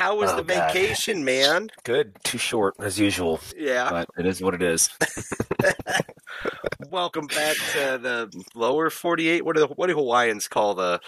how 0.00 0.16
was 0.16 0.30
Oh, 0.30 0.36
the 0.36 0.42
God. 0.44 0.72
vacation, 0.72 1.26
man? 1.26 1.68
Good. 1.84 2.16
Too 2.24 2.38
short 2.38 2.74
as 2.80 2.98
usual, 2.98 3.38
Yeah. 3.54 3.90
but 3.90 4.08
it 4.18 4.24
is 4.24 4.40
what 4.42 4.54
it 4.54 4.62
is. 4.62 4.88
Welcome 6.90 7.26
back 7.26 7.56
to 7.72 7.98
the 8.02 8.44
lower 8.54 8.90
48. 8.90 9.44
What 9.44 9.56
do 9.56 9.60
the, 9.60 9.66
what 9.68 9.86
do 9.88 9.94
Hawaiians 9.94 10.48
call 10.48 10.74
the 10.74 11.00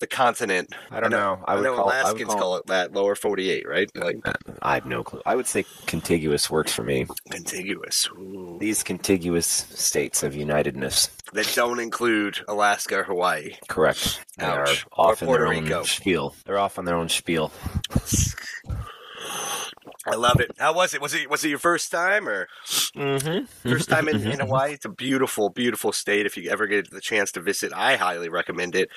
the 0.00 0.06
continent? 0.06 0.74
I 0.90 1.00
don't 1.00 1.10
know. 1.10 1.38
I, 1.44 1.52
I 1.52 1.54
would 1.56 1.64
know 1.64 1.76
call- 1.76 1.90
I 1.90 1.96
would 2.12 2.20
Alaskans 2.20 2.28
call- 2.30 2.38
call, 2.40 2.56
it 2.56 2.66
that 2.66 2.92
lower 2.92 3.14
48, 3.14 3.68
right? 3.68 3.90
Like 3.94 4.18
I 4.62 4.74
have 4.74 4.86
no 4.86 5.04
clue. 5.04 5.22
I 5.26 5.36
would 5.36 5.46
say 5.46 5.64
contiguous 5.86 6.50
works 6.50 6.72
for 6.72 6.82
me. 6.82 7.06
contiguous. 7.30 8.08
Ooh. 8.18 8.56
These 8.60 8.82
contiguous 8.82 9.46
states 9.46 10.22
of 10.22 10.34
unitedness. 10.34 11.10
That 11.32 11.52
don't 11.54 11.78
include 11.78 12.40
Alaska 12.48 12.98
or 13.00 13.04
Hawaii. 13.04 13.54
Correct. 13.68 14.24
They 14.38 14.46
are 14.46 14.62
Ouch. 14.62 14.86
Or 14.92 15.10
off 15.12 15.22
in 15.22 15.26
Puerto 15.28 15.44
their 15.44 15.62
Rico. 15.62 15.78
own 15.80 15.84
spiel. 15.84 16.34
They're 16.44 16.58
off 16.58 16.78
on 16.78 16.84
their 16.86 16.96
own 16.96 17.08
spiel. 17.08 17.52
I 20.06 20.14
love 20.16 20.40
it. 20.40 20.50
How 20.58 20.72
was 20.74 20.94
it? 20.94 21.00
Was 21.02 21.12
it 21.14 21.28
was 21.28 21.44
it 21.44 21.48
your 21.50 21.58
first 21.58 21.90
time 21.90 22.28
or 22.28 22.48
Mm-hmm. 22.96 23.68
first 23.68 23.88
time 23.88 24.08
in, 24.08 24.26
in 24.26 24.40
Hawaii? 24.40 24.72
It's 24.72 24.84
a 24.84 24.88
beautiful, 24.90 25.50
beautiful 25.50 25.92
state. 25.92 26.26
If 26.26 26.36
you 26.36 26.50
ever 26.50 26.66
get 26.66 26.90
the 26.90 27.00
chance 27.00 27.32
to 27.32 27.40
visit, 27.40 27.72
I 27.74 27.96
highly 27.96 28.28
recommend 28.28 28.74
it. 28.74 28.88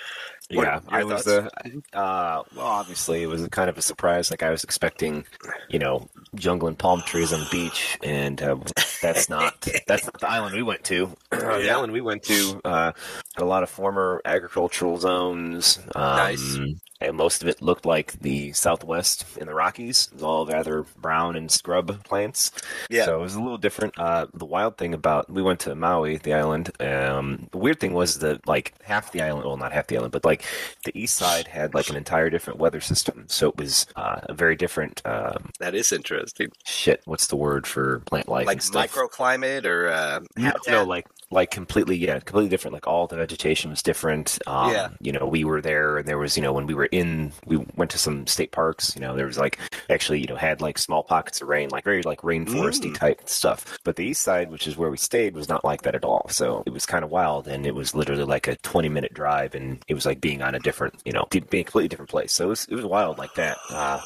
What 0.50 0.64
Yeah, 0.64 0.80
I 0.90 1.04
was 1.04 1.26
the. 1.26 1.52
Uh, 1.94 2.44
well, 2.56 2.66
obviously, 2.66 3.22
it 3.22 3.28
was 3.28 3.48
kind 3.50 3.70
of 3.70 3.78
a 3.78 3.82
surprise. 3.82 4.32
Like 4.32 4.44
I 4.44 4.50
was 4.50 4.64
expecting, 4.64 5.26
you 5.70 5.80
know, 5.80 6.10
jungle 6.36 6.68
and 6.68 6.78
palm 6.78 7.02
trees 7.02 7.34
on 7.34 7.42
the 7.42 7.48
beach, 7.52 7.98
and 8.02 8.42
uh, 8.42 8.58
that's 9.02 9.30
not 9.30 9.68
that's 9.88 10.06
not 10.06 10.20
the 10.20 10.30
island 10.30 10.56
we 10.56 10.64
went 10.64 10.84
to. 10.86 11.12
the 11.32 11.64
Yeah. 11.66 11.76
island 11.76 11.92
we 11.94 12.02
went 12.02 12.24
to 12.24 12.62
uh, 12.66 12.92
had 13.36 13.42
a 13.42 13.46
lot 13.46 13.64
of 13.64 13.70
former 13.70 14.22
agricultural 14.26 14.98
zones. 14.98 15.80
Um, 15.96 16.16
Nice. 16.16 16.58
And 17.04 17.18
most 17.18 17.42
of 17.42 17.48
it 17.50 17.62
looked 17.62 17.86
like 17.86 18.14
the 18.22 18.54
Southwest 18.54 19.26
in 19.38 19.48
the 19.48 19.54
Rockies. 19.54 20.08
It 20.08 20.16
was 20.16 20.24
all 20.24 20.46
rather 20.46 20.86
brown 21.02 21.36
and 21.36 21.52
scrub 21.52 22.04
plants. 22.04 22.52
Yeah. 22.90 23.06
So 23.06 23.20
it 23.20 23.22
was 23.22 23.36
a 23.36 23.42
little 23.42 23.58
different. 23.58 23.98
Uh, 24.00 24.28
the 24.34 24.46
wild 24.46 24.78
thing 24.78 24.94
about 24.94 25.30
we 25.30 25.42
went 25.42 25.60
to 25.62 25.76
Maui, 25.76 26.18
the 26.18 26.34
island. 26.34 26.72
Um, 26.80 27.48
the 27.52 27.58
weird 27.58 27.80
thing 27.80 27.94
was 27.94 28.20
that 28.20 28.48
like 28.48 28.74
half 28.84 29.12
the 29.12 29.22
island, 29.22 29.46
well, 29.46 29.58
not 29.58 29.74
half 29.74 29.88
the 29.88 29.98
island, 29.98 30.12
but 30.14 30.26
like 30.26 30.44
the 30.86 30.98
east 30.98 31.18
side 31.18 31.48
had 31.48 31.74
like 31.74 31.90
an 31.90 31.96
entire 31.96 32.30
different 32.30 32.60
weather 32.60 32.80
system. 32.82 33.26
So 33.28 33.50
it 33.50 33.58
was 33.58 33.86
uh, 33.96 34.22
a 34.24 34.34
very 34.34 34.56
different 34.56 35.02
um, 35.06 35.52
That 35.60 35.76
is 35.76 35.92
interesting. 35.92 36.52
shit. 36.66 37.02
What's 37.06 37.28
the 37.28 37.36
word 37.36 37.68
for 37.68 38.00
plant 38.02 38.28
life 38.30 38.48
Like 38.48 38.60
microclimate 38.60 39.66
or 39.66 39.90
uh, 39.90 40.22
No, 40.38 40.54
no, 40.68 40.84
like 40.84 41.08
like 41.34 41.52
completely, 41.52 41.98
yeah, 41.98 42.20
completely 42.20 42.50
different. 42.50 42.74
Like 42.74 42.88
all 42.88 43.08
the 43.08 43.18
vegetation 43.18 43.70
was 43.72 43.82
different. 43.84 44.40
Um, 44.48 44.72
Yeah. 44.72 44.90
You 45.02 45.12
know, 45.12 45.26
we 45.26 45.44
were 45.44 45.62
there, 45.62 45.98
and 45.98 46.08
there 46.08 46.18
was, 46.18 46.38
you 46.38 46.44
know, 46.44 46.54
when 46.54 46.68
we 46.68 46.74
were 46.74 46.86
in, 46.86 47.32
we 47.46 47.58
went 47.76 47.92
to 47.92 47.98
some 47.98 48.26
state 48.28 48.52
parks. 48.52 48.96
You 48.96 49.02
know, 49.02 49.16
there 49.16 49.26
was 49.26 49.38
like 49.38 49.60
actually, 49.90 50.20
you 50.22 50.28
know, 50.28 50.36
had 50.36 50.62
like 50.62 50.78
small 50.78 51.04
pockets 51.04 51.42
of 51.42 51.48
rain, 51.48 51.70
like 51.70 51.84
very 51.84 52.04
like 52.04 52.22
rainforesty 52.22 52.92
Mm. 52.92 52.96
type 52.98 53.22
stuff. 53.28 53.78
But 53.84 53.96
the 53.98 54.06
east 54.06 54.22
side, 54.22 54.52
which 54.52 54.68
is 54.68 54.78
where 54.78 54.90
we 54.90 54.98
stayed, 54.98 55.36
was 55.36 55.50
not 55.50 55.66
like 55.66 55.82
that 55.84 55.96
at 55.96 56.06
all. 56.06 56.28
So 56.30 56.64
it 56.66 56.72
was 56.74 56.86
kind 56.86 57.04
of 57.04 57.10
wild, 57.12 57.48
and 57.48 57.66
it 57.66 57.76
was 57.76 57.94
literally 57.96 58.24
like 58.24 58.48
a 58.48 58.56
twenty 58.58 58.90
minute 58.90 59.14
drive, 59.14 59.56
and 59.56 59.84
it 59.88 59.94
was 59.96 60.06
like 60.06 60.22
being 60.22 60.42
on 60.42 60.56
a 60.56 60.60
different, 60.60 60.96
you 61.06 61.12
know, 61.12 61.26
being 61.32 61.44
a 61.62 61.64
completely 61.64 61.88
different 61.90 62.10
place. 62.12 62.32
So 62.34 62.46
it 62.46 62.50
was 62.50 62.66
it 62.70 62.76
was 62.76 62.86
wild 62.86 63.18
like 63.18 63.34
that. 63.36 63.58
Uh, 63.70 64.00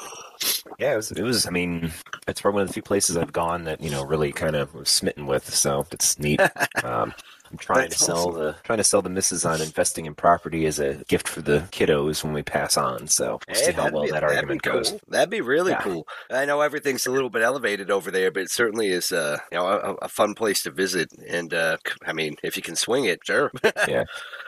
yeah, 0.80 0.93
it 0.93 0.95
was. 0.97 1.11
It 1.11 1.23
was. 1.23 1.45
I 1.47 1.49
mean, 1.49 1.91
it's 2.27 2.41
probably 2.41 2.55
one 2.55 2.61
of 2.63 2.67
the 2.69 2.73
few 2.73 2.83
places 2.83 3.17
I've 3.17 3.33
gone 3.33 3.63
that 3.66 3.81
you 3.81 3.89
know 3.89 4.03
really 4.05 4.31
kind 4.31 4.55
of 4.55 4.73
was 4.73 4.89
smitten 4.89 5.25
with. 5.27 5.53
So 5.53 5.85
it's 5.91 6.17
neat. 6.19 6.39
Um, 6.83 7.13
I'm 7.49 7.57
trying 7.57 7.83
That's 7.83 7.97
to 7.99 8.03
sell 8.03 8.27
awesome. 8.30 8.41
the 8.41 8.55
trying 8.63 8.77
to 8.77 8.83
sell 8.83 9.02
the 9.02 9.09
misses 9.09 9.45
on 9.45 9.61
investing 9.61 10.05
in 10.05 10.13
property 10.15 10.65
as 10.65 10.80
a 10.80 10.95
gift 11.05 11.27
for 11.30 11.41
the 11.41 11.59
kiddos 11.71 12.21
when 12.23 12.33
we 12.33 12.43
pass 12.43 12.75
on. 12.75 13.08
So 13.08 13.39
we'll 13.47 13.55
see 13.55 13.71
how 13.71 13.89
well 13.89 14.03
be- 14.03 14.11
that 14.11 14.23
argument 14.23 14.63
cool. 14.63 14.73
goes. 14.73 14.93
That'd 15.08 15.30
be 15.30 15.39
really 15.41 15.71
Yeah. 15.71 15.81
cool. 15.81 16.05
I 16.30 16.43
know 16.45 16.59
everything's 16.59 17.08
a 17.08 17.11
little 17.11 17.30
bit 17.30 17.41
elevated 17.43 17.89
over 17.89 18.11
there, 18.11 18.31
but 18.31 18.43
it 18.43 18.52
certainly 18.52 18.87
is, 18.89 19.14
uh, 19.14 19.37
you 19.52 19.58
know, 19.58 19.65
a, 19.65 19.93
a 20.03 20.09
fun 20.09 20.33
place 20.33 20.61
to 20.64 20.71
visit. 20.71 21.09
And 21.30 21.53
uh, 21.53 21.77
I 22.05 22.11
mean, 22.11 22.36
if 22.43 22.58
you 22.58 22.61
can 22.61 22.76
swing 22.76 23.05
it, 23.05 23.21
sure. 23.26 23.49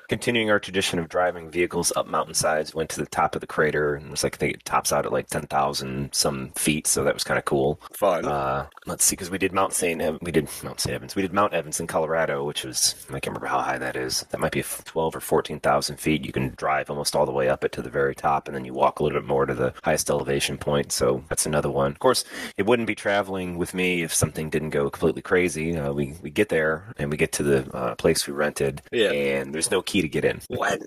Continuing 0.10 0.50
our 0.50 0.60
tradition 0.60 1.00
of 1.00 1.08
driving 1.08 1.50
vehicles 1.52 1.94
up 1.96 2.08
mountainsides, 2.08 2.74
went 2.74 2.90
to 2.90 3.00
the 3.00 3.06
top 3.06 3.36
of 3.36 3.42
the 3.42 3.48
crater 3.48 3.94
and 3.96 4.08
it 4.08 4.12
was 4.12 4.24
like 4.24 4.36
I 4.36 4.38
think 4.38 4.54
it 4.56 4.66
tops 4.66 4.92
out 4.92 5.06
at 5.06 5.12
like 5.14 5.28
ten 5.28 5.44
thousand 5.46 6.14
some 6.14 6.50
feet. 6.56 6.88
So 6.88 7.04
that 7.04 7.14
was 7.14 7.24
kind 7.24 7.38
of 7.38 7.46
cool. 7.46 7.80
fun. 7.94 8.26
Uh, 8.26 8.66
let's 8.88 9.06
see, 9.06 9.16
because 9.16 9.30
we 9.30 9.38
did 9.38 9.54
Mount 9.54 9.72
St. 9.74 10.02
Ev- 10.02 10.18
we 10.22 10.32
did 10.32 10.50
Mount 10.64 10.80
St. 10.80 10.96
Evans. 10.96 11.16
We 11.16 11.22
did 11.22 11.32
Mount 11.32 11.54
Evans 11.54 11.80
in 11.80 11.86
Colorado, 11.88 12.44
which 12.44 12.64
was 12.64 12.96
I 13.10 13.14
can't 13.20 13.28
remember 13.28 13.46
how 13.48 13.62
high 13.62 13.78
that 13.78 13.96
is. 13.96 14.26
That 14.32 14.40
might 14.40 14.52
be 14.52 14.64
twelve 14.64 15.16
or 15.16 15.20
fourteen 15.20 15.60
thousand 15.60 15.98
feet. 15.98 16.26
You 16.26 16.32
can 16.32 16.56
drive 16.58 16.90
almost 16.90 17.16
all 17.16 17.28
the 17.28 17.32
way 17.32 17.48
up 17.48 17.64
it 17.64 17.72
to 17.74 17.82
the 17.84 17.90
very 17.92 18.16
top, 18.16 18.48
and 18.48 18.56
then 18.56 18.66
you 18.66 18.74
walk 18.74 19.00
a 19.00 19.04
little 19.04 19.20
bit 19.20 19.28
more 19.28 19.46
to 19.46 19.54
the 19.54 19.74
highest 19.84 20.10
elevation 20.10 20.58
point. 20.58 20.92
So 20.92 21.24
that's 21.30 21.46
another 21.46 21.70
one. 21.70 21.92
Of 21.92 22.00
course, 22.00 22.26
it 22.58 22.66
wouldn't 22.66 22.88
be 22.88 22.96
traveling 22.96 23.58
with 23.60 23.76
me 23.76 24.02
if 24.02 24.12
something 24.14 24.50
didn't 24.50 24.72
go 24.72 24.90
completely 24.90 25.22
crazy. 25.22 25.78
Uh, 25.78 25.94
we 25.94 26.16
we 26.24 26.32
get 26.32 26.50
there 26.50 26.86
and 26.98 27.12
we 27.12 27.18
get 27.18 27.32
to 27.34 27.44
the 27.44 27.72
uh, 27.76 27.94
place 27.94 28.26
we 28.26 28.34
rented, 28.34 28.82
Yeah. 28.92 29.12
and 29.12 29.54
there's 29.54 29.70
no 29.70 29.84
key 29.84 29.99
to 30.02 30.10
get 30.10 30.26
in. 30.26 30.42
what? 30.48 30.82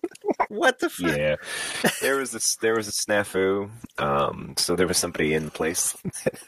what 0.49 0.79
the 0.79 0.89
fuck? 0.89 1.17
Yeah, 1.17 1.37
there 2.01 2.17
was 2.17 2.33
this 2.33 2.57
there 2.57 2.75
was 2.75 2.89
a 2.89 2.93
snafu. 2.93 3.71
Um, 3.99 4.55
so 4.57 4.77
there 4.77 4.87
was 4.87 4.99
somebody 4.99 5.35
in 5.35 5.47
the 5.47 5.51
place 5.51 5.97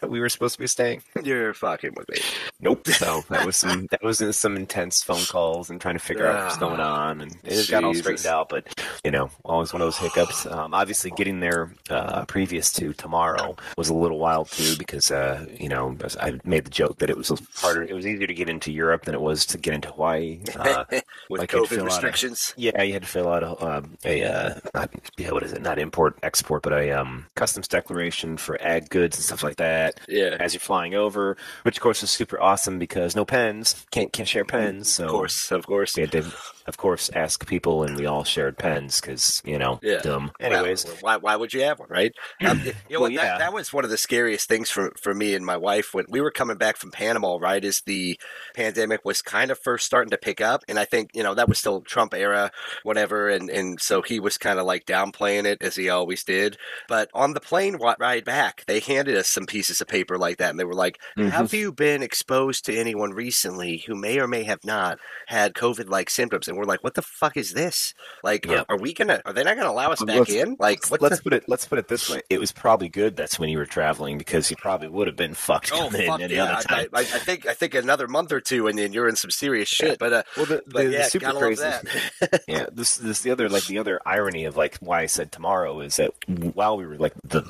that 0.00 0.10
we 0.10 0.20
were 0.20 0.28
supposed 0.28 0.54
to 0.54 0.60
be 0.60 0.66
staying. 0.66 1.02
You're 1.22 1.54
fucking 1.54 1.94
with 1.96 2.08
me. 2.08 2.18
Nope. 2.60 2.88
So 2.94 3.22
that 3.28 3.44
was 3.44 3.56
some 3.56 3.86
that 3.90 4.02
was 4.02 4.22
some 4.36 4.56
intense 4.56 5.02
phone 5.02 5.24
calls 5.24 5.68
and 5.68 5.80
trying 5.80 5.96
to 5.96 5.98
figure 5.98 6.26
out 6.26 6.44
what's 6.44 6.58
going 6.58 6.80
on, 6.80 7.20
and 7.20 7.36
it 7.42 7.68
got 7.68 7.82
all 7.84 7.92
Jesus. 7.92 8.04
straightened 8.20 8.26
out. 8.26 8.48
But 8.48 8.80
you 9.04 9.10
know, 9.10 9.30
always 9.44 9.72
one 9.72 9.82
of 9.82 9.86
those 9.86 9.98
hiccups. 9.98 10.46
Um, 10.46 10.72
obviously, 10.72 11.10
getting 11.10 11.40
there 11.40 11.74
uh, 11.90 12.24
previous 12.26 12.72
to 12.74 12.92
tomorrow 12.94 13.56
was 13.76 13.88
a 13.88 13.94
little 13.94 14.18
wild 14.18 14.48
too, 14.50 14.76
because 14.78 15.10
uh, 15.10 15.44
you 15.58 15.68
know 15.68 15.96
I 16.20 16.38
made 16.44 16.64
the 16.64 16.70
joke 16.70 16.98
that 16.98 17.10
it 17.10 17.16
was 17.16 17.30
harder. 17.56 17.82
It 17.82 17.94
was 17.94 18.06
easier 18.06 18.26
to 18.26 18.34
get 18.34 18.48
into 18.48 18.72
Europe 18.72 19.04
than 19.04 19.14
it 19.14 19.20
was 19.20 19.44
to 19.46 19.58
get 19.58 19.74
into 19.74 19.88
Hawaii. 19.88 20.40
Uh, 20.56 20.84
With 21.28 21.40
like 21.40 21.50
COVID 21.50 21.84
restrictions. 21.84 22.53
Yeah, 22.56 22.82
you 22.82 22.92
had 22.92 23.02
to 23.02 23.08
fill 23.08 23.28
out 23.28 23.42
a, 23.42 23.64
um, 23.64 23.96
a 24.04 24.22
uh, 24.24 24.54
not, 24.74 24.90
yeah, 25.16 25.30
what 25.32 25.42
is 25.42 25.52
it? 25.52 25.62
Not 25.62 25.78
import 25.78 26.18
export, 26.22 26.62
but 26.62 26.72
a 26.72 26.90
um, 26.92 27.26
customs 27.36 27.68
declaration 27.68 28.36
for 28.36 28.60
ag 28.62 28.88
goods 28.90 29.16
and 29.16 29.24
stuff 29.24 29.42
like 29.42 29.56
that 29.56 30.00
Yeah. 30.08 30.36
as 30.40 30.54
you're 30.54 30.60
flying 30.60 30.94
over, 30.94 31.36
which 31.62 31.76
of 31.78 31.82
course 31.82 32.02
is 32.02 32.10
super 32.10 32.40
awesome 32.40 32.78
because 32.78 33.14
no 33.16 33.24
pens, 33.24 33.84
can't 33.90 34.12
can't 34.12 34.28
share 34.28 34.44
pens. 34.44 34.88
So 34.90 35.04
Of 35.04 35.10
course, 35.10 35.50
of 35.52 35.66
course. 35.66 35.96
we 35.96 36.02
had 36.02 36.12
to, 36.12 36.24
of 36.66 36.76
course, 36.76 37.10
ask 37.14 37.46
people, 37.46 37.82
and 37.82 37.96
we 37.96 38.06
all 38.06 38.24
shared 38.24 38.56
pens 38.58 39.00
because 39.00 39.42
you 39.44 39.58
know, 39.58 39.78
Yeah. 39.82 40.00
dumb. 40.02 40.30
Anyways, 40.40 40.84
why, 41.00 41.16
why 41.16 41.36
would 41.36 41.52
you 41.52 41.62
have 41.62 41.78
one, 41.78 41.88
right? 41.90 42.12
Um, 42.44 42.58
you 42.60 42.64
know, 42.66 42.72
Well, 42.90 43.00
what, 43.02 43.12
yeah. 43.12 43.22
that, 43.24 43.38
that 43.38 43.52
was 43.52 43.72
one 43.72 43.84
of 43.84 43.90
the 43.90 43.96
scariest 43.98 44.48
things 44.48 44.70
for, 44.70 44.92
for 45.02 45.14
me 45.14 45.34
and 45.34 45.44
my 45.44 45.56
wife 45.56 45.92
when 45.92 46.06
we 46.08 46.20
were 46.20 46.30
coming 46.30 46.56
back 46.56 46.76
from 46.76 46.90
Panama, 46.90 47.36
right? 47.40 47.64
As 47.64 47.80
the 47.86 48.18
pandemic 48.54 49.04
was 49.04 49.20
kind 49.22 49.50
of 49.50 49.58
first 49.58 49.84
starting 49.86 50.10
to 50.10 50.16
pick 50.18 50.40
up. 50.40 50.62
And 50.68 50.78
I 50.78 50.84
think, 50.84 51.10
you 51.14 51.22
know, 51.22 51.34
that 51.34 51.48
was 51.48 51.58
still 51.58 51.80
Trump 51.82 52.14
era, 52.14 52.50
whatever. 52.82 53.28
And, 53.28 53.50
and 53.50 53.80
so 53.80 54.02
he 54.02 54.20
was 54.20 54.38
kind 54.38 54.58
of 54.58 54.66
like 54.66 54.86
downplaying 54.86 55.44
it 55.44 55.58
as 55.62 55.76
he 55.76 55.88
always 55.88 56.24
did. 56.24 56.56
But 56.88 57.10
on 57.14 57.34
the 57.34 57.40
plane 57.40 57.76
ride 57.98 58.24
back, 58.24 58.64
they 58.66 58.80
handed 58.80 59.16
us 59.16 59.28
some 59.28 59.46
pieces 59.46 59.80
of 59.80 59.88
paper 59.88 60.16
like 60.18 60.38
that. 60.38 60.50
And 60.50 60.58
they 60.58 60.64
were 60.64 60.74
like, 60.74 60.98
Mhm. 61.18 61.30
Have 61.30 61.52
you 61.54 61.72
been 61.72 62.02
exposed 62.02 62.64
to 62.66 62.76
anyone 62.76 63.10
recently 63.12 63.84
who 63.86 63.94
may 63.94 64.18
or 64.18 64.28
may 64.28 64.44
have 64.44 64.64
not 64.64 64.98
had 65.26 65.54
COVID 65.54 65.88
like 65.88 66.08
symptoms? 66.10 66.48
And 66.48 66.53
we're 66.56 66.64
like, 66.64 66.82
What 66.84 66.94
the 66.94 67.02
fuck 67.02 67.36
is 67.36 67.52
this? 67.52 67.94
Like, 68.22 68.46
Yep. 68.46 68.66
are, 68.68 68.74
are 68.74 68.78
we 68.78 68.92
gonna, 68.94 69.20
are 69.24 69.32
they 69.32 69.42
not 69.44 69.54
going 69.56 69.66
to 69.66 69.70
allow 69.70 69.90
us 69.90 70.02
back 70.02 70.18
Let's- 70.20 70.30
in? 70.32 70.56
Like, 70.58 70.88
what 70.90 71.00
let's 71.02 71.16
the- 71.18 71.22
put 71.22 71.32
it 71.32 71.44
let's 71.48 71.66
put 71.66 71.78
it 71.78 71.88
this 71.88 72.08
way: 72.10 72.22
it 72.30 72.38
was 72.40 72.52
probably 72.52 72.88
good 72.88 73.16
that's 73.16 73.38
when 73.38 73.48
you 73.48 73.58
were 73.58 73.66
traveling 73.66 74.18
because 74.18 74.50
you 74.50 74.56
probably 74.56 74.88
would 74.88 75.06
have 75.06 75.16
been 75.16 75.34
fucked 75.34 75.70
Oh 75.72 75.88
fuck 75.90 76.18
in 76.20 76.22
any 76.22 76.34
yeah! 76.34 76.44
other 76.44 76.54
I, 76.54 76.62
time. 76.62 76.88
I, 76.92 77.00
I 77.00 77.04
think 77.04 77.46
I 77.46 77.54
think 77.54 77.74
another 77.74 78.08
month 78.08 78.32
or 78.32 78.40
two, 78.40 78.66
and 78.68 78.78
then 78.78 78.92
you're 78.92 79.08
in 79.08 79.16
some 79.16 79.30
serious 79.30 79.68
shit. 79.68 79.98
But 79.98 80.12
uh, 80.12 80.22
well, 80.36 80.46
the, 80.46 80.62
but 80.66 80.84
the, 80.84 80.90
yeah, 80.90 80.98
the 81.04 81.10
super 81.10 81.32
crazy. 81.32 81.64
Yeah, 82.48 82.66
this 82.72 82.96
this 82.96 83.20
the 83.22 83.30
other 83.30 83.48
like 83.48 83.64
the 83.66 83.78
other 83.78 84.00
irony 84.06 84.44
of 84.44 84.56
like 84.56 84.76
why 84.78 85.00
I 85.02 85.06
said 85.06 85.32
tomorrow 85.32 85.80
is 85.80 85.96
that 85.96 86.12
while 86.54 86.76
we 86.76 86.86
were 86.86 86.96
like 86.96 87.14
the 87.24 87.42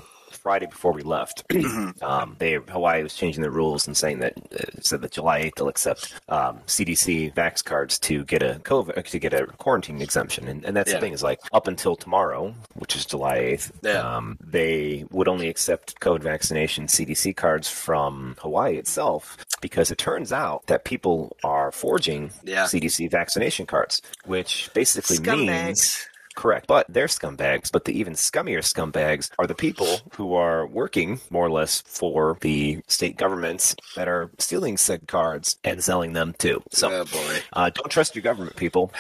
Friday 0.45 0.67
before 0.67 0.93
we 0.93 1.01
left, 1.03 1.43
um, 2.03 2.37
they 2.39 2.53
Hawaii 2.69 3.03
was 3.03 3.15
changing 3.15 3.43
the 3.43 3.51
rules 3.51 3.87
and 3.87 3.97
saying 3.97 4.19
that 4.19 4.35
uh, 4.53 4.79
said 4.83 5.01
that 5.01 5.11
July 5.11 5.39
eighth 5.39 5.55
they'll 5.57 5.69
accept 5.69 6.13
um, 6.29 6.59
CDC 6.67 7.33
vax 7.35 7.65
cards 7.65 7.99
to 8.01 8.25
get 8.25 8.43
a 8.43 8.61
COVID 8.63 9.03
to 9.07 9.19
get 9.19 9.33
a 9.33 9.47
quarantine 9.47 10.03
exemption, 10.03 10.47
and, 10.47 10.63
and 10.67 10.77
that's 10.77 10.91
Yeah. 10.91 10.97
the 10.97 11.01
thing 11.01 11.13
is 11.15 11.23
like 11.23 11.41
up 11.55 11.67
until 11.67 11.97
tomorrow, 11.97 12.55
which 12.75 12.95
is 12.95 13.07
July 13.07 13.37
eighth, 13.37 13.73
Yeah. 13.83 14.01
um, 14.17 14.37
they 14.39 15.07
would 15.11 15.29
only 15.29 15.49
accept 15.49 15.99
COVID 16.01 16.21
vaccination 16.23 16.89
CDC 16.89 17.35
cards 17.35 17.69
from 17.71 18.37
Hawaii 18.41 18.77
itself 18.77 19.39
because 19.63 19.91
it 19.91 19.97
turns 19.97 20.31
out 20.31 20.67
that 20.67 20.85
people 20.85 21.35
are 21.43 21.73
forging 21.73 22.31
Yeah. 22.43 22.65
CDC 22.67 23.09
vaccination 23.11 23.65
cards, 23.65 24.03
which 24.27 24.69
basically 24.75 25.19
means 25.21 25.49
Scumbags. 25.51 26.07
Correct. 26.35 26.67
But 26.67 26.87
they're 26.89 27.07
scumbags. 27.07 27.71
But 27.71 27.85
the 27.85 27.99
even 27.99 28.15
scummier 28.15 28.59
scumbags 28.59 29.31
are 29.39 29.47
the 29.47 29.55
people 29.55 30.01
who 30.17 30.35
are 30.35 30.67
working 30.67 31.21
more 31.31 31.47
or 31.47 31.51
less 31.51 31.81
for 31.83 32.39
the 32.41 32.81
state 32.87 33.17
governments 33.17 33.77
that 33.97 34.09
are 34.09 34.31
stealing 34.39 34.77
said 34.77 35.07
cards 35.07 35.57
and 35.65 35.83
selling 35.83 36.13
them 36.13 36.35
too. 36.39 36.63
So 36.71 36.91
oh 36.91 37.05
boy. 37.05 37.39
uh, 37.53 37.71
don't 37.71 37.91
trust 37.91 38.15
your 38.15 38.23
government 38.23 38.57
people 38.57 38.93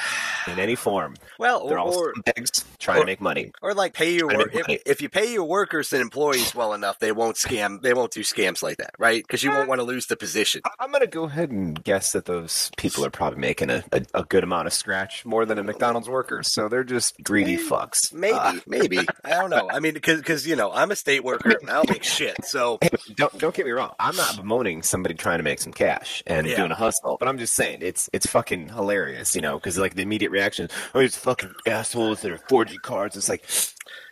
in 0.46 0.58
any 0.58 0.74
form. 0.74 1.16
Well, 1.38 1.68
They're 1.68 1.78
or, 1.78 1.80
all 1.80 2.12
scumbags 2.12 2.64
trying 2.78 2.98
or- 2.98 3.00
to 3.00 3.06
make 3.06 3.20
money. 3.20 3.52
or 3.62 3.74
like 3.74 3.94
pay 3.94 4.14
your 4.14 4.28
work 4.28 4.54
if, 4.54 4.82
if 4.86 5.02
you 5.02 5.08
pay 5.08 5.32
your 5.32 5.44
workers 5.44 5.92
and 5.92 6.00
employees 6.02 6.54
well 6.54 6.72
enough, 6.74 6.98
they 6.98 7.12
won't 7.12 7.36
scam. 7.36 7.82
They 7.82 7.94
won't 7.94 8.12
do 8.12 8.20
scams 8.20 8.62
like 8.62 8.76
that, 8.78 8.94
right? 8.98 9.22
Because 9.22 9.42
you 9.42 9.50
won't 9.50 9.68
want 9.68 9.80
to 9.80 9.84
lose 9.84 10.06
the 10.06 10.16
position. 10.16 10.62
I'm 10.78 10.90
going 10.90 11.00
to 11.00 11.06
go 11.06 11.24
ahead 11.24 11.50
and 11.50 11.82
guess 11.82 12.12
that 12.12 12.26
those 12.26 12.70
people 12.76 13.04
are 13.04 13.10
probably 13.10 13.40
making 13.40 13.70
a, 13.70 13.82
a, 13.92 14.02
a 14.14 14.22
good 14.24 14.44
amount 14.44 14.66
of 14.66 14.72
scratch 14.72 15.24
more 15.24 15.44
than 15.44 15.58
a 15.58 15.62
McDonald's 15.64 16.08
worker. 16.08 16.42
So 16.42 16.68
they're 16.68 16.84
just 16.84 17.22
greedy 17.24 17.56
fucks. 17.56 18.12
Maybe, 18.12 18.34
Uh, 18.34 18.54
maybe 18.66 18.98
I 19.24 19.30
don't 19.30 19.50
know. 19.50 19.68
I 19.70 19.80
mean, 19.80 19.94
because 19.94 20.46
you 20.46 20.54
know, 20.56 20.70
I'm 20.72 20.90
a 20.90 20.96
state 20.96 21.24
worker. 21.24 21.50
and 21.60 21.70
I 21.70 21.74
don't 21.74 21.88
make 21.90 22.04
shit. 22.04 22.44
So 22.44 22.78
Hey, 22.82 22.90
don't 23.16 23.36
don't 23.38 23.54
get 23.54 23.64
me 23.66 23.72
wrong. 23.72 23.92
I'm 23.98 24.16
not 24.16 24.36
bemoaning 24.36 24.82
somebody 24.82 25.14
trying 25.14 25.38
to 25.38 25.44
make 25.44 25.60
some 25.60 25.72
cash 25.72 26.22
and 26.26 26.46
Yeah. 26.46 26.56
doing 26.56 26.70
a 26.70 26.74
hustle, 26.76 27.16
but 27.18 27.28
I'm 27.28 27.38
just 27.38 27.54
saying 27.54 27.78
it's 27.82 28.08
it's 28.12 28.26
fucking 28.26 28.68
hilarious, 28.68 29.34
you 29.34 29.40
know, 29.40 29.54
because 29.58 29.78
like 29.78 29.94
the 29.94 30.02
immediate 30.02 30.30
reaction, 30.30 30.68
oh, 30.94 31.00
these 31.00 31.16
fucking 31.16 31.54
assholes 31.66 32.20
that 32.22 32.30
are 32.32 32.38
forging 32.48 32.78
cards. 32.78 33.16
It's 33.16 33.28
like, 33.28 33.44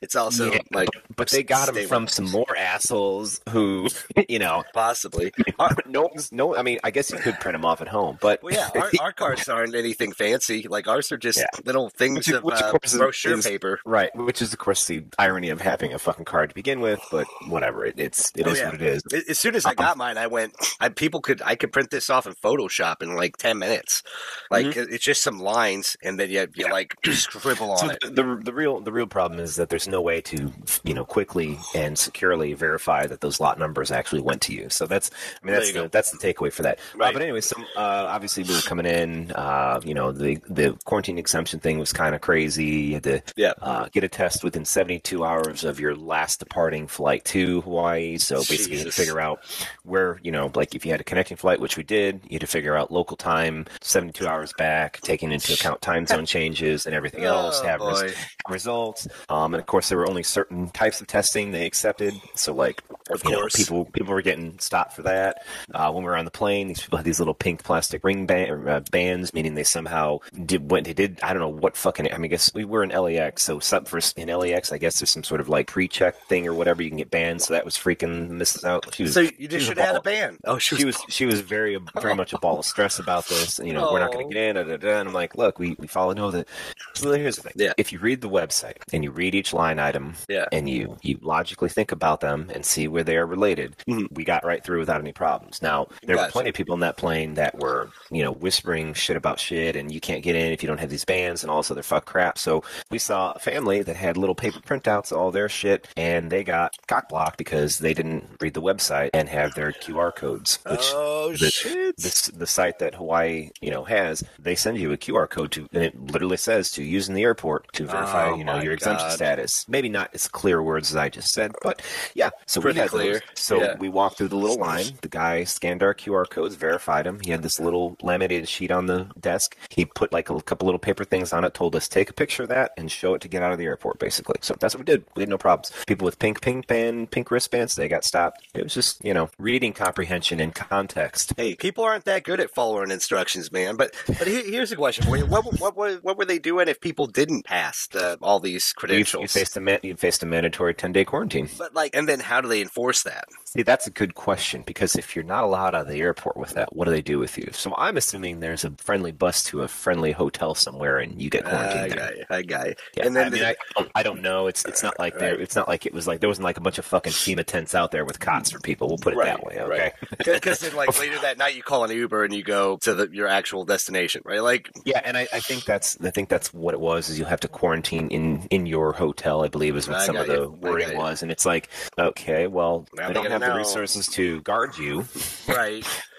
it's 0.03 0.15
also 0.17 0.53
Yeah, 0.53 0.59
like, 0.73 0.89
but 1.17 1.31
they 1.31 1.43
got 1.43 1.67
them 1.67 1.77
stay 1.77 1.87
from 1.87 2.09
some 2.09 2.31
more 2.31 2.57
assholes 2.57 3.41
who, 3.51 3.89
you 4.29 4.39
know, 4.39 4.65
possibly. 4.75 5.33
Uh, 5.59 5.73
no, 5.87 6.11
no. 6.33 6.57
I 6.57 6.63
mean, 6.63 6.81
I 6.83 6.91
guess 6.91 7.11
you 7.11 7.19
could 7.19 7.39
print 7.39 7.55
them 7.55 7.65
off 7.65 7.81
at 7.81 7.87
home, 7.87 8.19
but 8.21 8.43
Well, 8.43 8.53
yeah, 8.53 8.69
our, 8.75 8.91
our 9.01 9.13
cards 9.13 9.49
aren't 9.49 9.77
anything 9.77 10.11
fancy. 10.13 10.67
Like 10.67 10.89
ours 10.89 11.13
are 11.13 11.19
just 11.19 11.39
Yeah. 11.39 11.47
little 11.65 11.89
things 11.89 12.27
Which- 12.27 12.31
of 12.37 12.43
which 12.43 12.55
uh, 12.57 12.73
brochure 12.97 13.35
is- 13.39 13.47
paper. 13.47 13.79
Right, 13.85 14.11
which 14.17 14.43
is 14.43 14.53
of 14.53 14.59
course 14.59 14.87
the 14.87 15.05
irony 15.19 15.51
of 15.51 15.61
having 15.61 15.93
a 15.93 15.99
fucking 16.01 16.25
card 16.25 16.49
to 16.49 16.55
begin 16.55 16.81
with, 16.81 17.01
but 17.13 17.27
whatever. 17.47 17.85
It, 17.85 17.95
it's 17.99 18.33
it 18.35 18.47
Oh, 18.47 18.51
is 18.51 18.59
yeah. 18.59 18.65
what 18.67 18.75
it 18.75 18.83
is. 18.83 19.03
As 19.29 19.39
soon 19.39 19.55
as 19.55 19.65
I 19.65 19.71
um, 19.71 19.77
got 19.77 19.97
mine, 19.97 20.19
I 20.19 20.27
went. 20.27 20.55
I, 20.81 20.89
people 20.89 21.21
could 21.21 21.41
I 21.45 21.55
could 21.55 21.73
print 21.73 21.91
this 21.91 22.11
off 22.11 22.27
in 22.27 22.33
Photoshop 22.35 23.03
in 23.03 23.15
like 23.15 23.37
ten 23.37 23.59
minutes. 23.59 24.03
Like 24.51 24.67
mm-hmm. 24.67 24.93
it's 24.93 25.05
just 25.05 25.23
some 25.23 25.39
lines, 25.39 25.97
and 26.03 26.19
then 26.19 26.31
you, 26.31 26.49
you 26.55 26.69
like 26.71 26.95
scribble 27.13 27.71
on 27.73 27.79
So 27.79 27.91
it. 27.91 28.01
the, 28.01 28.11
the 28.11 28.41
the 28.45 28.53
real 28.53 28.81
the 28.81 28.93
real 28.93 29.07
problem 29.07 29.39
is 29.39 29.57
that 29.57 29.69
there's 29.69 29.87
no 29.93 30.01
way 30.01 30.21
to 30.23 30.51
you 30.83 30.95
know 30.95 31.05
quickly 31.05 31.57
and 31.75 31.97
securely 31.99 32.55
verify 32.55 33.07
that 33.07 33.21
those 33.21 33.39
lot 33.39 33.59
numbers 33.59 33.91
actually 33.93 34.21
went 34.23 34.41
to 34.43 34.53
you. 34.53 34.69
So 34.71 34.87
that's 34.87 35.11
I 35.43 35.47
mean 35.47 35.55
that's 35.55 35.69
the, 35.69 35.73
go. 35.75 35.87
that's 35.89 36.11
the 36.11 36.19
takeaway 36.19 36.53
for 36.53 36.63
that. 36.63 36.79
Uh, 36.95 37.13
but 37.13 37.23
anyway, 37.23 37.41
so 37.43 37.55
uh, 37.77 38.07
obviously 38.09 38.43
we 38.43 38.55
were 38.55 38.61
coming 38.63 38.87
in. 38.87 39.31
Uh, 39.33 39.81
you 39.85 39.95
know 39.95 40.11
the 40.11 40.41
the 40.49 40.77
quarantine 40.85 41.19
exemption 41.19 41.61
thing 41.61 41.79
was 41.79 41.93
kind 41.93 42.15
of 42.15 42.21
crazy. 42.21 42.65
You 42.65 42.95
had 42.95 43.03
to 43.05 43.23
Yeah. 43.37 43.53
uh, 43.63 43.89
get 43.93 44.03
a 44.03 44.09
test 44.09 44.43
within 44.43 44.65
72 44.65 45.25
hours 45.25 45.63
of 45.65 45.79
your 45.79 45.95
last 45.95 46.39
departing 46.41 46.87
flight 46.89 47.25
to 47.27 47.61
Hawaii. 47.61 48.19
So 48.19 48.37
basically, 48.39 48.73
you 48.73 48.79
had 48.79 48.87
to 48.87 48.93
figure 48.93 49.21
out 49.21 49.41
where 49.85 50.19
you 50.23 50.33
know 50.33 50.51
like 50.55 50.75
if 50.75 50.85
you 50.87 50.91
had 50.93 51.01
a 51.01 51.05
connecting 51.05 51.37
flight, 51.37 51.61
which 51.61 51.77
we 51.77 51.83
did, 51.83 52.21
you 52.25 52.35
had 52.37 52.41
to 52.41 52.47
figure 52.47 52.77
out 52.77 52.91
local 52.91 53.17
time 53.17 53.67
72 53.83 54.27
hours 54.27 54.53
back, 54.57 55.01
taking 55.03 55.31
into 55.33 55.53
account 55.53 55.81
time 55.83 56.07
zone 56.07 56.25
changes 56.35 56.87
and 56.87 56.95
everything 56.95 57.25
else. 57.25 57.61
Oh, 57.63 57.67
have 57.67 57.81
res- 57.81 58.15
results. 58.49 59.07
Um, 59.29 59.55
and 59.55 59.61
of 59.61 59.67
course, 59.67 59.82
there 59.89 59.99
were 59.99 60.09
only 60.09 60.23
certain 60.23 60.69
types 60.71 61.01
of 61.01 61.07
testing 61.07 61.51
they 61.53 61.67
accepted. 61.67 62.15
So, 62.35 62.53
like, 62.55 62.83
Of 63.11 63.23
you 63.25 63.31
know, 63.31 63.41
course. 63.41 63.57
people 63.57 63.85
people 63.87 64.13
were 64.15 64.23
getting 64.23 64.59
stopped 64.59 64.95
for 64.95 65.03
that. 65.03 65.45
Uh, 65.75 65.91
when 65.93 66.03
we 66.05 66.09
were 66.09 66.17
on 66.17 66.25
the 66.25 66.31
plane, 66.31 66.69
these 66.69 66.81
people 66.81 66.97
had 66.99 67.05
these 67.05 67.19
little 67.19 67.35
pink 67.35 67.63
plastic 67.65 68.05
ring 68.05 68.27
band, 68.27 68.69
uh, 68.69 68.81
bands, 68.91 69.33
meaning 69.35 69.55
they 69.55 69.65
somehow 69.65 70.19
did 70.47 70.71
went 70.71 70.87
they 70.87 70.93
did. 70.95 71.19
I 71.23 71.33
don't 71.33 71.41
know 71.41 71.49
what 71.49 71.77
fucking. 71.77 72.13
I 72.13 72.17
mean, 72.17 72.25
I 72.25 72.29
guess 72.29 72.53
we 72.55 72.65
were 72.65 72.83
in 72.83 72.91
LAX, 72.91 73.43
so 73.43 73.59
some 73.59 73.85
for 73.85 74.01
in 74.17 74.29
LAX, 74.29 74.73
I 74.73 74.79
guess 74.79 74.99
there's 75.01 75.11
some 75.11 75.25
sort 75.25 75.41
of 75.41 75.49
like 75.49 75.67
pre-check 75.69 76.17
thing 76.29 76.47
or 76.47 76.55
whatever. 76.55 76.83
You 76.83 76.89
can 76.91 76.99
get 76.99 77.11
banned, 77.11 77.43
so 77.43 77.55
that 77.55 77.65
was 77.65 77.77
freaking 77.77 78.31
misses 78.31 78.65
out. 78.65 78.95
She 78.95 79.03
was, 79.05 79.15
So 79.15 79.21
you 79.21 79.49
just 79.49 79.67
should 79.67 79.77
have 79.79 79.87
had 79.87 79.97
a 79.97 80.01
ball- 80.01 80.13
band. 80.13 80.39
Oh, 80.45 80.59
she 80.59 80.75
was. 80.75 80.81
she 80.81 80.87
was 80.87 80.97
she 81.09 81.27
was 81.27 81.41
very 81.41 81.79
very 82.01 82.15
much 82.15 82.33
a 82.33 82.39
ball 82.39 82.59
of 82.59 82.65
stress 82.65 82.99
about 82.99 83.27
this. 83.29 83.59
And, 83.59 83.69
you 83.69 83.75
know, 83.75 83.93
we're 83.93 84.01
not 84.01 84.13
going 84.13 84.27
Oh. 84.27 84.29
to 84.29 84.35
get 84.35 84.43
in. 84.45 84.57
Da, 84.57 84.63
da, 84.65 84.77
da. 84.77 84.99
And 85.01 85.09
I'm 85.09 85.15
like, 85.15 85.37
look, 85.37 85.59
we 85.59 85.77
we 85.79 85.87
follow 85.87 86.13
know 86.13 86.31
that. 86.31 86.49
So 86.95 87.13
here's 87.13 87.37
the 87.37 87.43
thing. 87.43 87.53
Yeah. 87.57 87.73
If 87.77 87.93
you 87.93 87.99
read 87.99 88.21
the 88.21 88.29
website 88.31 88.77
and 88.93 89.03
you 89.05 89.11
read 89.11 89.35
each 89.35 89.53
line 89.53 89.72
item, 89.81 90.15
Yeah. 90.29 90.47
and 90.53 90.69
you 90.69 90.97
you 91.03 91.19
logically 91.23 91.69
think 91.69 91.93
about 91.93 92.21
them 92.21 92.51
and 92.55 92.65
see 92.65 92.89
where 92.89 93.03
they 93.05 93.17
are 93.17 93.27
related, 93.27 93.77
Mhm. 93.89 94.09
we 94.13 94.25
got 94.25 94.45
right 94.45 94.63
through 94.65 94.79
without 94.81 95.01
any 95.01 95.13
problems. 95.13 95.61
Now 95.63 95.89
there 96.03 96.17
were 96.17 96.29
plenty 96.29 96.51
of 96.51 96.55
people 96.55 96.75
in 96.75 96.81
that 96.81 96.97
plane 96.97 97.35
that 97.35 97.59
were 97.59 97.91
you 98.11 98.23
know 98.23 98.33
whispering 98.33 98.95
shit 98.95 99.17
about 99.17 99.39
shit, 99.41 99.77
and 99.77 99.93
you 99.93 100.01
can't 100.01 100.23
get 100.23 100.37
in 100.37 100.53
if 100.53 100.63
you 100.63 100.67
don't 100.67 100.79
have 100.81 100.91
these 100.91 101.05
bands 101.05 101.43
and 101.43 101.51
all 101.51 101.59
this 101.59 101.71
other 101.71 101.83
fuck 101.83 102.05
crap. 102.07 102.39
So 102.39 102.63
we 102.91 102.99
saw 102.99 103.33
a 103.33 103.39
family 103.39 103.83
that 103.83 103.97
had 103.97 104.17
little 104.17 104.35
paper 104.35 104.61
printouts 104.61 105.13
of 105.13 105.19
all 105.19 105.31
their 105.31 105.49
shit, 105.49 105.89
and 105.97 106.31
they 106.31 106.45
got 106.45 106.75
cock 106.89 107.09
blocked 107.09 107.39
because 107.39 107.79
they 107.79 107.95
didn't 107.95 108.25
read 108.41 108.55
the 108.55 108.63
website 108.63 109.11
and 109.15 109.29
have 109.29 109.55
their 109.55 109.73
QR 109.73 110.13
codes, 110.15 110.59
which 110.69 110.91
oh 110.95 111.33
the- 111.33 111.51
shit! 111.51 111.97
this 111.97 112.27
the 112.29 112.47
site 112.47 112.79
that 112.79 112.95
Hawaii 112.95 113.51
you 113.61 113.71
know 113.71 113.85
has 113.85 114.23
they 114.39 114.55
send 114.55 114.79
you 114.79 114.93
a 114.93 114.97
QR 114.97 115.27
code 115.29 115.53
to 115.53 115.69
and 115.73 115.83
it 115.85 115.99
literally 116.11 116.37
says 116.37 116.71
to 116.73 116.83
use 116.83 117.09
in 117.09 117.15
the 117.15 117.23
airport 117.23 117.73
to 117.75 117.87
verify 117.87 118.29
Oh, 118.31 118.37
you 118.37 118.45
know 118.45 118.61
your 118.61 118.73
exemption 118.73 119.09
God. 119.09 119.19
Status. 119.53 119.69
Maybe 119.69 119.89
not 119.89 120.11
as 120.15 120.29
clear 120.29 120.63
words 120.63 120.91
as 120.91 120.97
I 120.97 121.09
just 121.09 121.33
said, 121.33 121.53
but 121.63 121.83
yeah. 122.15 122.31
So 122.47 122.61
Pretty 122.61 122.77
we 122.79 122.81
had 122.81 122.91
clear. 122.91 123.13
those. 123.15 123.21
So 123.35 123.61
Yeah. 123.61 123.77
we 123.79 123.89
walked 123.89 124.19
through 124.19 124.29
the 124.29 124.37
little 124.37 124.59
line. 124.59 124.87
The 125.01 125.09
guy 125.09 125.45
scanned 125.45 125.83
our 125.83 125.95
QR 125.95 126.29
codes, 126.29 126.55
verified 126.57 127.07
them. 127.07 127.21
He 127.25 127.31
had 127.31 127.43
this 127.43 127.61
little 127.61 127.97
laminated 128.03 128.49
sheet 128.49 128.71
on 128.71 128.87
the 128.87 129.09
desk. 129.21 129.57
He 129.69 129.85
put 129.85 130.13
like 130.13 130.31
a 130.31 130.41
couple 130.43 130.67
little 130.67 130.79
paper 130.79 131.05
things 131.05 131.33
on 131.33 131.45
it. 131.45 131.55
Told 131.55 131.77
us 131.77 131.89
take 131.89 132.11
a 132.11 132.13
picture 132.13 132.45
of 132.45 132.49
that 132.49 132.73
and 132.77 132.91
show 132.91 133.15
it 133.15 133.21
to 133.23 133.29
get 133.29 133.43
out 133.43 133.53
of 133.53 133.59
the 133.59 133.65
airport. 133.65 133.99
Basically, 133.99 134.37
so 134.41 134.55
that's 134.59 134.75
what 134.75 134.81
we 134.81 134.85
did. 134.85 135.05
We 135.17 135.23
had 135.23 135.29
no 135.29 135.39
problems. 135.39 135.73
People 135.87 136.05
with 136.05 136.19
pink 136.19 136.41
pink 136.41 136.67
band, 136.67 137.11
pink 137.11 137.31
wristbands, 137.31 137.75
they 137.77 137.89
got 137.89 138.05
stopped. 138.05 138.47
It 138.55 138.65
was 138.65 138.75
just 138.75 139.05
you 139.05 139.15
know 139.15 139.31
reading 139.39 139.73
comprehension 139.73 140.41
and 140.41 140.55
context. 140.55 141.33
Hey, 141.37 141.55
people 141.55 141.85
aren't 141.85 142.05
that 142.05 142.25
good 142.25 142.41
at 142.41 142.51
following 142.51 142.91
instructions, 142.91 143.53
man. 143.53 143.77
But 143.77 143.95
but 144.07 144.27
here's 144.27 144.73
a 144.73 144.77
question 144.77 145.05
for 145.05 145.17
you: 145.17 145.27
what, 145.27 145.45
what 145.61 145.77
what 145.77 146.03
what 146.05 146.17
were 146.19 146.25
they 146.25 146.39
doing 146.39 146.69
if 146.69 146.81
people 146.81 147.07
didn't 147.07 147.45
pass 147.45 147.87
the, 147.89 148.19
all 148.23 148.41
these 148.41 148.73
credentials? 148.73 149.33
You 149.43 149.47
faced 149.47 149.57
a 149.57 149.61
man, 149.61 149.79
you 149.83 149.97
faced 149.97 150.23
a 150.23 150.27
mandatory 150.27 150.75
ten 150.75 150.93
day 150.93 151.05
quarantine. 151.05 151.49
but 151.59 151.75
like, 151.75 151.95
and 151.97 152.09
then 152.09 152.21
how 152.21 152.41
do 152.41 152.49
they 152.49 152.61
enforce 152.61 153.03
that? 153.03 153.25
See, 153.45 153.63
that's 153.63 153.87
a 153.87 153.91
good 153.91 154.15
question 154.15 154.63
because 154.67 154.97
if 154.97 155.15
you're 155.15 155.25
not 155.25 155.45
allowed 155.45 155.75
out 155.75 155.83
of 155.83 155.89
the 155.89 156.01
airport 156.01 156.37
with 156.39 156.51
that, 156.51 156.75
what 156.75 156.87
do 156.87 156.91
they 156.91 157.03
do 157.03 157.19
with 157.19 157.37
you? 157.37 157.49
So 157.53 157.75
I'm 157.77 157.97
assuming 157.99 158.41
there's 158.41 158.65
a 158.65 158.71
friendly 158.79 159.13
bus 159.13 159.45
to 159.45 159.61
a 159.63 159.69
friendly 159.69 160.13
hotel 160.13 160.55
somewhere, 160.55 160.99
and 160.99 161.21
you 161.21 161.29
get 161.29 161.47
I 161.47 161.51
quarantined 161.51 161.91
there. 161.93 161.99
got 161.99 162.17
you. 162.17 162.25
I 162.31 162.43
got 162.43 162.67
you. 162.69 162.75
Yeah, 162.97 163.07
and 163.07 163.17
then 163.17 163.27
I 163.27 163.31
mean, 163.31 163.45
I, 163.45 163.57
don't- 163.77 163.91
I 163.95 164.03
don't 164.03 164.23
know. 164.23 164.47
It's 164.47 164.65
it's 164.65 164.83
not 164.83 164.99
like 164.99 165.19
there. 165.19 165.39
It's 165.39 165.55
not 165.57 165.69
like 165.69 165.85
it 165.85 165.93
was 165.93 166.07
like 166.07 166.21
there 166.21 166.29
wasn't 166.31 166.45
like 166.45 166.57
a 166.57 166.61
bunch 166.63 166.79
of 166.79 166.85
fucking 166.87 167.13
FEMA 167.13 167.45
tents 167.45 167.75
out 167.75 167.91
there 167.91 168.05
with 168.05 168.21
cots 168.21 168.51
for 168.53 168.61
people. 168.61 168.89
We'll 168.89 168.99
put 168.99 169.13
it 169.15 169.19
that 169.25 169.45
way, 169.45 169.59
okay? 169.61 169.93
Because 170.43 170.61
then, 170.61 170.75
like 170.75 170.99
later 170.99 171.19
that 171.21 171.37
night, 171.39 171.55
you 171.55 171.63
call 171.63 171.85
an 171.85 171.91
Uber 171.91 172.25
and 172.25 172.33
you 172.35 172.43
go 172.43 172.77
to 172.79 172.95
the, 172.95 173.09
your 173.13 173.29
actual 173.29 173.65
destination, 173.65 174.23
right? 174.25 174.43
Like, 174.43 174.71
Yeah, 174.85 175.01
and 175.05 175.17
I, 175.17 175.29
I 175.33 175.41
think 175.41 175.65
that's 175.65 175.99
I 176.03 176.11
think 176.11 176.29
that's 176.29 176.53
what 176.55 176.75
it 176.75 176.81
was. 176.81 177.09
Is 177.11 177.19
you'll 177.19 177.29
have 177.29 177.41
to 177.41 177.49
quarantine 177.49 178.09
in 178.09 178.47
in 178.51 178.67
your 178.67 178.93
hotel. 178.93 179.32
I 179.41 179.49
believe 179.49 179.77
is 179.77 179.89
what 179.89 179.99
I 179.99 180.07
some 180.07 180.17
of 180.17 180.27
the 180.27 180.43
you. 180.43 180.51
Wording 180.61 180.97
was, 180.97 181.23
and 181.23 181.33
it's 181.33 181.47
like, 181.47 181.69
okay, 181.99 182.47
well, 182.47 182.87
Now 182.95 183.09
they 183.09 183.15
don't 183.15 183.31
have 183.31 183.41
the 183.41 183.55
resources 183.55 184.07
to 184.09 184.41
guard 184.43 184.77
you. 184.77 185.07
right? 185.49 185.87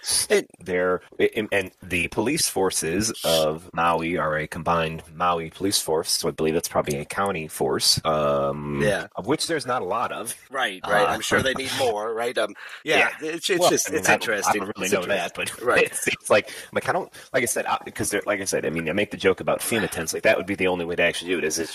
They're 0.60 1.01
and 1.36 1.48
and 1.51 1.72
the 1.81 2.07
police 2.10 2.48
forces 2.48 3.13
of 3.24 3.69
Maui 3.74 4.17
are 4.17 4.38
a 4.38 4.48
combined 4.48 5.03
Maui 5.15 5.50
police 5.50 5.79
force. 5.79 6.12
So 6.12 6.27
I 6.27 6.31
believe 6.31 6.53
that's 6.53 6.67
probably 6.67 6.98
a 6.98 7.05
county 7.05 7.48
force. 7.48 8.00
Um, 8.05 8.81
Yeah. 8.81 9.07
of 9.15 9.27
which 9.27 9.48
there's 9.48 9.65
not 9.65 9.81
a 9.81 9.86
lot 9.86 10.12
of. 10.12 10.36
Right, 10.51 10.81
right. 10.88 11.07
Uh, 11.07 11.12
I'm 11.12 11.22
sure 11.22 11.41
they 11.41 11.53
need 11.53 11.72
more, 11.79 12.13
right? 12.13 12.38
Um, 12.38 12.55
yeah, 12.83 13.10
it's, 13.22 13.50
it's 13.50 13.60
Well, 13.60 13.69
just 13.69 13.89
I 13.89 13.91
mean, 13.91 14.00
it's 14.00 14.10
I 14.10 14.13
interesting. 14.13 14.62
I 14.62 14.65
don't 14.65 14.77
really 14.77 14.86
It's 14.86 14.93
know 14.93 15.05
that, 15.05 15.33
but 15.36 15.62
Right. 15.62 15.83
it's, 15.83 16.29
like 16.29 16.51
like 16.74 16.88
I 16.89 16.91
don't 16.91 17.12
like 17.33 17.43
I 17.43 17.45
said 17.45 17.65
because 17.86 18.13
like 18.25 18.41
I 18.41 18.45
said. 18.45 18.65
I 18.65 18.69
mean, 18.69 18.88
I 18.89 18.93
make 18.93 19.12
the 19.12 19.17
joke 19.17 19.39
about 19.39 19.60
FEMA 19.60 19.89
tents. 19.89 20.13
Like 20.13 20.24
that 20.24 20.38
would 20.38 20.45
be 20.48 20.55
the 20.55 20.67
only 20.67 20.86
way 20.86 20.95
to 20.95 21.03
actually 21.03 21.31
do 21.31 21.38
it 21.38 21.43
is 21.43 21.60
it 21.60 21.69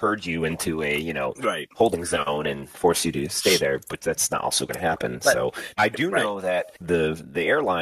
herd 0.00 0.24
you 0.26 0.44
into 0.44 0.82
a 0.82 0.96
you 0.98 1.12
know 1.12 1.32
Right. 1.40 1.68
holding 1.74 2.04
zone 2.04 2.46
and 2.46 2.68
force 2.68 3.04
you 3.04 3.12
to 3.12 3.28
stay 3.28 3.56
there. 3.56 3.80
But 3.88 4.00
that's 4.02 4.30
not 4.30 4.42
also 4.42 4.66
going 4.66 4.74
to 4.80 4.80
happen. 4.86 5.20
But- 5.22 5.32
so 5.32 5.52
I 5.76 5.88
do 5.88 6.10
right. 6.10 6.22
know 6.22 6.40
that 6.40 6.72
the 6.80 7.20
the 7.32 7.42
airline, 7.44 7.73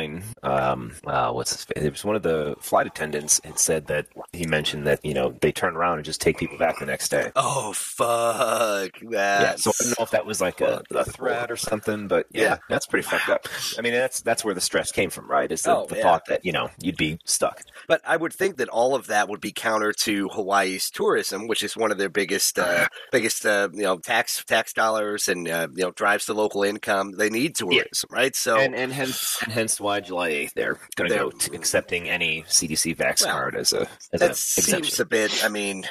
um, 0.43 0.93
uh, 1.05 1.31
what's 1.33 1.53
his 1.53 1.65
face? 1.65 1.83
It 1.85 1.91
was 1.93 2.05
one 2.05 2.17
of 2.17 2.23
the 2.23 2.57
flight 2.61 2.87
attendants 2.87 3.41
had 3.45 3.59
said 3.59 3.87
that 3.89 4.07
he 4.33 4.47
mentioned 4.47 4.87
that 4.87 5.05
you 5.05 5.15
know 5.15 5.35
they 5.41 5.53
turn 5.53 5.77
around 5.77 5.99
and 5.99 6.05
just 6.05 6.21
take 6.21 6.39
people 6.39 6.59
back 6.59 6.79
the 6.79 6.87
next 6.87 7.09
day. 7.11 7.31
Oh 7.37 7.73
fuck 7.73 8.93
that! 9.11 9.43
Yeah, 9.43 9.55
so 9.57 9.71
I 9.71 9.85
don't 9.85 9.99
know 9.99 10.05
if 10.05 10.11
that 10.11 10.27
was 10.27 10.41
like 10.41 10.61
a, 10.61 10.83
a 10.91 11.05
threat 11.05 11.51
or 11.51 11.57
something, 11.57 12.09
but 12.09 12.27
yeah, 12.33 12.43
Yeah. 12.43 12.57
that's 12.69 12.87
pretty 12.87 13.07
fucked 13.09 13.29
up. 13.29 13.47
I 13.79 13.83
mean, 13.83 13.93
that's 13.93 14.21
that's 14.21 14.45
where 14.45 14.55
the 14.55 14.61
stress 14.61 14.91
came 14.93 15.11
from, 15.11 15.31
right? 15.31 15.51
Is 15.51 15.63
the, 15.63 15.77
Oh, 15.77 15.87
the 15.87 15.97
yeah. 15.97 16.03
thought 16.03 16.27
that 16.27 16.45
you 16.45 16.53
know 16.53 16.71
you'd 16.81 16.97
be 16.97 17.19
stuck. 17.25 17.63
But 17.93 18.01
I 18.07 18.17
would 18.17 18.33
think 18.33 18.57
that 18.57 18.71
all 18.71 18.95
of 18.95 19.09
that 19.09 19.29
would 19.29 19.43
be 19.43 19.53
counter 19.53 19.93
to 20.05 20.29
Hawaii's 20.29 20.89
tourism, 20.89 21.47
which 21.47 21.63
is 21.63 21.77
one 21.77 21.93
of 21.93 21.99
their 21.99 22.09
biggest, 22.09 22.59
uh, 22.59 22.89
biggest, 23.11 23.45
uh, 23.45 23.69
you 23.71 23.83
know, 23.83 23.99
tax 23.99 24.43
tax 24.47 24.73
dollars, 24.73 25.29
and 25.29 25.47
uh, 25.47 25.69
you 25.77 25.83
know, 25.83 25.91
drives 25.91 26.25
the 26.25 26.33
local 26.33 26.63
income. 26.63 27.13
They 27.13 27.29
need 27.29 27.55
tourism, 27.55 28.09
right? 28.11 28.35
So, 28.35 28.57
and 28.57 28.75
and 28.75 28.95
hence 28.95 29.37
and 29.43 29.53
hence 29.53 29.79
why 29.79 30.01
July 30.01 30.29
eighth 30.29 30.55
they're 30.55 30.79
going 30.97 31.11
to 31.11 31.17
go 31.19 31.31
to 31.33 31.55
accepting 31.55 32.09
any 32.09 32.45
CDC 32.45 32.97
vax 32.97 33.27
Well, 33.27 33.35
card 33.35 33.57
as 33.57 33.75
a 33.75 33.87
as 34.11 34.21
that 34.21 34.37
seems 34.37 34.69
exemption. 34.69 35.03
a 35.03 35.05
bit. 35.05 35.45
I 35.45 35.51
mean, 35.51 35.85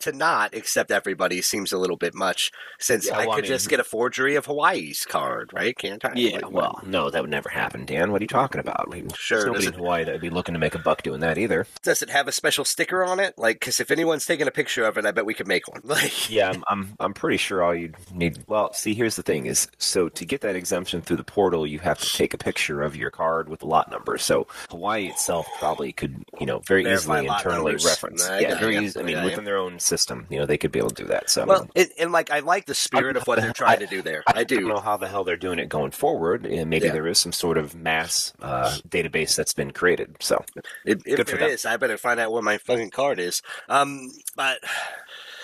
to 0.00 0.12
not 0.12 0.54
accept 0.54 0.90
everybody 0.90 1.42
seems 1.42 1.72
a 1.72 1.78
little 1.78 1.96
bit 1.96 2.14
much 2.14 2.50
since 2.78 3.06
Yeah, 3.06 3.16
I 3.16 3.18
well, 3.20 3.32
I 3.32 3.34
could 3.36 3.42
mean- 3.44 3.48
just 3.52 3.68
get 3.68 3.80
a 3.80 3.84
forgery 3.84 4.34
of 4.36 4.46
Hawaii's 4.46 5.04
card, 5.04 5.50
right? 5.52 5.76
Can't 5.76 6.04
I? 6.04 6.12
Yeah, 6.14 6.36
Like, 6.36 6.50
well, 6.50 6.80
no, 6.86 7.10
that 7.10 7.20
would 7.22 7.30
never 7.30 7.48
happen, 7.48 7.84
Dan. 7.84 8.12
What 8.12 8.20
are 8.20 8.24
you 8.24 8.28
talking 8.28 8.60
about? 8.60 8.88
Sure, 9.16 9.38
there's 9.38 9.46
nobody 9.46 9.66
in 9.66 9.72
Hawaii 9.74 10.04
that 10.04 10.12
would 10.12 10.20
be 10.20 10.30
looking 10.30 10.54
to 10.54 10.58
make 10.58 10.74
a 10.74 10.78
buck 10.78 11.02
doing 11.02 11.20
that 11.20 11.38
either. 11.38 11.66
does 11.82 12.02
it 12.02 12.10
have 12.10 12.28
a 12.28 12.32
special 12.32 12.64
sticker 12.64 13.04
on 13.04 13.20
it? 13.20 13.34
Like, 13.38 13.60
because 13.60 13.80
if 13.80 13.90
anyone's 13.90 14.24
taking 14.26 14.46
a 14.46 14.50
picture 14.50 14.84
of 14.84 14.96
it, 14.98 15.04
I 15.06 15.10
bet 15.10 15.26
we 15.26 15.34
could 15.34 15.48
make 15.48 15.68
one. 15.68 15.80
Like, 15.88 16.30
Yeah, 16.30 16.50
I'm, 16.50 16.64
I'm 16.68 16.94
I'm 17.00 17.14
pretty 17.14 17.38
sure 17.38 17.62
all 17.62 17.74
you 17.74 17.92
need. 18.12 18.44
Well, 18.46 18.72
see, 18.72 18.94
here's 18.94 19.16
the 19.16 19.22
thing: 19.22 19.46
is 19.46 19.68
so 19.78 20.08
to 20.10 20.24
get 20.24 20.42
that 20.42 20.54
exemption 20.56 21.00
through 21.02 21.16
the 21.16 21.24
portal, 21.24 21.66
you 21.66 21.78
have 21.80 21.98
to 21.98 22.08
take 22.16 22.34
a 22.34 22.38
picture 22.38 22.82
of 22.82 22.94
your 22.94 23.10
card 23.10 23.48
with 23.48 23.60
the 23.60 23.66
lot 23.66 23.90
number. 23.90 24.18
So 24.18 24.46
Hawaii 24.70 25.06
itself 25.08 25.46
probably 25.58 25.92
could, 25.92 26.22
you 26.38 26.46
know, 26.46 26.60
very 26.60 26.84
Verify 26.84 27.20
easily 27.20 27.26
internally 27.26 27.72
numbers. 27.72 27.84
reference. 27.86 28.28
I 28.28 28.40
yeah, 28.40 28.58
very 28.58 28.76
easy. 28.76 29.00
I 29.00 29.02
mean, 29.02 29.16
ya. 29.16 29.24
within 29.24 29.44
their 29.44 29.56
own 29.58 29.78
system, 29.88 30.26
you 30.30 30.38
know, 30.38 30.46
they 30.46 30.58
could 30.58 30.70
be 30.70 30.78
able 30.78 30.90
to 30.90 31.02
do 31.02 31.08
that. 31.08 31.30
So, 31.30 31.44
well, 31.46 31.68
and, 31.74 31.88
and 31.98 32.12
like 32.12 32.30
I 32.30 32.40
like 32.40 32.66
the 32.66 32.74
spirit 32.74 33.16
of 33.16 33.24
what 33.26 33.40
they're 33.40 33.52
trying 33.54 33.80
to 33.80 33.86
do 33.86 34.02
there. 34.02 34.22
I 34.26 34.44
don't 34.44 34.68
know 34.68 34.78
how 34.80 34.96
the 34.96 35.08
hell 35.08 35.24
they're 35.24 35.36
doing 35.36 35.58
it 35.58 35.68
going 35.68 35.90
forward. 35.90 36.46
And 36.46 36.70
maybe 36.70 36.86
Yeah. 36.86 36.92
there 36.92 37.06
is 37.06 37.18
some 37.18 37.32
sort 37.32 37.58
of 37.58 37.74
mass 37.74 38.32
uh, 38.40 38.76
database 38.88 39.34
that's 39.36 39.54
been 39.54 39.72
created. 39.72 40.16
So, 40.20 40.44
If, 40.84 41.06
if 41.06 41.18
for 41.18 41.24
there 41.24 41.38
them. 41.38 41.50
is, 41.50 41.64
I 41.66 41.76
better 41.76 41.98
find 41.98 42.20
out 42.20 42.30
where 42.32 42.42
my 42.42 42.58
fucking 42.58 42.90
card 42.90 43.18
is. 43.18 43.42
Um, 43.68 44.10
but 44.36 44.58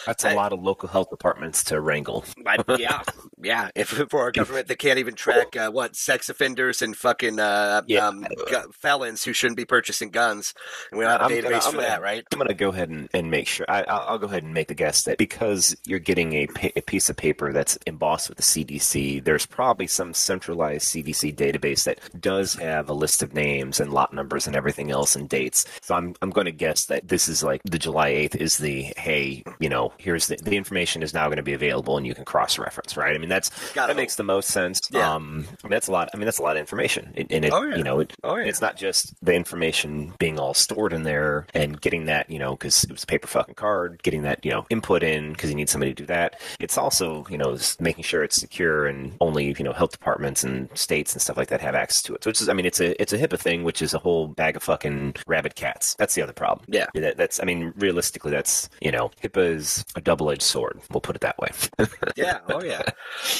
that's 0.06 0.24
a 0.24 0.30
I- 0.30 0.34
lot 0.34 0.52
of 0.52 0.60
local 0.62 0.88
health 0.88 1.10
departments 1.10 1.64
to 1.64 1.80
wrangle. 1.80 2.24
I, 2.46 2.56
yeah, 2.78 3.02
yeah. 3.42 3.70
If 3.74 3.88
for 3.88 4.20
our 4.20 4.32
government, 4.40 4.68
they 4.68 4.76
can't 4.76 4.98
even 4.98 5.14
track 5.14 5.56
uh, 5.56 5.70
what 5.70 5.96
sex 5.96 6.28
offenders 6.28 6.82
and 6.82 6.96
fucking 6.96 7.38
uh, 7.38 7.82
Yeah. 7.86 8.08
um, 8.08 8.26
gu- 8.48 8.70
felons 8.72 9.24
who 9.24 9.32
shouldn't 9.32 9.56
be 9.56 9.64
purchasing 9.64 10.10
guns, 10.10 10.54
and 10.90 10.98
we 10.98 11.04
don't 11.04 11.20
have 11.20 11.30
a 11.30 11.34
I'm 11.34 11.42
database 11.42 11.50
gonna- 11.50 11.60
for 11.62 11.72
gonna- 11.72 11.82
that, 11.88 12.02
right? 12.02 12.24
I'm 12.32 12.38
going 12.38 12.48
to 12.48 12.54
go 12.54 12.68
ahead 12.70 12.88
and, 12.90 13.08
and 13.14 13.30
make 13.30 13.46
sure. 13.46 13.66
I, 13.68 13.82
I'll, 13.84 14.00
I'll 14.10 14.18
go 14.18 14.26
ahead 14.26 14.42
and 14.42 14.52
make 14.54 14.68
the 14.68 14.74
guess 14.74 15.02
that 15.04 15.18
because 15.18 15.76
you're 15.86 15.98
getting 15.98 16.32
a, 16.34 16.46
pa- 16.48 16.68
a 16.76 16.80
piece 16.82 17.08
of 17.08 17.16
paper 17.16 17.52
that's 17.52 17.78
embossed 17.86 18.28
with 18.28 18.38
the 18.38 18.42
CDC, 18.42 19.24
there's 19.24 19.46
probably 19.46 19.86
some 19.86 20.12
centralized 20.14 20.86
CDC 20.88 21.34
database 21.34 21.84
that 21.84 21.98
does 22.20 22.54
have 22.54 22.88
a 22.88 22.92
list 22.92 23.22
of 23.22 23.34
names 23.34 23.80
and 23.80 23.92
lot 23.92 24.12
numbers 24.12 24.46
and 24.46 24.56
everything 24.56 24.90
else 24.90 25.14
and 25.16 25.28
dates. 25.28 25.64
So 25.82 25.94
I'm, 25.94 26.14
I'm 26.22 26.30
going 26.30 26.46
to 26.46 26.52
guess 26.52 26.86
that 26.86 27.08
this 27.08 27.28
is 27.28 27.42
like 27.42 27.60
the 27.64 27.78
July 27.78 28.10
8th 28.12 28.36
is 28.36 28.58
the 28.58 28.92
hey, 28.96 29.42
you 29.60 29.68
know, 29.68 29.92
here's 29.98 30.26
the, 30.28 30.36
the 30.36 30.56
information 30.56 31.02
is 31.02 31.12
now 31.14 31.26
going 31.26 31.36
to 31.36 31.42
be 31.42 31.52
available 31.52 31.96
and 31.96 32.06
you 32.06 32.14
can 32.14 32.24
cross 32.24 32.58
reference, 32.58 32.96
right? 32.96 33.14
I 33.14 33.18
mean, 33.18 33.28
that's 33.28 33.50
Gotta 33.74 33.92
that 33.92 33.96
makes 33.96 34.16
the 34.16 34.22
most 34.22 34.50
sense. 34.50 34.80
Yeah. 34.90 35.12
Um, 35.14 35.46
I 35.62 35.66
mean, 35.66 35.70
that's 35.72 35.88
a 35.88 35.92
lot. 35.92 36.10
I 36.12 36.16
mean, 36.16 36.24
that's 36.26 36.38
a 36.38 36.42
lot 36.42 36.56
of 36.56 36.60
information, 36.60 37.12
and 37.16 37.30
and 37.30 37.44
it, 37.44 37.52
Oh, 37.52 37.62
yeah. 37.62 37.76
you 37.76 37.82
know, 37.84 38.00
it, 38.00 38.12
Oh, 38.22 38.36
yeah. 38.36 38.44
it's 38.46 38.60
not 38.60 38.76
just 38.76 39.14
the 39.24 39.34
information 39.34 40.12
being 40.18 40.38
all 40.38 40.54
stored 40.54 40.92
in 40.92 41.02
there 41.04 41.46
and 41.54 41.80
getting 41.80 42.06
that, 42.06 42.30
you 42.30 42.38
know, 42.38 42.52
because 42.52 42.84
it 42.84 42.90
was 42.92 43.02
a 43.04 43.06
paper 43.06 43.26
fucking 43.26 43.54
card, 43.54 44.02
getting 44.02 44.22
that, 44.22 44.44
you 44.44 44.50
know, 44.50 44.66
input 44.70 45.02
in 45.02 45.32
because 45.32 45.50
you 45.50 45.56
need 45.56 45.68
somebody 45.68 45.92
to 45.94 46.02
do 46.02 46.06
that. 46.06 46.40
It's 46.60 46.76
also, 46.78 47.24
you 47.30 47.38
know, 47.38 47.56
making 47.80 48.04
sure 48.04 48.22
it's 48.24 48.36
secure 48.36 48.86
and 48.86 49.16
only, 49.20 49.54
you 49.58 49.64
know, 49.64 49.72
health 49.72 49.92
departments 49.92 50.44
and 50.44 50.68
states 50.76 51.12
and 51.12 51.22
stuff 51.22 51.36
like 51.36 51.48
that 51.48 51.60
have 51.60 51.74
access 51.74 52.02
to 52.02 52.14
it. 52.14 52.24
So 52.24 52.30
it's, 52.30 52.38
just, 52.40 52.50
I 52.50 52.54
mean, 52.54 52.66
it's 52.66 52.80
a 52.80 53.00
it's 53.00 53.12
a 53.12 53.18
HIPAA 53.18 53.38
thing, 53.38 53.64
which 53.64 53.82
is 53.82 53.94
a 53.94 53.98
whole 53.98 54.28
bag 54.28 54.56
of 54.56 54.62
fucking 54.62 55.16
rabbit 55.26 55.54
cats. 55.54 55.94
That's 55.98 56.14
the 56.14 56.22
other 56.22 56.32
problem. 56.32 56.66
Yeah. 56.68 56.86
That, 56.94 57.16
that's, 57.16 57.40
I 57.40 57.44
mean, 57.44 57.72
realistically, 57.76 58.30
that's, 58.30 58.68
you 58.80 58.90
know, 58.92 59.10
HIPAA 59.22 59.54
is 59.56 59.83
a 59.96 60.00
double 60.00 60.30
edged 60.30 60.42
sword. 60.42 60.80
We'll 60.90 61.00
put 61.00 61.16
it 61.16 61.22
that 61.22 61.38
way. 61.38 61.48
Yeah, 62.16 62.38
oh 62.48 62.62
yeah, 62.62 62.82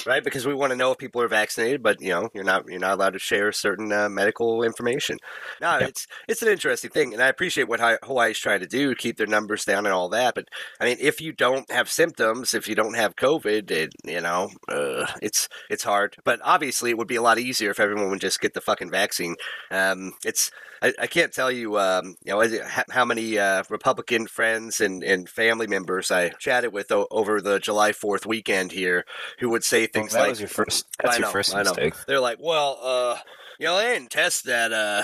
right. 0.04 0.24
Because 0.24 0.46
we 0.46 0.54
want 0.54 0.70
to 0.70 0.76
know 0.76 0.90
if 0.90 0.98
people 0.98 1.22
are 1.22 1.28
vaccinated, 1.28 1.80
but 1.82 2.00
you 2.00 2.08
know, 2.08 2.28
you're 2.34 2.42
not 2.44 2.64
you're 2.68 2.80
not 2.80 2.94
allowed 2.94 3.12
to 3.12 3.18
share 3.20 3.52
certain 3.52 3.92
uh, 3.92 4.08
medical 4.08 4.62
information. 4.64 5.16
No, 5.60 5.78
Yep. 5.78 5.88
it's 5.90 6.06
it's 6.28 6.42
an 6.42 6.48
interesting 6.48 6.90
thing, 6.90 7.12
and 7.12 7.22
I 7.22 7.28
appreciate 7.28 7.68
what 7.68 7.80
Hawaii's 8.02 8.38
trying 8.38 8.60
to 8.60 8.66
do, 8.66 8.94
keep 8.96 9.16
their 9.16 9.28
numbers 9.28 9.64
down 9.64 9.86
and 9.86 9.94
all 9.94 10.08
that. 10.08 10.34
But 10.34 10.48
I 10.80 10.86
mean, 10.86 10.96
if 11.00 11.20
you 11.20 11.32
don't 11.32 11.70
have 11.70 11.88
symptoms, 11.88 12.52
if 12.52 12.66
you 12.68 12.74
don't 12.74 12.96
have 12.96 13.14
COVID, 13.14 13.70
it, 13.70 13.92
you 14.04 14.20
know, 14.20 14.50
uh, 14.68 15.06
it's 15.22 15.48
it's 15.70 15.84
hard. 15.84 16.16
But 16.24 16.40
obviously, 16.42 16.90
it 16.90 16.98
would 16.98 17.08
be 17.08 17.16
a 17.16 17.22
lot 17.22 17.38
easier 17.38 17.70
if 17.70 17.78
everyone 17.80 18.10
would 18.10 18.20
just 18.20 18.40
get 18.40 18.54
the 18.54 18.60
fucking 18.60 18.90
vaccine. 18.90 19.36
Um, 19.70 20.12
it's 20.24 20.50
I, 20.82 20.92
I 21.00 21.06
can't 21.06 21.32
tell 21.32 21.50
you, 21.50 21.78
um, 21.78 22.16
you 22.24 22.32
know, 22.34 22.58
how, 22.66 22.84
how 22.90 23.04
many 23.06 23.38
uh, 23.38 23.62
Republican 23.70 24.26
friends 24.26 24.80
and, 24.82 25.02
and 25.02 25.26
family 25.28 25.66
members 25.66 26.10
I 26.10 26.32
chatted 26.38 26.72
with 26.72 26.90
o- 26.92 27.08
over 27.10 27.40
the 27.40 27.58
July 27.58 27.92
Fourth 27.92 28.26
weekend 28.26 28.72
here, 28.72 29.04
who 29.38 29.48
would 29.50 29.64
say 29.64 29.86
things 29.86 30.12
that 30.12 30.20
like, 30.20 30.30
was 30.30 30.40
your 30.40 30.48
first. 30.48 30.86
That's 31.02 31.16
I 31.16 31.20
your 31.20 31.28
first 31.28 31.54
I 31.54 31.62
know. 31.62 31.70
mistake. 31.70 31.94
They're 32.06 32.20
like, 32.20 32.38
well, 32.40 32.78
uh, 32.82 33.18
you 33.58 33.66
know, 33.66 33.76
they 33.76 33.94
didn't 33.94 34.10
test 34.10 34.44
that. 34.46 34.72
Uh, 34.72 35.02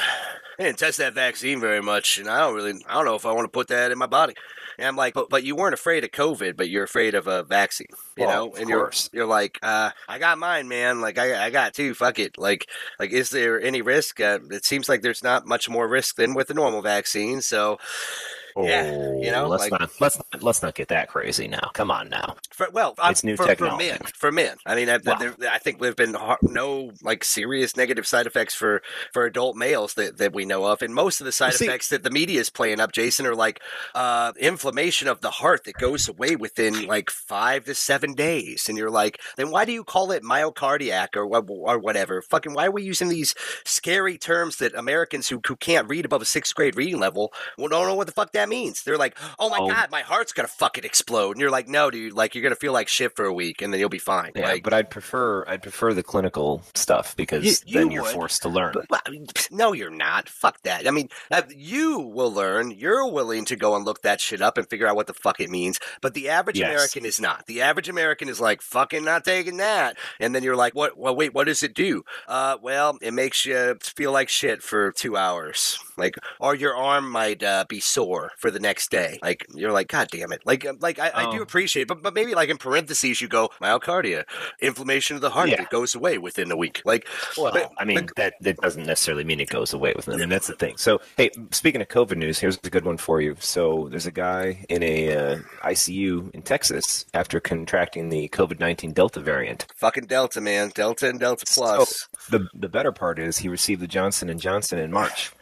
they 0.58 0.64
didn't 0.64 0.78
test 0.78 0.98
that 0.98 1.14
vaccine 1.14 1.60
very 1.60 1.80
much, 1.80 2.18
and 2.18 2.28
I 2.28 2.40
don't 2.40 2.54
really, 2.54 2.74
I 2.88 2.94
don't 2.94 3.04
know 3.04 3.14
if 3.14 3.24
I 3.26 3.32
want 3.32 3.46
to 3.46 3.50
put 3.50 3.68
that 3.68 3.90
in 3.90 3.98
my 3.98 4.06
body. 4.06 4.34
And 4.78 4.88
I'm 4.88 4.96
like, 4.96 5.12
but 5.12 5.28
but 5.28 5.44
you 5.44 5.56
weren't 5.56 5.74
afraid 5.74 6.04
of 6.04 6.10
COVID, 6.10 6.56
but 6.56 6.70
you're 6.70 6.84
afraid 6.84 7.14
of 7.14 7.26
a 7.26 7.42
vaccine, 7.42 7.88
you 8.16 8.26
Well, 8.26 8.46
know? 8.46 8.52
of 8.52 8.58
And 8.60 8.68
you're 8.70 8.90
you're 9.12 9.26
like, 9.26 9.58
uh, 9.62 9.90
I 10.08 10.18
got 10.18 10.38
mine, 10.38 10.68
man. 10.68 11.02
Like 11.02 11.18
I 11.18 11.46
I 11.46 11.50
got 11.50 11.74
two. 11.74 11.92
Fuck 11.92 12.18
it. 12.18 12.38
Like 12.38 12.66
like, 12.98 13.10
is 13.12 13.28
there 13.28 13.60
any 13.60 13.82
risk? 13.82 14.20
Uh, 14.20 14.38
it 14.50 14.64
seems 14.64 14.88
like 14.88 15.02
there's 15.02 15.22
not 15.22 15.46
much 15.46 15.68
more 15.68 15.86
risk 15.86 16.16
than 16.16 16.32
with 16.34 16.48
the 16.48 16.54
normal 16.54 16.80
vaccine. 16.80 17.42
So 17.42 17.78
Yeah, 18.56 18.90
Oh, 18.92 19.20
you 19.20 19.30
know, 19.30 19.46
let's 19.48 19.62
like- 19.70 19.72
not 19.80 19.90
let's 20.00 20.16
not, 20.16 20.42
let's 20.42 20.62
not 20.62 20.74
get 20.74 20.88
that 20.88 21.08
crazy 21.08 21.48
now. 21.48 21.70
Come 21.74 21.90
on 21.90 22.08
now. 22.08 22.36
For, 22.50 22.68
well, 22.72 22.94
I'm- 22.98 23.12
It's 23.12 23.24
new 23.24 23.36
for, 23.36 23.46
technology. 23.46 23.88
for 23.88 23.92
men. 23.92 24.00
For 24.14 24.32
men, 24.32 24.56
I 24.66 24.74
mean, 24.74 24.88
I, 24.90 24.98
Well. 25.04 25.16
there, 25.18 25.34
I 25.50 25.58
think 25.58 25.80
there've 25.80 25.96
been 25.96 26.16
no 26.42 26.92
like 27.02 27.24
serious 27.24 27.76
negative 27.76 28.06
side 28.06 28.26
effects 28.26 28.54
for 28.54 28.82
for 29.12 29.24
adult 29.24 29.56
males 29.56 29.94
that, 29.94 30.18
that 30.18 30.32
we 30.32 30.44
know 30.44 30.64
of, 30.66 30.82
and 30.82 30.94
most 30.94 31.20
of 31.20 31.24
the 31.24 31.32
side 31.32 31.54
see- 31.54 31.66
effects 31.66 31.88
that 31.88 32.02
the 32.02 32.10
media 32.10 32.40
is 32.40 32.50
playing 32.50 32.80
up, 32.80 32.92
Jason, 32.92 33.26
are 33.26 33.34
like 33.34 33.60
uh, 33.94 34.32
inflammation 34.38 35.08
of 35.08 35.20
the 35.20 35.30
heart 35.30 35.64
that 35.64 35.74
goes 35.74 36.08
away 36.08 36.36
within 36.36 36.86
like 36.86 37.10
five 37.10 37.64
to 37.64 37.74
seven 37.74 38.14
days, 38.14 38.68
and 38.68 38.76
you're 38.76 38.90
like, 38.90 39.20
then 39.36 39.50
why 39.50 39.64
do 39.64 39.72
you 39.72 39.84
call 39.84 40.10
it 40.10 40.22
myocardiac 40.22 41.16
or 41.16 41.24
or 41.26 41.78
whatever? 41.78 42.22
Fucking, 42.22 42.52
why 42.54 42.66
are 42.66 42.70
we 42.70 42.82
using 42.82 43.08
these 43.08 43.34
scary 43.64 44.18
terms 44.18 44.56
that 44.56 44.74
Americans 44.74 45.28
who 45.28 45.40
who 45.46 45.56
can't 45.56 45.88
read 45.88 46.04
above 46.04 46.22
a 46.22 46.26
sixth 46.26 46.54
grade 46.54 46.76
reading 46.76 46.98
level 46.98 47.32
don't 47.58 47.70
know 47.70 47.94
what 47.94 48.06
the 48.08 48.12
fuck 48.12 48.32
that 48.32 48.48
means? 48.50 48.82
They're 48.82 48.98
like, 48.98 49.16
oh 49.38 49.48
my 49.48 49.56
Oh. 49.60 49.68
god, 49.68 49.90
my 49.90 50.02
heart's 50.02 50.32
gonna 50.34 50.48
fucking 50.48 50.84
explode, 50.84 51.30
and 51.32 51.40
you're 51.40 51.50
like, 51.50 51.68
no, 51.68 51.90
dude, 51.90 52.12
like 52.12 52.34
you're 52.34 52.42
gonna 52.42 52.54
feel 52.56 52.72
like 52.74 52.88
shit 52.88 53.16
for 53.16 53.24
a 53.24 53.32
week, 53.32 53.62
and 53.62 53.72
then 53.72 53.80
you'll 53.80 53.88
be 53.88 53.98
fine. 53.98 54.32
Yeah, 54.36 54.48
like, 54.48 54.62
but 54.64 54.74
I'd 54.74 54.90
prefer 54.90 55.44
I'd 55.48 55.62
prefer 55.62 55.94
the 55.94 56.02
clinical 56.02 56.62
stuff 56.74 57.16
because 57.16 57.44
You- 57.44 57.54
you 57.72 57.78
then 57.80 57.90
you're 57.90 58.02
would, 58.02 58.12
forced 58.12 58.42
to 58.42 58.48
learn. 58.50 58.72
But, 58.74 58.86
well, 58.90 59.00
I 59.06 59.10
mean, 59.10 59.26
no, 59.50 59.72
you're 59.72 59.88
not. 59.90 60.28
Fuck 60.28 60.62
that. 60.64 60.86
I 60.86 60.90
mean, 60.90 61.08
uh, 61.30 61.42
you 61.54 61.98
will 62.00 62.32
learn. 62.32 62.70
You're 62.72 63.10
willing 63.10 63.44
to 63.46 63.56
go 63.56 63.76
and 63.76 63.84
look 63.84 64.02
that 64.02 64.20
shit 64.20 64.42
up 64.42 64.58
and 64.58 64.68
figure 64.68 64.86
out 64.86 64.96
what 64.96 65.06
the 65.06 65.14
fuck 65.14 65.40
it 65.40 65.48
means. 65.50 65.78
But 66.02 66.14
the 66.14 66.28
average 66.28 66.58
Yes. 66.58 66.68
American 66.70 67.04
is 67.06 67.20
not. 67.20 67.46
The 67.46 67.62
average 67.62 67.88
American 67.88 68.28
is 68.28 68.40
like, 68.40 68.60
fucking 68.62 69.04
not 69.04 69.24
taking 69.24 69.58
that. 69.58 69.96
And 70.18 70.34
then 70.34 70.42
you're 70.42 70.56
like, 70.56 70.74
what? 70.74 70.98
Well, 70.98 71.14
wait, 71.14 71.32
what 71.34 71.44
does 71.46 71.62
it 71.62 71.74
do? 71.74 72.02
Uh, 72.26 72.56
well, 72.60 72.98
it 73.00 73.12
makes 73.12 73.44
you 73.46 73.76
feel 73.82 74.12
like 74.12 74.28
shit 74.28 74.62
for 74.62 74.92
two 74.92 75.16
hours. 75.16 75.78
Like, 76.00 76.16
or 76.40 76.54
your 76.54 76.74
arm 76.76 77.08
might 77.10 77.42
uh, 77.42 77.64
be 77.68 77.78
sore 77.80 78.32
for 78.38 78.50
the 78.50 78.58
next 78.58 78.90
day. 78.90 79.18
Like, 79.22 79.46
you're 79.54 79.70
like, 79.72 79.88
God 79.88 80.08
damn 80.10 80.32
it. 80.32 80.40
Like, 80.44 80.66
like 80.80 80.98
I, 80.98 81.12
I 81.14 81.30
do 81.30 81.38
Oh. 81.38 81.42
appreciate, 81.42 81.82
it, 81.82 81.88
but 81.88 82.02
but 82.02 82.14
maybe 82.14 82.34
like 82.34 82.48
in 82.48 82.56
parentheses, 82.58 83.20
you 83.20 83.28
go 83.28 83.50
myocardia, 83.60 84.24
inflammation 84.60 85.14
of 85.16 85.22
the 85.22 85.30
heart 85.30 85.48
Yeah. 85.50 85.56
that 85.58 85.70
goes 85.70 85.94
away 85.94 86.18
within 86.18 86.50
a 86.50 86.56
week. 86.56 86.82
Like, 86.84 87.06
Well, 87.36 87.52
but- 87.52 87.70
I 87.78 87.84
mean 87.84 88.08
that 88.16 88.34
that 88.40 88.56
doesn't 88.56 88.84
necessarily 88.86 89.24
mean 89.24 89.38
it 89.40 89.48
goes 89.50 89.72
away 89.72 89.92
with 89.94 90.06
them, 90.06 90.20
and 90.20 90.32
that's 90.32 90.46
the 90.46 90.54
thing. 90.54 90.76
So, 90.76 91.00
hey, 91.16 91.30
speaking 91.52 91.80
of 91.82 91.88
COVID 91.88 92.16
news, 92.16 92.38
here's 92.38 92.58
a 92.64 92.70
good 92.70 92.84
one 92.84 92.96
for 92.96 93.20
you. 93.20 93.36
So, 93.38 93.88
there's 93.90 94.06
a 94.06 94.10
guy 94.10 94.64
in 94.68 94.82
a 94.82 95.16
uh, 95.16 95.38
ICU 95.64 96.34
in 96.34 96.42
Texas 96.42 97.04
after 97.14 97.40
contracting 97.40 98.08
the 98.08 98.28
COVID 98.28 98.58
nineteen 98.60 98.92
Delta 98.92 99.20
variant. 99.20 99.66
Fucking 99.76 100.06
Delta, 100.06 100.40
man. 100.40 100.70
Delta 100.74 101.08
and 101.08 101.20
Delta 101.20 101.44
Plus. 101.46 102.08
So, 102.28 102.38
the 102.38 102.48
the 102.54 102.68
better 102.68 102.92
part 102.92 103.18
is 103.18 103.38
he 103.38 103.48
received 103.48 103.80
the 103.82 103.86
Johnson 103.86 104.28
and 104.30 104.40
Johnson 104.40 104.78
in 104.78 104.90
March. 104.92 105.32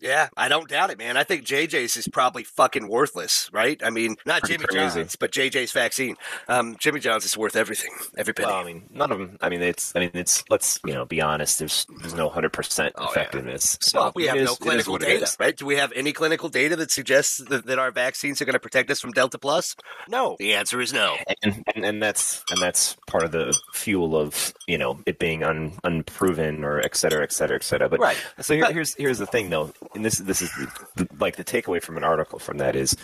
yeah, 0.00 0.28
I 0.36 0.48
don't 0.48 0.68
doubt 0.68 0.90
it, 0.90 0.98
man. 0.98 1.16
I 1.16 1.24
think 1.24 1.44
JJ's 1.44 1.96
is 1.96 2.08
probably 2.08 2.44
fucking 2.44 2.88
worthless, 2.88 3.48
right? 3.52 3.80
I 3.84 3.90
mean, 3.90 4.16
not 4.26 4.40
Pretty 4.42 4.54
Jimmy 4.56 4.66
crazy. 4.66 5.00
John's, 5.00 5.16
but 5.16 5.32
JJ's 5.32 5.72
vaccine. 5.72 6.16
Um, 6.48 6.76
Jimmy 6.78 7.00
John's 7.00 7.24
is 7.24 7.36
worth 7.36 7.56
everything, 7.56 7.90
every 8.16 8.32
penny. 8.34 8.48
Well, 8.48 8.56
I 8.56 8.64
mean, 8.64 8.84
none 8.90 9.10
of 9.12 9.18
them. 9.18 9.38
I 9.40 9.48
mean, 9.48 9.62
it's. 9.62 9.92
I 9.96 10.00
mean, 10.00 10.10
it's. 10.14 10.44
Let's 10.50 10.78
you 10.86 10.94
know 10.94 11.04
be 11.04 11.20
honest. 11.20 11.58
There's 11.58 11.86
there's 12.00 12.14
no 12.14 12.28
hundred 12.28 12.52
percent 12.52 12.94
Oh, 12.96 13.04
yeah. 13.04 13.10
effectiveness. 13.10 13.78
So 13.80 14.00
well, 14.00 14.12
we 14.14 14.26
have 14.26 14.36
it 14.36 14.44
no 14.44 14.44
is- 14.44 14.50
it 14.50 14.52
is 14.52 14.58
clinical 14.58 14.98
data, 14.98 15.36
right? 15.40 15.56
Do 15.56 15.66
we 15.66 15.76
have 15.76 15.92
any 15.94 16.12
clinical 16.12 16.48
data 16.48 16.76
that 16.76 16.90
suggests 16.90 17.38
that, 17.48 17.66
that 17.66 17.78
our 17.78 17.90
vaccines 17.90 18.40
are 18.40 18.44
going 18.44 18.54
to 18.54 18.58
protect 18.60 18.90
us 18.90 19.00
from 19.00 19.12
Delta 19.12 19.38
Plus? 19.38 19.74
No. 20.08 20.36
The 20.38 20.54
answer 20.54 20.80
is 20.80 20.92
no. 20.92 21.16
and, 21.42 21.64
and 21.74 21.84
and 21.84 22.02
that's 22.02 22.42
and 22.50 22.60
that's 22.60 22.96
part 23.06 23.24
of 23.24 23.32
the 23.32 23.58
fuel 23.72 24.16
of 24.16 24.52
you 24.66 24.78
know 24.78 25.00
it 25.06 25.18
being 25.18 25.42
un, 25.42 25.72
unproven 25.84 26.64
or 26.64 26.78
et 26.80 26.96
cetera, 26.96 27.22
et 27.22 27.32
cetera, 27.32 27.56
et 27.56 27.62
cetera. 27.64 27.88
But 27.88 28.00
Right. 28.00 28.16
so 28.40 28.54
here, 28.54 28.64
But- 28.64 28.72
here's 28.74 28.94
here's 28.94 29.18
the 29.18 29.26
thing 29.26 29.50
though, 29.50 29.72
and 29.94 30.04
this 30.04 30.18
this 30.18 30.42
is 30.42 30.50
the, 30.52 31.04
the, 31.04 31.08
like 31.18 31.36
the 31.36 31.44
takeaway 31.44 31.82
from 31.82 31.96
an 31.96 32.04
article 32.04 32.38
from 32.38 32.58
that 32.58 32.76
is 32.76 32.96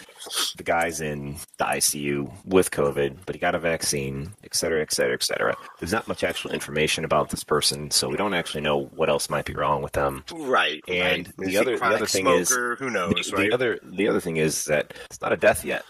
the 0.56 0.62
guy's 0.62 1.00
in 1.00 1.36
the 1.58 1.64
ICU 1.64 2.30
with 2.44 2.70
COVID, 2.70 3.16
but 3.26 3.34
he 3.34 3.38
got 3.38 3.54
a 3.54 3.58
vaccine, 3.58 4.32
et 4.44 4.54
cetera, 4.54 4.80
et 4.82 4.92
cetera, 4.92 5.14
et 5.14 5.22
cetera. 5.22 5.56
There's 5.78 5.92
not 5.92 6.08
much 6.08 6.24
actual 6.24 6.52
information 6.52 7.04
about 7.04 7.30
this 7.30 7.44
person, 7.44 7.90
so 7.90 8.08
we 8.08 8.16
don't 8.16 8.34
actually 8.34 8.62
know 8.62 8.84
what 8.94 9.08
else 9.08 9.28
might 9.30 9.44
be 9.44 9.54
wrong 9.54 9.82
with 9.82 9.92
them. 9.92 10.24
Right. 10.32 10.82
And 10.88 11.32
right. 11.38 11.48
the 11.48 11.56
other- 11.58 11.78
the 11.78 11.84
other 11.84 12.06
thing 12.06 12.26
is- 12.26 12.50
who 12.50 12.90
knows, 12.90 13.30
the 13.30 13.36
right? 13.36 13.52
other 13.52 13.78
the 13.82 14.08
other 14.08 14.20
thing 14.20 14.36
is 14.36 14.64
that 14.66 14.94
it's 15.06 15.20
not 15.20 15.32
a 15.32 15.36
death 15.36 15.64
yet. 15.64 15.84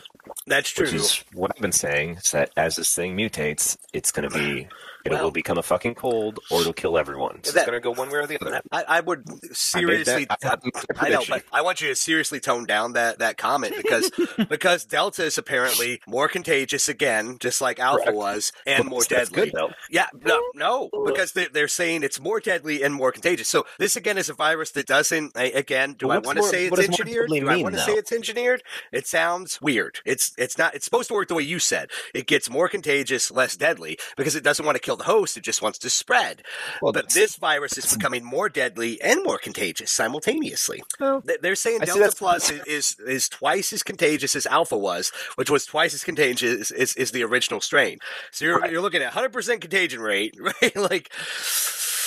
That's 0.46 0.70
true. 0.70 0.86
Which 0.86 0.94
is 0.94 1.24
what 1.34 1.52
I've 1.54 1.60
been 1.60 1.72
saying. 1.72 2.16
Is 2.16 2.30
that 2.30 2.50
as 2.56 2.76
this 2.76 2.94
thing 2.94 3.16
mutates, 3.16 3.76
it's 3.92 4.10
going 4.10 4.28
to 4.28 4.34
be 4.38 4.68
it 5.04 5.11
Well- 5.12 5.25
will 5.25 5.30
become 5.30 5.58
a 5.58 5.62
fucking 5.62 5.94
cold, 5.94 6.40
or 6.50 6.61
it'll 6.62 6.73
kill 6.73 6.96
everyone. 6.99 7.42
So 7.44 7.52
That- 7.52 7.61
it's 7.61 7.66
going 7.70 7.80
to 7.80 7.84
go 7.84 7.90
one 7.92 8.11
way 8.11 8.18
or 8.18 8.26
the 8.26 8.40
other. 8.40 8.61
I, 8.73 8.84
I 8.88 9.00
would 9.00 9.25
seriously. 9.56 10.26
I, 10.30 10.37
I, 10.42 10.56
made 10.62 10.73
that- 10.75 10.84
I 10.99 11.08
know, 11.11 11.23
but 11.28 11.44
I 11.52 11.62
want 11.62 11.80
you 11.80 11.88
to 11.88 11.94
seriously 11.94 12.40
tone 12.40 12.64
down 12.66 12.94
that, 12.94 13.18
that 13.18 13.37
comment 13.37 13.75
because 13.76 14.11
because 14.49 14.84
Delta 14.84 15.25
is 15.25 15.38
apparently 15.38 16.00
more 16.06 16.28
contagious 16.28 16.88
again, 16.88 17.37
just 17.40 17.61
like 17.61 17.78
Alpha 17.78 18.04
Correct. 18.04 18.16
was, 18.16 18.52
and 18.66 18.84
more 18.87 19.02
That's 19.08 19.30
deadly. 19.30 19.50
good 19.50 19.52
though. 19.54 19.70
Yeah, 19.90 20.06
no, 20.25 20.40
no, 20.54 20.90
because 21.06 21.32
they're, 21.32 21.49
they're 21.52 21.68
saying 21.68 22.02
it's 22.02 22.20
more 22.20 22.40
deadly 22.40 22.82
and 22.82 22.94
more 22.94 23.12
contagious. 23.12 23.49
So 23.49 23.66
this 23.78 23.96
again 23.96 24.18
is 24.18 24.28
a 24.28 24.34
virus 24.34 24.70
that 24.73 24.87
doesn't. 24.87 25.32
I- 25.37 25.52
Again, 25.54 25.94
do 25.94 26.08
Well, 26.08 26.16
I 26.16 26.20
want 26.20 26.38
to 26.38 26.44
say 26.44 26.66
it's 26.66 26.78
engineered? 26.80 27.28
deadly 27.28 27.40
Do 27.40 27.49
I 27.49 27.56
want 27.62 27.75
to 27.76 27.80
say 27.80 27.92
it's 27.92 28.11
engineered? 28.12 28.62
It 28.92 29.06
sounds 29.06 29.61
weird. 29.62 30.00
It's 30.04 30.32
it's 30.37 30.58
not. 30.58 30.75
It's 30.75 30.84
supposed 30.84 31.08
to 31.08 31.14
work 31.14 31.28
the 31.28 31.34
way 31.34 31.42
you 31.44 31.58
said. 31.58 31.90
It 32.12 32.26
gets 32.26 32.50
more 32.50 32.68
contagious, 32.68 33.30
less 33.30 33.56
deadly, 33.56 33.99
because 34.16 34.34
it 34.34 34.42
doesn't 34.42 34.64
want 34.66 34.75
to 34.76 34.80
kill 34.80 34.93
the 34.96 35.04
host. 35.04 35.36
It 35.36 35.42
just 35.44 35.62
wants 35.62 35.78
to 35.80 35.90
spread. 35.90 36.42
Well, 36.82 36.92
but 36.92 37.10
this 37.10 37.36
virus 37.36 37.76
is 37.78 37.92
becoming 37.94 38.24
more 38.24 38.48
deadly 38.48 39.00
and 39.02 39.22
more 39.24 39.38
contagious 39.38 39.90
simultaneously. 39.90 40.82
Well, 41.00 41.20
They- 41.24 41.36
They're 41.40 41.54
saying 41.56 41.82
I 41.82 41.84
Delta 41.86 42.12
Plus 42.16 42.50
is, 42.50 42.62
is 42.66 42.96
is 43.06 43.28
twice 43.28 43.72
as 43.72 43.82
contagious 43.82 44.34
as 44.36 44.46
Alpha 44.46 44.76
was, 44.78 45.10
which 45.36 45.50
was 45.50 45.66
twice 45.66 45.94
as 45.94 46.04
contagious 46.04 46.70
as, 46.70 46.94
as 46.96 47.10
the 47.10 47.22
original 47.24 47.60
strain. 47.60 47.98
So 48.30 48.44
you're 48.44 48.58
Right. 48.58 48.70
you're 48.72 48.82
looking 48.82 49.02
at 49.02 49.14
100 49.14 49.32
percent 49.32 49.60
contagion 49.60 50.00
rate, 50.00 50.36
right? 50.62 50.76
Like, 50.76 51.10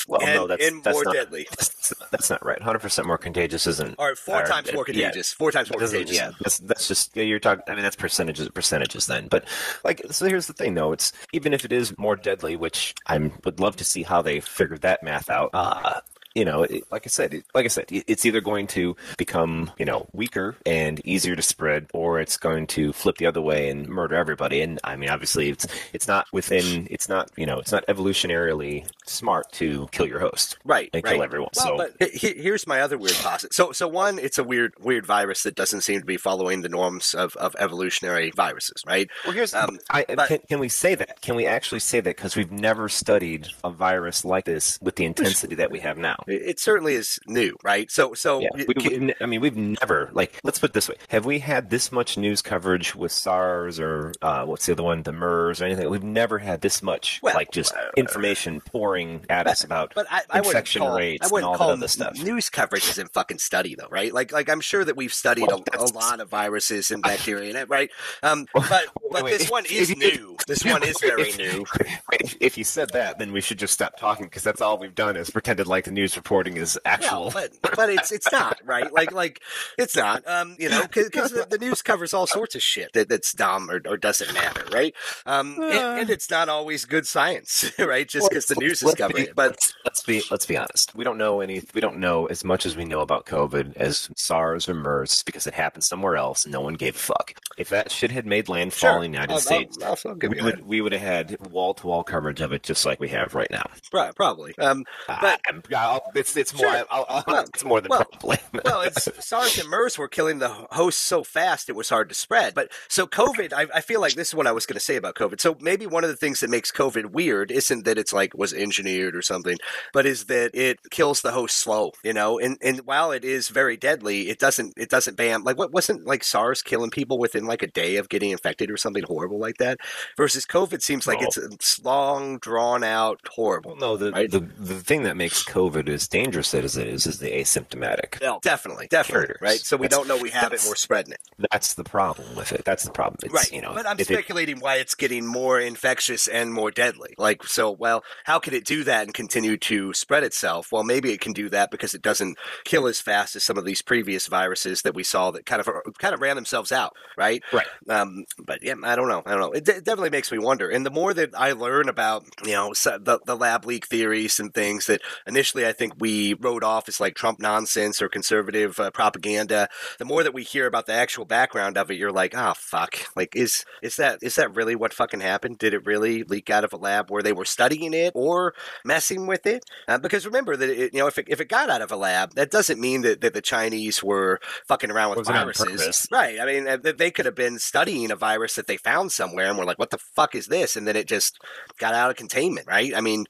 Well, 0.08 0.22
and, 0.22 0.36
no, 0.36 0.48
that's- 0.48 0.68
and 0.72 0.84
that's 0.84 0.96
more 0.96 1.04
not- 1.04 1.14
deadly, 1.14 1.48
That's, 1.58 1.94
that's 2.12 2.30
not 2.30 2.46
right. 2.46 2.60
100% 2.60 3.06
more 3.06 3.18
contagious 3.18 3.68
isn't. 3.68 3.96
or 4.00 4.16
four 4.16 4.42
or- 4.44 4.46
times 4.46 4.72
more 4.74 4.86
yeah, 4.88 4.94
contagious. 5.08 5.34
Four 5.34 5.52
times 5.52 5.70
more 5.70 5.80
contagious. 5.82 6.16
Yeah, 6.16 6.32
that's, 6.42 6.60
that's 6.60 6.88
just 6.88 7.16
yeah, 7.16 7.24
you're 7.24 7.40
talking. 7.40 7.64
I 7.68 7.74
mean, 7.76 7.84
that's 7.84 7.96
percentages, 7.96 8.48
of 8.48 8.54
percentages 8.54 9.06
then. 9.08 9.28
But 9.28 9.46
like, 9.84 10.02
so 10.10 10.26
here's 10.28 10.48
the 10.48 10.54
thing, 10.54 10.74
though. 10.76 10.92
It's 10.94 11.12
even 11.34 11.54
if 11.54 11.66
it 11.66 11.72
is 11.72 11.98
more 11.98 12.16
deadly, 12.16 12.56
which 12.56 12.96
I 13.06 13.18
would 13.44 13.60
love 13.60 13.76
to 13.78 13.86
see 13.86 14.04
how 14.04 14.22
they 14.22 14.40
figured 14.40 14.82
that 14.82 15.04
math 15.04 15.30
out. 15.30 15.50
Uh, 15.54 16.00
you 16.38 16.46
know, 16.46 16.64
it, 16.64 16.84
like 16.92 17.06
I 17.06 17.10
said, 17.10 17.34
it, 17.34 17.44
like 17.56 17.66
I 17.66 17.70
said, 17.70 17.86
it, 17.92 18.04
it's 18.08 18.26
either 18.26 18.42
going 18.42 18.68
to 18.68 18.96
become 19.18 19.72
you 19.80 19.86
know 19.86 20.08
weaker 20.14 20.56
and 20.66 21.02
easier 21.06 21.36
to 21.36 21.42
spread, 21.42 21.88
or 21.94 22.20
it's 22.20 22.38
going 22.38 22.68
to 22.68 22.94
flip 22.94 23.18
the 23.18 23.26
other 23.26 23.42
way 23.42 23.70
and 23.70 23.88
murder 23.90 24.16
everybody. 24.16 24.62
And 24.62 24.80
I 24.84 24.96
mean, 24.96 25.10
obviously, 25.10 25.50
it's 25.50 25.66
it's 25.94 26.08
not 26.08 26.28
within, 26.32 26.88
it's 26.92 27.10
not 27.10 27.32
you 27.36 27.46
know, 27.46 27.60
it's 27.60 27.72
not 27.72 27.86
evolutionarily 27.88 28.86
smart 29.06 29.52
to 29.54 29.88
kill 29.92 30.08
your 30.08 30.20
host 30.20 30.58
Right, 30.64 30.90
and 30.94 31.04
right. 31.04 31.14
kill 31.14 31.24
everyone. 31.24 31.50
Well, 31.56 31.66
so 31.66 31.78
but 31.78 32.12
he- 32.12 32.18
he- 32.34 32.42
here's 32.42 32.68
my 32.68 32.82
other 32.82 32.98
weird 32.98 33.16
posit. 33.16 33.54
So, 33.54 33.72
so 33.72 33.88
one, 33.88 34.20
it's 34.20 34.38
a 34.38 34.44
weird, 34.44 34.74
weird 34.80 35.06
virus 35.06 35.44
that 35.44 35.56
doesn't 35.56 35.82
seem 35.82 36.00
to 36.02 36.06
be 36.06 36.18
following 36.18 36.62
the 36.62 36.70
norms 36.70 37.14
of, 37.14 37.36
of 37.38 37.56
evolutionary 37.60 38.32
viruses, 38.36 38.84
right? 38.86 39.10
Well, 39.26 39.34
here's 39.34 39.54
Um, 39.54 39.80
I, 39.90 40.06
but- 40.08 40.28
can, 40.28 40.40
can 40.50 40.60
we 40.60 40.70
say 40.70 40.96
that? 40.96 41.22
Can 41.22 41.36
we 41.36 41.46
actually 41.46 41.80
say 41.80 42.00
that? 42.02 42.16
Because 42.16 42.36
we've 42.36 42.52
never 42.52 42.90
studied 42.90 43.48
a 43.64 43.70
virus 43.70 44.26
like 44.26 44.46
this 44.46 44.78
with 44.82 44.96
the 44.98 45.06
intensity 45.06 45.56
that 45.56 45.72
we 45.72 45.80
have 45.80 45.98
now. 45.98 46.18
It, 46.28 46.60
certainly 46.60 46.94
is 46.96 47.20
new, 47.28 47.56
right? 47.64 47.90
So, 47.90 48.14
so 48.14 48.40
Yeah, 48.42 48.50
we, 48.54 48.74
can- 48.74 49.14
I 49.22 49.26
mean, 49.26 49.42
we've 49.42 49.56
never 49.56 50.10
like. 50.14 50.40
Let's 50.44 50.60
put 50.60 50.72
it 50.72 50.74
this 50.74 50.90
way: 50.90 50.96
Have 51.10 51.26
we 51.26 51.40
had 51.40 51.70
this 51.70 51.92
much 51.92 52.18
news 52.18 52.42
coverage 52.42 52.96
with 52.96 53.12
SARS 53.12 53.80
or 53.80 54.14
uh, 54.22 54.46
what's 54.46 54.66
the 54.66 54.74
other 54.74 54.84
one, 54.84 55.04
the 55.04 55.12
MERS 55.14 55.62
or 55.62 55.66
anything? 55.66 55.90
We've 55.90 56.04
never 56.04 56.38
had 56.40 56.62
this 56.62 56.84
much 56.84 57.20
Well, 57.24 57.34
like 57.36 57.52
just 57.52 57.74
uh, 57.76 57.90
information 57.96 58.62
pouring 58.62 59.26
at 59.30 59.48
us 59.48 59.64
about 59.64 59.94
But 59.96 60.08
I, 60.12 60.22
I 60.30 60.40
infection 60.40 60.82
call, 60.82 60.98
rates 60.98 61.32
I 61.32 61.36
and 61.36 61.46
all 61.46 61.58
that 61.58 61.64
other 61.64 61.88
stuff. 61.88 62.18
news 62.22 62.50
coverage 62.50 62.88
isn't 62.90 63.14
fucking 63.14 63.40
study 63.40 63.76
though, 63.76 63.88
right? 63.90 64.14
Like, 64.14 64.32
like 64.32 64.50
I'm 64.50 64.62
sure 64.62 64.84
that 64.84 64.96
we've 64.96 65.14
studied 65.14 65.48
Well, 65.48 65.64
a, 65.74 65.78
a 65.78 65.86
lot 65.94 66.20
of 66.20 66.30
viruses 66.30 66.92
and 66.92 67.02
bacteria, 67.02 67.50
in 67.52 67.56
it, 67.56 67.70
right? 67.70 67.90
Um, 68.24 68.48
but 68.54 68.86
but 69.12 69.24
wait, 69.24 69.38
this 69.38 69.50
one 69.50 69.64
is 69.72 69.92
if 69.92 69.98
new. 69.98 70.36
This 70.48 70.66
one 70.66 70.84
is 70.84 70.98
very 71.02 71.30
if- 71.30 71.38
new. 71.38 71.66
If, 72.12 72.38
if 72.40 72.58
you 72.58 72.64
said 72.64 72.90
that, 72.92 73.20
then 73.20 73.32
we 73.32 73.42
should 73.42 73.60
just 73.60 73.74
stop 73.74 73.98
talking 73.98 74.26
because 74.26 74.44
that's 74.44 74.62
all 74.62 74.78
we've 74.78 74.96
done 74.96 75.16
is 75.16 75.30
pretended 75.30 75.68
like 75.68 75.86
the 75.86 75.92
news 75.92 76.17
reporting 76.18 76.58
is 76.58 76.78
actual. 76.86 77.32
Well, 77.34 77.48
but 77.62 77.76
but 77.76 77.90
it's 77.90 78.12
it's 78.12 78.32
not 78.32 78.60
right. 78.66 78.92
Like 78.92 79.12
like 79.12 79.42
it's 79.78 79.96
not. 79.96 80.28
Um, 80.28 80.56
you 80.60 80.70
know, 80.70 80.84
because 80.84 81.32
the, 81.32 81.48
the 81.50 81.58
news 81.58 81.82
covers 81.82 82.14
all 82.14 82.28
sorts 82.28 82.56
of 82.56 82.62
shit 82.62 82.92
that, 82.94 83.08
that's 83.10 83.32
dumb 83.34 83.70
or, 83.70 83.82
or 83.88 83.98
doesn't 83.98 84.34
matter, 84.34 84.66
right? 84.72 84.94
Um, 85.26 85.56
and, 85.62 86.00
and 86.02 86.10
it's 86.10 86.30
not 86.30 86.50
always 86.50 86.86
good 86.86 87.08
science, 87.08 87.72
right? 87.80 88.08
Just 88.08 88.30
because 88.30 88.48
the 88.48 88.56
news 88.56 88.82
is 88.82 88.84
Let's 88.84 88.98
covering 88.98 89.26
be- 89.26 89.30
it. 89.30 89.36
But 89.36 89.52
let's, 89.52 89.74
let's 89.86 90.04
be 90.04 90.22
let's 90.32 90.46
be 90.46 90.58
honest. 90.58 90.96
We 90.96 91.04
don't 91.04 91.18
know 91.18 91.40
any. 91.42 91.62
We 91.74 91.82
don't 91.82 91.98
know 92.00 92.26
as 92.26 92.44
much 92.44 92.66
as 92.66 92.76
we 92.76 92.86
know 92.86 93.02
about 93.02 93.26
COVID 93.26 93.78
as 93.78 94.10
SARS 94.16 94.68
or 94.68 94.74
MERS 94.74 95.24
because 95.24 95.48
it 95.48 95.54
happened 95.54 95.84
somewhere 95.84 96.16
else. 96.18 96.44
and 96.46 96.52
No 96.54 96.62
one 96.62 96.74
gave 96.74 96.96
a 96.96 97.00
fuck. 97.00 97.34
If 97.58 97.70
that 97.70 97.92
shit 97.92 98.12
had 98.12 98.26
made 98.26 98.50
landfall 98.50 98.96
sure, 98.96 99.04
in 99.04 99.12
the 99.12 99.18
United 99.18 99.34
I'll- 99.34 99.40
States, 99.40 99.78
I'll, 99.84 99.98
I'll 100.06 100.16
give 100.16 100.32
we 100.32 100.42
would 100.42 100.66
we 100.66 100.82
would 100.82 100.92
have 100.94 101.02
had 101.02 101.52
wall 101.52 101.74
to 101.76 101.88
wall 101.88 102.04
coverage 102.04 102.42
of 102.42 102.52
it 102.52 102.64
just 102.64 102.86
like 102.86 103.00
we 103.00 103.10
have 103.10 103.36
right 103.36 103.50
now. 103.52 103.70
Probably. 104.16 104.58
Um, 104.58 104.86
But 105.08 105.40
I'm, 105.48 105.62
I'll, 106.06 106.12
it's 106.16 106.36
it's 106.38 106.54
more 106.54 106.68
I'll, 106.90 107.06
I'll, 107.10 107.24
Well- 107.28 107.44
it's 107.44 107.64
more 107.64 107.82
than 107.82 107.90
well- 107.90 108.06
probably. 108.06 108.38
well, 108.66 108.82
it's 108.82 109.08
SARS 109.26 109.58
and 109.58 109.70
MERS 109.70 109.98
were 109.98 110.08
killing 110.08 110.40
the 110.40 110.50
hosts 110.50 111.02
so 111.02 111.24
fast 111.24 111.70
it 111.70 111.76
was 111.76 111.90
hard 111.90 112.10
to 112.10 112.16
spread. 112.16 112.54
But 112.54 112.72
so 112.88 113.06
COVID, 113.08 113.54
I, 113.54 113.68
I 113.74 113.82
feel 113.82 114.02
like 114.02 114.14
this 114.14 114.30
is 114.30 114.36
what 114.36 114.48
I 114.48 114.52
was 114.52 114.66
going 114.66 114.76
to 114.76 114.80
say 114.80 114.96
about 114.96 115.16
COVID. 115.16 115.40
So 115.42 115.58
maybe 115.60 115.86
one 115.88 116.04
of 116.04 116.10
the 116.10 116.16
things 116.16 116.40
that 116.40 116.50
makes 116.50 116.72
COVID 116.72 117.08
weird 117.12 117.52
isn't 117.52 117.86
that 117.86 117.98
it's 117.98 118.14
like 118.14 118.34
was 118.38 118.54
engineered 118.54 119.16
or 119.16 119.22
something, 119.22 119.58
but 119.94 120.06
is 120.06 120.26
that 120.26 120.52
it 120.54 120.80
kills 120.92 121.22
the 121.22 121.32
host 121.32 121.58
slow. 121.58 121.92
You 122.04 122.14
know, 122.14 122.40
and 122.40 122.58
and 122.62 122.80
while 122.82 123.12
it 123.12 123.24
is 123.26 123.50
very 123.50 123.78
deadly, 123.78 124.30
it 124.30 124.40
doesn't 124.40 124.74
it 124.78 124.90
doesn't 124.90 125.18
bam 125.18 125.44
like 125.44 125.58
what 125.58 125.72
wasn't 125.72 126.06
like 126.06 126.24
SARS 126.24 126.62
killing 126.62 126.90
people 126.90 127.18
within 127.18 127.46
like 127.46 127.62
a 127.62 127.68
day 127.68 127.96
of 127.98 128.10
getting 128.10 128.32
infected 128.32 128.70
or 128.72 128.78
something 128.78 129.04
horrible 129.04 129.40
like 129.40 129.58
that. 129.58 129.78
Versus 130.18 130.46
COVID 130.46 130.82
seems 130.82 131.08
like 131.08 131.22
No. 131.22 131.28
it's, 131.28 131.38
it's 131.38 131.84
long, 131.84 132.38
drawn 132.40 132.84
out, 132.84 133.20
horrible. 133.30 133.72
Well, 133.72 133.80
no, 133.80 133.98
the, 133.98 134.12
Right? 134.12 134.30
the 134.32 134.40
the 134.40 134.76
thing 134.80 135.04
that 135.04 135.18
makes 135.18 135.44
COVID 135.44 135.87
as 135.90 136.08
dangerous 136.08 136.54
as 136.54 136.78
it 136.78 136.88
is 136.88 137.06
is 137.08 137.20
the 137.20 137.32
asymptomatic. 137.32 138.22
No, 138.22 138.40
definitely, 138.42 138.88
definitely, 138.88 139.28
Carriers. 139.28 139.42
right? 139.42 139.60
So 139.60 139.78
we 139.78 139.88
That's- 139.88 139.98
don't 139.98 140.08
know 140.08 140.22
we 140.22 140.30
have 140.32 140.54
it, 140.54 140.64
we're 140.68 140.76
spreading 140.76 141.14
it. 141.14 141.20
That's 141.52 141.74
the 141.76 141.84
problem 141.84 142.36
with 142.36 142.52
it. 142.52 142.64
That's 142.66 142.84
the 142.84 142.92
problem. 142.92 143.18
It's, 143.24 143.34
right. 143.34 143.52
You 143.52 143.62
know, 143.62 143.74
but 143.74 143.86
I'm 143.88 144.00
if 144.00 144.10
it- 144.10 144.14
speculating 144.14 144.60
why 144.60 144.76
it's 144.76 144.96
getting 144.96 145.26
more 145.26 145.60
infectious 145.60 146.28
and 146.28 146.54
more 146.54 146.72
deadly. 146.72 147.14
Like, 147.18 147.44
so, 147.44 147.72
well, 147.72 148.04
how 148.26 148.40
could 148.40 148.54
it 148.54 148.66
do 148.66 148.84
that 148.86 149.04
and 149.04 149.14
continue 149.14 149.58
to 149.58 149.94
spread 149.94 150.24
itself? 150.24 150.72
Well, 150.72 150.84
maybe 150.84 151.12
it 151.12 151.22
can 151.22 151.34
do 151.34 151.50
that 151.50 151.72
because 151.72 151.94
it 151.94 152.02
doesn't 152.02 152.38
kill 152.66 152.88
as 152.88 153.00
fast 153.00 153.36
as 153.36 153.44
some 153.44 153.58
of 153.58 153.66
these 153.66 153.82
previous 153.82 154.28
viruses 154.28 154.82
that 154.84 154.94
we 154.96 155.04
saw 155.04 155.32
that 155.32 155.46
kind 155.46 155.62
of 155.62 155.68
kind 156.00 156.14
of 156.14 156.22
ran 156.22 156.36
themselves 156.36 156.72
out, 156.72 156.94
right? 157.18 157.44
Right. 157.54 157.68
Um, 157.90 158.26
but 158.46 158.64
yeah, 158.64 158.76
I 158.84 158.96
don't 158.96 159.08
know. 159.08 159.24
I 159.26 159.32
don't 159.32 159.40
know. 159.42 159.52
It, 159.52 159.66
de- 159.66 159.82
definitely 159.82 160.10
makes 160.10 160.32
me 160.32 160.40
wonder. 160.40 160.70
And 160.70 160.86
the 160.86 160.92
more 160.92 161.14
that 161.14 161.32
I 161.38 161.52
learn 161.54 161.90
about, 161.90 162.26
you 162.44 162.52
know, 162.54 162.74
so- 162.74 162.98
the, 162.98 163.20
the 163.26 163.36
lab 163.36 163.66
leak 163.66 163.88
theories 163.88 164.40
and 164.40 164.54
things 164.54 164.86
that 164.88 165.02
initially 165.26 165.66
I 165.66 165.74
think 165.78 165.94
we 166.00 166.34
wrote 166.34 166.64
off 166.64 166.88
as 166.88 167.00
like 167.00 167.16
Trump 167.16 167.40
nonsense 167.40 168.02
or 168.02 168.10
conservative 168.10 168.80
uh, 168.80 168.92
propaganda, 168.92 169.70
the 170.00 170.06
more 170.06 170.24
that 170.24 170.34
we 170.34 170.44
hear 170.44 170.66
about 170.66 170.86
the 170.86 170.94
actual 170.94 171.26
background 171.26 171.78
of 171.78 171.92
it, 171.92 171.98
you're 171.98 172.12
like, 172.12 172.36
oh 172.36 172.54
fuck, 172.56 172.98
like 173.16 173.36
is 173.36 173.66
is 173.82 173.96
that 173.98 174.20
is 174.22 174.36
that 174.36 174.56
really 174.56 174.76
what 174.76 174.94
fucking 174.94 175.22
happened? 175.22 175.58
Did 175.58 175.74
it 175.74 175.86
really 175.86 176.24
leak 176.24 176.50
out 176.50 176.64
of 176.64 176.74
a 176.74 176.78
lab 176.78 177.10
where 177.10 177.24
they 177.24 177.34
were 177.34 177.46
studying 177.46 177.94
it 177.94 178.12
or 178.16 178.54
messing 178.84 179.28
with 179.28 179.46
it? 179.46 179.64
Uh, 179.88 179.98
because 179.98 180.26
remember 180.26 180.56
that 180.56 180.70
it, 180.70 180.94
you 180.94 181.00
know 181.00 181.08
if 181.08 181.18
it, 181.18 181.26
if 181.28 181.40
it 181.40 181.50
got 181.50 181.70
out 181.70 181.82
of 181.82 181.92
a 181.92 181.98
lab, 181.98 182.34
that 182.36 182.52
doesn't 182.52 182.80
mean 182.80 183.02
that, 183.02 183.22
that 183.22 183.34
the 183.34 183.42
Chinese 183.42 184.04
were 184.04 184.40
fucking 184.68 184.92
around 184.92 185.16
with 185.16 185.28
viruses, 185.28 186.08
right? 186.12 186.40
I 186.40 186.46
mean, 186.46 186.96
they 186.98 187.12
could 187.12 187.26
have 187.26 187.36
been 187.36 187.60
studying 187.60 188.12
a 188.12 188.16
virus 188.16 188.56
that 188.56 188.68
they 188.68 188.78
found 188.78 189.12
somewhere 189.12 189.48
and 189.48 189.58
were 189.58 189.66
like, 189.66 189.80
what 189.80 189.90
the 189.92 189.98
fuck 189.98 190.36
is 190.36 190.48
this? 190.48 190.76
And 190.76 190.88
then 190.88 190.96
it 190.96 191.08
just 191.08 191.40
got 191.78 191.94
out 191.94 192.10
of 192.10 192.16
containment, 192.16 192.68
right? 192.68 192.94
I 192.96 193.02
mean, 193.02 193.26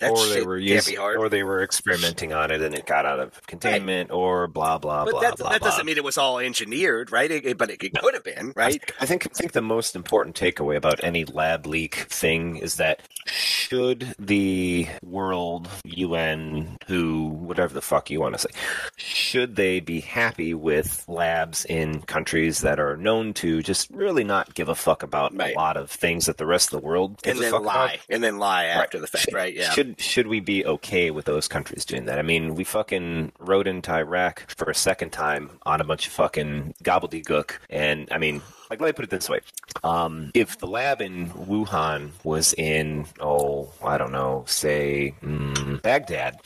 that 0.00 0.12
or 0.12 0.16
shit 0.18 0.34
they 0.34 0.42
were 0.46 0.58
can't 0.58 0.68
using, 0.68 0.94
be 0.94 0.96
hard. 0.96 1.16
or 1.16 1.28
they 1.28 1.42
were 1.42 1.62
experimenting 1.72 2.32
on 2.32 2.50
it 2.50 2.60
and 2.60 2.74
it 2.74 2.84
got 2.86 3.06
out 3.06 3.18
of 3.18 3.40
containment, 3.46 4.10
or 4.10 4.46
blah 4.46 4.76
blah 4.78 5.04
but 5.04 5.12
blah 5.12 5.20
that, 5.22 5.36
blah. 5.38 5.50
that 5.50 5.60
blah. 5.60 5.70
doesn't 5.70 5.86
mean 5.86 5.96
it 5.96 6.04
was 6.04 6.18
all 6.18 6.38
engineered, 6.38 7.10
right? 7.10 7.30
It, 7.30 7.46
it- 7.46 7.58
but 7.58 7.70
it, 7.70 7.82
it 7.82 7.94
could 7.94 8.14
have 8.14 8.24
been, 8.24 8.52
right? 8.56 8.82
I 9.00 9.06
think 9.06 9.26
I 9.26 9.34
think 9.34 9.52
the 9.52 9.62
most 9.62 9.96
important 9.96 10.36
takeaway 10.36 10.76
about 10.76 11.02
any 11.02 11.24
lab 11.24 11.66
leak 11.66 11.94
thing 11.94 12.56
is 12.56 12.76
that 12.76 13.00
should 13.26 14.14
the 14.18 14.86
world 15.02 15.68
UN 15.84 16.76
who 16.88 17.28
whatever 17.28 17.72
the 17.72 17.80
fuck 17.80 18.10
you 18.10 18.20
want 18.20 18.34
to 18.34 18.38
say 18.40 18.48
should 18.96 19.56
they 19.56 19.80
be 19.80 20.00
happy 20.00 20.54
with 20.54 21.04
labs 21.08 21.64
in 21.66 22.02
countries 22.02 22.60
that 22.62 22.78
are 22.80 22.96
known 22.96 23.32
to 23.34 23.62
just 23.62 23.90
really 23.90 24.24
not 24.24 24.54
give 24.54 24.68
a 24.68 24.74
fuck 24.74 25.02
about 25.02 25.34
Right. 25.34 25.54
a 25.54 25.58
lot 25.58 25.76
of 25.76 25.90
things 25.90 26.26
that 26.26 26.36
the 26.36 26.46
rest 26.46 26.72
of 26.72 26.80
the 26.80 26.86
world 26.86 27.22
gives 27.22 27.38
And 27.38 27.38
a 27.38 27.42
then 27.42 27.52
fuck 27.52 27.62
lie, 27.64 27.84
about? 27.94 27.98
and 28.10 28.24
then 28.24 28.38
lie 28.38 28.64
after 28.64 28.98
Right. 28.98 29.02
the 29.02 29.06
fact, 29.06 29.24
Should- 29.24 29.34
right? 29.34 29.54
Yeah. 29.54 29.70
Should 29.70 30.00
should 30.00 30.26
we 30.26 30.40
be 30.40 30.66
okay 30.66 31.10
with 31.10 31.24
those 31.24 31.46
countries 31.48 31.61
doing 31.64 32.04
that? 32.06 32.18
I 32.18 32.22
mean, 32.22 32.54
we 32.54 32.64
fucking 32.64 33.32
rode 33.38 33.66
into 33.66 33.92
Iraq 33.92 34.44
for 34.48 34.70
a 34.70 34.74
second 34.74 35.10
time 35.10 35.50
on 35.64 35.80
a 35.80 35.84
bunch 35.84 36.06
of 36.06 36.12
fucking 36.12 36.74
gobbledygook, 36.84 37.52
and 37.70 38.08
I 38.10 38.18
mean, 38.18 38.42
like 38.70 38.80
let 38.80 38.88
me 38.88 38.92
put 38.92 39.04
it 39.04 39.10
this 39.10 39.28
way: 39.28 39.40
um, 39.84 40.30
if 40.34 40.58
the 40.58 40.66
lab 40.66 41.00
in 41.00 41.28
Wuhan 41.30 42.10
was 42.24 42.52
in, 42.54 43.06
oh, 43.20 43.70
I 43.84 43.98
don't 43.98 44.12
know, 44.12 44.44
say 44.46 45.14
mm, 45.22 45.80
Baghdad, 45.82 46.40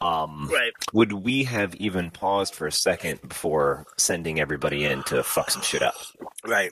um, 0.00 0.48
Right. 0.52 0.72
would 0.92 1.12
we 1.12 1.44
have 1.44 1.74
even 1.76 2.10
paused 2.10 2.54
for 2.54 2.66
a 2.66 2.72
second 2.72 3.20
before 3.28 3.86
sending 3.96 4.40
everybody 4.40 4.84
in 4.84 5.02
to 5.04 5.22
fuck 5.22 5.50
some 5.50 5.62
shit 5.62 5.82
up? 5.82 5.94
Right. 6.44 6.70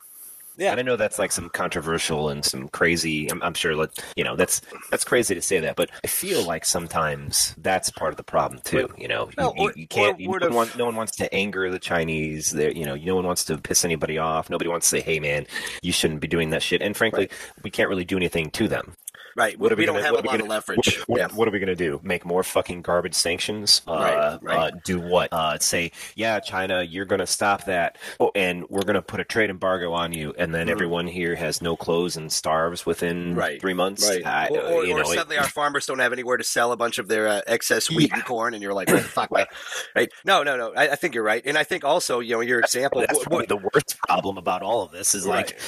Yeah. 0.56 0.70
And 0.70 0.80
I 0.80 0.82
know 0.82 0.96
that's 0.96 1.18
like 1.18 1.32
some 1.32 1.48
controversial 1.50 2.28
and 2.30 2.44
some 2.44 2.68
crazy. 2.68 3.28
I'm, 3.30 3.42
I'm 3.42 3.54
sure, 3.54 3.74
let 3.76 3.90
you 4.16 4.24
know, 4.24 4.36
that's 4.36 4.62
that's 4.90 5.04
crazy 5.04 5.34
to 5.34 5.42
say 5.42 5.60
that, 5.60 5.76
but 5.76 5.90
I 6.04 6.06
feel 6.06 6.44
like 6.46 6.64
sometimes 6.64 7.54
that's 7.58 7.90
part 7.90 8.12
of 8.12 8.16
the 8.16 8.22
problem 8.22 8.60
too. 8.64 8.88
You 8.96 9.08
know, 9.08 9.28
Well, 9.36 9.54
you, 9.56 9.62
or- 9.68 9.72
you, 9.76 9.86
can't. 9.86 10.18
You, 10.18 10.26
no, 10.26 10.30
one 10.32 10.42
have- 10.42 10.54
want- 10.54 10.76
no 10.78 10.84
one 10.86 10.96
wants 10.96 11.16
to 11.16 11.32
anger 11.34 11.70
the 11.70 11.78
Chinese. 11.78 12.50
There, 12.52 12.70
you 12.70 12.84
know, 12.84 12.94
no 12.94 13.14
one 13.16 13.26
wants 13.26 13.44
to 13.46 13.58
piss 13.58 13.84
anybody 13.84 14.18
off. 14.18 14.48
Nobody 14.48 14.68
wants 14.70 14.86
to 14.90 14.96
say, 14.96 15.00
"Hey, 15.02 15.20
man, 15.20 15.46
you 15.82 15.92
shouldn't 15.92 16.20
be 16.20 16.26
doing 16.28 16.50
that 16.50 16.62
shit." 16.62 16.80
And 16.82 16.96
frankly, 16.96 17.28
we 17.62 17.70
can't 17.70 17.88
really 17.88 18.04
do 18.04 18.16
anything 18.16 18.50
to 18.52 18.68
them. 18.68 18.94
Right. 19.36 19.58
What 19.58 19.70
are 19.70 19.76
we, 19.76 19.82
we 19.82 19.86
don't 19.86 19.96
gonna- 19.96 20.06
have 20.06 20.14
what 20.14 20.24
a 20.24 20.26
lot 20.28 20.34
of 20.36 20.40
gonna- 20.40 20.50
leverage. 20.50 20.96
What, 21.06 21.18
yeah. 21.20 21.28
what 21.28 21.46
are 21.46 21.50
we 21.50 21.58
going 21.58 21.68
to 21.68 21.76
do? 21.76 22.00
Make 22.02 22.24
more 22.24 22.42
fucking 22.42 22.82
garbage 22.82 23.14
sanctions? 23.14 23.82
Uh, 23.86 23.92
Right, 23.92 24.38
right. 24.42 24.56
Uh, 24.56 24.70
do 24.84 24.98
what? 24.98 25.32
Uh, 25.32 25.58
say, 25.58 25.92
yeah, 26.14 26.40
China, 26.40 26.82
you're 26.82 27.04
going 27.04 27.18
to 27.20 27.26
stop 27.26 27.66
that, 27.66 27.98
oh, 28.18 28.30
and 28.34 28.64
we're 28.70 28.82
going 28.82 28.94
to 28.94 29.02
put 29.02 29.20
a 29.20 29.24
trade 29.24 29.50
embargo 29.50 29.92
on 29.92 30.12
you, 30.12 30.34
and 30.38 30.54
then 30.54 30.68
Mhm. 30.68 30.70
everyone 30.70 31.06
here 31.06 31.34
has 31.36 31.60
no 31.60 31.76
clothes 31.76 32.16
and 32.16 32.32
starves 32.32 32.86
within 32.86 33.34
Right, 33.34 33.60
three 33.60 33.74
months. 33.74 34.08
Right. 34.08 34.24
I- 34.26 34.48
or 34.48 34.60
or, 34.60 34.84
you 34.86 34.94
or 34.94 35.02
know, 35.02 35.10
it- 35.10 35.14
suddenly 35.14 35.36
our 35.38 35.46
farmers 35.48 35.84
don't 35.86 35.98
have 35.98 36.12
anywhere 36.14 36.38
to 36.38 36.44
sell 36.44 36.72
a 36.72 36.76
bunch 36.76 36.98
of 36.98 37.06
their 37.08 37.28
uh, 37.28 37.40
excess 37.46 37.90
wheat 37.90 38.12
and 38.12 38.24
corn, 38.24 38.54
and 38.54 38.62
you're 38.62 38.72
like, 38.74 38.88
what 38.88 39.02
fuck, 39.02 39.30
man? 39.30 39.46
right? 39.94 40.10
No, 40.24 40.42
no, 40.44 40.56
no. 40.56 40.72
I, 40.74 40.88
I 40.92 40.96
think 40.96 41.14
you're 41.14 41.22
right, 41.24 41.42
and 41.44 41.58
I 41.58 41.64
think 41.64 41.84
also, 41.84 42.20
you 42.20 42.32
know, 42.34 42.40
your 42.40 42.60
example. 42.60 43.00
that's 43.02 43.14
what- 43.18 43.28
probably 43.28 43.46
the 43.46 43.56
worst 43.74 43.98
problem 44.08 44.38
about 44.38 44.62
all 44.62 44.82
of 44.82 44.92
this 44.92 45.14
is 45.14 45.26
like, 45.26 45.58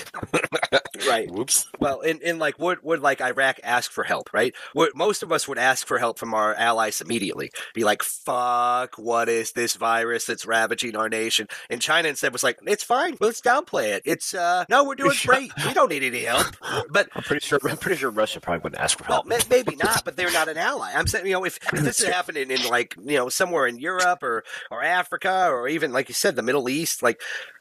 right. 1.07 1.31
whoops. 1.31 1.67
Well, 1.79 2.01
in, 2.01 2.21
in 2.23 2.39
like 2.39 2.59
would 2.59 2.83
would 2.83 3.01
like 3.01 3.21
Iraq 3.21 3.58
ask 3.63 3.91
for 3.91 4.05
help, 4.05 4.31
right? 4.33 4.55
Would, 4.75 4.95
most 4.95 5.23
of 5.23 5.33
us 5.33 5.47
would 5.49 5.59
ask 5.59 5.87
for 5.87 5.99
help 5.99 6.19
from 6.19 6.35
our 6.35 6.55
allies 6.55 7.01
immediately. 7.01 7.51
Be 7.75 7.85
like, 7.85 8.03
"Fuck, 8.03 8.97
what 8.97 9.29
is 9.29 9.53
this 9.53 9.75
virus 9.75 10.27
that's 10.27 10.47
ravaging 10.47 10.97
our 10.97 11.09
nation?" 11.09 11.49
And 11.71 11.81
China 11.81 12.09
instead 12.09 12.33
was 12.33 12.43
like, 12.43 12.59
"It's 12.67 12.85
fine. 12.85 13.17
Let's 13.21 13.41
downplay 13.41 13.95
it. 13.95 14.03
It's 14.05 14.35
uh, 14.35 14.65
no, 14.69 14.85
we're 14.85 14.95
doing 14.95 15.17
great. 15.27 15.53
We 15.65 15.75
don't 15.75 15.91
need 15.91 16.03
any 16.03 16.25
help." 16.25 16.57
But 16.91 17.09
I'm 17.15 17.23
pretty 17.23 17.45
sure. 17.47 17.59
I'm 17.69 17.77
pretty 17.77 17.99
sure 17.99 18.11
Russia 18.11 18.41
probably 18.41 18.61
wouldn't 18.63 18.81
ask 18.81 18.99
for 18.99 19.05
help. 19.05 19.27
may- 19.27 19.39
maybe 19.51 19.77
not, 19.83 20.05
but 20.05 20.17
they're 20.17 20.33
not 20.33 20.49
an 20.49 20.57
ally. 20.57 20.93
I'm 20.95 21.07
saying, 21.07 21.27
you 21.27 21.33
know, 21.33 21.45
if, 21.45 21.59
if 21.73 21.81
this 21.81 22.01
is 22.01 22.09
happening 22.13 22.51
in 22.51 22.67
like, 22.69 22.95
you 23.03 23.17
know, 23.17 23.29
somewhere 23.29 23.67
in 23.67 23.79
Europe 23.79 24.23
or 24.23 24.45
or 24.71 24.83
Africa 24.83 25.49
or 25.51 25.69
even 25.69 25.93
like 25.93 26.09
you 26.09 26.15
said, 26.15 26.37
the 26.37 26.43
Middle 26.43 26.69
East, 26.69 27.03
like. 27.03 27.21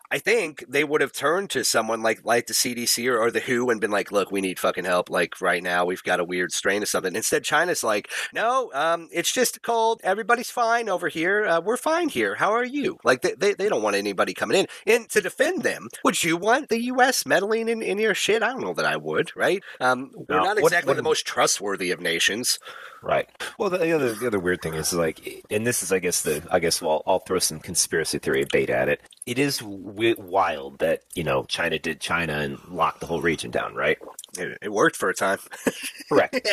I 0.10 0.20
think 0.20 0.64
they 0.70 0.86
would 0.86 1.02
have 1.02 1.12
turned 1.12 1.50
to 1.50 1.66
someone 1.66 2.02
like 2.02 2.24
like 2.24 2.48
the 2.48 2.54
CDC 2.54 3.06
or, 3.12 3.18
or 3.20 3.30
the 3.30 3.42
WHO 3.42 3.70
and 3.70 3.82
been 3.82 3.92
like, 3.92 4.12
"Look, 4.12 4.32
we 4.32 4.40
need 4.40 4.58
fucking 4.58 4.86
help. 4.86 5.10
Like 5.10 5.42
right 5.42 5.62
now, 5.62 5.84
we've 5.84 6.04
got 6.04 6.22
a 6.22 6.24
weird 6.24 6.54
strain 6.54 6.82
of 6.82 6.88
something." 6.88 7.14
Instead, 7.16 7.44
China's 7.44 7.84
like, 7.84 8.10
"No, 8.34 8.72
um, 8.74 9.10
it's 9.12 9.32
just 9.34 9.58
a 9.58 9.60
cold. 9.60 10.00
Everybody's 10.06 10.50
fine 10.50 10.88
over 10.88 11.10
here. 11.10 11.46
Uh, 11.46 11.60
we're 11.60 11.76
fine 11.76 12.08
here. 12.08 12.36
How 12.36 12.52
are 12.54 12.64
you?" 12.64 12.98
Like 13.04 13.22
they, 13.22 13.34
they, 13.34 13.54
they 13.54 13.68
don't 13.68 13.82
want 13.84 13.98
anybody 13.98 14.34
coming 14.34 14.60
in 14.60 14.68
and 14.86 15.10
to 15.10 15.20
defend 15.20 15.64
them. 15.64 15.90
Would 16.06 16.24
you 16.24 16.38
want 16.38 16.70
the 16.70 16.82
U.S. 16.84 17.26
meddling 17.26 17.68
in, 17.68 17.82
in 17.82 17.98
your 17.98 18.16
shit? 18.16 18.42
I 18.44 18.48
don't 18.48 18.62
know 18.62 18.74
that 18.76 18.86
I 18.86 18.96
would. 18.96 19.32
Right? 19.36 19.62
Um, 19.82 20.12
we're 20.16 20.38
No. 20.38 20.44
not 20.44 20.56
What- 20.62 20.72
exactly 20.72 20.92
what- 20.92 20.98
the 20.98 21.04
most 21.04 21.26
trustworthy 21.28 21.92
of 21.92 22.00
nations. 22.00 22.60
Right. 23.08 23.30
Well, 23.58 23.70
the, 23.70 23.78
the 23.78 23.94
other 23.94 24.14
the 24.14 24.28
other 24.28 24.40
weird 24.40 24.62
thing 24.62 24.74
is 24.74 24.92
like, 24.92 25.46
and 25.50 25.66
this 25.66 25.82
is, 25.82 25.94
I 25.94 26.00
guess, 26.00 26.24
the 26.24 26.46
I 26.52 26.60
guess, 26.60 26.82
well, 26.82 27.04
I'll 27.08 27.20
throw 27.20 27.40
some 27.40 27.62
conspiracy 27.62 28.20
theory 28.20 28.46
bait 28.52 28.70
at 28.70 28.90
it. 28.90 29.02
It 29.26 29.40
is 29.40 29.60
w- 29.60 30.16
wild 30.18 30.80
that 30.80 31.04
you 31.16 31.24
know 31.24 31.46
China 31.46 31.80
did 31.80 32.02
China 32.02 32.34
and 32.40 32.60
locked 32.70 33.00
the 33.00 33.06
whole 33.06 33.22
region 33.22 33.50
down, 33.50 33.76
right? 33.76 33.98
It, 34.38 34.58
it 34.62 34.74
worked 34.74 34.98
for 34.98 35.08
a 35.10 35.14
time. 35.16 35.38
Correct. 36.10 36.46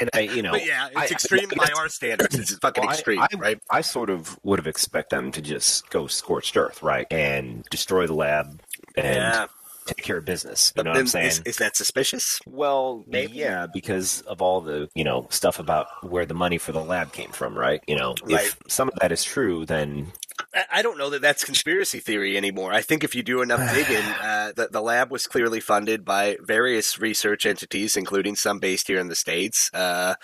and 0.00 0.10
I, 0.14 0.20
you 0.20 0.42
know, 0.42 0.52
but 0.52 0.64
yeah, 0.64 0.86
it's 0.92 0.96
I- 0.96 1.06
extreme 1.06 1.48
I- 1.58 1.66
by 1.66 1.72
our 1.76 1.88
standards. 1.88 2.36
It's 2.38 2.54
fucking 2.58 2.84
Well, 2.84 2.92
extreme, 2.92 3.20
I, 3.20 3.26
right? 3.36 3.60
I 3.68 3.80
sort 3.80 4.08
of 4.08 4.38
would 4.44 4.60
have 4.60 4.68
expect 4.68 5.10
them 5.10 5.32
to 5.32 5.42
just 5.42 5.90
go 5.90 6.06
scorched 6.06 6.56
earth, 6.56 6.84
right, 6.84 7.08
and 7.10 7.64
destroy 7.70 8.06
the 8.06 8.14
lab 8.14 8.62
and 8.96 9.06
Yeah. 9.16 9.46
Take 9.86 10.04
care 10.04 10.18
of 10.18 10.24
business. 10.24 10.72
You 10.76 10.82
know 10.84 10.90
what 10.90 10.98
I'm 10.98 11.06
saying? 11.06 11.26
is, 11.28 11.42
is 11.46 11.56
that 11.56 11.76
suspicious? 11.76 12.38
Well, 12.46 13.04
Maybe. 13.06 13.34
yeah, 13.34 13.66
because 13.72 14.20
of 14.22 14.42
all 14.42 14.60
the 14.60 14.88
you 14.94 15.04
know 15.04 15.26
stuff 15.30 15.58
about 15.58 15.86
where 16.02 16.26
the 16.26 16.34
money 16.34 16.58
for 16.58 16.72
the 16.72 16.82
lab 16.82 17.12
came 17.12 17.30
from, 17.30 17.56
right? 17.56 17.82
You 17.86 17.96
know, 17.96 18.14
Right. 18.24 18.44
if 18.46 18.56
some 18.68 18.88
of 18.88 18.94
that 19.00 19.12
is 19.12 19.24
true, 19.24 19.64
then 19.66 20.12
I, 20.54 20.64
I 20.74 20.82
don't 20.82 20.98
know 20.98 21.10
that 21.10 21.22
that's 21.22 21.44
conspiracy 21.44 21.98
theory 22.00 22.36
anymore. 22.36 22.72
I 22.72 22.82
think 22.82 23.04
if 23.04 23.14
you 23.14 23.22
do 23.22 23.42
enough 23.42 23.60
digging, 23.74 23.96
uh, 24.20 24.52
the, 24.54 24.68
the 24.70 24.80
lab 24.80 25.10
was 25.10 25.26
clearly 25.26 25.60
funded 25.60 26.04
by 26.04 26.36
various 26.42 26.98
research 27.00 27.46
entities, 27.46 27.96
including 27.96 28.36
some 28.36 28.58
based 28.58 28.86
here 28.88 28.98
in 28.98 29.08
the 29.08 29.14
States, 29.16 29.70
uh, 29.74 30.14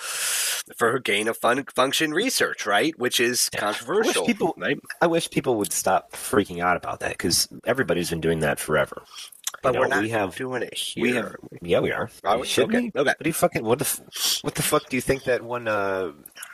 for 0.77 0.99
gain 0.99 1.29
of 1.29 1.37
fun, 1.37 1.65
function 1.75 2.13
research, 2.13 2.67
right? 2.67 2.99
Which 2.99 3.21
is 3.21 3.49
controversial. 3.55 4.27
people- 4.27 4.55
right? 4.57 4.79
I 5.01 5.07
wish 5.07 5.31
people 5.31 5.57
would 5.57 5.73
stop 5.73 6.13
freaking 6.13 6.61
out 6.63 6.77
about 6.77 7.01
that 7.01 7.13
because 7.13 7.49
everybody's 7.65 8.11
been 8.11 8.21
doing 8.21 8.41
that 8.41 8.59
forever. 8.61 9.03
But 9.63 9.75
You 9.75 9.81
we're 9.81 9.87
not 9.89 10.03
we 10.03 10.09
have 10.11 10.35
doing 10.37 10.63
it 10.63 10.75
here. 10.77 11.03
we 11.05 11.13
have 11.15 11.37
yeah 11.63 11.81
we 11.81 11.93
are. 11.93 12.11
Are 12.25 12.39
we? 12.39 12.47
should 12.47 12.65
Okay, 12.65 12.91
be. 12.91 12.99
okay. 12.99 13.15
What 13.15 13.19
do 13.23 13.29
you 13.29 13.33
fucking 13.35 13.65
what 13.65 13.79
the 13.79 14.01
what 14.43 14.55
the 14.57 14.63
fuck 14.63 14.89
do 14.89 14.97
you 14.97 15.01
think 15.01 15.25
that 15.25 15.43
one 15.43 15.69
uh, 15.69 16.13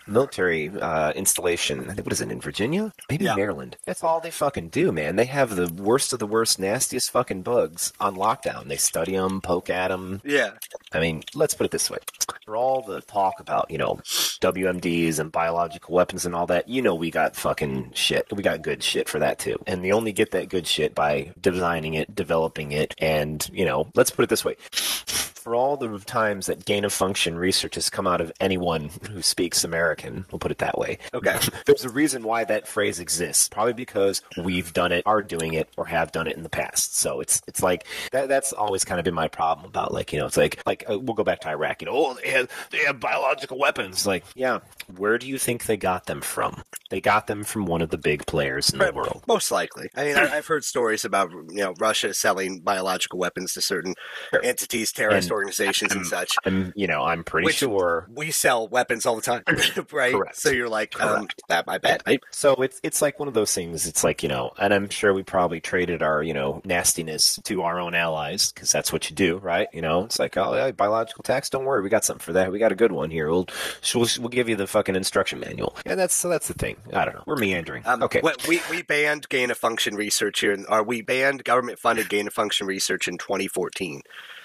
military 0.09 0.69
uh, 0.81 1.13
installation? 1.13 1.89
I 1.91 1.95
think 1.95 2.07
what 2.07 2.13
is 2.13 2.21
it 2.21 2.31
in 2.31 2.41
Virginia? 2.41 2.93
Maybe 3.11 3.25
Yeah. 3.27 3.35
Maryland. 3.37 3.77
That's 3.85 4.03
all 4.03 4.21
they 4.21 4.31
fucking 4.31 4.69
do, 4.71 4.91
man. 4.93 5.17
They 5.17 5.25
have 5.27 5.57
the 5.57 5.73
worst 5.83 6.13
of 6.13 6.19
the 6.19 6.27
worst, 6.27 6.59
nastiest 6.59 7.11
fucking 7.11 7.43
bugs 7.43 7.93
on 8.01 8.17
lockdown. 8.17 8.69
They 8.69 8.77
study 8.77 9.13
them, 9.13 9.41
poke 9.41 9.71
at 9.71 9.89
them. 9.89 10.21
Yeah. 10.25 10.51
I 10.93 11.01
mean, 11.01 11.23
let's 11.35 11.55
put 11.55 11.65
it 11.67 11.71
this 11.71 11.91
way: 11.91 11.99
for 12.45 12.57
all 12.57 12.83
the 12.83 13.01
talk 13.03 13.41
about 13.41 13.71
you 13.71 13.79
know 13.79 14.01
WMDs 14.41 15.19
and 15.19 15.31
biological 15.31 15.95
weapons 15.95 16.25
and 16.25 16.35
all 16.35 16.47
that, 16.47 16.69
you 16.69 16.81
know 16.81 16.95
we 16.95 17.11
got 17.11 17.37
fucking 17.37 17.91
shit. 17.95 18.27
We 18.33 18.43
got 18.43 18.63
good 18.63 18.83
shit 18.83 19.09
for 19.09 19.19
that 19.19 19.39
too, 19.39 19.57
and 19.67 19.85
they 19.85 19.93
only 19.93 20.13
get 20.13 20.31
that 20.31 20.49
good 20.49 20.67
shit 20.67 20.95
by 20.95 21.33
designing 21.41 21.95
it, 21.95 22.15
developing 22.15 22.73
it, 22.73 22.95
and 22.99 23.49
you 23.53 23.65
know, 23.65 23.91
let's 23.95 24.11
put 24.11 24.23
it 24.23 24.29
this 24.31 24.45
way: 24.45 24.57
for 24.69 25.55
all 25.55 25.77
the 25.77 25.99
times 26.01 26.47
that 26.47 26.65
gain 26.65 26.85
of 26.85 26.93
function 26.93 27.37
research 27.37 27.75
has 27.75 27.91
come 27.91 28.07
out 28.07 28.21
of 28.21 28.33
anyone 28.41 28.91
who 29.11 29.23
speaks 29.23 29.65
American, 29.65 29.98
we'll 30.05 30.39
put 30.39 30.51
it 30.51 30.59
that 30.59 30.79
way. 30.79 30.99
Okay. 31.15 31.39
There's 31.67 31.85
a 31.85 31.89
reason 31.91 32.23
why 32.23 32.45
that 32.45 32.67
phrase 32.69 33.01
exists. 33.01 33.49
Probably 33.49 33.73
because 33.73 34.23
we've 34.43 34.73
done 34.73 34.93
it, 34.93 35.03
are 35.07 35.23
doing 35.23 35.55
it, 35.55 35.69
or 35.77 35.87
have 35.87 36.13
done 36.13 36.27
it 36.27 36.37
in 36.37 36.43
the 36.43 36.49
past. 36.49 36.97
So 36.97 37.21
it's 37.21 37.41
it's 37.47 37.63
like 37.63 37.87
that. 38.13 38.29
That's 38.29 38.53
always 38.53 38.85
kind 38.85 38.99
of 38.99 39.05
been 39.05 39.15
my 39.15 39.29
problem 39.29 39.67
about 39.67 39.93
like 39.93 40.13
you 40.13 40.19
know 40.19 40.27
it's 40.27 40.37
like 40.37 40.61
like 40.67 40.85
uh, 40.89 40.99
we'll 40.99 41.15
go 41.15 41.25
back 41.25 41.41
to 41.41 41.49
Iraq. 41.49 41.83
You 41.83 41.87
know, 41.87 41.93
oh 41.95 42.15
they 42.23 42.31
have 42.31 42.51
they 42.71 42.79
have 42.79 43.01
biological 43.01 43.59
weapons. 43.59 44.07
Like 44.07 44.25
yeah, 44.35 44.61
where 44.97 45.19
do 45.19 45.27
you 45.27 45.39
think 45.39 45.65
they 45.67 45.77
got 45.77 46.07
them 46.07 46.21
from? 46.21 46.63
They 46.91 47.01
got 47.01 47.27
them 47.27 47.45
from 47.45 47.67
one 47.67 47.83
of 47.83 47.91
the 47.91 47.99
big 47.99 48.27
players 48.27 48.71
in 48.71 48.79
the 48.79 48.93
world. 48.93 49.23
Most 49.27 49.51
likely. 49.51 49.89
I 49.95 50.05
mean, 50.05 50.17
I, 50.17 50.29
I've 50.37 50.47
heard 50.47 50.65
stories 50.65 51.05
about 51.05 51.31
you 51.33 51.47
know 51.57 51.75
Russia 51.79 52.15
selling 52.15 52.61
biological 52.61 53.19
weapons 53.19 53.53
to 53.55 53.61
certain 53.61 53.95
Sure. 54.31 54.45
entities, 54.45 54.93
terrorist 54.93 55.27
And 55.29 55.33
organizations, 55.33 55.93
and 55.93 56.01
I'm- 56.01 56.07
such. 56.09 56.33
I'm 56.45 56.73
you 56.77 56.87
know 56.87 57.03
I'm 57.05 57.25
pretty 57.25 57.47
Which- 57.47 57.57
sure. 57.57 58.07
We 58.15 58.31
sell 58.31 58.69
weapons 58.69 59.07
all 59.07 59.17
the 59.17 59.23
time, 59.23 59.43
right? 59.93 60.13
Correct. 60.13 60.37
So 60.37 60.51
you're 60.51 60.69
like, 60.69 61.01
um, 61.01 61.29
that 61.49 61.67
my 61.67 61.79
bad, 61.79 62.03
right? 62.07 62.21
So 62.31 62.55
it's 62.55 62.81
it's 62.83 63.03
like 63.03 63.19
one 63.19 63.29
of 63.29 63.35
those 63.35 63.53
things. 63.55 63.87
It's 63.87 64.05
like 64.05 64.23
you 64.23 64.29
know, 64.29 64.53
and 64.59 64.73
I'm 64.73 64.89
sure 64.89 65.13
we 65.15 65.23
probably 65.23 65.61
traded 65.61 66.03
our 66.03 66.23
you 66.23 66.35
know 66.35 66.63
nastiness 66.65 67.39
to 67.45 67.63
our 67.63 67.81
own 67.81 67.95
allies 67.95 68.53
because 68.53 68.71
that's 68.73 68.93
what 68.93 69.11
you 69.11 69.17
do, 69.17 69.39
right? 69.39 69.69
You 69.73 69.83
know, 69.83 70.05
it's 70.05 70.19
like 70.19 70.37
oh, 70.37 70.55
yeah, 70.55 70.71
biological 70.73 71.23
tax. 71.23 71.51
Don't 71.51 71.65
worry, 71.65 71.83
we 71.83 71.89
got 71.89 72.05
something 72.05 72.25
for 72.25 72.33
that. 72.35 72.53
We 72.53 72.59
got 72.59 72.73
a 72.73 72.77
good 72.77 72.93
one 72.93 73.11
here. 73.11 73.29
We'll 73.29 73.47
we'll, 73.95 74.09
we'll 74.21 74.29
give 74.29 74.49
you 74.49 74.57
the 74.57 74.67
fucking 74.67 74.97
instruction 74.97 75.41
manual. 75.41 75.77
And 75.85 75.99
that's 75.99 76.15
so 76.15 76.29
that's 76.29 76.49
the 76.49 76.55
thing. 76.55 76.77
I 76.93 77.05
don't 77.05 77.15
know. 77.15 77.25
We're 77.27 77.37
meandering. 77.37 77.87
Um, 77.87 78.03
okay. 78.03 78.23
we 78.49 78.61
we 78.71 78.83
banned 78.83 79.29
gain 79.29 79.51
of 79.51 79.59
function 79.59 79.95
research 79.95 80.41
here, 80.41 80.57
or 80.69 80.83
we 80.83 81.03
banned 81.03 81.45
government 81.45 81.79
funded 81.79 82.09
gain 82.09 82.27
of 82.27 82.33
function 82.33 82.67
research 82.67 83.09
in 83.09 83.19
2014 83.19 84.03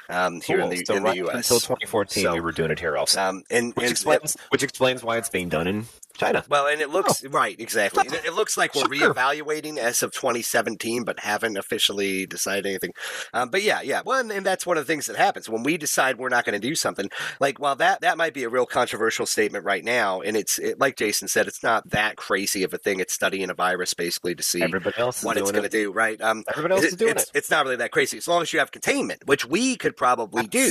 um, 0.10 0.42
here 0.42 0.60
in 0.60 0.70
the 0.70 0.84
So 0.86 0.96
in 0.96 1.04
right 1.04 1.12
the 1.12 1.18
U.S. 1.18 1.36
until 1.36 1.60
2014, 1.60 2.24
So- 2.24 2.34
we 2.34 2.40
were 2.40 2.52
doing 2.52 2.72
it 2.72 2.80
here 2.80 2.98
also, 2.98 3.22
um, 3.22 3.44
and, 3.50 3.74
which 3.76 3.86
and 3.86 3.92
explains 3.92 4.38
which 4.50 4.64
explains 4.64 5.04
why 5.04 5.18
it's 5.18 5.30
being 5.30 5.50
done 5.50 5.68
in 5.68 5.86
China. 6.16 6.44
Well, 6.50 6.68
and 6.68 6.82
it 6.82 6.90
looks 6.90 7.24
right, 7.26 7.60
exactly. 7.60 8.06
It, 8.08 8.26
it 8.26 8.34
looks 8.34 8.58
like 8.58 8.76
we're 8.76 8.94
Sure. 8.94 9.14
reevaluating 9.14 9.78
as 9.78 10.04
of 10.04 10.12
2017, 10.12 11.04
but 11.04 11.20
haven't 11.20 11.58
officially 11.58 12.26
decided 12.26 12.66
anything. 12.66 12.92
Um, 13.34 13.50
but 13.50 13.64
yeah, 13.64 13.82
yeah. 13.82 14.02
Well, 14.06 14.20
and, 14.20 14.32
and 14.32 14.46
that's 14.46 14.66
one 14.66 14.78
of 14.78 14.86
the 14.86 14.92
things 14.94 15.08
that 15.08 15.16
happens 15.16 15.50
when 15.50 15.64
we 15.64 15.78
decide 15.78 16.18
we're 16.18 16.30
not 16.30 16.46
going 16.46 16.60
to 16.60 16.68
do 16.68 16.76
something. 16.76 17.10
Like, 17.40 17.60
while 17.60 17.76
that 17.78 18.02
that 18.02 18.18
might 18.18 18.34
be 18.34 18.44
a 18.44 18.50
real 18.50 18.66
controversial 18.66 19.26
statement 19.26 19.66
right 19.66 19.84
now, 19.84 20.22
and 20.22 20.36
it's 20.38 20.60
it, 20.60 20.80
like 20.80 20.98
Jason 20.98 21.28
said, 21.28 21.48
it's 21.48 21.64
not 21.64 21.90
that 21.90 22.16
crazy 22.16 22.64
of 22.64 22.74
a 22.74 22.78
thing. 22.78 23.00
It's 23.00 23.14
studying 23.14 23.50
a 23.50 23.54
virus 23.54 23.94
basically 23.94 24.36
to 24.36 24.44
see 24.44 24.62
Everybody 24.62 24.98
else 25.00 25.24
what 25.24 25.38
it's 25.38 25.52
going 25.52 25.64
to 25.64 25.70
do, 25.70 25.92
right? 25.92 26.20
Um, 26.22 26.44
Everybody 26.50 26.74
else 26.76 26.84
it- 26.84 26.88
is 26.88 26.96
doing 26.96 27.12
it's, 27.12 27.24
it. 27.24 27.32
It's 27.36 27.50
not 27.52 27.64
really 27.66 27.78
that 27.78 27.92
crazy 27.92 28.18
as 28.18 28.28
long 28.28 28.42
as 28.42 28.52
you 28.54 28.60
have 28.60 28.72
containment, 28.72 29.26
which 29.26 29.46
we 29.48 29.76
could 29.78 29.96
probably 29.98 30.48
do 30.48 30.70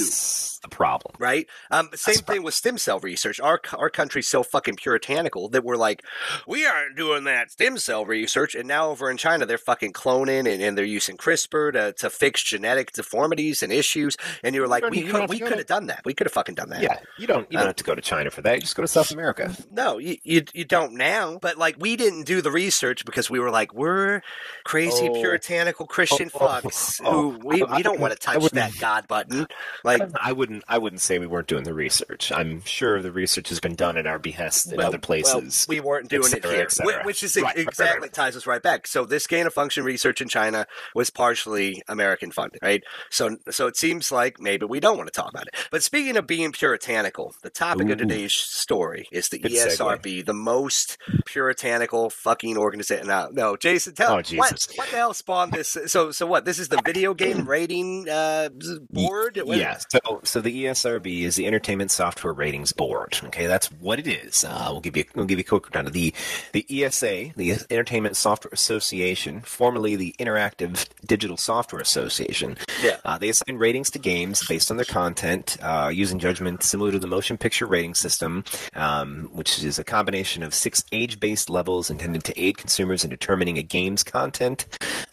the 0.62 0.68
problem. 0.70 1.14
right? 1.18 1.46
Um, 1.70 1.88
same 1.94 2.14
That's 2.14 2.20
thing 2.26 2.42
with 2.42 2.54
stem 2.54 2.78
cell 2.78 3.00
research. 3.00 3.40
Our 3.40 3.60
our 3.76 3.88
country's 3.90 4.28
so 4.28 4.42
fucking 4.42 4.76
puritanical 4.76 5.31
Puritanical 5.32 5.48
that 5.50 5.64
were 5.64 5.76
like, 5.76 6.04
we 6.46 6.66
aren't 6.66 6.96
doing 6.96 7.24
that 7.24 7.50
stem 7.50 7.78
cell 7.78 8.04
research. 8.04 8.54
And 8.54 8.68
now 8.68 8.90
over 8.90 9.10
in 9.10 9.16
China, 9.16 9.46
they're 9.46 9.58
fucking 9.58 9.92
cloning 9.92 10.50
and, 10.52 10.62
and 10.62 10.76
they're 10.76 10.84
using 10.84 11.16
CRISPR 11.16 11.72
to, 11.72 11.92
to 11.94 12.10
fix 12.10 12.42
genetic 12.42 12.92
deformities 12.92 13.62
and 13.62 13.72
issues. 13.72 14.16
And 14.42 14.54
you 14.54 14.60
were 14.60 14.68
like, 14.68 14.88
we 14.90 15.02
could, 15.02 15.20
have 15.22 15.30
we 15.30 15.38
could 15.38 15.58
have 15.58 15.66
done 15.66 15.86
that. 15.86 16.02
We 16.04 16.14
could 16.14 16.26
have 16.26 16.32
fucking 16.32 16.54
done 16.54 16.70
that. 16.70 16.82
Yeah, 16.82 16.98
you 17.18 17.26
don't 17.26 17.50
you 17.50 17.58
don't 17.58 17.64
Uh, 17.64 17.66
have 17.68 17.76
to 17.76 17.84
go 17.84 17.94
to 17.94 18.02
China 18.02 18.30
for 18.30 18.42
that. 18.42 18.54
You 18.56 18.60
just 18.62 18.76
go 18.76 18.82
to 18.82 18.88
South 18.88 19.10
America. 19.10 19.54
No, 19.70 19.98
you, 19.98 20.16
you 20.22 20.42
you 20.52 20.64
don't 20.64 20.94
now. 20.94 21.38
But 21.40 21.56
like, 21.58 21.76
we 21.78 21.96
didn't 21.96 22.24
do 22.24 22.40
the 22.42 22.50
research 22.50 23.04
because 23.04 23.30
we 23.30 23.38
were 23.40 23.50
like, 23.50 23.72
we're 23.74 24.22
crazy 24.64 25.08
Oh. 25.08 25.14
puritanical 25.14 25.86
Christian 25.86 26.30
Oh, 26.34 26.38
oh, 26.40 26.46
fucks 26.48 27.00
oh. 27.04 27.32
who 27.32 27.38
we, 27.46 27.62
we 27.62 27.82
don't 27.82 27.98
want 28.00 28.12
to 28.12 28.18
touch 28.18 28.42
that 28.52 28.72
God 28.78 29.08
button. 29.08 29.46
Like, 29.84 30.02
I 30.20 30.32
wouldn't 30.32 30.64
I 30.68 30.78
wouldn't 30.78 31.00
say 31.00 31.18
we 31.18 31.26
weren't 31.26 31.48
doing 31.48 31.64
the 31.64 31.74
research. 31.74 32.30
I'm 32.32 32.62
sure 32.64 33.00
the 33.02 33.12
research 33.12 33.48
has 33.48 33.60
been 33.60 33.74
done 33.74 33.96
at 33.96 34.06
our 34.06 34.18
behest 34.18 34.70
in 34.70 34.76
well- 34.78 34.88
other 34.88 34.98
places. 34.98 35.21
Well, 35.24 35.42
we 35.68 35.80
weren't 35.80 36.08
doing 36.08 36.24
cetera, 36.24 36.50
it 36.50 36.54
here, 36.54 36.62
et 36.64 36.72
cetera. 36.72 37.02
Wh- 37.02 37.06
which 37.06 37.22
is 37.22 37.36
Right, 37.36 37.44
right, 37.44 37.56
right, 37.56 37.66
exactly 37.68 38.00
right. 38.08 38.12
ties 38.12 38.36
us 38.36 38.46
right 38.46 38.62
back. 38.62 38.86
So 38.86 39.04
this 39.04 39.26
gain 39.26 39.46
of 39.46 39.54
function 39.54 39.84
research 39.84 40.20
in 40.20 40.28
China 40.28 40.66
was 40.94 41.10
partially 41.10 41.82
American 41.88 42.30
funded, 42.30 42.60
right? 42.62 42.82
So 43.10 43.36
so 43.50 43.66
it 43.66 43.76
seems 43.76 44.10
like 44.12 44.40
maybe 44.40 44.66
we 44.66 44.80
don't 44.80 44.96
want 44.96 45.12
to 45.12 45.18
talk 45.18 45.30
about 45.30 45.46
it. 45.46 45.54
But 45.70 45.82
speaking 45.82 46.16
of 46.16 46.26
being 46.26 46.52
puritanical, 46.52 47.34
the 47.42 47.50
topic 47.50 47.88
of 47.90 47.98
today's 47.98 48.34
story 48.34 49.06
is 49.12 49.28
the 49.28 49.38
Good 49.38 49.52
segue. 49.52 49.76
ESRB, 50.02 50.24
the 50.26 50.32
most 50.34 50.98
puritanical 51.26 52.10
fucking 52.10 52.56
organization. 52.56 53.06
No, 53.08 53.28
no, 53.32 53.56
Jason, 53.56 53.94
tell 53.94 54.12
Oh, 54.12 54.22
what 54.36 54.66
what 54.76 54.88
the 54.90 54.96
hell 54.96 55.14
spawned 55.14 55.52
this? 55.52 55.76
So 55.86 56.10
so 56.10 56.26
what? 56.26 56.44
This 56.44 56.58
is 56.58 56.68
the 56.68 56.80
video 56.84 57.14
game 57.14 57.46
rating 57.48 58.08
uh, 58.08 58.50
board. 58.90 59.38
What- 59.42 59.56
Yeah, 59.58 59.78
so 59.90 60.20
so 60.24 60.40
the 60.40 60.64
ESRB 60.64 61.22
is 61.22 61.36
the 61.36 61.46
Entertainment 61.46 61.90
Software 61.90 62.32
Ratings 62.32 62.72
Board. 62.72 63.18
Okay, 63.24 63.46
that's 63.46 63.68
what 63.72 63.98
it 63.98 64.06
is. 64.06 64.44
Uh, 64.44 64.68
we'll 64.70 64.80
give 64.80 64.96
you 64.96 65.04
we'll 65.14 65.26
give 65.26 65.38
you 65.38 65.44
a 65.46 65.48
quick 65.48 65.74
rundown. 65.74 65.92
The 65.92 66.12
the 66.52 66.66
ESA, 66.84 67.30
the 67.36 67.52
Entertainment 67.70 68.16
Software 68.16 68.50
Association, 68.52 69.40
formerly 69.42 69.96
the 69.96 70.14
Interactive 70.18 70.88
Digital 71.06 71.36
Software 71.36 71.80
Association. 71.80 72.56
Yeah. 72.82 72.96
Uh, 73.04 73.18
they 73.18 73.28
assign 73.28 73.56
ratings 73.58 73.90
to 73.90 73.98
games 73.98 74.46
based 74.46 74.70
on 74.70 74.76
their 74.76 74.84
content, 74.86 75.56
uh, 75.62 75.90
using 75.92 76.18
judgment 76.18 76.62
similar 76.62 76.90
to 76.92 76.98
the 76.98 77.06
motion 77.06 77.36
picture 77.36 77.66
rating 77.66 77.94
system, 77.94 78.44
um, 78.74 79.28
which 79.32 79.62
is 79.62 79.78
a 79.78 79.84
combination 79.84 80.42
of 80.42 80.54
six 80.54 80.84
age-based 80.92 81.48
levels 81.50 81.90
intended 81.90 82.24
to 82.24 82.40
aid 82.40 82.56
consumers 82.58 83.04
in 83.04 83.10
determining 83.10 83.58
a 83.58 83.62
game's 83.62 84.02
content, 84.02 84.66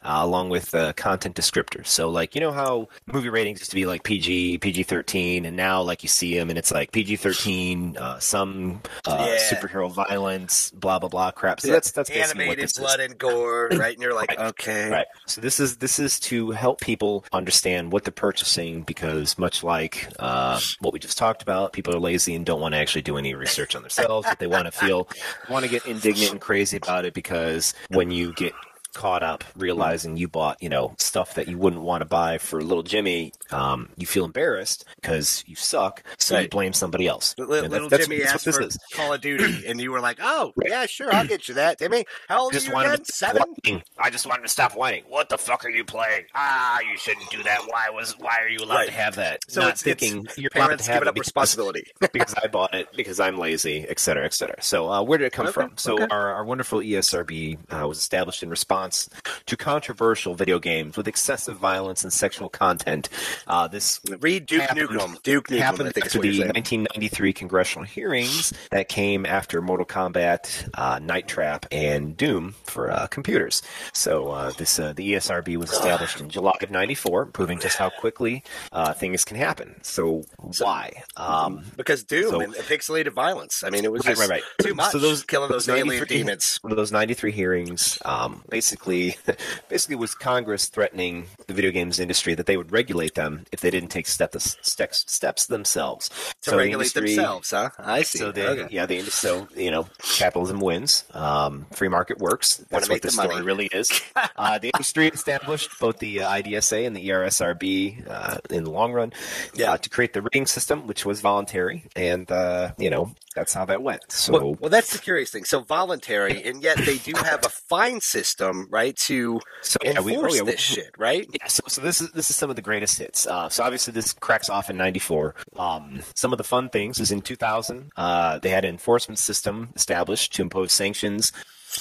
uh, 0.04 0.20
along 0.22 0.50
with 0.50 0.74
uh, 0.74 0.94
content 0.94 1.36
descriptors. 1.36 1.88
So, 1.88 2.10
like 2.10 2.36
you 2.36 2.42
know 2.42 2.52
how 2.52 2.88
movie 3.06 3.30
ratings 3.30 3.60
used 3.60 3.72
to 3.72 3.76
be 3.76 3.86
like 3.86 4.04
PG, 4.04 4.60
PG-13, 4.60 5.46
and 5.46 5.56
now 5.58 5.82
like 5.82 6.04
you 6.04 6.10
see 6.10 6.38
them 6.38 6.50
and 6.50 6.58
it's 6.58 6.72
like 6.72 6.92
PG-13, 6.92 7.98
uh, 7.98 8.20
some 8.20 8.82
uh, 9.06 9.26
Yeah. 9.30 9.38
superhero 9.52 9.89
violence, 9.90 10.72
blah 10.72 11.00
blah 11.00 11.10
blah 11.10 11.32
crap. 11.32 11.62
So 11.62 11.68
Yeah, 11.68 11.74
that's 11.76 11.92
that's 11.92 12.10
basically 12.10 12.48
what 12.48 12.58
animated 12.58 12.64
this 12.66 12.72
is. 12.72 12.78
blood 12.80 13.00
and 13.00 13.18
gore, 13.18 13.70
right? 13.78 13.94
And 13.94 14.02
you're 14.02 14.14
like, 14.14 14.30
Right. 14.30 14.40
okay, 14.50 14.90
Right. 14.90 15.06
So 15.28 15.42
this 15.42 15.60
is 15.60 15.78
this 15.78 16.00
is 16.00 16.20
to 16.22 16.52
help 16.52 16.82
people 16.82 17.26
understand 17.32 17.92
what 17.92 18.04
they're 18.04 18.12
purchasing 18.12 18.84
because 18.84 19.38
much 19.38 19.64
like 19.64 20.08
uh, 20.20 20.60
what 20.80 20.94
we 20.94 21.00
just 21.00 21.18
talked 21.18 21.42
about, 21.42 21.74
people 21.74 21.94
are 21.96 22.00
lazy 22.00 22.36
and 22.36 22.46
don't 22.46 22.62
want 22.62 22.74
to 22.74 22.78
actually 22.80 23.02
do 23.02 23.18
any 23.18 23.34
research 23.36 23.76
on 23.76 23.82
themselves, 23.82 24.28
but 24.28 24.40
they 24.40 24.48
want 24.48 24.66
to 24.66 24.72
feel 24.72 25.10
want 25.48 25.64
to 25.64 25.70
get 25.70 25.86
indignant 25.86 26.32
and 26.32 26.42
crazy 26.42 26.78
about 26.78 27.06
it 27.06 27.14
because 27.14 27.74
when 27.90 28.12
you 28.12 28.34
get 28.34 28.54
caught 28.94 29.24
up 29.24 29.44
realizing 29.56 30.18
you 30.18 30.28
bought 30.28 30.62
you 30.62 30.70
know 30.70 30.94
stuff 30.98 31.36
that 31.36 31.48
you 31.48 31.58
wouldn't 31.58 31.82
want 31.82 32.02
to 32.02 32.06
buy 32.06 32.38
for 32.38 32.62
little 32.62 32.84
Jimmy, 32.84 33.32
um, 33.52 33.90
you 33.98 34.06
feel 34.08 34.26
embarrassed 34.26 34.86
because 35.02 35.44
you 35.48 35.56
suck, 35.56 36.04
so 36.18 36.40
you 36.40 36.48
blame 36.50 36.74
somebody 36.74 37.08
else. 37.08 37.36
Li- 37.38 37.44
And 37.44 37.66
that- 37.66 37.72
Little 37.72 37.90
that's- 37.90 38.08
Jimmy 38.08 38.20
that's 38.22 38.34
asked 38.34 38.46
what 38.48 38.56
for 38.56 38.62
is. 38.64 38.78
Call 38.94 39.14
of 39.14 39.22
Duty, 39.22 39.66
and 39.68 39.80
you 39.80 39.92
were 39.92 40.00
like, 40.00 40.18
"Oh, 40.22 40.54
yeah, 40.66 40.86
sure, 40.86 41.14
I'll 41.14 41.28
get 41.28 41.48
you 41.48 41.54
that, 41.56 41.80
Jimmy." 41.80 42.06
How 42.28 42.42
old 42.42 42.52
are 42.52 42.56
just 42.56 42.68
you 42.68 42.76
again? 42.78 42.98
to 43.00 43.06
Seven? 43.14 43.44
whining. 43.64 43.84
I 43.98 44.10
just 44.10 44.26
wanted 44.26 44.44
to 44.44 44.50
stop 44.50 44.76
whining. 44.76 45.04
What 45.08 45.30
the 45.30 45.38
fuck 45.38 45.66
are 45.66 45.70
you 45.70 45.84
playing? 45.86 46.26
Ah, 46.36 46.80
you 46.82 46.98
shouldn't 46.98 47.30
do 47.30 47.42
that. 47.44 47.62
Why 47.68 47.90
was? 47.92 48.18
Why 48.20 48.38
are 48.42 48.50
you 48.50 48.60
allowed 48.60 48.76
Right. 48.76 48.86
to 48.88 48.94
have 48.94 49.16
that? 49.16 49.40
So 49.48 49.62
Not 49.62 49.68
it's- 49.70 49.86
it's 49.86 50.00
thinking 50.02 50.28
you're 50.38 50.50
allowed 50.56 50.66
Parents 50.66 50.86
to 50.86 50.92
have 50.92 51.00
giving 51.02 51.08
up 51.10 51.16
because, 51.16 51.28
responsibility. 51.28 51.84
because 52.14 52.34
I 52.42 52.48
bought 52.48 52.74
it 52.74 52.88
because 52.96 53.20
I'm 53.20 53.38
lazy, 53.38 53.86
et 53.88 54.00
cetera, 54.00 54.26
et 54.26 54.34
cetera. 54.34 54.62
So 54.62 54.90
uh, 54.90 55.02
where 55.04 55.18
did 55.18 55.26
it 55.26 55.34
come 55.34 55.46
Okay, 55.48 55.54
from? 55.54 55.74
So 55.78 55.94
okay. 55.96 56.08
our, 56.10 56.34
our 56.34 56.46
wonderful 56.46 56.80
ESRB 56.80 57.58
uh, 57.72 57.88
was 57.88 57.98
established 58.00 58.44
in 58.44 58.50
response 58.50 58.79
to 58.88 59.58
controversial 59.58 60.36
video 60.36 60.60
games 60.60 60.96
with 60.98 61.08
excessive 61.08 61.58
violence 61.58 62.04
and 62.04 62.12
sexual 62.14 62.50
content. 62.50 63.10
Uh, 63.48 63.68
this 63.68 64.00
Read 64.20 64.46
Duke 64.46 64.62
happened- 64.62 64.90
Nukem. 64.90 65.22
Duke 65.24 65.48
Nukem, 65.48 65.60
happened 65.60 65.88
after 66.02 66.20
the 66.20 66.40
1993 66.46 67.34
congressional 67.34 67.86
hearings 67.86 68.54
that 68.72 68.90
came 68.90 69.26
after 69.26 69.62
Mortal 69.62 69.86
Kombat, 69.86 70.70
uh, 70.76 71.00
Night 71.00 71.28
Trap, 71.28 71.66
and 71.72 72.16
Doom 72.18 72.56
for 72.66 72.92
uh, 72.92 73.08
computers. 73.08 73.62
So 73.94 74.30
uh, 74.32 74.52
this 74.52 74.80
uh, 74.80 74.94
the 74.94 75.14
ESRB 75.14 75.58
was 75.58 75.72
established 75.72 76.20
in 76.20 76.30
July 76.30 76.58
of 76.62 76.72
'94, 76.72 77.28
proving 77.28 77.60
just 77.60 77.78
how 77.78 77.90
quickly 77.90 78.44
uh, 78.72 78.94
things 78.94 79.24
can 79.26 79.38
happen. 79.38 79.76
So 79.84 80.24
why? 80.60 81.04
Um, 81.18 81.64
Because 81.76 82.04
Doom 82.04 82.30
So- 82.32 82.40
and 82.42 82.54
pixelated 82.56 83.14
violence. 83.14 83.64
I 83.64 83.70
mean, 83.70 83.84
it 83.86 83.92
was 83.92 84.06
Right, 84.06 84.16
just 84.16 84.22
right, 84.30 84.42
right. 84.42 84.66
too 84.66 84.74
much. 84.76 84.92
So 84.92 85.00
those- 85.00 85.24
killing 85.24 85.50
those, 85.52 85.68
alien 85.68 85.88
93 85.88 86.18
demons. 86.18 86.60
one 86.62 86.72
of 86.72 86.78
those 86.78 86.92
93 86.92 87.32
hearings 87.32 87.98
um, 88.06 88.44
basically 88.70 89.16
basically 89.70 89.96
was 89.96 90.14
congress 90.14 90.68
threatening 90.70 91.26
the 91.48 91.54
video 91.54 91.72
games 91.72 92.00
industry 92.00 92.36
that 92.36 92.46
they 92.46 92.56
would 92.58 92.72
regulate 92.72 93.16
them 93.16 93.46
if 93.52 93.62
they 93.62 93.70
didn't 93.72 93.90
take 93.90 94.06
step, 94.08 94.36
steps 94.40 95.04
steps 95.08 95.48
themselves 95.48 96.10
To 96.10 96.16
So 96.42 96.52
the 96.52 96.58
regulate 96.58 96.86
industry- 96.96 97.16
themselves, 97.16 97.52
huh? 97.52 97.70
I 97.80 98.04
see. 98.04 98.20
so 98.20 98.32
they, 98.32 98.46
okay. 98.48 98.68
yeah, 98.76 98.86
the 98.86 99.02
so 99.04 99.48
you 99.56 99.72
know, 99.72 99.88
capitalism 100.18 100.60
wins. 100.60 101.04
Um, 101.14 101.66
free 101.74 101.88
market 101.88 102.20
works. 102.20 102.58
That's 102.70 102.88
what 102.90 103.02
the 103.02 103.12
money. 103.16 103.30
story 103.30 103.44
really 103.44 103.66
is. 103.72 103.90
uh, 104.36 104.60
the 104.60 104.70
industry 104.74 105.08
established 105.08 105.70
both 105.80 105.98
the 106.00 106.22
uh, 106.22 106.30
IDSA 106.32 106.86
and 106.86 106.96
the 106.96 107.08
ERSRB 107.10 108.08
uh, 108.10 108.38
in 108.50 108.64
the 108.66 108.70
long 108.72 108.94
run 108.94 109.12
Yeah. 109.56 109.74
uh, 109.74 109.78
to 109.78 109.90
create 109.90 110.14
the 110.14 110.22
rating 110.22 110.46
system, 110.46 110.86
which 110.88 111.06
was 111.06 111.22
voluntary, 111.22 111.86
and 111.96 112.30
uh, 112.32 112.72
you 112.78 112.90
know 112.90 113.14
that's 113.40 113.54
how 113.54 113.66
that 113.66 113.82
went. 113.82 114.04
So 114.12 114.34
Well, 114.34 114.58
well, 114.60 114.70
that's 114.70 114.92
the 114.94 115.00
curious 115.00 115.32
thing. 115.32 115.46
So 115.46 115.62
voluntary, 115.62 116.44
and 116.44 116.62
yet 116.62 116.78
they 116.78 116.98
do 116.98 117.14
have 117.16 117.46
a 117.46 117.50
fine 117.50 118.02
system, 118.02 118.68
right, 118.70 118.96
to 119.08 119.40
so 119.62 119.78
yeah, 119.84 120.00
we- 120.02 120.12
oh, 120.12 120.16
enforce 120.16 120.36
yeah, 120.36 120.42
we- 120.44 120.52
this 120.52 120.60
shit, 120.60 120.92
right? 120.98 121.26
Yeah, 121.32 121.48
so, 121.48 121.62
so 121.68 121.82
this 121.82 122.02
is 122.02 122.12
this 122.12 122.30
is 122.30 122.36
some 122.36 122.50
of 122.50 122.56
the 122.56 122.62
greatest 122.62 123.00
hits. 123.00 123.26
Uh, 123.26 123.50
so 123.50 123.64
obviously 123.64 123.94
this 123.94 124.14
cracks 124.14 124.50
off 124.50 124.70
in 124.70 124.78
'94. 124.78 125.36
Um, 125.56 126.02
some 126.16 126.32
of 126.34 126.38
the 126.38 126.44
fun 126.44 126.70
things 126.70 127.00
is 127.00 127.12
in 127.12 127.22
2000 127.22 127.92
uh, 127.96 128.40
they 128.40 128.50
had 128.50 128.66
an 128.66 128.72
enforcement 128.72 129.20
system 129.20 129.70
established 129.76 130.34
to 130.36 130.42
impose 130.42 130.72
sanctions. 130.74 131.32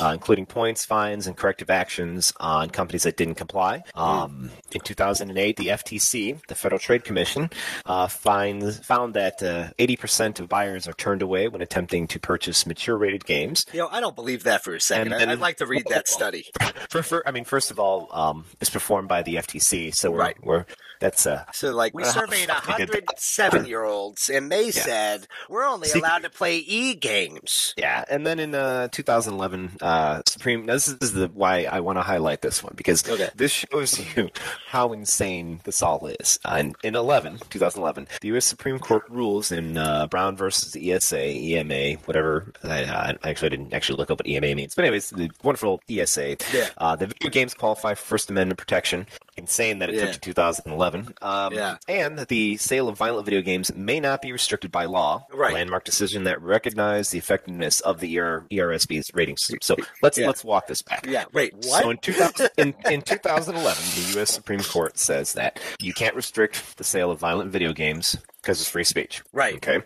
Uh, 0.00 0.10
including 0.12 0.46
points, 0.46 0.84
fines, 0.84 1.26
and 1.26 1.36
corrective 1.36 1.70
actions 1.70 2.32
on 2.40 2.70
companies 2.70 3.02
that 3.02 3.16
didn't 3.16 3.34
comply. 3.34 3.82
Um, 3.94 4.50
in 4.72 4.80
2008, 4.80 5.56
the 5.56 5.66
FTC, 5.68 6.44
the 6.46 6.54
Federal 6.54 6.78
Trade 6.78 7.04
Commission, 7.04 7.50
uh, 7.86 8.06
finds, 8.08 8.78
found 8.80 9.14
that 9.14 9.42
uh, 9.42 9.70
80% 9.78 10.40
of 10.40 10.48
buyers 10.48 10.86
are 10.86 10.92
turned 10.92 11.22
away 11.22 11.48
when 11.48 11.62
attempting 11.62 12.06
to 12.08 12.20
purchase 12.20 12.66
mature-rated 12.66 13.24
games. 13.24 13.64
You 13.72 13.80
know, 13.80 13.88
I 13.90 14.00
don't 14.00 14.14
believe 14.16 14.44
that 14.44 14.62
for 14.64 14.74
a 14.74 14.80
second. 14.80 15.12
And 15.12 15.20
then- 15.20 15.30
I'd 15.30 15.40
like 15.40 15.56
to 15.58 15.66
read 15.66 15.86
that 15.90 16.06
study. 16.18 16.46
For, 16.90 17.02
for, 17.02 17.26
I 17.26 17.30
mean, 17.32 17.44
first 17.44 17.70
of 17.70 17.78
all, 17.78 18.08
um, 18.12 18.44
it's 18.60 18.70
performed 18.70 19.08
by 19.08 19.22
the 19.22 19.36
FTC, 19.36 19.94
so 19.94 20.10
we're, 20.10 20.18
Right. 20.18 20.36
we're 20.44 20.64
that's 21.00 21.26
uh, 21.26 21.44
So, 21.52 21.72
like, 21.74 21.94
we 21.94 22.04
surveyed 22.18 22.48
fuck, 22.48 22.78
they 22.78 22.86
did 22.86 22.94
that. 23.06 23.18
107 23.18 23.66
year 23.66 23.84
olds, 23.84 24.28
and 24.28 24.50
they 24.50 24.70
said 24.70 25.26
we're 25.48 25.64
only 25.66 25.88
See- 25.88 25.98
allowed 26.00 26.22
to 26.22 26.30
play 26.30 26.58
e 26.58 26.94
games. 26.94 27.74
Yeah, 27.76 28.04
and 28.10 28.26
then 28.26 28.38
in 28.38 28.54
uh, 28.54 28.88
2011, 28.92 29.78
uh, 29.80 30.22
Supreme. 30.26 30.66
Now 30.66 30.74
this 30.74 30.88
is 30.88 31.12
the 31.12 31.28
why 31.34 31.64
I 31.64 31.80
want 31.80 31.98
to 31.98 32.02
highlight 32.02 32.42
this 32.42 32.62
one 32.62 32.74
because 32.76 33.08
Okay. 33.08 33.28
this 33.36 33.52
shows 33.52 33.98
you 34.16 34.30
how 34.68 34.92
insane 34.92 35.60
this 35.64 35.82
all 35.82 36.06
is. 36.20 36.38
Uh, 36.44 36.56
in, 36.60 36.74
in 36.82 36.94
11, 36.94 37.38
2011, 37.50 38.08
the 38.20 38.28
U.S. 38.28 38.44
Supreme 38.44 38.78
Court 38.78 39.04
rules 39.08 39.50
in 39.52 39.76
uh, 39.78 40.06
Brown 40.06 40.36
versus 40.36 40.76
ESA, 40.76 41.24
EMA, 41.28 41.94
whatever. 42.04 42.52
I, 42.64 42.84
uh, 42.84 43.12
actually, 43.24 43.46
I 43.46 43.50
didn't 43.50 43.72
actually 43.74 43.96
look 43.98 44.10
up 44.10 44.18
what 44.20 44.26
EMA 44.28 44.54
means, 44.54 44.74
but 44.74 44.84
anyways, 44.84 45.10
the 45.10 45.30
wonderful 45.42 45.80
ESA. 45.88 46.36
Yeah. 46.52 46.68
Uh, 46.78 46.96
the 46.96 47.06
video 47.06 47.30
games 47.30 47.54
qualify 47.54 47.94
for 47.94 48.04
First 48.04 48.30
Amendment 48.30 48.58
protection. 48.58 49.06
Insane 49.36 49.78
that 49.78 49.88
it 49.90 49.94
Yeah. 49.96 50.06
took 50.06 50.12
to 50.14 50.20
2011. 50.20 50.87
Um, 51.22 51.52
Yeah. 51.52 51.76
And 51.88 52.18
the 52.18 52.56
sale 52.56 52.88
of 52.88 52.96
violent 52.96 53.24
video 53.24 53.40
games 53.42 53.74
may 53.74 54.00
not 54.00 54.22
be 54.22 54.32
restricted 54.32 54.70
by 54.70 54.84
law. 54.86 55.26
Right. 55.32 55.54
Landmark 55.54 55.84
decision 55.84 56.24
that 56.24 56.40
recognized 56.42 57.12
the 57.12 57.18
effectiveness 57.18 57.80
of 57.80 58.00
the 58.00 58.18
ER, 58.18 58.46
ERSB's 58.50 59.10
rating 59.14 59.36
system. 59.36 59.58
So 59.62 59.76
let's 60.02 60.18
Yeah. 60.18 60.26
let's 60.26 60.44
walk 60.44 60.66
this 60.66 60.82
back. 60.82 61.06
Yeah, 61.08 61.24
wait, 61.32 61.54
what? 61.54 61.82
So 61.82 61.90
in, 61.90 61.98
2000, 61.98 62.50
in, 62.56 62.74
in 62.90 63.02
2011, 63.02 63.82
the 63.94 64.12
U.S. 64.18 64.30
Supreme 64.30 64.60
Court 64.60 64.98
says 64.98 65.32
that 65.34 65.60
you 65.80 65.92
can't 65.92 66.14
restrict 66.16 66.76
the 66.76 66.84
sale 66.84 67.10
of 67.10 67.18
violent 67.18 67.50
video 67.50 67.72
games 67.72 68.16
because 68.42 68.60
it's 68.60 68.70
free 68.70 68.84
speech. 68.84 69.22
Right. 69.32 69.56
Okay. 69.56 69.80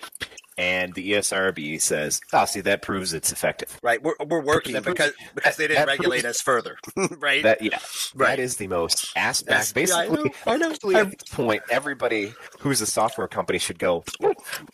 And 0.62 0.94
the 0.94 1.12
ESRB 1.12 1.80
says, 1.80 2.20
"Oh, 2.32 2.44
see, 2.44 2.60
that 2.62 2.82
proves 2.82 3.12
it's 3.12 3.32
effective." 3.32 3.78
Right, 3.82 4.00
we're, 4.02 4.14
we're 4.26 4.40
working 4.42 4.74
That 4.74 4.84
proves- 4.84 4.96
because 4.98 5.12
because 5.34 5.56
they 5.56 5.66
didn't 5.68 5.86
regulate 5.86 6.20
proves- 6.22 6.36
us 6.36 6.40
further, 6.42 6.76
right? 7.18 7.42
That 7.42 7.62
yeah, 7.62 7.78
Right. 8.14 8.36
that 8.36 8.38
is 8.38 8.56
the 8.56 8.68
most 8.68 9.12
ass 9.16 9.42
back. 9.42 9.58
Yes, 9.58 9.72
yeah, 9.74 9.96
I 9.96 10.06
Basically, 10.08 10.24
know, 10.24 10.52
I 10.52 10.56
know. 10.56 10.70
at 11.00 11.10
this 11.18 11.28
point, 11.30 11.62
everybody 11.70 12.32
who's 12.60 12.80
a 12.80 12.86
software 12.86 13.28
company 13.28 13.58
should 13.58 13.78
go, 13.78 14.04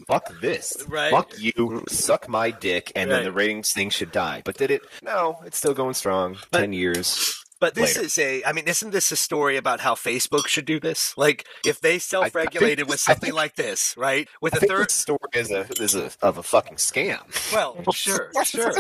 "Fuck 0.07 0.41
this, 0.41 0.77
Right. 0.89 1.11
fuck 1.11 1.33
you, 1.39 1.85
suck 1.89 2.29
my 2.29 2.51
dick," 2.51 2.93
and 2.95 3.11
then 3.11 3.25
the 3.25 3.33
ratings 3.33 3.73
thing 3.73 3.91
should 3.91 4.13
die. 4.13 4.43
But 4.45 4.57
did 4.59 4.71
it? 4.71 4.83
No, 5.03 5.39
it's 5.45 5.57
still 5.59 5.75
going 5.75 5.95
strong. 5.95 6.37
But- 6.51 6.61
Ten 6.61 6.73
years. 6.73 7.38
But 7.61 7.75
this 7.75 7.97
later. 7.97 8.07
is 8.07 8.19
a, 8.19 8.45
I 8.45 8.53
mean, 8.53 8.69
isn't 8.69 8.91
this 8.91 9.11
a 9.13 9.17
story 9.17 9.57
about 9.57 9.81
how 9.81 9.95
Facebook 9.95 10.47
should 10.47 10.65
do 10.65 10.79
this? 10.79 11.17
Like, 11.17 11.47
if 11.65 11.81
they 11.81 11.99
self 11.99 12.35
regulated 12.35 12.89
with 12.89 13.01
something 13.01 13.29
think- 13.29 13.35
like 13.35 13.57
this, 13.57 13.95
right? 13.97 14.29
With 14.41 14.55
I 14.55 14.59
a 14.59 14.61
third, 14.69 14.91
story 14.91 15.19
is 15.35 15.51
a 15.51 15.67
is 15.81 15.95
a 15.95 16.11
of 16.23 16.39
a 16.39 16.43
fucking 16.43 16.77
scam. 16.77 17.21
well, 17.53 17.77
sure, 17.93 18.31
sure. 18.45 18.73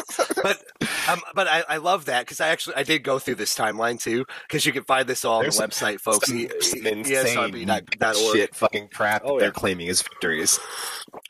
But, 0.42 0.62
um, 1.08 1.20
but 1.34 1.48
I, 1.48 1.64
I 1.68 1.76
love 1.78 2.04
that 2.06 2.20
because 2.26 2.40
I 2.40 2.48
actually, 2.48 2.76
I 2.76 2.82
did 2.84 3.02
go 3.02 3.18
through 3.18 3.36
this 3.36 3.56
timeline 3.56 4.00
too, 4.00 4.24
because 4.46 4.64
you 4.66 4.72
can 4.72 4.84
find 4.84 5.06
this 5.08 5.24
all 5.24 5.38
on 5.38 5.42
There's 5.42 5.56
the 5.56 5.64
website, 5.66 6.00
folks. 6.00 6.28
Some, 6.28 6.38
ESRB.org. 6.38 8.36
shit, 8.36 8.54
fucking 8.54 8.88
crap 8.92 9.22
Oh, 9.24 9.34
that 9.34 9.40
they're 9.40 9.50
claiming 9.52 9.88
as 9.88 10.02
victories. 10.02 10.58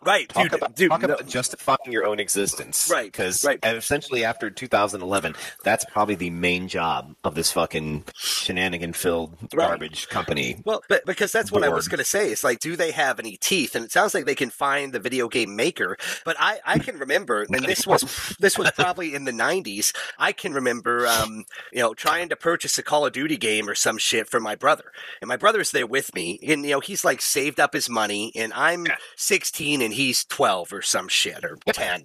Right, 0.04 0.28
Talk 0.28 0.44
dude, 0.44 0.54
about, 0.54 0.76
dude, 0.76 0.90
talk 0.90 1.02
no- 1.02 1.14
about 1.14 1.26
justifying 1.26 1.78
your 1.86 2.06
own 2.06 2.20
existence. 2.20 2.88
Right, 2.90 3.06
Because 3.10 3.44
right. 3.44 3.58
essentially 3.64 4.24
after 4.24 4.50
2011, 4.50 5.34
that's 5.64 5.84
probably 5.86 6.14
the 6.14 6.30
main 6.30 6.68
job 6.68 7.14
of 7.24 7.34
this 7.38 7.52
fucking 7.52 8.04
shenanigan 8.16 8.92
filled 8.92 9.36
Right. 9.54 9.68
garbage 9.68 10.08
company. 10.08 10.56
Well, 10.64 10.82
but 10.88 11.06
because 11.06 11.30
that's 11.32 11.52
what 11.52 11.62
I 11.62 11.68
was 11.68 11.86
going 11.88 11.98
to 11.98 12.04
say. 12.04 12.30
It's 12.32 12.42
like, 12.42 12.58
do 12.58 12.74
they 12.76 12.90
have 12.90 13.18
any 13.20 13.36
teeth? 13.36 13.74
And 13.76 13.84
it 13.84 13.92
sounds 13.92 14.12
like 14.12 14.24
they 14.26 14.34
can 14.34 14.50
find 14.50 14.92
the 14.92 14.98
video 14.98 15.28
game 15.28 15.54
maker. 15.54 15.96
But 16.24 16.36
I, 16.38 16.58
I 16.66 16.78
can 16.78 16.98
remember, 16.98 17.46
and 17.48 17.64
this 17.64 17.86
was 17.86 18.34
this 18.40 18.58
was 18.58 18.70
probably 18.72 19.14
in 19.14 19.24
the 19.24 19.32
'90s. 19.32 19.94
I 20.18 20.32
can 20.32 20.52
remember, 20.52 21.06
um, 21.06 21.44
you 21.72 21.78
know, 21.80 21.94
trying 21.94 22.28
to 22.30 22.36
purchase 22.36 22.76
a 22.78 22.82
Call 22.82 23.06
of 23.06 23.12
Duty 23.12 23.36
game 23.36 23.68
or 23.68 23.74
some 23.76 23.98
shit 23.98 24.28
for 24.28 24.40
my 24.40 24.56
brother, 24.56 24.92
and 25.20 25.28
my 25.28 25.36
brother's 25.36 25.70
there 25.70 25.86
with 25.86 26.14
me, 26.14 26.40
and 26.46 26.64
you 26.64 26.72
know, 26.72 26.80
he's 26.80 27.04
like 27.04 27.20
saved 27.22 27.60
up 27.60 27.72
his 27.72 27.88
money, 27.88 28.32
and 28.34 28.52
I'm 28.52 28.86
16 29.16 29.80
and 29.80 29.94
he's 29.94 30.24
12 30.24 30.72
or 30.72 30.82
some 30.82 31.06
shit 31.08 31.44
or 31.44 31.56
10, 31.66 32.02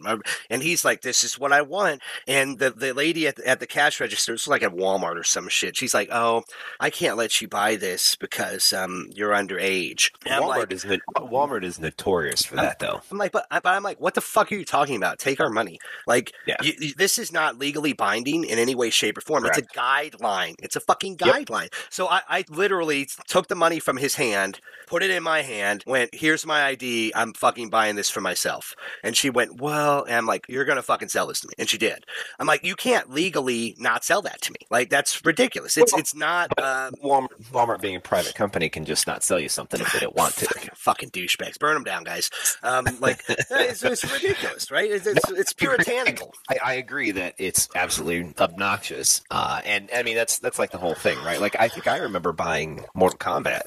and 0.50 0.62
he's 0.64 0.86
like, 0.86 1.02
"This 1.02 1.24
is 1.24 1.40
what 1.40 1.52
I 1.52 1.62
want." 1.64 2.02
And 2.28 2.60
the 2.60 2.70
the 2.70 2.94
lady 2.94 3.28
at 3.28 3.38
the, 3.38 3.48
at 3.48 3.60
the 3.60 3.68
cash 3.68 4.00
register, 4.00 4.34
it's 4.34 4.48
like 4.48 4.64
at 4.64 4.74
Walmart 4.76 5.16
or 5.16 5.23
some 5.24 5.48
shit. 5.48 5.76
She's 5.78 5.94
like, 5.94 6.10
"Oh, 6.12 6.44
I 6.80 6.90
can't 6.90 7.18
let 7.18 7.42
you 7.42 7.48
buy 7.48 7.76
this 7.76 8.16
because 8.16 8.72
um, 8.74 9.10
you're 9.14 9.32
underage." 9.32 10.12
And 10.26 10.44
Walmart 10.44 10.48
like, 10.58 10.72
is 10.74 10.86
no- 10.86 10.98
Walmart 11.18 11.64
is 11.64 11.80
notorious 11.80 12.44
for 12.46 12.56
that 12.58 12.80
though. 12.80 13.02
I'm 13.12 13.18
like, 13.18 13.32
but, 13.32 13.46
but 13.50 13.66
I'm 13.66 13.84
like, 13.84 14.00
what 14.00 14.14
the 14.14 14.22
fuck 14.22 14.52
are 14.52 14.56
you 14.56 14.66
talking 14.66 14.96
about? 14.96 15.20
Take 15.20 15.40
our 15.40 15.50
money. 15.50 15.80
Like, 16.08 16.32
Yeah. 16.46 16.58
you, 16.62 16.74
you- 16.80 16.94
this 16.96 17.18
is 17.18 17.32
not 17.32 17.58
legally 17.58 17.94
binding 17.94 18.44
in 18.44 18.60
any 18.60 18.76
way, 18.76 18.90
shape, 18.90 19.18
or 19.18 19.22
form. 19.22 19.46
It's 19.46 19.58
a 19.58 19.62
guideline. 19.62 20.56
It's 20.62 20.76
a 20.76 20.80
fucking 20.80 21.18
Yep. 21.24 21.36
guideline. 21.36 21.74
So 21.90 22.08
I, 22.08 22.22
I 22.30 22.46
literally 22.50 23.08
took 23.28 23.48
the 23.48 23.56
money 23.56 23.80
from 23.80 23.98
his 23.98 24.16
hand, 24.16 24.60
put 24.88 25.04
it 25.04 25.10
in 25.12 25.24
my 25.24 25.42
hand, 25.42 25.84
went, 25.88 26.14
here's 26.14 26.46
my 26.46 26.64
ID. 26.66 27.12
I'm 27.16 27.34
fucking 27.34 27.70
buying 27.70 27.96
this 27.96 28.10
for 28.10 28.22
myself. 28.22 28.76
And 29.04 29.16
she 29.16 29.30
went, 29.30 29.62
well, 29.62 30.04
and 30.04 30.16
I'm 30.16 30.26
like, 30.26 30.46
you're 30.50 30.66
going 30.66 30.78
to 30.78 30.82
fucking 30.84 31.10
sell 31.10 31.28
this 31.28 31.40
to 31.42 31.48
me. 31.48 31.54
And 31.58 31.70
she 31.70 31.78
did. 31.78 32.04
I'm 32.40 32.48
like, 32.48 32.64
you 32.66 32.76
can't 32.76 33.10
legally 33.12 33.76
not 33.78 34.04
sell 34.04 34.22
that 34.24 34.42
to 34.42 34.52
me. 34.52 34.66
Like, 34.70 34.90
that's 34.90 35.13
ridiculous. 35.26 35.78
It's, 35.78 35.94
it's 35.94 36.16
not, 36.16 36.52
uh, 36.58 36.92
Walmart, 37.04 37.28
Walmart 37.52 37.82
being 37.82 37.96
a 37.96 38.00
private 38.00 38.36
company 38.36 38.70
can 38.70 38.86
just 38.86 39.08
not 39.08 39.24
sell 39.24 39.40
you 39.40 39.50
something 39.50 39.80
if 39.80 39.92
they 39.94 40.00
don't 40.00 40.16
want 40.16 40.36
to. 40.36 40.46
fucking, 40.46 40.70
fucking 40.76 41.10
douchebags. 41.12 41.60
Burn 41.60 41.74
them 41.76 41.84
down, 41.84 42.04
guys. 42.04 42.30
Um, 42.64 42.86
like, 43.00 43.24
it's, 43.28 43.84
it's 43.84 44.04
ridiculous, 44.12 44.72
right? 44.72 44.90
It's, 44.90 45.08
it's, 45.08 45.30
it's 45.32 45.54
puritanical. 45.54 46.34
I, 46.50 46.58
I 46.64 46.74
agree 46.74 47.12
that 47.12 47.36
it's 47.38 47.70
absolutely 47.76 48.34
obnoxious, 48.40 49.22
uh, 49.32 49.62
and 49.66 49.90
I 49.96 50.04
mean 50.04 50.16
that's 50.16 50.40
that's 50.40 50.60
like 50.60 50.72
the 50.72 50.78
whole 50.78 50.96
thing, 50.96 51.18
right? 51.24 51.40
Like 51.40 51.56
I 51.60 51.68
think 51.68 51.88
I 51.88 51.98
remember 51.98 52.32
buying 52.32 52.86
Mortal 52.94 53.18
Kombat. 53.18 53.64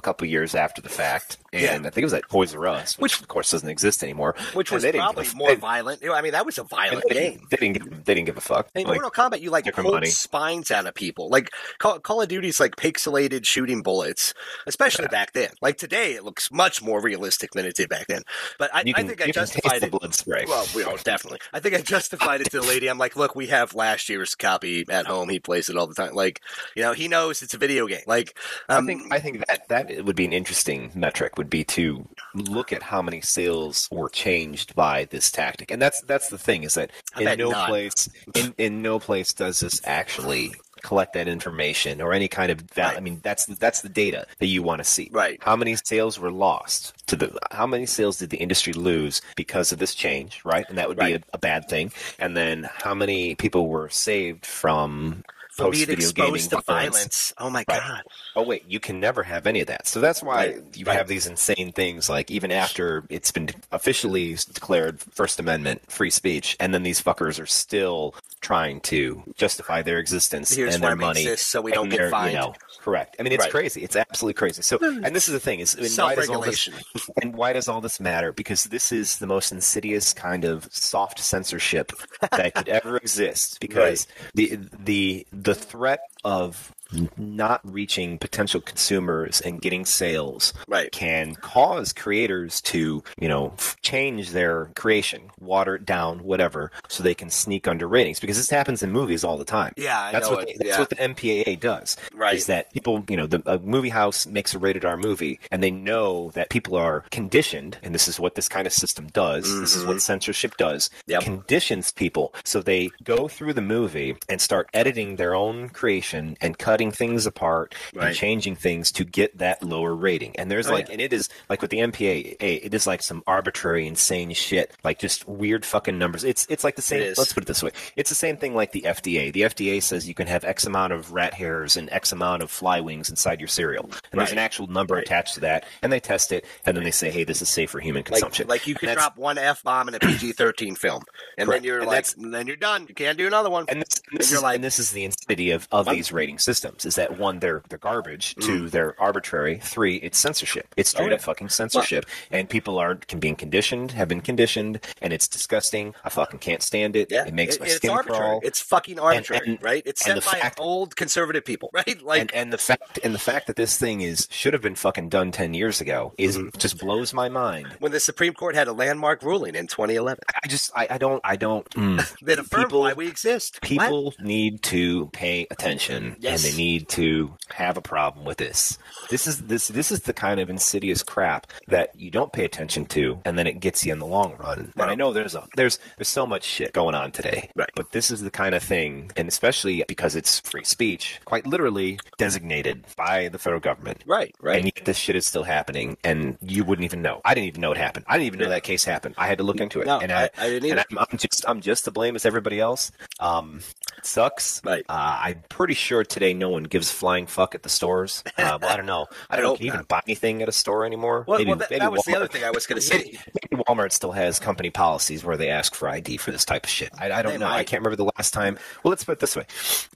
A 0.00 0.02
couple 0.02 0.26
years 0.26 0.54
after 0.54 0.80
the 0.82 0.88
fact, 0.88 1.36
and 1.52 1.62
Yeah. 1.62 1.72
I 1.74 1.90
think 1.90 1.98
it 1.98 2.04
was 2.04 2.14
at 2.14 2.28
Toys 2.28 2.54
R 2.54 2.66
Us, 2.66 2.98
which, 2.98 3.20
of 3.20 3.28
course 3.28 3.50
doesn't 3.50 3.68
exist 3.68 4.02
anymore. 4.02 4.34
which 4.54 4.72
was 4.72 4.84
probably 4.84 5.24
give 5.24 5.34
more 5.36 5.48
they- 5.48 5.54
violent. 5.56 6.02
I 6.10 6.22
mean, 6.22 6.32
that 6.32 6.46
was 6.46 6.58
a 6.58 6.64
violent 6.64 7.04
they 7.08 7.14
game. 7.14 7.46
they 7.50 7.56
didn't 7.58 7.72
give, 7.74 8.04
they 8.04 8.14
didn't 8.14 8.26
give 8.26 8.36
a 8.38 8.40
fuck. 8.40 8.68
In 8.74 8.86
Like, 8.86 9.00
Mortal 9.00 9.10
Kombat, 9.10 9.40
you 9.42 9.50
like 9.50 9.72
pulled 9.74 10.06
spines 10.06 10.70
out 10.70 10.86
of 10.86 10.94
people. 10.94 11.28
Like 11.28 11.50
Call, 11.78 11.98
Call 12.00 12.22
of 12.22 12.28
Duty's 12.28 12.58
like 12.60 12.76
pixelated 12.76 13.44
shooting 13.44 13.82
bullets, 13.82 14.32
especially 14.66 15.06
back 15.08 15.32
then. 15.32 15.50
Like 15.60 15.76
today, 15.76 16.14
it 16.14 16.24
looks 16.24 16.50
much 16.50 16.82
more 16.82 17.00
realistic 17.00 17.50
than 17.52 17.66
it 17.66 17.76
did 17.76 17.88
back 17.88 18.06
then. 18.08 18.22
But 18.58 18.74
I, 18.74 18.82
can, 18.84 18.94
I 18.96 19.02
think 19.02 19.20
I 19.22 19.30
justified 19.30 19.80
the 19.82 19.86
it. 19.86 19.92
blood 19.92 20.14
spray. 20.14 20.44
Well, 20.48 20.66
we 20.74 20.82
definitely. 21.04 21.40
I 21.52 21.60
think 21.60 21.74
I 21.74 21.82
justified 21.82 22.40
it 22.40 22.50
to 22.50 22.60
the 22.60 22.66
lady. 22.66 22.88
I'm 22.88 22.98
like, 22.98 23.16
look, 23.16 23.34
we 23.34 23.48
have 23.48 23.74
last 23.74 24.08
year's 24.08 24.34
copy 24.34 24.84
at 24.88 25.06
home. 25.06 25.28
He 25.28 25.38
plays 25.40 25.68
it 25.68 25.76
all 25.76 25.86
the 25.86 25.94
time. 25.94 26.14
Like, 26.14 26.40
you 26.74 26.82
know, 26.82 26.92
he 26.92 27.08
knows 27.08 27.42
it's 27.42 27.54
a 27.54 27.58
video 27.58 27.86
game. 27.86 28.00
Like, 28.06 28.36
um, 28.68 28.84
I 28.84 28.86
think 28.86 29.12
I 29.12 29.18
think 29.20 29.46
that 29.46 29.68
that 29.68 29.89
would 30.04 30.16
be 30.16 30.24
an 30.24 30.32
interesting 30.32 30.90
metric. 30.94 31.36
Would 31.38 31.50
be 31.50 31.64
to 31.64 32.08
look 32.34 32.72
at 32.72 32.82
how 32.82 33.02
many 33.02 33.20
sales 33.20 33.88
were 33.90 34.08
changed 34.08 34.74
by 34.74 35.06
this 35.06 35.30
tactic, 35.30 35.70
and 35.70 35.80
that's 35.82 36.00
that's 36.02 36.28
the 36.28 36.38
thing 36.38 36.62
is 36.64 36.74
that 36.74 36.90
I 37.14 37.22
in 37.22 37.36
no 37.36 37.50
none. 37.50 37.66
place 37.66 38.08
in 38.34 38.54
in 38.58 38.82
no 38.82 38.98
place 38.98 39.32
does 39.32 39.60
this 39.60 39.80
actually 39.84 40.54
collect 40.82 41.12
that 41.12 41.28
information 41.28 42.00
or 42.00 42.12
any 42.12 42.28
kind 42.28 42.50
of 42.50 42.66
that 42.68 42.94
Right. 42.94 42.96
I 42.96 43.00
mean 43.00 43.20
that's 43.22 43.46
that's 43.46 43.82
the 43.82 43.88
data 43.88 44.26
that 44.38 44.46
you 44.46 44.62
want 44.62 44.78
to 44.80 44.84
see. 44.84 45.10
Right. 45.12 45.38
How 45.42 45.56
many 45.56 45.76
sales 45.76 46.18
were 46.18 46.30
lost 46.32 46.94
to 47.08 47.16
the 47.16 47.38
how 47.50 47.66
many 47.66 47.86
sales 47.86 48.18
did 48.18 48.30
the 48.30 48.38
industry 48.38 48.72
lose 48.72 49.20
because 49.36 49.72
of 49.72 49.78
this 49.78 49.94
change, 49.94 50.40
right? 50.44 50.66
And 50.68 50.78
that 50.78 50.88
would 50.88 50.98
Right. 50.98 51.06
be 51.06 51.14
a, 51.14 51.20
a 51.34 51.38
bad 51.38 51.68
thing. 51.68 51.92
And 52.18 52.36
then 52.36 52.68
how 52.72 52.94
many 52.94 53.34
people 53.34 53.68
were 53.68 53.88
saved 53.90 54.46
from 54.46 55.24
post 55.64 55.86
video 55.86 56.10
gaming 56.12 56.34
exposed 56.36 56.50
to 56.50 56.60
violence? 56.62 56.94
violence. 56.96 57.32
Oh 57.38 57.50
my 57.50 57.64
Right. 57.68 57.80
god. 57.80 58.02
Oh 58.36 58.42
wait, 58.42 58.64
you 58.68 58.80
can 58.80 59.00
never 59.00 59.22
have 59.22 59.46
any 59.46 59.60
of 59.60 59.66
that. 59.68 59.86
So 59.86 60.00
that's 60.00 60.22
why 60.22 60.36
Right, 60.36 60.76
you 60.76 60.84
right. 60.84 60.96
have 60.96 61.08
these 61.08 61.26
insane 61.26 61.72
things 61.72 62.08
like 62.08 62.30
even 62.30 62.50
after 62.52 63.04
it's 63.08 63.30
been 63.30 63.50
officially 63.72 64.36
declared 64.52 65.00
First 65.00 65.38
Amendment 65.40 65.82
free 65.90 66.10
speech, 66.10 66.56
and 66.60 66.72
then 66.74 66.82
these 66.82 67.02
fuckers 67.02 67.40
are 67.40 67.46
still 67.46 68.14
trying 68.40 68.80
to 68.80 69.22
justify 69.36 69.82
their 69.82 69.98
existence 69.98 70.54
Here's 70.54 70.74
and 70.74 70.82
their 70.82 70.96
money. 70.96 71.22
exist, 71.22 71.48
so 71.48 71.60
we 71.60 71.72
don't 71.72 71.88
get 71.90 71.96
their, 71.98 72.06
you 72.06 72.10
fined. 72.10 72.34
know, 72.34 72.54
correct. 72.82 73.16
I 73.18 73.22
mean, 73.22 73.32
it's 73.32 73.44
Right. 73.44 73.50
crazy. 73.50 73.82
It's 73.82 73.96
absolutely 73.96 74.34
crazy. 74.34 74.62
So, 74.62 74.78
hmm. 74.78 75.04
and 75.04 75.14
this 75.14 75.28
is 75.28 75.32
the 75.32 75.40
thing 75.40 75.60
is, 75.60 75.76
I 75.76 75.82
mean, 75.82 75.90
why 75.96 76.14
does 76.14 76.28
all 76.28 76.40
this 76.40 76.60
Self-regulation. 76.62 77.14
and 77.22 77.34
why 77.34 77.52
does 77.52 77.68
all 77.68 77.80
this 77.80 78.00
matter? 78.00 78.32
Because 78.32 78.64
this 78.64 78.92
is 78.92 79.18
the 79.18 79.26
most 79.26 79.52
insidious 79.52 80.12
kind 80.12 80.44
of 80.44 80.68
soft 80.72 81.18
censorship 81.20 81.92
that 82.30 82.54
could 82.54 82.68
ever 82.68 82.96
exist. 82.96 83.58
Because 83.70 84.06
the 84.34 84.58
the 84.78 85.26
the 85.32 85.54
threat 85.54 86.00
of 86.24 86.72
not 87.16 87.60
reaching 87.64 88.18
potential 88.18 88.60
consumers 88.60 89.40
and 89.40 89.60
getting 89.60 89.84
sales 89.84 90.52
Right. 90.68 90.90
can 90.92 91.34
cause 91.36 91.92
creators 91.92 92.60
to, 92.62 93.02
you 93.18 93.28
know, 93.28 93.52
change 93.82 94.30
their 94.30 94.66
creation, 94.76 95.30
water 95.40 95.76
it 95.76 95.86
down, 95.86 96.20
whatever, 96.24 96.70
so 96.88 97.02
they 97.02 97.14
can 97.14 97.30
sneak 97.30 97.68
under 97.68 97.86
ratings. 97.86 98.20
Because 98.20 98.36
this 98.36 98.50
happens 98.50 98.82
in 98.82 98.90
movies 98.92 99.24
all 99.24 99.36
the 99.36 99.44
time. 99.44 99.72
Yeah, 99.76 100.00
I 100.00 100.12
that's 100.12 100.28
know 100.30 100.36
what 100.36 100.48
it. 100.48 100.56
that's 100.58 100.70
Yeah. 100.70 100.78
what 100.78 100.90
the 100.90 100.96
MPAA 101.00 101.56
does. 101.56 101.96
Right. 102.14 102.34
Is 102.36 102.46
that 102.46 102.72
people, 102.72 103.04
you 103.08 103.16
know, 103.16 103.26
the 103.26 103.42
a 103.46 103.58
movie 103.58 103.88
house 103.88 104.26
makes 104.26 104.54
a 104.54 104.58
rated 104.58 104.84
R 104.84 104.96
movie, 104.96 105.40
and 105.50 105.62
they 105.62 105.70
know 105.70 106.30
that 106.34 106.50
people 106.50 106.76
are 106.76 107.04
conditioned, 107.10 107.78
and 107.82 107.94
this 107.94 108.08
is 108.08 108.20
what 108.20 108.34
this 108.34 108.48
kind 108.48 108.66
of 108.66 108.72
system 108.72 109.06
does. 109.12 109.44
This 109.60 109.74
is 109.76 109.84
what 109.84 110.00
censorship 110.02 110.56
does. 110.56 110.88
Mm-hmm. 110.88 111.10
Yep. 111.12 111.22
Conditions 111.22 111.92
people, 111.92 112.34
so 112.44 112.60
they 112.62 112.90
go 113.04 113.28
through 113.28 113.52
the 113.54 113.62
movie 113.62 114.16
and 114.28 114.40
start 114.40 114.68
editing 114.74 115.16
their 115.16 115.34
own 115.34 115.68
creation 115.70 116.36
and 116.40 116.58
cutting 116.80 116.92
things 116.92 117.26
apart 117.26 117.74
Right. 117.94 118.08
and 118.08 118.16
changing 118.16 118.56
things 118.56 118.90
to 118.92 119.04
get 119.04 119.36
that 119.38 119.62
lower 119.62 119.94
rating. 119.94 120.34
And 120.36 120.50
there's 120.50 120.68
Oh, 120.68 120.72
like, 120.72 120.86
yeah. 120.88 120.92
and 120.94 121.00
it 121.02 121.12
is 121.12 121.28
like 121.48 121.60
with 121.60 121.70
the 121.70 121.78
MPA, 121.80 122.36
it 122.40 122.72
is 122.74 122.86
like 122.86 123.02
some 123.02 123.22
arbitrary, 123.26 123.86
insane 123.86 124.32
shit, 124.32 124.72
like 124.84 124.98
just 124.98 125.28
weird 125.28 125.64
fucking 125.66 125.98
numbers. 125.98 126.24
It's 126.24 126.46
it's 126.48 126.64
like 126.64 126.76
the 126.76 126.82
same. 126.82 127.12
Let's 127.18 127.32
put 127.32 127.42
it 127.42 127.46
this 127.46 127.62
way: 127.62 127.70
it's 127.96 128.08
the 128.08 128.14
same 128.16 128.36
thing 128.36 128.54
like 128.54 128.72
the 128.72 128.82
FDA. 128.86 129.30
The 129.32 129.42
FDA 129.42 129.82
says 129.82 130.08
you 130.08 130.14
can 130.14 130.26
have 130.26 130.44
X 130.44 130.64
amount 130.66 130.92
of 130.92 131.12
rat 131.12 131.34
hairs 131.34 131.76
and 131.76 131.90
X 131.90 132.12
amount 132.12 132.42
of 132.42 132.50
fly 132.50 132.80
wings 132.80 133.10
inside 133.10 133.40
your 133.40 133.48
cereal, 133.48 133.90
and 134.12 134.20
there's 134.20 134.32
an 134.32 134.38
actual 134.38 134.66
number 134.66 134.94
Right. 134.94 135.04
attached 135.04 135.34
to 135.34 135.40
that, 135.40 135.66
and 135.82 135.92
they 135.92 136.00
test 136.00 136.32
it, 136.32 136.44
and 136.64 136.76
then 136.76 136.84
they 136.84 136.90
say, 136.90 137.10
hey, 137.10 137.24
this 137.24 137.42
is 137.42 137.48
safe 137.48 137.70
for 137.70 137.80
human 137.80 138.02
consumption. 138.02 138.48
like 138.48 138.66
you 138.66 138.74
could 138.74 138.90
drop 138.92 139.16
one 139.18 139.36
f 139.38 139.62
bomb 139.62 139.88
in 139.88 139.94
a 139.94 139.98
PG 139.98 140.32
thirteen 140.32 140.74
film, 140.74 141.02
and 141.36 141.46
Correct. 141.46 141.62
then 141.62 141.66
you're 141.66 141.78
And 141.80 141.86
like, 141.86 142.06
and 142.16 142.32
then 142.32 142.46
you're 142.46 142.56
done. 142.56 142.86
You 142.88 142.94
can't 142.94 143.18
do 143.18 143.26
another 143.26 143.50
one. 143.50 143.66
And 143.68 143.82
this, 143.82 144.00
this 144.12 144.30
You're 144.30 144.38
is, 144.38 144.42
like- 144.42 144.54
and 144.56 144.64
this 144.64 144.78
is 144.78 144.90
the 144.92 145.04
insanity 145.04 145.50
of, 145.50 145.68
of 145.70 145.86
these 145.88 146.12
rating 146.12 146.38
systems. 146.38 146.69
Systems 146.70 146.84
is 146.86 146.94
that 146.96 147.18
one, 147.18 147.38
they're 147.40 147.62
they're 147.68 147.78
garbage. 147.78 148.34
Two, 148.36 148.68
they're 148.68 148.94
arbitrary. 149.00 149.58
Three, 149.62 149.96
it's 149.96 150.18
censorship. 150.18 150.72
It's 150.76 150.90
straight 150.90 151.00
Mm. 151.00 151.06
Oh, 151.06 151.10
yeah. 151.10 151.14
up 151.16 151.20
fucking 151.22 151.48
censorship, 151.48 152.04
and 152.30 152.48
people 152.48 152.78
are 152.78 152.94
can 152.96 153.18
being 153.20 153.36
conditioned, 153.36 153.92
have 153.92 154.08
been 154.08 154.20
conditioned, 154.20 154.80
and 155.00 155.12
it's 155.12 155.26
disgusting. 155.28 155.94
I 156.04 156.08
fucking 156.10 156.38
can't 156.40 156.62
stand 156.62 156.94
it. 156.96 157.08
Yeah, 157.10 157.26
it 157.26 157.34
makes 157.34 157.56
it- 157.56 157.60
my 157.60 157.66
it's 157.66 157.76
skin 157.76 157.90
arbitrary. 157.90 158.18
crawl. 158.18 158.40
It's 158.42 158.60
fucking 158.60 158.98
arbitrary, 158.98 159.46
and- 159.46 159.62
right? 159.62 159.82
It's 159.86 160.06
and 160.06 160.22
set 160.22 160.32
by 160.32 160.38
fact- 160.40 160.60
old 160.60 160.96
conservative 160.96 161.44
people, 161.44 161.70
right? 161.74 162.02
Like, 162.02 162.20
and, 162.20 162.34
and 162.34 162.52
the 162.52 162.58
fact 162.58 162.98
and 163.02 163.14
the 163.14 163.18
fact 163.18 163.46
that 163.46 163.56
this 163.56 163.76
thing 163.78 164.00
is 164.02 164.28
should 164.30 164.52
have 164.52 164.62
been 164.62 164.74
fucking 164.76 165.08
done 165.08 165.32
ten 165.32 165.54
years 165.54 165.80
ago 165.80 166.12
is 166.18 166.36
Mm-hmm. 166.36 166.58
just 166.58 166.78
blows 166.78 167.12
my 167.14 167.28
mind. 167.28 167.66
when 167.80 167.92
the 167.92 168.00
Supreme 168.00 168.34
Court 168.34 168.54
had 168.54 168.68
a 168.68 168.72
landmark 168.72 169.22
ruling 169.22 169.54
in 169.54 169.66
2011 169.66 170.22
I 170.44 170.46
just 170.48 170.70
I, 170.76 170.86
I 170.90 170.98
don't 170.98 171.20
I 171.24 171.36
don't 171.36 171.68
mm. 171.70 171.96
that 172.22 172.38
affirmed 172.38 172.66
People- 172.66 172.80
why 172.80 172.92
we 172.92 173.08
exist. 173.08 173.58
What? 173.62 173.68
people 173.68 174.14
need 174.20 174.62
to 174.64 175.06
pay 175.12 175.46
attention 175.50 176.16
Yes. 176.20 176.44
and 176.44 176.52
they 176.52 176.56
need 176.60 176.88
to 176.88 177.34
have 177.62 177.76
a 177.76 177.80
problem 177.96 178.24
with 178.24 178.36
this 178.38 178.78
this 179.08 179.26
is 179.26 179.36
this 179.52 179.68
this 179.68 179.90
is 179.90 180.00
the 180.08 180.12
kind 180.12 180.38
of 180.40 180.50
insidious 180.50 181.02
crap 181.02 181.46
that 181.68 181.88
you 181.98 182.10
don't 182.10 182.32
pay 182.32 182.44
attention 182.44 182.84
to 182.84 183.18
and 183.24 183.38
then 183.38 183.46
it 183.46 183.60
gets 183.60 183.84
you 183.84 183.92
in 183.92 183.98
the 183.98 184.06
long 184.18 184.36
run 184.44 184.72
and 184.76 184.90
i 184.90 184.94
know 184.94 185.12
there's 185.12 185.34
a 185.34 185.42
there's 185.56 185.78
there's 185.96 186.08
so 186.20 186.26
much 186.26 186.44
shit 186.44 186.72
going 186.72 186.94
on 186.94 187.10
today 187.12 187.48
Right. 187.56 187.70
but 187.74 187.92
this 187.92 188.10
is 188.10 188.20
the 188.20 188.30
kind 188.42 188.54
of 188.54 188.62
thing 188.62 189.10
and 189.16 189.26
especially 189.28 189.84
because 189.88 190.14
it's 190.20 190.40
free 190.40 190.64
speech 190.64 191.20
quite 191.24 191.46
literally 191.46 191.98
designated 192.18 192.84
by 192.96 193.28
the 193.28 193.38
federal 193.38 193.60
government 193.60 194.02
Right, 194.06 194.34
right. 194.40 194.56
and 194.58 194.66
yet 194.66 194.84
this 194.84 194.96
shit 194.98 195.16
is 195.16 195.26
still 195.26 195.44
happening, 195.44 195.96
and 196.04 196.36
you 196.42 196.64
wouldn't 196.64 196.84
even 196.84 197.00
know. 197.02 197.20
I 197.24 197.34
didn't 197.34 197.48
even 197.48 197.60
know 197.60 197.72
it 197.72 197.78
happened. 197.78 198.04
I 198.08 198.14
didn't 198.16 198.26
even 198.28 198.40
know 198.40 198.48
that 198.50 198.62
case 198.62 198.84
happened. 198.84 199.14
I 199.18 199.26
had 199.26 199.38
to 199.38 199.44
look 199.44 199.60
into 199.60 199.80
it, 199.80 199.86
No, 199.86 199.98
and 200.00 200.10
I- 200.12 200.30
I 200.38 200.48
didn't 200.48 200.70
and. 200.70 200.80
I'm, 200.90 200.98
I'm 201.10 201.18
just 201.18 201.44
I'm 201.48 201.60
just 201.60 201.84
to 201.86 201.90
blame 201.90 202.14
as 202.16 202.24
everybody 202.26 202.58
else. 202.60 202.90
Um, 203.20 203.60
it 203.98 204.06
sucks. 204.06 204.60
Right. 204.64 204.84
Uh, 204.88 205.18
I'm 205.26 205.42
pretty 205.48 205.74
sure 205.74 206.02
today 206.04 206.32
no 206.34 206.49
one 206.50 206.64
gives 206.64 206.90
flying 206.90 207.26
fuck 207.26 207.54
at 207.54 207.62
the 207.62 207.68
stores. 207.68 208.22
Uh, 208.38 208.58
well, 208.60 208.70
I 208.70 208.76
don't 208.76 208.86
know. 208.86 209.06
I 209.30 209.36
don't 209.36 209.44
know. 209.44 209.48
hope 209.50 209.58
Can 209.58 209.66
you 209.66 209.72
even 209.72 209.84
buy 209.86 210.02
anything 210.06 210.42
at 210.42 210.48
a 210.48 210.52
store 210.52 210.84
anymore? 210.84 211.24
Well, 211.26 211.38
Maybe- 211.38 211.48
well, 211.50 211.58
that, 211.58 211.70
maybe 211.70 211.80
that 211.80 211.92
was 211.92 212.02
the 212.04 212.16
other 212.16 212.26
thing 212.28 212.44
I 212.44 212.50
was 212.50 212.66
going 212.66 212.76
to 212.80 212.86
say. 212.86 213.18
Maybe, 213.50 213.62
Walmart 213.68 213.92
still 213.92 214.12
has 214.12 214.38
company 214.38 214.70
policies 214.70 215.24
where 215.24 215.36
they 215.36 215.48
ask 215.50 215.74
for 215.74 215.88
ID 215.88 216.16
for 216.18 216.30
this 216.32 216.44
type 216.44 216.64
of 216.64 216.70
shit. 216.70 216.90
I, 216.98 217.10
I 217.12 217.22
don't 217.22 217.32
They 217.32 217.38
know. 217.38 217.46
I 217.46 217.64
can't 217.64 217.82
remember 217.82 217.96
the 217.96 218.10
last 218.16 218.32
time. 218.32 218.58
Well, 218.82 218.90
let's 218.90 219.04
put 219.04 219.12
it 219.12 219.18
this 219.20 219.36
way. 219.36 219.44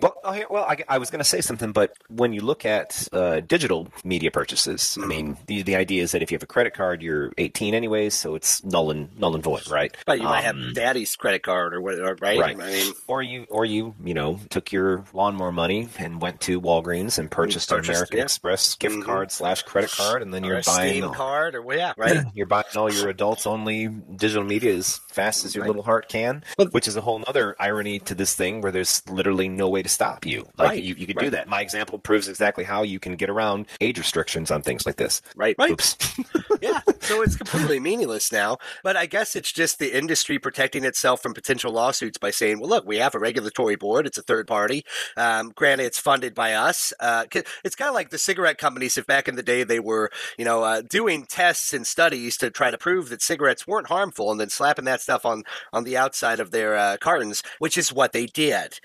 Well, 0.00 0.14
oh, 0.24 0.32
here, 0.32 0.46
well, 0.50 0.64
I, 0.64 0.76
I 0.88 0.98
was 0.98 1.10
going 1.10 1.20
to 1.20 1.24
say 1.24 1.40
something, 1.40 1.72
but 1.72 1.94
when 2.08 2.32
you 2.32 2.40
look 2.40 2.64
at 2.64 3.08
uh, 3.12 3.40
digital 3.40 3.88
media 4.04 4.30
purchases, 4.30 4.98
I 5.02 5.06
mean, 5.06 5.36
the 5.46 5.62
the 5.62 5.76
idea 5.76 6.02
is 6.02 6.12
that 6.12 6.22
if 6.22 6.30
you 6.30 6.36
have 6.36 6.42
a 6.42 6.46
credit 6.46 6.74
card, 6.74 7.02
you're 7.02 7.32
18 7.38 7.74
anyways, 7.74 8.14
so 8.14 8.34
it's 8.34 8.62
null 8.64 8.90
and 8.90 9.16
null 9.18 9.34
and 9.34 9.42
void, 9.42 9.68
right? 9.70 9.94
But 10.06 10.18
you 10.18 10.24
might 10.24 10.44
Um, 10.46 10.60
have 10.62 10.74
daddy's 10.74 11.16
credit 11.16 11.42
card 11.42 11.74
or 11.74 11.80
whatever, 11.80 12.16
right? 12.20 12.38
Right. 12.38 12.60
I 12.60 12.70
mean, 12.70 12.92
or 13.06 13.22
you, 13.22 13.46
or 13.50 13.64
you, 13.64 13.94
you 14.04 14.14
know, 14.14 14.38
took 14.50 14.72
your 14.72 15.04
lawnmower 15.12 15.52
money 15.52 15.88
and 15.98 16.20
went 16.20 16.33
to 16.40 16.60
Walgreens 16.60 17.18
and 17.18 17.30
purchased 17.30 17.70
an 17.72 17.80
American 17.80 18.18
yeah. 18.18 18.22
Express 18.24 18.74
gift 18.74 18.96
Mhm. 18.96 19.04
card 19.04 19.30
slash 19.32 19.62
credit 19.62 19.90
card, 19.90 20.22
and 20.22 20.32
then 20.32 20.44
or 20.44 20.48
you're 20.48 20.58
a 20.58 20.62
buying 20.62 20.90
Steam 20.90 21.04
all- 21.04 21.14
card 21.14 21.54
or 21.54 21.62
well, 21.62 21.76
yeah, 21.76 21.92
right. 21.98 22.24
you're 22.34 22.46
buying 22.46 22.64
all 22.76 22.92
your 22.92 23.08
adults 23.08 23.46
only 23.46 23.88
digital 23.88 24.44
media 24.44 24.74
as 24.74 24.98
fast 25.10 25.44
as 25.44 25.54
your 25.54 25.62
Right. 25.62 25.68
little 25.68 25.82
heart 25.82 26.08
can, 26.08 26.42
Well- 26.58 26.68
which 26.68 26.88
is 26.88 26.96
a 26.96 27.00
whole 27.00 27.22
other 27.26 27.54
irony 27.58 27.98
to 28.00 28.14
this 28.14 28.34
thing 28.34 28.60
where 28.60 28.72
there's 28.72 29.02
literally 29.08 29.48
no 29.48 29.68
way 29.68 29.82
to 29.82 29.88
stop 29.88 30.24
you. 30.26 30.46
Like 30.58 30.68
Right. 30.70 30.82
you, 30.82 30.94
you 30.96 31.06
could 31.06 31.18
do 31.18 31.30
that. 31.30 31.48
My 31.48 31.60
example 31.60 31.98
proves 31.98 32.28
exactly 32.28 32.64
how 32.64 32.82
you 32.82 32.98
can 32.98 33.16
get 33.16 33.28
around 33.30 33.66
age 33.80 33.98
restrictions 33.98 34.50
on 34.50 34.62
things 34.62 34.86
like 34.86 34.96
this. 34.96 35.20
Right, 35.36 35.54
right. 35.58 35.70
Oops. 35.72 35.96
yeah, 36.60 36.80
so 37.00 37.20
it's 37.22 37.36
completely 37.36 37.78
meaningless 37.80 38.32
now. 38.32 38.58
But 38.82 38.96
I 38.96 39.06
guess 39.06 39.36
it's 39.36 39.52
just 39.52 39.78
the 39.78 39.96
industry 39.96 40.38
protecting 40.38 40.84
itself 40.84 41.22
from 41.22 41.34
potential 41.34 41.72
lawsuits 41.72 42.16
by 42.18 42.30
saying, 42.30 42.60
"Well, 42.60 42.70
look, 42.70 42.86
we 42.86 42.96
have 42.98 43.14
a 43.14 43.18
regulatory 43.18 43.76
board; 43.76 44.06
it's 44.06 44.16
a 44.18 44.22
third 44.22 44.46
party. 44.46 44.84
Um, 45.16 45.50
granted, 45.54 45.84
it's 45.84 45.98
funded 45.98 46.23
by 46.32 46.52
us. 46.52 46.92
Uh, 47.00 47.24
it's 47.64 47.74
kind 47.74 47.88
of 47.88 47.94
like 47.94 48.10
the 48.10 48.18
cigarette 48.18 48.56
companies. 48.56 48.96
If 48.96 49.04
back 49.04 49.26
in 49.26 49.34
the 49.34 49.42
day 49.42 49.64
they 49.64 49.80
were, 49.80 50.12
you 50.38 50.44
know, 50.44 50.62
uh, 50.62 50.82
doing 50.88 51.26
tests 51.26 51.72
and 51.72 51.84
studies 51.84 52.36
to 52.36 52.50
try 52.52 52.70
to 52.70 52.78
prove 52.78 53.08
that 53.08 53.20
cigarettes 53.20 53.66
weren't 53.66 53.88
harmful, 53.88 54.30
and 54.30 54.38
then 54.38 54.50
slapping 54.50 54.84
that 54.84 55.00
stuff 55.00 55.26
on 55.26 55.42
on 55.72 55.82
the 55.82 55.96
outside 55.96 56.38
of 56.38 56.52
their 56.52 56.76
uh, 56.76 56.96
cartons, 56.98 57.42
which 57.58 57.76
is 57.76 57.92
what 57.92 58.12
they 58.12 58.26
did." 58.26 58.78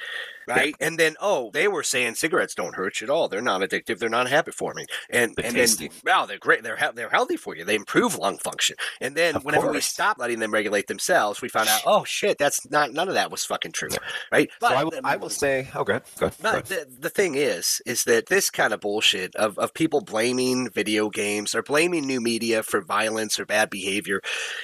Right, 0.50 0.76
and 0.80 0.98
then 0.98 1.16
oh, 1.22 1.52
they 1.54 1.68
were 1.68 1.84
saying 1.84 2.16
cigarettes 2.16 2.56
don't 2.56 2.76
hurt 2.76 3.02
you 3.02 3.06
at 3.06 3.12
all. 3.12 3.28
They're 3.28 3.42
non 3.42 3.62
addictive. 3.62 4.00
They're 4.00 4.10
not 4.10 4.28
habit 4.30 4.54
forming, 4.56 4.88
and 5.10 5.36
They're 5.36 5.46
and 5.46 5.56
tasty. 5.56 5.88
then 5.90 5.98
wow, 6.06 6.26
they're 6.26 6.38
great. 6.40 6.64
They're 6.64 6.76
he- 6.78 6.88
they're 6.96 7.10
healthy 7.10 7.38
for 7.38 7.56
you. 7.56 7.64
They 7.66 7.76
improve 7.76 8.18
lung 8.18 8.38
function. 8.40 8.76
And 9.00 9.16
then 9.16 9.36
Of 9.36 9.46
whenever 9.46 9.68
we 9.68 9.74
course. 9.74 9.86
stopped 9.86 10.20
letting 10.20 10.40
them 10.40 10.52
regulate 10.52 10.88
themselves, 10.88 11.42
we 11.42 11.50
found 11.50 11.70
out, 11.70 11.82
oh 11.86 12.04
shit, 12.04 12.38
that's 12.38 12.70
not 12.70 12.92
none 12.92 13.08
of 13.08 13.14
that 13.14 13.32
was 13.32 13.46
fucking 13.46 13.72
true, 13.74 13.90
right? 14.32 14.50
so 14.60 14.68
I 14.68 14.84
will, 14.84 15.00
I 15.04 15.16
will 15.18 15.30
say, 15.30 15.68
oh, 15.76 15.84
good, 15.84 16.02
good. 16.18 16.34
But 16.42 16.66
the, 16.66 16.88
the 17.00 17.10
thing 17.10 17.36
is, 17.36 17.82
is 17.86 18.04
that 18.06 18.28
this 18.28 18.50
kind 18.50 18.74
of 18.74 18.80
bullshit 18.80 19.36
of, 19.36 19.58
of 19.60 19.74
people 19.74 20.02
blaming 20.02 20.70
video 20.70 21.10
games 21.10 21.54
or 21.54 21.62
blaming 21.62 22.06
new 22.08 22.20
media 22.22 22.64
for 22.64 22.82
violence 22.82 23.40
or 23.40 23.46
bad 23.46 23.70
behavior, 23.70 24.22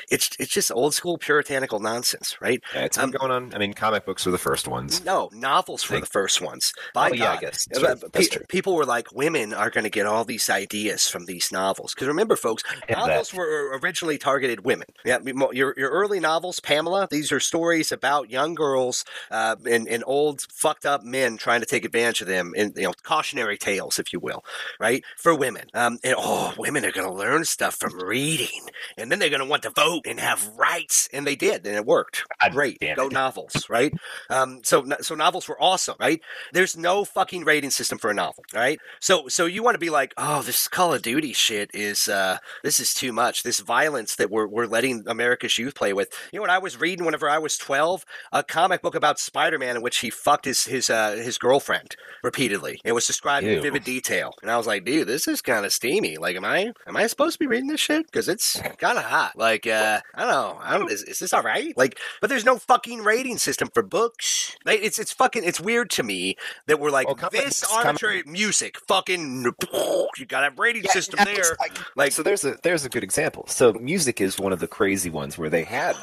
it's 0.10 0.30
it's 0.40 0.52
just 0.54 0.72
old 0.72 0.94
school 0.94 1.18
puritanical 1.18 1.80
nonsense, 1.80 2.38
right? 2.42 2.62
Yeah, 2.74 2.86
it's 2.86 2.98
been 2.98 3.06
um, 3.06 3.12
going 3.12 3.32
on. 3.32 3.54
I 3.54 3.58
mean, 3.60 3.74
comic 3.74 4.06
books 4.06 4.26
were 4.26 4.32
the 4.32 4.38
first 4.38 4.68
ones. 4.68 5.04
No, 5.06 5.30
novels 5.76 5.90
were 5.90 6.00
the 6.00 6.06
first 6.06 6.42
ones. 6.42 6.74
By 6.94 7.10
Oh, 7.10 7.14
yeah, 7.14 7.32
I 7.32 7.34
God. 7.36 7.42
guess. 7.42 7.68
Uh, 7.74 7.80
That's 7.80 8.02
pe- 8.02 8.08
That's 8.14 8.30
true. 8.30 8.46
People 8.48 8.76
were 8.76 8.86
like, 8.86 9.12
women 9.14 9.54
are 9.54 9.70
going 9.70 9.84
to 9.84 9.90
get 9.90 10.06
all 10.06 10.26
these 10.26 10.50
ideas 10.50 11.08
from 11.08 11.26
these 11.26 11.52
novels. 11.52 11.94
Because 11.94 12.08
remember, 12.08 12.36
folks, 12.36 12.64
novels 12.90 13.30
that. 13.32 13.38
were 13.38 13.78
originally 13.84 14.18
targeted 14.18 14.66
women. 14.66 14.88
Yeah, 15.04 15.18
I 15.18 15.20
mean, 15.20 15.38
mo- 15.38 15.52
your 15.52 15.74
your 15.78 15.90
early 15.90 16.20
novels, 16.20 16.60
Pamela. 16.60 17.08
These 17.10 17.32
are 17.32 17.40
stories 17.40 17.92
about 17.92 18.30
young 18.30 18.56
girls 18.56 19.06
uh, 19.32 19.56
and, 19.70 19.88
and 19.88 20.04
old 20.08 20.42
fucked 20.52 20.86
up 20.86 21.04
men 21.04 21.38
trying 21.38 21.60
to 21.62 21.66
take 21.66 21.86
advantage 21.86 22.22
of 22.22 22.28
them, 22.28 22.54
and 22.58 22.74
you 22.76 22.84
know, 22.84 22.94
cautionary 23.04 23.58
tales, 23.58 24.00
if 24.00 24.14
you 24.14 24.20
will, 24.20 24.44
right, 24.80 25.04
for 25.18 25.36
women. 25.36 25.68
Um, 25.74 26.00
and 26.04 26.16
oh, 26.18 26.54
women 26.58 26.86
are 26.86 26.92
going 26.92 27.08
to 27.08 27.14
learn 27.14 27.46
stuff 27.46 27.76
from 27.76 28.00
reading, 28.00 28.62
and 28.98 29.12
then 29.12 29.20
they're 29.20 29.30
going 29.30 29.42
to 29.42 29.46
want 29.46 29.64
to 29.64 29.70
vote 29.70 30.06
and 30.06 30.20
have 30.20 30.48
rights, 30.56 31.10
and 31.14 31.26
they 31.28 31.36
did, 31.36 31.66
and 31.66 31.76
it 31.76 31.86
worked. 31.86 32.24
God 32.42 32.52
Great, 32.52 32.82
go 32.96 33.08
novels, 33.08 33.70
right? 33.70 33.94
Um, 34.30 34.62
so 34.64 34.86
so 35.02 35.16
novels 35.16 35.48
were 35.48 35.60
awesome, 35.66 35.96
right? 36.00 36.22
There's 36.54 36.78
no 36.78 37.04
fucking 37.04 37.44
rating 37.44 37.72
system 37.72 37.98
for 37.98 38.12
a 38.12 38.14
novel, 38.14 38.44
right? 38.54 38.80
So 39.00 39.28
so 39.28 39.46
you 39.46 39.64
want 39.64 39.76
to 39.76 39.80
be 39.80 39.90
like, 39.90 40.14
oh, 40.18 40.44
this 40.44 40.68
Call 40.68 40.94
of 40.94 41.02
Duty 41.02 41.34
shit 41.34 41.72
is 41.74 42.08
uh, 42.08 42.38
this 42.64 42.80
is 42.80 42.94
too 42.94 43.12
much. 43.12 43.42
This 43.44 43.60
violence 43.60 44.16
that 44.16 44.30
we're 44.30 44.48
we're 44.48 44.68
letting 44.68 45.04
America's 45.08 45.58
youth 45.58 45.74
play 45.74 45.92
with. 45.92 46.10
You 46.32 46.38
know 46.38 46.42
what 46.42 46.50
I 46.52 46.60
was 46.60 46.80
reading 46.80 47.06
whenever 47.06 47.28
I 47.28 47.40
was 47.40 47.58
12? 47.58 48.06
A 48.32 48.44
comic 48.44 48.82
book 48.82 48.96
about 48.96 49.20
Spider-Man 49.20 49.78
in 49.78 49.82
which 49.82 49.98
he 50.00 50.10
fucked 50.10 50.46
his 50.46 50.66
his 50.66 50.90
uh, 50.90 51.12
his 51.12 51.38
girlfriend 51.38 51.96
repeatedly. 52.24 52.80
It 52.86 52.92
was 52.92 53.08
described 53.08 53.48
in 53.48 53.62
vivid 53.62 53.84
detail, 53.84 54.34
and 54.42 54.52
I 54.52 54.58
was 54.58 54.68
like, 54.68 54.86
dude, 54.86 55.08
this 55.08 55.28
is 55.28 55.42
kind 55.42 55.66
of 55.66 55.74
steamy. 55.74 56.18
Like, 56.18 56.36
am 56.36 56.46
I 56.46 56.74
am 56.86 56.96
I 56.96 57.08
supposed 57.08 57.34
to 57.34 57.40
be 57.40 57.48
reading 57.48 57.70
this 57.70 57.80
shit? 57.80 58.06
Because 58.06 58.30
it's 58.30 58.60
kind 58.78 58.98
of 58.98 59.04
hot. 59.04 59.36
Like, 59.36 59.66
uh, 59.66 60.02
I 60.14 60.22
don't 60.22 60.32
know. 60.32 60.60
I 60.62 60.78
don't. 60.78 60.92
Is, 60.92 61.04
is 61.04 61.20
this 61.20 61.34
all 61.34 61.44
right? 61.44 61.76
Like, 61.76 62.00
but 62.22 62.30
there's 62.30 62.46
no 62.46 62.58
fucking 62.58 63.04
rating 63.04 63.38
system 63.38 63.70
for 63.74 63.82
books. 63.82 64.56
Like, 64.66 64.80
it's 64.82 65.00
it's 65.00 65.12
fucking 65.12 65.44
it's 65.44 65.55
weird 65.60 65.90
to 65.92 66.04
me 66.04 66.36
that 66.68 66.80
we're 66.80 66.92
like 66.92 67.08
Well, 67.08 67.30
this 67.32 67.64
arbitrary 67.72 68.24
music. 68.26 68.80
Fucking, 68.88 69.44
you 70.18 70.26
got 70.28 70.44
a 70.52 70.54
rating 70.56 70.84
Yeah, 70.84 70.92
system 70.92 71.20
there. 71.26 71.56
Like, 71.60 71.78
Like- 71.96 72.12
so 72.12 72.24
there's 72.24 72.44
a 72.46 72.58
there's 72.64 72.86
a 72.86 72.90
good 72.90 73.04
example. 73.04 73.46
So 73.48 73.74
music 73.74 74.22
is 74.22 74.40
one 74.40 74.54
of 74.54 74.60
the 74.60 74.68
crazy 74.68 75.10
ones 75.10 75.38
where 75.38 75.50
they 75.50 75.64
had 75.64 75.96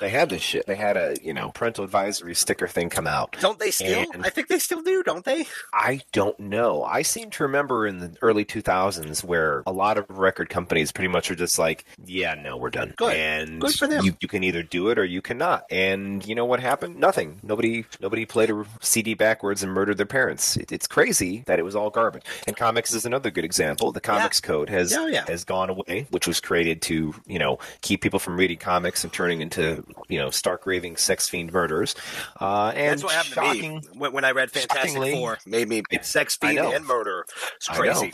they 0.00 0.08
had 0.10 0.28
this 0.30 0.42
shit. 0.42 0.66
They 0.66 0.74
had 0.76 0.96
a 0.96 1.16
you 1.22 1.32
know 1.32 1.50
parental 1.50 1.84
advisory 1.84 2.34
sticker 2.34 2.68
thing 2.68 2.90
come 2.90 3.06
out. 3.06 3.36
Don't 3.40 3.58
they 3.58 3.70
still? 3.70 4.04
And- 4.12 4.24
I 4.26 4.30
think 4.30 4.48
they 4.48 4.58
still 4.58 4.82
do, 4.82 5.02
don't 5.02 5.24
they? 5.24 5.46
I 5.72 6.00
don't 6.12 6.38
know. 6.40 6.82
I 6.84 7.02
seem 7.02 7.30
to 7.30 7.42
remember 7.44 7.86
in 7.86 7.98
the 7.98 8.16
early 8.22 8.44
2000s 8.44 9.22
where 9.24 9.62
a 9.66 9.72
lot 9.72 9.98
of 9.98 10.06
record 10.08 10.48
companies 10.48 10.90
pretty 10.92 11.08
much 11.08 11.30
are 11.30 11.34
just 11.34 11.58
like, 11.58 11.84
yeah, 12.04 12.34
no, 12.34 12.56
we're 12.56 12.70
done. 12.70 12.94
Good. 12.96 13.14
And 13.16 13.60
Good 13.60 13.74
for 13.74 13.86
them. 13.86 14.04
You, 14.04 14.14
you 14.20 14.28
can 14.28 14.42
either 14.44 14.62
do 14.62 14.88
it 14.88 14.98
or 14.98 15.04
you 15.04 15.22
cannot. 15.22 15.64
And 15.70 16.26
you 16.26 16.34
know 16.34 16.44
what 16.44 16.60
happened? 16.60 16.96
Nothing. 16.96 17.38
Nobody 17.42 17.84
nobody 18.00 18.24
played 18.26 18.50
a 18.50 18.64
CD 18.80 19.14
backwards 19.14 19.62
and 19.62 19.72
murdered 19.72 19.96
their 19.98 20.06
parents. 20.06 20.56
It, 20.56 20.72
it's 20.72 20.86
crazy 20.86 21.42
that 21.46 21.58
it 21.58 21.62
was 21.64 21.76
all 21.76 21.90
garbage. 21.90 22.22
And 22.46 22.56
comics 22.56 22.92
is 22.94 23.04
another 23.06 23.30
good 23.30 23.44
example. 23.44 23.92
The 23.92 24.00
comics 24.00 24.40
code 24.40 24.68
has 24.70 24.92
Yeah, 24.92 25.06
yeah. 25.08 25.24
has 25.28 25.44
gone 25.44 25.70
away, 25.70 26.06
which 26.10 26.26
was 26.26 26.40
created 26.40 26.82
to 26.82 27.14
you 27.26 27.38
know 27.38 27.58
keep 27.82 28.00
people 28.02 28.18
from 28.18 28.36
reading 28.36 28.58
comics 28.58 29.04
and 29.04 29.12
turning 29.12 29.40
into 29.40 29.84
you 30.08 30.18
know 30.18 30.30
stark 30.30 30.66
raving 30.66 30.96
sex 30.96 31.28
fiend 31.28 31.52
murders. 31.52 31.94
Uh, 32.40 32.72
and 32.74 32.92
That's 32.92 33.04
what 33.04 33.12
happened 33.12 33.34
shocking, 33.34 33.80
to 33.80 33.90
me 33.90 33.98
when, 33.98 34.12
when 34.12 34.24
I 34.24 34.32
read 34.32 34.50
Fantastic 34.50 35.14
Four. 35.14 35.38
Made 35.46 35.68
me 35.68 35.82
sex 36.02 36.36
fiend 36.36 36.58
and 36.58 36.86
murder. 36.86 37.26
It's 37.56 37.68
crazy. 37.68 38.12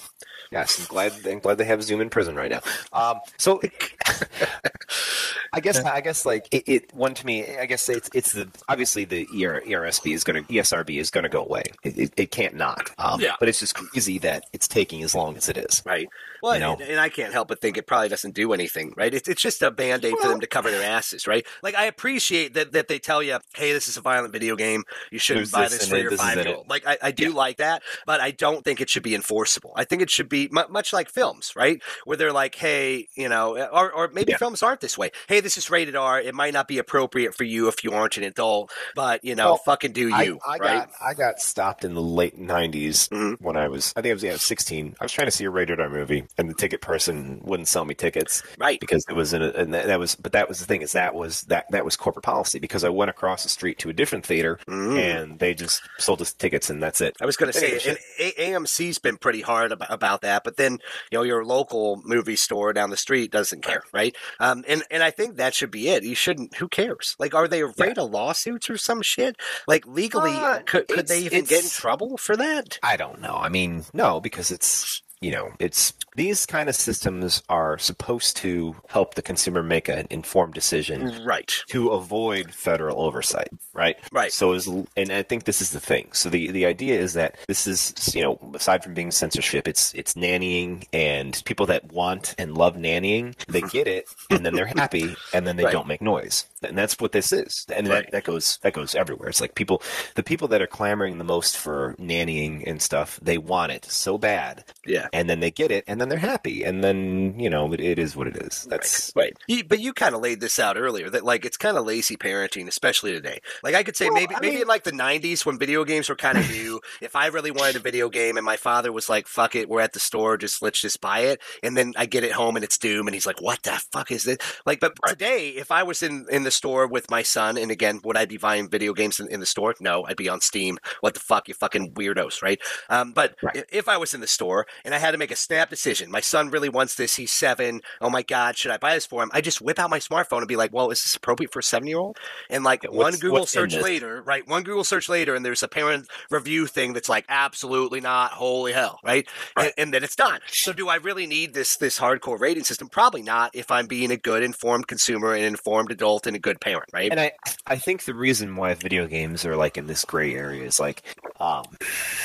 Yes, 0.53 0.79
I'm 0.81 0.87
glad. 0.87 1.13
I'm 1.27 1.39
glad 1.39 1.59
they 1.59 1.65
have 1.65 1.83
Zoom 1.83 2.01
in 2.01 2.11
prison 2.11 2.37
right 2.37 2.51
now. 2.51 2.61
Um, 2.93 3.21
so 3.39 3.61
I 5.55 5.61
guess 5.61 5.79
I 5.79 6.01
guess 6.01 6.25
like 6.25 6.47
it, 6.51 6.65
it 6.67 6.95
one 6.95 7.15
to 7.15 7.27
me. 7.27 7.57
I 7.57 7.67
guess 7.67 7.89
it's 7.89 8.09
it's 8.15 8.33
the 8.33 8.49
obviously 8.69 9.05
the 9.05 9.27
ER, 9.33 9.63
ERSB 9.67 10.15
is 10.15 10.25
going 10.25 10.45
to 10.45 10.53
ESRB 10.53 10.99
is 10.99 11.11
going 11.11 11.25
to 11.25 11.29
go 11.29 11.43
away. 11.43 11.65
It, 11.83 11.99
it, 11.99 12.13
it 12.17 12.31
can't 12.31 12.55
not. 12.55 12.91
Um, 12.99 13.21
Yeah. 13.21 13.35
But 13.39 13.49
it's 13.49 13.61
just 13.61 13.75
crazy 13.75 14.19
that 14.19 14.45
it's 14.53 14.69
taking 14.69 15.03
as 15.03 15.15
long 15.15 15.37
as 15.37 15.49
it 15.49 15.57
is. 15.57 15.83
Right. 15.85 16.09
Well, 16.43 16.55
You 16.55 16.61
know? 16.61 16.73
and, 16.73 16.83
and 16.83 17.01
I 17.01 17.09
can't 17.09 17.33
help 17.33 17.49
but 17.49 17.61
think 17.61 17.77
it 17.77 17.87
probably 17.87 18.09
doesn't 18.09 18.35
do 18.35 18.53
anything, 18.53 18.95
right? 18.97 19.13
It's, 19.15 19.29
it's 19.29 19.41
just 19.41 19.63
a 19.63 19.71
band 19.71 20.05
aid 20.05 20.15
for 20.21 20.29
them 20.29 20.41
to 20.41 20.47
cover 20.47 20.71
their 20.71 20.83
asses, 20.83 21.27
right? 21.27 21.47
Like, 21.63 21.77
I 21.77 21.85
appreciate 21.85 22.55
that, 22.55 22.73
that 22.73 22.89
they 22.89 22.99
tell 22.99 23.23
you, 23.23 23.39
hey, 23.55 23.73
this 23.73 23.87
is 23.89 23.97
a 23.97 24.01
violent 24.01 24.33
video 24.33 24.57
game. 24.57 24.83
You 25.11 25.19
shouldn't 25.19 25.53
buy 25.53 25.69
this 25.69 25.79
this 25.79 25.89
for 25.89 25.97
your 25.99 26.11
five 26.13 26.45
year 26.45 26.57
old. 26.57 26.69
Like, 26.69 26.85
I, 26.87 26.99
I 27.01 27.11
do 27.13 27.33
like 27.33 27.59
that, 27.59 27.83
but 28.07 28.21
I 28.21 28.33
don't 28.33 28.65
think 28.65 28.81
it 28.81 28.91
should 28.91 29.05
be 29.05 29.15
enforceable. 29.15 29.73
I 29.77 29.85
think 29.85 30.03
it 30.03 30.11
should 30.11 30.29
be 30.29 30.42
mu- 30.51 30.69
much 30.71 30.93
like 30.93 31.09
films, 31.11 31.53
right? 31.55 31.83
Where 32.05 32.17
they're 32.17 32.33
like, 32.33 32.55
hey, 32.55 33.09
you 33.17 33.29
know, 33.29 33.57
or, 33.69 33.93
or 33.93 34.09
maybe 34.09 34.33
Yeah. 34.33 34.39
films 34.39 34.63
aren't 34.63 34.81
this 34.81 34.97
way. 34.99 35.11
Hey, 35.29 35.41
this 35.41 35.57
is 35.59 35.71
rated 35.71 35.95
R. 35.97 36.21
It 36.21 36.35
might 36.35 36.53
not 36.55 36.69
be 36.69 36.79
appropriate 36.79 37.35
for 37.35 37.45
you 37.45 37.69
if 37.69 37.85
you 37.85 37.93
aren't 37.93 38.17
an 38.17 38.25
adult, 38.25 38.73
but, 38.95 39.25
you 39.25 39.35
know, 39.35 39.47
Well, 39.53 39.57
fucking 39.59 39.93
do 39.93 40.09
you, 40.09 40.39
I, 40.47 40.55
I 40.55 40.57
right? 40.59 40.61
got 40.61 40.91
I 41.05 41.15
got 41.15 41.41
stopped 41.41 41.85
in 41.85 41.95
the 41.95 42.03
late 42.03 42.39
'90s 42.39 43.09
Mhm. 43.09 43.37
when 43.41 43.57
I 43.57 43.69
was 43.69 43.93
I 43.97 44.01
think 44.03 44.11
I 44.11 44.15
was 44.15 44.23
yeah 44.23 44.37
16. 44.37 44.97
I 45.01 45.05
was 45.05 45.13
trying 45.13 45.27
to 45.27 45.31
see 45.33 45.45
a 45.45 45.51
rated 45.51 45.81
R 45.81 45.89
movie, 45.91 46.25
and 46.39 46.49
the 46.49 46.55
ticket 46.55 46.81
person 46.81 47.41
wouldn't 47.43 47.69
sell 47.69 47.85
me 47.85 47.95
tickets 47.95 48.43
Right. 48.59 48.81
because 48.81 49.05
it 49.09 49.15
was 49.15 49.33
in 49.33 49.43
a, 49.43 49.49
and 49.51 49.75
that 49.75 49.87
that 49.87 49.99
was 49.99 50.15
but 50.15 50.33
that 50.33 50.49
was 50.49 50.61
the 50.61 50.67
thing 50.67 50.83
is 50.83 50.93
that 50.93 51.15
was 51.15 51.43
that 51.43 51.67
that 51.71 51.85
was 51.85 51.97
corporate 51.97 52.25
policy 52.25 52.59
because 52.59 52.85
I 52.85 52.89
went 52.89 53.11
across 53.11 53.43
the 53.43 53.49
street 53.49 53.79
to 53.81 53.89
a 53.91 53.93
different 53.93 54.25
theater 54.25 54.59
Mm. 54.69 54.99
and 54.99 55.39
they 55.39 55.55
just 55.55 55.83
sold 55.99 56.23
us 56.23 56.33
tickets 56.33 56.71
and 56.71 56.83
that's 56.83 57.01
it. 57.01 57.17
I 57.21 57.27
was 57.27 57.37
going 57.37 57.53
to 57.53 57.59
say, 57.59 57.73
and 57.89 57.99
AMC's 58.39 58.99
been 58.99 59.17
pretty 59.17 59.41
hard 59.41 59.73
about, 59.73 59.93
about 59.93 60.21
that, 60.23 60.32
but 60.45 60.57
then 60.57 60.79
you 61.11 61.19
know 61.19 61.23
your 61.23 61.45
local 61.45 62.01
movie 62.05 62.37
store 62.37 62.73
down 62.73 62.91
the 62.91 62.97
street 62.97 63.31
doesn't 63.31 63.63
care, 63.63 63.83
right? 63.93 64.15
Um, 64.41 64.65
and 64.69 64.83
and 64.91 65.03
I 65.03 65.11
think 65.11 65.37
that 65.37 65.55
should 65.55 65.71
be 65.71 65.89
it. 65.89 66.05
You 66.05 66.15
shouldn't. 66.15 66.57
Who 66.57 66.69
cares? 66.69 67.17
Like, 67.19 67.35
are 67.35 67.49
they 67.49 67.63
afraid 67.63 67.99
of 67.99 68.11
lawsuits 68.11 68.69
or 68.71 68.77
some 68.77 69.03
shit? 69.03 69.37
Like 69.67 69.87
legally, 69.87 70.33
Uh, 70.35 70.61
could, 70.67 70.89
could 70.89 71.09
they 71.09 71.21
even 71.21 71.45
get 71.45 71.65
in 71.65 71.71
trouble 71.71 72.17
for 72.17 72.37
that? 72.37 72.79
I 72.83 72.97
don't 72.97 73.21
know. 73.21 73.37
I 73.37 73.49
mean, 73.49 73.85
no, 73.93 74.21
because 74.21 74.51
it's 74.51 75.03
you 75.23 75.31
know, 75.31 75.53
it's 75.59 75.95
these 76.15 76.45
kind 76.45 76.69
of 76.69 76.75
systems 76.75 77.43
are 77.49 77.79
supposed 77.79 78.37
to 78.39 78.77
help 78.89 79.15
the 79.15 79.23
consumer 79.23 79.63
make 79.63 79.89
an 79.89 80.07
informed 80.11 80.53
decision 80.53 81.25
Right. 81.25 81.55
to 81.69 81.89
avoid 81.91 82.53
federal 82.53 83.01
oversight, 83.01 83.49
right? 83.73 83.97
Right. 84.13 84.31
So 84.33 84.53
is 84.53 84.67
and 84.69 85.11
I 85.11 85.23
think 85.23 85.45
this 85.45 85.63
is 85.63 85.71
the 85.71 85.81
thing. 85.81 86.09
So 86.13 86.29
the 86.29 86.51
the 86.51 86.67
idea 86.67 86.99
is 87.01 87.15
that 87.15 87.37
this 87.49 87.67
is 87.67 87.95
you 88.15 88.23
know 88.23 88.39
aside 88.55 88.85
from 88.85 88.93
being 88.95 89.11
censorship, 89.11 89.67
it's 89.67 89.95
it's 89.95 90.15
nannying 90.15 90.87
and 90.93 91.41
people 91.47 91.65
that 91.67 91.93
want 91.93 92.35
and 92.37 92.59
love 92.59 92.77
nannying, 92.77 93.35
they 93.47 93.63
get 93.63 93.87
it 93.87 94.07
and 94.31 94.45
then 94.45 94.55
they're 94.55 94.67
happy 94.67 95.17
and 95.33 95.47
then 95.47 95.57
they 95.57 95.65
Right. 95.65 95.73
don't 95.73 95.87
make 95.87 96.03
noise. 96.03 96.45
And 96.63 96.77
that's 96.77 96.99
what 97.01 97.13
this 97.13 97.33
is. 97.33 97.65
And 97.75 97.89
Right. 97.89 98.05
that, 98.07 98.13
that 98.13 98.25
goes 98.25 98.59
that 98.63 98.75
goes 98.75 98.95
everywhere. 98.95 99.29
It's 99.31 99.41
like 99.41 99.55
people 99.55 99.81
the 100.15 100.23
people 100.23 100.49
that 100.49 100.61
are 100.61 100.67
clamoring 100.67 101.17
the 101.19 101.25
most 101.25 101.57
for 101.57 101.95
nannying 101.99 102.65
and 102.67 102.83
stuff, 102.83 103.19
they 103.23 103.39
want 103.39 103.73
it 103.73 103.85
so 103.87 104.19
bad 104.19 104.65
Yeah. 104.87 105.09
And 105.13 105.29
then 105.29 105.41
they 105.41 105.51
get 105.51 105.71
it 105.71 105.85
and 105.87 106.01
then 106.01 106.09
they're 106.09 106.19
happy 106.19 106.63
and 106.65 106.83
then 106.83 107.39
you 107.39 107.51
know 107.51 107.73
it, 107.73 107.81
it 107.81 107.99
is 107.99 108.17
what 108.17 108.27
it 108.27 108.37
is. 108.37 108.67
That's 108.71 109.13
Right. 109.15 109.37
You, 109.47 109.65
but 109.65 109.81
you 109.81 109.93
kind 109.93 110.15
of 110.15 110.21
laid 110.23 110.41
this 110.41 110.59
out 110.59 110.77
earlier 110.77 111.11
that 111.11 111.25
like 111.25 111.45
it's 111.45 111.57
kind 111.57 111.77
of 111.77 111.85
lazy 111.87 112.17
parenting, 112.17 112.67
especially 112.69 113.13
today. 113.13 113.41
Like 113.63 113.75
I 113.75 113.83
could 113.83 113.97
say 113.97 114.07
Well, 114.07 114.15
maybe 114.15 114.35
I 114.37 114.41
maybe 114.41 114.53
mean- 114.55 114.63
in 114.63 114.69
like 114.69 114.85
the 114.85 114.93
'90s 114.93 115.45
when 115.45 115.59
video 115.59 115.85
games 115.85 116.09
were 116.09 116.17
kind 116.17 116.39
of 116.39 116.49
new. 116.51 116.81
if 117.01 117.15
I 117.17 117.27
really 117.27 117.51
wanted 117.51 117.77
a 117.77 117.81
video 117.81 118.09
game 118.09 118.37
and 118.37 118.45
my 118.47 118.57
father 118.57 118.93
was 118.93 119.09
like, 119.09 119.27
"Fuck 119.27 119.55
it, 119.55 119.69
we're 119.69 119.81
at 119.81 119.93
the 119.93 120.01
store, 120.01 120.37
just 120.37 120.63
let's 120.63 120.81
just 120.81 121.01
buy 121.01 121.21
it," 121.21 121.41
and 121.63 121.77
then 121.77 121.93
I 121.97 122.07
get 122.07 122.25
it 122.25 122.33
home 122.33 122.57
and 122.57 122.65
it's 122.65 122.79
Doom, 122.79 123.07
and 123.07 123.15
he's 123.15 123.27
like, 123.27 123.41
"What 123.41 123.63
the 123.63 123.73
fuck 123.93 124.11
is 124.11 124.25
this?" 124.25 124.39
Like, 124.67 124.81
but 124.81 124.93
Right. 125.05 125.11
today, 125.11 125.49
if 125.51 125.71
I 125.71 125.83
was 125.83 126.03
in 126.03 126.27
in 126.31 126.45
the 126.45 126.51
store 126.51 126.87
with 126.87 127.11
my 127.11 127.23
son, 127.23 127.57
and 127.59 127.71
again, 127.71 128.01
would 128.05 128.17
I 128.17 128.25
be 128.25 128.37
buying 128.39 128.69
video 128.69 128.93
games 128.95 129.21
in, 129.21 129.29
in 129.29 129.41
the 129.41 129.47
store? 129.47 129.75
No, 129.81 130.05
I'd 130.07 130.17
be 130.17 130.29
on 130.29 130.41
Steam. 130.41 130.79
What 131.01 131.15
the 131.15 131.21
fuck, 131.21 131.49
you 131.49 131.55
fucking 131.55 131.93
weirdos, 131.95 132.43
right? 132.43 132.61
Um, 132.89 133.13
but 133.13 133.35
Right. 133.43 133.65
if 133.71 133.89
I 133.89 133.97
was 133.97 134.15
in 134.15 134.21
the 134.21 134.27
store 134.27 134.67
and 134.85 134.95
I 134.95 134.99
had 135.03 135.13
to 135.13 135.19
make 135.19 135.31
a 135.31 135.37
snap 135.37 135.69
decision, 135.71 136.11
my 136.11 136.21
son 136.21 136.51
really 136.51 136.69
wants 136.69 136.95
this. 136.95 137.17
He's 137.17 137.33
seven. 137.33 137.83
Oh 138.01 138.11
my 138.11 138.23
god, 138.23 138.57
should 138.57 138.71
I 138.71 138.79
buy 138.79 138.95
this 138.95 139.07
for 139.07 139.23
him? 139.23 139.31
I 139.33 139.41
just 139.41 139.61
whip 139.61 139.79
out 139.79 139.91
my 139.91 139.99
smartphone 139.99 140.39
and 140.39 140.49
be 140.49 140.57
like, 140.57 140.73
"Well, 140.73 140.91
is 140.91 141.03
this 141.03 141.15
appropriate 141.15 141.53
for 141.53 141.59
a 141.59 141.63
seven-year-old?" 141.63 142.17
And 142.49 142.65
like 142.65 142.85
Yeah, 142.85 142.91
one 142.91 143.17
Google 143.17 143.47
search 143.47 143.75
later, 143.75 144.23
right? 144.23 144.47
One 144.49 144.63
Google 144.63 144.85
search 144.85 145.09
later, 145.09 145.35
and 145.35 145.45
there's 145.45 145.63
a 145.63 145.69
parent 145.69 146.09
review 146.31 146.67
thing 146.67 146.93
that's 146.93 147.09
like, 147.09 147.27
"Absolutely 147.29 148.01
not. 148.01 148.33
Holy 148.33 148.73
hell!" 148.73 149.01
Right? 149.05 149.29
Right. 149.57 149.67
And, 149.67 149.73
and 149.79 149.95
then 149.95 150.05
it's 150.05 150.17
done. 150.17 150.41
So, 150.47 150.73
do 150.73 150.89
I 150.89 150.97
really 150.97 151.27
need 151.27 151.55
this 151.55 151.77
this 151.77 151.99
hardcore 151.99 152.41
rating 152.41 152.65
system? 152.65 152.89
Probably 152.89 153.23
not. 153.23 153.51
If 153.55 153.71
I'm 153.71 153.87
being 153.87 154.11
a 154.11 154.17
good 154.17 154.43
informed 154.43 154.87
consumer, 154.87 155.35
an 155.35 155.43
informed 155.43 155.91
adult, 155.91 156.27
and 156.27 156.37
a 156.37 156.39
good 156.39 156.61
parent, 156.61 156.91
right? 156.93 157.11
And 157.11 157.21
I, 157.21 157.33
I 157.67 157.77
think 157.77 158.05
the 158.05 158.15
reason 158.15 158.57
why 158.57 158.75
video 158.75 159.07
games 159.07 159.45
are 159.45 159.57
like 159.57 159.77
in 159.77 159.87
this 159.87 160.05
gray 160.05 160.35
area 160.35 160.65
is 160.65 160.79
like, 160.79 161.03
um, 161.41 161.65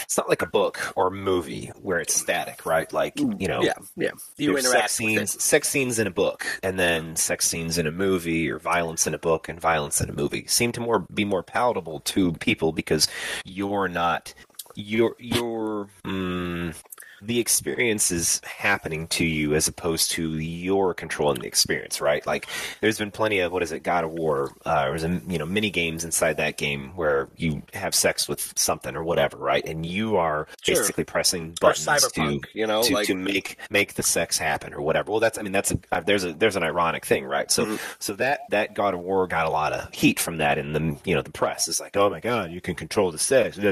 it's 0.04 0.18
not 0.18 0.30
like 0.30 0.42
a 0.42 0.48
book 0.48 0.94
or 0.96 1.08
a 1.08 1.12
movie 1.12 1.72
where 1.82 2.00
it's 2.00 2.14
static, 2.14 2.66
right? 2.68 2.92
Like, 2.92 3.18
you 3.20 3.48
know, 3.48 3.62
yeah, 3.62 3.74
yeah. 3.96 4.12
You 4.38 4.58
interact 4.58 4.92
sex 4.92 4.94
scenes, 4.94 5.44
sex 5.44 5.70
scenes 5.70 6.00
in 6.00 6.08
a 6.08 6.12
book, 6.12 6.46
and 6.62 6.78
then 6.78 7.16
sex 7.16 7.48
scenes 7.48 7.78
in 7.78 7.88
a 7.88 7.92
movie, 7.92 8.50
or 8.50 8.60
violence 8.60 9.08
in 9.08 9.14
a 9.14 9.20
book 9.20 9.50
and 9.50 9.60
violence 9.60 10.02
in 10.02 10.10
a 10.10 10.14
movie 10.14 10.46
seem 10.48 10.72
to 10.74 10.82
more 10.82 11.00
be 11.00 11.26
more 11.26 11.44
palatable 11.44 12.02
to 12.02 12.34
people 12.34 12.72
because 12.72 13.08
you're 13.46 13.88
not 13.88 14.34
you're 14.76 15.16
you're 15.20 15.90
mm, 16.06 16.76
the 17.22 17.40
experience 17.40 18.12
is 18.12 18.42
happening 18.44 19.08
to 19.08 19.26
you 19.26 19.56
as 19.56 19.68
opposed 19.68 20.12
to 20.12 20.38
your 20.38 20.94
controlling 20.94 21.40
the 21.40 21.48
experience, 21.48 22.00
right? 22.00 22.26
Like 22.28 22.48
there's 22.82 23.00
been 23.00 23.12
plenty 23.12 23.40
of 23.40 23.52
what 23.52 23.64
is 23.64 23.72
it, 23.72 23.82
God 23.84 24.04
of 24.04 24.12
War, 24.12 24.54
uh, 24.66 24.86
or 24.88 24.96
a, 24.96 25.22
you 25.28 25.38
know 25.38 25.46
mini 25.46 25.70
games 25.70 26.04
inside 26.04 26.38
that 26.38 26.58
game 26.58 26.92
where 26.96 27.30
you 27.36 27.64
have 27.74 27.96
sex 27.96 28.28
with 28.28 28.54
something 28.58 28.96
or 28.96 29.04
whatever, 29.04 29.38
right? 29.38 29.66
And 29.66 29.86
you 29.86 30.18
are 30.18 30.48
sure. 30.62 30.76
basically 30.76 31.06
pressing 31.06 31.56
buttons 31.60 32.12
to 32.12 32.40
you 32.54 32.68
know 32.68 32.84
to, 32.84 32.94
like... 32.94 33.08
to, 33.08 33.16
make 33.16 33.58
make 33.70 33.96
the 33.96 34.04
sex 34.04 34.38
happen 34.38 34.74
or 34.74 34.82
whatever. 34.82 35.12
Well, 35.12 35.20
that's 35.20 35.40
I 35.40 35.42
mean 35.42 35.54
that's 35.54 35.72
a, 35.72 36.04
there's 36.06 36.24
a 36.24 36.34
there's 36.34 36.56
an 36.56 36.64
ironic 36.64 37.06
thing, 37.06 37.26
right? 37.26 37.50
So 37.50 37.66
mm-hmm. 37.66 37.76
so 38.00 38.14
that 38.14 38.42
that 38.52 38.76
God 38.76 38.94
of 38.94 39.00
War 39.00 39.28
got 39.28 39.48
a 39.48 39.50
lot 39.50 39.74
of 39.74 39.92
heat 39.94 40.20
from 40.20 40.38
that 40.38 40.58
in 40.58 40.74
the 40.74 40.98
you 41.04 41.16
know 41.16 41.22
the 41.22 41.32
press. 41.32 41.68
It's 41.68 41.80
like 41.80 41.98
oh 41.98 42.10
my 42.10 42.20
god, 42.20 42.52
you 42.52 42.62
can 42.62 42.76
control 42.76 43.12
the 43.12 43.18
sex, 43.18 43.58
and 43.58 43.66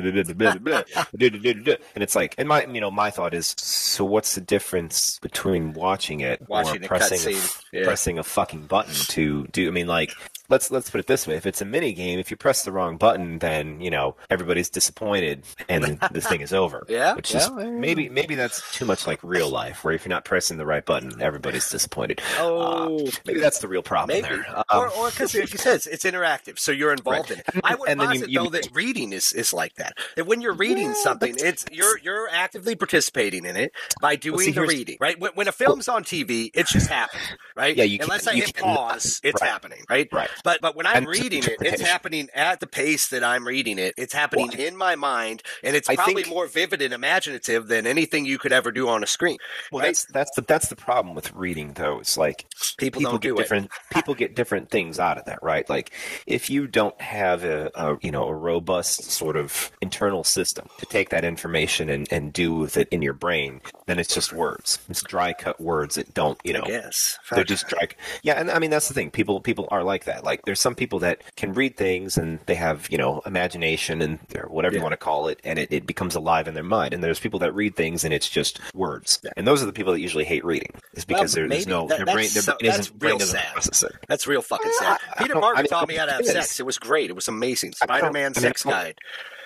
it's 1.96 2.16
like 2.16 2.36
and 2.38 2.48
my 2.48 2.66
you 2.66 2.82
know 2.82 2.92
my 2.92 3.12
thought 3.12 3.35
is 3.36 3.54
so 3.58 4.04
what's 4.06 4.36
the 4.36 4.42
difference 4.42 5.20
between 5.20 5.74
watching 5.74 6.22
it 6.22 6.42
Watching 6.48 6.84
or 6.84 6.88
pressing 6.88 7.36
a, 7.36 7.40
yeah. 7.72 7.84
pressing 7.84 8.18
a 8.18 8.24
fucking 8.24 8.66
button 8.68 8.94
to 8.94 9.48
do? 9.48 9.68
I 9.68 9.72
mean 9.72 9.88
like. 9.88 10.12
Let's 10.50 10.70
let's 10.72 10.90
put 10.90 11.00
it 11.00 11.08
this 11.08 11.26
way: 11.28 11.36
if 11.36 11.46
it's 11.46 11.62
a 11.62 11.66
mini 11.66 11.94
game, 11.94 12.20
if 12.20 12.30
you 12.32 12.38
press 12.38 12.64
the 12.64 12.72
wrong 12.72 12.98
button, 12.98 13.40
then 13.40 13.82
you 13.82 13.90
know 13.90 14.16
everybody's 14.30 14.70
disappointed, 14.70 15.44
and 15.70 16.00
the 16.12 16.22
thing 16.22 16.42
is 16.42 16.54
over. 16.54 16.86
Yeah, 16.96 17.16
which 17.16 17.34
is 17.34 17.50
yeah, 17.50 17.64
yeah. 17.64 17.70
maybe 17.72 18.10
maybe 18.10 18.36
that's 18.36 18.62
too 18.74 18.86
much 18.86 19.08
like 19.08 19.20
real 19.24 19.50
life, 19.50 19.84
where 19.84 19.94
if 19.94 20.06
you're 20.06 20.10
not 20.12 20.24
pressing 20.24 20.58
the 20.58 20.66
right 20.66 20.86
button, 20.86 21.22
everybody's 21.22 21.70
disappointed. 21.70 22.22
Oh, 22.38 23.00
Uh, 23.08 23.12
maybe 23.26 23.40
that's 23.40 23.60
the 23.60 23.68
real 23.68 23.82
problem 23.84 24.16
Maybe, 24.22 24.36
there. 24.36 24.64
or 24.72 24.86
Um, 24.86 24.92
or 24.98 25.10
because 25.10 25.34
like 25.36 25.52
you 25.52 25.58
said, 25.58 25.76
it's, 25.76 25.88
it's 25.88 26.04
interactive, 26.06 26.60
so 26.60 26.72
you're 26.72 26.92
involved 26.92 27.32
Right. 27.32 27.40
in 27.46 27.58
it. 27.58 27.62
I 27.64 27.76
would 27.76 27.90
And 27.90 28.00
then 28.00 28.08
you- 28.12 28.20
posit 28.20 28.30
you- 28.30 28.40
though 28.44 28.50
that 28.52 28.70
reading 28.74 29.14
is, 29.14 29.34
is 29.34 29.52
like 29.52 29.76
that. 29.76 29.98
That 30.16 30.26
when 30.28 30.42
you're 30.42 30.54
reading 30.54 30.88
Yeah, 30.90 30.94
something, 31.04 31.36
it's 31.40 31.66
you're 31.72 31.98
you're 32.00 32.30
actively 32.32 32.76
participating 32.76 33.46
in 33.46 33.56
it 33.58 33.72
by 34.02 34.16
doing 34.16 34.40
see, 34.40 34.52
the 34.52 34.62
reading. 34.62 34.98
Right? 35.02 35.20
When, 35.20 35.32
when 35.34 35.48
a 35.48 35.52
film's 35.52 35.88
on 35.88 36.04
TV, 36.04 36.52
it's 36.54 36.72
just 36.72 36.88
happening. 36.90 37.26
Right? 37.56 37.76
Yeah, 37.76 37.86
you 37.86 38.00
Unless 38.02 38.26
can't- 38.26 38.36
I 38.38 38.40
hit 38.46 38.54
cannot- 38.56 38.76
pause, 38.78 39.20
it's 39.24 39.42
right. 39.42 39.50
happening. 39.50 39.84
Right? 39.90 40.08
Right. 40.12 40.30
But 40.44 40.62
but 40.62 40.76
when 40.76 40.86
I'm 40.86 40.98
And 40.98 41.08
reading 41.08 41.44
it, 41.44 41.56
it's 41.62 41.82
happening 41.82 42.30
at 42.34 42.60
the 42.60 42.68
pace 42.68 43.08
that 43.10 43.24
I'm 43.24 43.48
reading 43.48 43.80
it. 43.80 43.94
It's 43.98 44.14
happening 44.14 44.50
Well, 44.50 44.60
in 44.68 44.76
my 44.78 44.96
mind, 44.96 45.44
and 45.64 45.76
it's 45.76 45.90
I 45.90 45.96
probably 45.96 46.24
think- 46.24 46.28
more 46.30 46.48
vivid 46.48 46.82
and 46.82 46.94
imaginative 46.94 47.68
than 47.68 47.88
anything 47.88 48.26
you 48.26 48.38
could 48.38 48.52
ever 48.54 48.72
do 48.72 48.88
on 48.90 49.04
a 49.04 49.08
screen. 49.08 49.38
well, 49.72 49.82
right? 49.82 49.88
that's 49.88 50.06
that's 50.06 50.32
the 50.36 50.42
that's 50.42 50.68
the 50.70 50.76
problem 50.76 51.16
with 51.16 51.34
reading, 51.34 51.74
though. 51.74 52.00
It's 52.00 52.18
like 52.18 52.46
People, 52.78 53.00
people 53.00 53.12
don't 53.14 53.22
get 53.22 53.30
do 53.30 53.36
it. 53.36 53.38
different 53.38 53.72
people 53.94 54.16
get 54.16 54.36
different 54.36 54.70
things 54.70 55.00
out 55.00 55.18
of 55.18 55.26
that, 55.26 55.40
right? 55.42 55.70
Like 55.70 55.92
if 56.28 56.50
you 56.50 56.68
don't 56.68 57.00
have 57.02 57.44
a, 57.44 57.72
a 57.76 57.98
you 58.02 58.12
know 58.12 58.26
a 58.28 58.34
robust 58.34 59.04
sort 59.12 59.36
of 59.38 59.72
internal 59.82 60.24
system 60.24 60.68
to 60.80 60.86
take 60.86 61.10
that 61.10 61.24
information 61.24 61.90
and, 61.90 62.08
and 62.12 62.34
do 62.34 62.54
with 62.56 62.76
it 62.78 62.88
in 62.90 63.02
your 63.02 63.14
brain, 63.14 63.62
then 63.86 64.00
it's 64.00 64.14
just 64.14 64.34
words. 64.34 64.80
It's 64.90 65.02
dry 65.04 65.34
cut 65.34 65.60
words 65.62 65.96
that 65.96 66.14
don't 66.14 66.38
you 66.44 66.54
know 66.54 66.64
Yes. 66.68 67.18
They're 67.32 67.44
just 67.44 67.68
dry. 67.68 67.88
Yeah, 68.24 68.34
and 68.40 68.50
I 68.52 68.60
mean 68.60 68.72
that's 68.72 68.88
the 68.88 68.94
thing. 68.94 69.12
People 69.12 69.40
people 69.40 69.68
are 69.72 69.84
like 69.84 70.06
that. 70.06 70.24
Like 70.26 70.42
there's 70.46 70.60
some 70.60 70.76
people 70.76 71.00
that 71.00 71.22
can 71.36 71.54
read 71.54 71.78
things 71.78 72.18
and 72.18 72.40
they 72.48 72.56
have 72.56 72.88
you 72.90 72.98
know 72.98 73.22
imagination 73.26 74.02
and 74.02 74.20
or 74.36 74.50
whatever 74.50 74.74
Yeah. 74.76 74.80
you 74.80 74.84
want 74.84 74.94
to 74.94 74.98
call 74.98 75.28
it, 75.28 75.40
and 75.44 75.60
it, 75.60 75.72
it 75.72 75.86
becomes 75.86 76.16
alive 76.16 76.48
in 76.48 76.54
their 76.54 76.64
mind. 76.64 76.94
And 76.94 77.04
there's 77.04 77.20
people 77.20 77.40
that 77.40 77.54
read 77.54 77.76
things 77.76 78.04
and 78.04 78.14
it's 78.14 78.30
just 78.30 78.60
words. 78.74 79.22
And 79.38 79.48
those 79.48 79.62
are 79.64 79.66
the 79.66 79.74
people 79.74 79.94
that 79.94 80.00
usually 80.02 80.26
hate 80.26 80.44
reading. 80.44 80.72
Is 80.94 81.06
because 81.06 81.34
there, 81.34 81.48
there's 81.48 81.68
no 81.68 81.88
that- 81.88 81.98
their 81.98 82.06
brain. 82.06 82.30
Their 82.34 82.42
so- 82.44 82.58
brain, 82.58 82.70
that's 82.72 82.80
isn't, 82.80 83.00
brain 83.00 83.18
real 83.18 83.20
sad. 83.20 83.92
That's 84.08 84.28
real 84.28 84.42
fucking 84.42 84.72
sad. 84.80 85.00
Peter 85.20 85.34
Parker 85.36 85.60
I 85.60 85.62
mean, 85.62 85.70
taught 85.70 85.88
me 85.88 85.96
how 85.96 86.06
to 86.06 86.12
have 86.14 86.26
sex. 86.26 86.60
It 86.60 86.66
was 86.66 86.78
great. 86.78 87.10
It 87.10 87.16
was 87.16 87.28
amazing. 87.28 87.74
Spider 87.74 88.12
Man 88.12 88.34
sex 88.34 88.64
guide. 88.64 88.98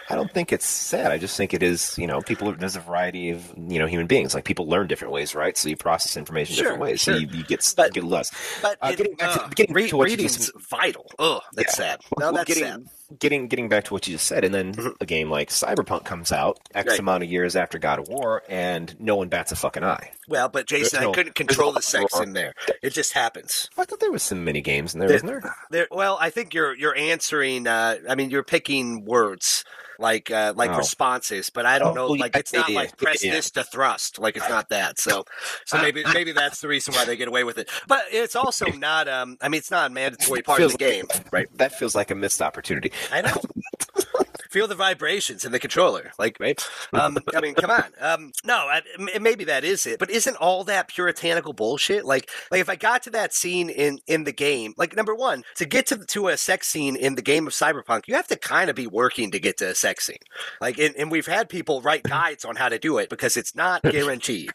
I 0.10 0.16
don't 0.16 0.32
think 0.32 0.52
it's 0.52 0.66
sad. 0.66 1.12
I 1.12 1.18
just 1.18 1.38
think 1.38 1.54
it 1.54 1.62
is. 1.62 1.98
You 1.98 2.08
know, 2.08 2.22
people. 2.22 2.52
There's 2.54 2.76
a 2.76 2.80
variety 2.80 3.30
of 3.30 3.54
you 3.58 3.80
know 3.80 3.86
human 3.86 4.08
beings. 4.08 4.34
Like 4.34 4.46
people 4.46 4.68
learn 4.68 4.88
different 4.88 5.14
ways, 5.14 5.36
right? 5.36 5.58
So 5.58 5.70
you 5.70 5.76
process 5.78 6.18
information 6.18 6.56
Sure, 6.56 6.64
different 6.64 6.82
ways. 6.82 7.02
sure. 7.02 7.14
So 7.16 7.20
you, 7.20 7.28
you 7.30 7.44
get 7.44 7.74
But- 7.78 7.94
get 7.94 8.04
less. 8.04 8.32
But 8.62 8.78
Uh, 8.82 8.90
it- 8.92 8.98
getting 8.98 9.16
back 9.16 9.34
to- 9.36 9.44
uh, 9.44 9.48
getting 9.50 9.76
re- 9.76 9.90
to 9.90 9.98
what 9.98 10.08
you 10.10 10.14
reading's 10.14 10.38
just- 10.38 10.52
vital. 10.70 11.06
Oh, 11.20 11.42
that's 11.54 11.78
Yeah. 11.78 11.84
sad. 11.86 12.00
No, 12.20 12.26
Well, 12.28 12.34
that's 12.34 12.48
getting, 12.48 12.64
sad. 12.64 12.86
Getting 13.20 13.48
getting 13.48 13.70
back 13.70 13.86
to 13.86 13.94
what 13.94 14.08
you 14.08 14.14
just 14.16 14.28
said, 14.28 14.44
and 14.44 14.54
then 14.54 14.74
Mhm. 14.76 14.96
a 15.02 15.06
game 15.06 15.30
like 15.32 15.50
Cyberpunk 15.50 16.06
comes 16.06 16.32
out 16.32 16.60
X 16.76 16.90
Right. 16.92 17.00
amount 17.00 17.24
of 17.24 17.30
years 17.32 17.56
after 17.56 17.80
God 17.80 17.98
of 18.00 18.08
War, 18.08 18.44
and 18.48 18.96
no 19.00 19.16
one 19.16 19.30
bats 19.30 19.52
a 19.52 19.56
fucking 19.56 19.84
eye. 19.84 20.12
Well, 20.28 20.48
but 20.48 20.68
Jason, 20.68 21.04
I 21.04 21.12
couldn't 21.12 21.34
control 21.36 21.72
the 21.72 21.82
sex 21.82 22.20
in 22.20 22.34
there. 22.34 22.54
It 22.84 22.92
just 22.94 23.14
happens. 23.14 23.68
I 23.78 23.86
thought 23.86 24.00
there 24.00 24.12
was 24.12 24.22
some 24.22 24.44
mini 24.44 24.62
games 24.62 24.94
in 24.94 25.00
there, 25.00 25.08
There- 25.10 25.16
wasn't 25.24 25.42
there? 25.44 25.56
There, 25.72 25.88
well, 25.92 26.18
I 26.22 26.30
think 26.30 26.54
you're 26.54 26.76
you're 26.76 26.96
answering. 26.96 27.66
Uh, 27.68 27.98
I 28.08 28.14
mean, 28.16 28.30
you're 28.30 28.44
picking 28.44 29.06
words 29.06 29.64
like 30.00 30.32
uh, 30.32 30.54
like 30.56 30.72
Oh. 30.72 30.78
responses, 30.78 31.50
but 31.50 31.66
I 31.66 31.78
don't 31.80 31.98
Oh, 31.98 32.08
know. 32.08 32.14
Like 32.14 32.36
it's 32.36 32.54
not 32.54 32.70
like 32.72 32.98
press 32.98 33.22
this 33.22 33.52
to 33.52 33.64
thrust. 33.64 34.18
Like 34.20 34.38
it's 34.38 34.50
not 34.50 34.70
that. 34.70 35.00
So 35.00 35.26
so 35.66 35.78
maybe 35.82 36.04
maybe 36.14 36.32
that's 36.32 36.62
the 36.62 36.68
reason 36.68 36.94
why 36.94 37.06
they 37.06 37.18
get 37.18 37.28
away 37.28 37.44
with 37.44 37.58
it. 37.58 37.70
But 37.88 38.04
it's 38.12 38.36
also 38.36 38.66
not. 38.68 39.08
Um, 39.08 39.38
I 39.42 39.50
mean, 39.50 39.60
it's 39.60 39.72
not 39.72 39.92
a 39.92 39.94
mandatory 39.94 40.42
part 40.42 40.62
of 40.62 40.72
the 40.72 40.78
game, 40.78 41.06
right? 41.32 41.48
That 41.58 41.74
feels 41.74 41.96
like 41.96 42.12
a 42.12 42.16
missed 42.16 42.42
opportunity. 42.42 42.92
I 43.12 43.22
know. 43.22 43.36
Feel 44.50 44.68
the 44.68 44.76
vibrations 44.76 45.46
in 45.46 45.52
the 45.52 45.60
controller, 45.60 46.12
like 46.18 46.38
right. 46.40 46.60
Um, 46.94 47.20
I 47.36 47.42
mean, 47.42 47.54
come 47.54 47.70
on. 47.70 47.86
Um, 48.00 48.32
no, 48.44 48.56
I, 48.56 48.82
maybe 49.20 49.44
that 49.46 49.64
is 49.64 49.86
it, 49.86 50.00
but 50.00 50.10
isn't 50.10 50.36
all 50.38 50.64
that 50.64 50.88
puritanical 50.88 51.54
bullshit? 51.54 52.04
Like, 52.04 52.30
like 52.52 52.62
if 52.62 52.70
I 52.70 52.76
got 52.76 53.04
to 53.04 53.12
that 53.12 53.34
scene 53.34 53.70
in 53.70 54.00
in 54.08 54.24
the 54.24 54.32
game, 54.32 54.74
like 54.78 54.96
number 54.96 55.14
one, 55.14 55.44
to 55.58 55.66
get 55.66 55.86
to 55.88 55.98
to 55.98 56.28
a 56.30 56.38
sex 56.38 56.68
scene 56.68 56.96
in 56.96 57.16
the 57.16 57.22
game 57.22 57.46
of 57.48 57.54
Cyberpunk, 57.54 58.08
you 58.08 58.16
have 58.16 58.28
to 58.28 58.36
kind 58.36 58.70
of 58.70 58.76
be 58.76 58.88
working 58.88 59.32
to 59.32 59.40
get 59.40 59.58
to 59.58 59.70
a 59.70 59.76
sex 59.76 60.08
scene. 60.08 60.18
Like, 60.60 60.80
and, 60.80 60.96
and 60.96 61.12
we've 61.12 61.28
had 61.28 61.48
people 61.50 61.82
write 61.82 62.04
guides 62.10 62.44
on 62.46 62.56
how 62.56 62.70
to 62.70 62.80
do 62.80 62.98
it 62.98 63.10
because 63.10 63.38
it's 63.38 63.56
not 63.56 63.84
guaranteed, 63.84 64.52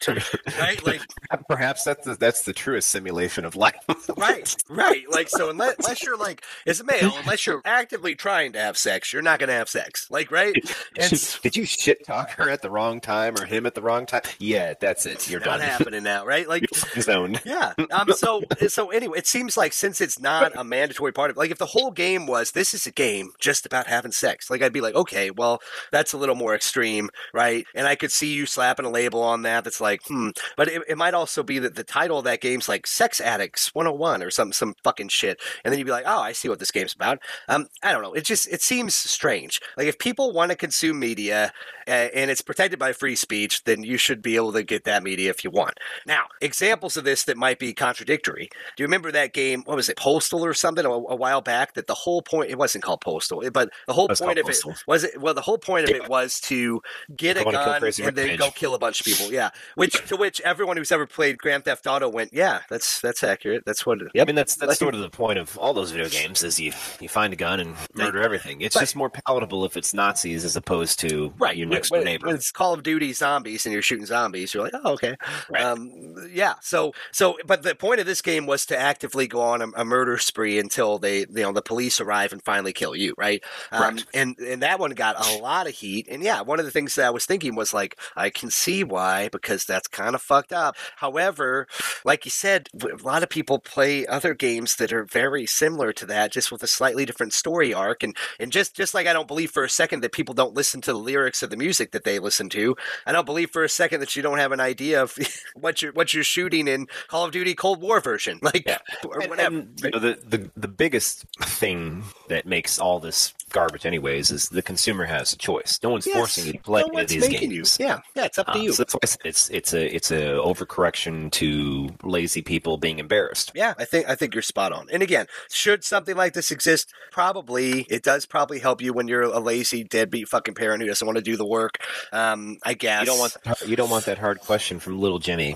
right? 0.59 0.85
Like, 0.85 1.01
Perhaps 1.47 1.83
that's 1.83 2.05
the, 2.05 2.15
that's 2.15 2.43
the 2.43 2.53
truest 2.53 2.89
simulation 2.89 3.45
of 3.45 3.55
life. 3.55 3.75
right, 4.17 4.55
right. 4.69 5.03
Like, 5.09 5.29
so 5.29 5.49
unless, 5.49 5.75
unless 5.79 6.03
you're 6.03 6.17
like 6.17 6.43
as 6.65 6.79
a 6.79 6.83
male, 6.83 7.13
unless 7.19 7.45
you're 7.45 7.61
actively 7.65 8.15
trying 8.15 8.51
to 8.53 8.59
have 8.59 8.77
sex, 8.77 9.13
you're 9.13 9.21
not 9.21 9.39
going 9.39 9.49
to 9.49 9.53
have 9.53 9.69
sex. 9.69 9.84
Like, 10.09 10.31
right? 10.31 10.55
And 10.97 11.11
s- 11.11 11.39
Did 11.43 11.57
you 11.57 11.65
shit 11.65 12.05
talk 12.05 12.31
her 12.31 12.49
at 12.49 12.61
the 12.61 12.69
wrong 12.69 13.01
time 13.01 13.35
or 13.37 13.45
him 13.45 13.65
at 13.65 13.75
the 13.75 13.81
wrong 13.81 14.05
time? 14.05 14.21
Yeah, 14.39 14.75
that's 14.79 15.05
it. 15.05 15.29
You're 15.29 15.41
not 15.41 15.59
done. 15.59 15.61
happening 15.67 16.03
now, 16.03 16.25
right? 16.25 16.47
Like, 16.47 16.61
You're 16.61 17.29
yeah. 17.45 17.73
Um. 17.91 18.11
So, 18.13 18.43
so 18.67 18.91
anyway, 18.91 19.17
it 19.17 19.27
seems 19.27 19.57
like 19.57 19.73
since 19.73 19.99
it's 19.99 20.19
not 20.19 20.53
a 20.55 20.63
mandatory 20.63 21.11
part 21.11 21.31
of, 21.31 21.37
like, 21.37 21.51
if 21.51 21.57
the 21.57 21.65
whole 21.65 21.91
game 21.91 22.27
was 22.27 22.51
this 22.51 22.73
is 22.73 22.87
a 22.87 22.91
game 22.91 23.31
just 23.39 23.65
about 23.65 23.87
having 23.87 24.11
sex, 24.11 24.49
like, 24.49 24.61
I'd 24.61 24.71
be 24.73 24.81
like, 24.81 24.95
okay, 24.95 25.31
well, 25.31 25.59
that's 25.91 26.13
a 26.13 26.17
little 26.17 26.35
more 26.35 26.55
extreme, 26.55 27.09
right? 27.33 27.65
And 27.75 27.87
I 27.87 27.95
could 27.95 28.11
see 28.11 28.33
you 28.33 28.45
slapping 28.45 28.85
a 28.85 28.89
label 28.89 29.21
on 29.21 29.41
that. 29.41 29.65
That's 29.65 29.81
like, 29.81 30.01
hmm. 30.07 30.29
But 30.55 30.69
it, 30.69 30.81
it 30.87 30.97
might 30.97 31.13
also 31.13 31.43
be 31.43 31.59
that 31.59 31.75
the 31.75 31.83
title 31.83 32.19
of 32.19 32.25
that 32.25 32.41
game's 32.41 32.69
like 32.69 32.87
Sex 32.87 33.19
Addicts 33.19 33.75
101 33.75 34.23
or 34.23 34.31
some 34.31 34.53
some 34.53 34.75
fucking 34.83 35.09
shit, 35.09 35.39
and 35.63 35.71
then 35.71 35.79
you'd 35.79 35.85
be 35.85 35.91
like, 35.91 36.05
oh, 36.07 36.21
I 36.21 36.31
see 36.31 36.47
what 36.47 36.59
this 36.59 36.71
game's 36.71 36.93
about. 36.93 37.19
Um. 37.49 37.67
I 37.83 37.91
don't 37.91 38.01
know. 38.01 38.13
It 38.13 38.23
just 38.25 38.47
it 38.47 38.61
seems 38.61 38.95
strange. 38.95 39.59
Like, 39.77 39.87
if 39.87 39.97
people 39.99 40.31
want 40.31 40.51
to 40.51 40.57
consume 40.57 40.99
media 40.99 41.51
and 41.87 42.31
it's 42.31 42.41
protected 42.41 42.79
by 42.79 42.93
free 42.93 43.15
speech, 43.15 43.63
then 43.65 43.83
you 43.83 43.97
should 43.97 44.21
be 44.21 44.35
able 44.35 44.51
to 44.53 44.63
get 44.63 44.85
that 44.85 45.03
media 45.03 45.29
if 45.29 45.43
you 45.43 45.51
want. 45.51 45.79
Now, 46.07 46.23
examples 46.41 46.97
of 46.97 47.03
this 47.03 47.23
that 47.25 47.37
might 47.37 47.59
be 47.59 47.73
contradictory. 47.73 48.49
Do 48.75 48.83
you 48.83 48.87
remember 48.87 49.11
that 49.11 49.33
game? 49.33 49.61
What 49.65 49.75
was 49.75 49.89
it, 49.89 49.97
Postal 49.97 50.43
or 50.43 50.53
something, 50.53 50.85
a, 50.85 50.89
a 50.89 51.15
while 51.15 51.41
back? 51.41 51.73
That 51.75 51.87
the 51.87 51.93
whole 51.93 52.21
point 52.21 52.49
it 52.49 52.57
wasn't 52.57 52.83
called 52.83 53.01
Postal, 53.01 53.43
but 53.53 53.69
the 53.87 53.93
whole 53.93 54.07
point 54.07 54.39
of 54.39 54.49
it 54.49 54.57
was 54.87 55.03
it. 55.03 55.21
Well, 55.21 55.33
the 55.33 55.41
whole 55.41 55.57
point 55.57 55.87
of 55.89 55.95
it 55.95 56.09
was 56.09 56.39
to 56.41 56.81
get 57.15 57.37
a 57.37 57.41
on 57.45 57.53
a 57.53 57.57
kill 57.57 57.65
gun 57.91 58.07
and 58.07 58.15
then 58.15 58.37
go 58.37 58.49
kill 58.51 58.73
a 58.75 58.79
bunch 58.79 58.99
of 59.01 59.05
people. 59.05 59.31
Yeah, 59.31 59.49
which 59.75 59.93
to 60.07 60.15
which 60.15 60.41
everyone 60.41 60.77
who's 60.77 60.91
ever 60.91 61.05
played 61.05 61.37
Grand 61.37 61.65
Theft 61.65 61.85
Auto 61.87 62.09
went, 62.09 62.31
yeah, 62.33 62.61
that's 62.69 62.99
that's 63.01 63.23
accurate. 63.23 63.63
That's 63.65 63.85
what. 63.85 63.99
I 64.19 64.25
mean, 64.25 64.35
that's 64.35 64.55
that's 64.55 64.69
Like- 64.69 64.77
sort 64.77 64.95
of 64.95 65.01
the 65.01 65.09
point 65.09 65.37
of 65.39 65.57
all 65.57 65.73
those 65.73 65.91
video 65.91 66.09
games 66.09 66.43
is 66.43 66.59
you 66.59 66.73
you 66.99 67.09
find 67.09 67.31
a 67.33 67.35
gun 67.35 67.59
and 67.59 67.75
murder 67.93 68.21
everything. 68.21 68.61
It's 68.61 68.75
Right. 68.75 68.81
just 68.81 68.95
more 68.95 69.09
palatable 69.09 69.64
if 69.65 69.77
it's 69.77 69.93
Nazis 69.93 70.45
as 70.45 70.55
opposed 70.55 70.99
to 71.01 71.33
Right, 71.37 71.55
your 71.57 71.67
next 71.67 71.89
door 71.89 72.03
neighbor. 72.03 72.27
when 72.27 72.35
it's 72.35 72.51
Call 72.51 72.73
of 72.73 72.83
Duty 72.83 73.13
zombies 73.13 73.65
and 73.65 73.73
you're 73.73 73.81
shooting 73.81 74.05
zombies, 74.05 74.53
you're 74.53 74.63
like, 74.63 74.73
oh, 74.75 74.93
okay, 74.93 75.15
Right. 75.49 75.63
um, 75.63 75.91
yeah. 76.31 76.55
So, 76.61 76.93
so, 77.11 77.37
but 77.45 77.63
the 77.63 77.75
point 77.75 77.99
of 77.99 78.05
this 78.05 78.21
game 78.21 78.45
was 78.45 78.65
to 78.67 78.77
actively 78.79 79.27
go 79.27 79.41
on 79.41 79.61
a, 79.61 79.67
a 79.75 79.85
murder 79.85 80.17
spree 80.17 80.59
until 80.59 80.97
they, 80.97 81.19
you 81.19 81.27
know, 81.43 81.51
the 81.51 81.61
police 81.61 81.99
arrive 81.99 82.31
and 82.31 82.43
finally 82.43 82.73
kill 82.73 82.95
you, 82.95 83.13
right? 83.17 83.43
Um, 83.71 83.97
Correct. 83.97 84.07
and 84.13 84.37
and 84.39 84.61
that 84.63 84.79
one 84.79 84.91
got 84.91 85.15
a 85.25 85.37
lot 85.39 85.67
of 85.67 85.73
heat. 85.73 86.07
And 86.09 86.21
yeah, 86.23 86.41
one 86.41 86.59
of 86.59 86.65
the 86.65 86.71
things 86.71 86.95
that 86.95 87.05
I 87.05 87.09
was 87.09 87.25
thinking 87.25 87.55
was 87.55 87.73
like, 87.73 87.97
I 88.15 88.29
can 88.29 88.49
see 88.49 88.83
why 88.83 89.29
because 89.31 89.65
that's 89.65 89.87
kind 89.87 90.15
of 90.15 90.21
fucked 90.21 90.53
up. 90.53 90.75
However, 90.97 91.67
like 92.03 92.25
you 92.25 92.31
said, 92.31 92.69
a 92.81 93.03
lot 93.03 93.23
of 93.23 93.29
people 93.29 93.59
play 93.59 94.05
other 94.07 94.33
games 94.33 94.75
that 94.77 94.91
are 94.91 95.05
very 95.05 95.45
similar 95.45 95.93
to 95.93 96.05
that, 96.07 96.31
just 96.31 96.51
with 96.51 96.63
a 96.63 96.67
slightly 96.67 97.05
different 97.05 97.33
story 97.33 97.73
arc. 97.73 98.03
And 98.03 98.15
and 98.39 98.51
just 98.51 98.75
just 98.75 98.93
like 98.93 99.07
I 99.07 99.13
don't 99.13 99.27
believe 99.27 99.51
for 99.55 99.63
a 99.63 99.69
second 99.69 100.01
that 100.01 100.11
people 100.11 100.35
don't 100.35 100.53
listen 100.53 100.81
to 100.81 100.91
the 100.91 100.99
lyrics 100.99 101.41
of 101.41 101.49
the 101.49 101.55
music 101.57 101.91
that 101.93 102.03
they 102.03 102.19
listen 102.19 102.49
to, 102.49 102.75
I 103.07 103.13
don't 103.13 103.25
believe 103.25 103.49
for 103.51 103.63
a 103.63 103.69
second 103.69 104.01
that 104.01 104.13
you 104.15 104.21
don't 104.21 104.37
have 104.37 104.51
an 104.51 104.59
idea 104.59 105.01
of 105.01 105.17
what 105.55 105.81
you're 105.81 105.93
what 105.93 106.13
you're 106.13 106.25
shooting 106.25 106.67
in 106.67 106.87
Call 107.07 107.23
of 107.25 107.31
Duty 107.31 107.55
Cold 107.55 107.81
War 107.81 108.01
version, 108.01 108.37
like 108.43 108.67
Yeah. 108.67 108.79
or 109.07 109.21
And- 109.21 109.29
whatever. 109.29 109.55
and, 109.59 109.79
you 109.81 109.89
know, 109.91 109.99
the, 109.99 110.19
the 110.27 110.51
the 110.57 110.67
biggest 110.67 111.25
thing 111.41 112.03
that 112.27 112.45
makes 112.45 112.77
all 112.79 112.99
this 112.99 113.33
garbage, 113.55 113.85
anyways, 113.85 114.29
is 114.31 114.49
the 114.49 114.61
consumer 114.61 115.05
has 115.05 115.33
a 115.33 115.37
choice. 115.37 115.79
No 115.81 115.89
one's 115.89 116.05
Yes. 116.05 116.15
forcing 116.17 116.45
you 116.45 116.53
to 116.53 116.59
play 116.59 116.83
No 116.83 117.03
these 117.05 117.27
games. 117.27 117.79
you. 117.79 117.85
Yeah, 117.85 118.01
yeah, 118.15 118.25
it's 118.25 118.37
up 118.37 118.47
to 118.47 118.53
Uh, 118.53 118.57
you. 118.57 118.73
so 118.73 118.83
that's 118.83 118.93
why 118.93 118.99
I 119.01 119.05
said 119.07 119.21
it's 119.25 119.49
it's 119.49 119.73
a 119.73 119.95
it's 119.95 120.11
a 120.11 120.37
overcorrection 120.49 121.31
to 121.31 121.89
lazy 122.03 122.41
people 122.41 122.77
being 122.77 122.99
embarrassed. 122.99 123.51
Yeah, 123.55 123.73
I 123.77 123.85
think 123.85 124.07
I 124.09 124.15
think 124.15 124.33
you're 124.35 124.41
spot 124.43 124.71
on. 124.71 124.87
And 124.91 125.01
again, 125.01 125.25
should 125.49 125.83
something 125.83 126.15
like 126.15 126.33
this 126.33 126.51
exist, 126.51 126.91
probably 127.11 127.81
it 127.89 128.03
does 128.03 128.25
probably 128.25 128.59
help 128.59 128.81
you 128.81 128.93
when 128.93 129.07
you're 129.07 129.23
a 129.23 129.39
lazy 129.39 129.83
deadbeat 129.83 130.27
fucking 130.27 130.53
parent 130.53 130.81
who 130.81 130.87
doesn't 130.87 131.05
want 131.05 131.17
to 131.17 131.23
do 131.23 131.37
the 131.37 131.45
work. 131.45 131.77
Um, 132.11 132.57
I 132.63 132.73
guess 132.73 133.01
You 133.01 133.05
don't 133.07 133.19
want 133.19 133.37
that, 133.43 133.67
you 133.67 133.75
don't 133.75 133.89
want 133.89 134.05
that 134.05 134.17
hard 134.17 134.39
question 134.41 134.79
from 134.79 134.99
little 134.99 135.19
Jimmy. 135.19 135.55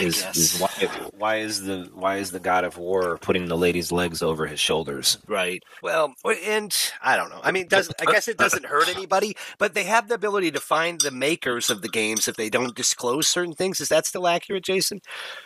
Is, 0.00 0.24
is 0.34 0.60
why 0.60 0.68
why 1.16 1.36
is 1.36 1.64
the 1.64 1.90
why 1.92 2.16
is 2.16 2.30
the 2.30 2.38
god 2.38 2.64
of 2.64 2.78
war 2.78 3.18
putting 3.18 3.46
the 3.46 3.56
lady's 3.56 3.90
legs 3.90 4.22
over 4.22 4.46
his 4.46 4.60
shoulders? 4.60 5.18
Right. 5.26 5.62
Well, 5.82 6.14
and 6.44 6.76
I 7.02 7.16
don't 7.16 7.30
know. 7.30 7.40
I 7.42 7.50
mean, 7.50 7.66
does 7.66 7.92
I 8.00 8.04
guess 8.04 8.28
it 8.28 8.38
doesn't 8.38 8.66
hurt 8.66 8.88
anybody, 8.88 9.36
but 9.58 9.74
they 9.74 9.84
have 9.84 10.08
the 10.08 10.14
ability 10.14 10.52
to 10.52 10.60
find 10.60 11.00
the 11.00 11.10
makers 11.10 11.68
of 11.68 11.82
the 11.82 11.88
games 11.88 12.28
if 12.28 12.36
they 12.36 12.48
don't 12.48 12.76
disclose 12.76 13.26
certain 13.26 13.54
things. 13.54 13.80
Is 13.80 13.88
that 13.88 14.06
still 14.06 14.28
accurate, 14.28 14.64
Jason? 14.64 15.00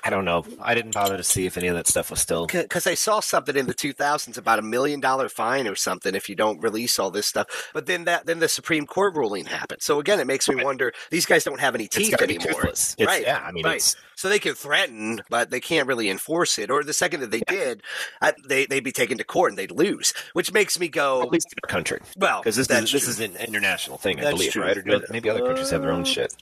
I 0.04 0.10
don't 0.10 0.24
know. 0.24 0.44
I 0.60 0.74
didn't 0.74 0.92
bother 0.92 1.16
to 1.16 1.24
see 1.24 1.46
if 1.46 1.56
any 1.56 1.68
of 1.68 1.74
that 1.74 1.86
stuff 1.86 2.10
was 2.10 2.20
still. 2.20 2.46
Because 2.46 2.86
I 2.86 2.94
saw 2.94 3.20
something 3.20 3.56
in 3.56 3.66
the 3.66 3.74
2000s 3.74 4.36
about 4.36 4.58
a 4.58 4.62
million 4.62 5.00
dollar 5.00 5.28
fine 5.28 5.66
or 5.66 5.74
something 5.74 6.14
if 6.14 6.28
you 6.28 6.34
don't 6.34 6.62
release 6.62 6.98
all 6.98 7.10
this 7.10 7.26
stuff. 7.26 7.70
But 7.72 7.86
then 7.86 8.04
that 8.04 8.26
then 8.26 8.40
the 8.40 8.48
Supreme 8.48 8.86
Court 8.86 9.14
ruling 9.14 9.46
happened. 9.46 9.82
So 9.82 9.98
again, 9.98 10.20
it 10.20 10.26
makes 10.26 10.48
me 10.48 10.62
wonder. 10.62 10.92
These 11.10 11.26
guys 11.26 11.44
don't 11.44 11.60
have 11.60 11.74
any 11.74 11.88
teeth 11.88 12.20
anymore. 12.20 12.72
Right. 13.00 13.22
Yeah, 13.22 13.42
I 13.42 13.52
mean, 13.52 13.64
right. 13.64 13.76
it's 13.76 13.96
So 14.26 14.30
they 14.30 14.40
can 14.40 14.56
threaten, 14.56 15.22
but 15.30 15.50
they 15.50 15.60
can't 15.60 15.86
really 15.86 16.10
enforce 16.10 16.58
it. 16.58 16.68
Or 16.68 16.82
the 16.82 16.92
second 16.92 17.20
that 17.20 17.30
they 17.30 17.42
did, 17.46 17.80
I, 18.20 18.32
they 18.44 18.66
they'd 18.66 18.82
be 18.82 18.90
taken 18.90 19.18
to 19.18 19.24
court 19.24 19.52
and 19.52 19.58
they'd 19.58 19.70
lose. 19.70 20.12
Which 20.32 20.52
makes 20.52 20.80
me 20.80 20.88
go, 20.88 21.22
at 21.22 21.30
least 21.30 21.46
in 21.52 21.58
our 21.62 21.72
country 21.72 22.00
well, 22.16 22.40
because 22.40 22.56
this 22.56 22.68
is 22.68 22.90
this 22.90 23.06
is 23.06 23.20
an 23.20 23.36
international 23.36 23.98
thing, 23.98 24.18
I 24.18 24.24
That's 24.24 24.34
believe, 24.34 24.50
true. 24.50 24.62
right? 24.64 24.76
Or 24.76 24.82
do, 24.82 25.00
maybe 25.10 25.30
other 25.30 25.46
countries 25.46 25.70
have 25.70 25.82
their 25.82 25.92
own 25.92 26.00
uh, 26.00 26.06
shit. 26.06 26.34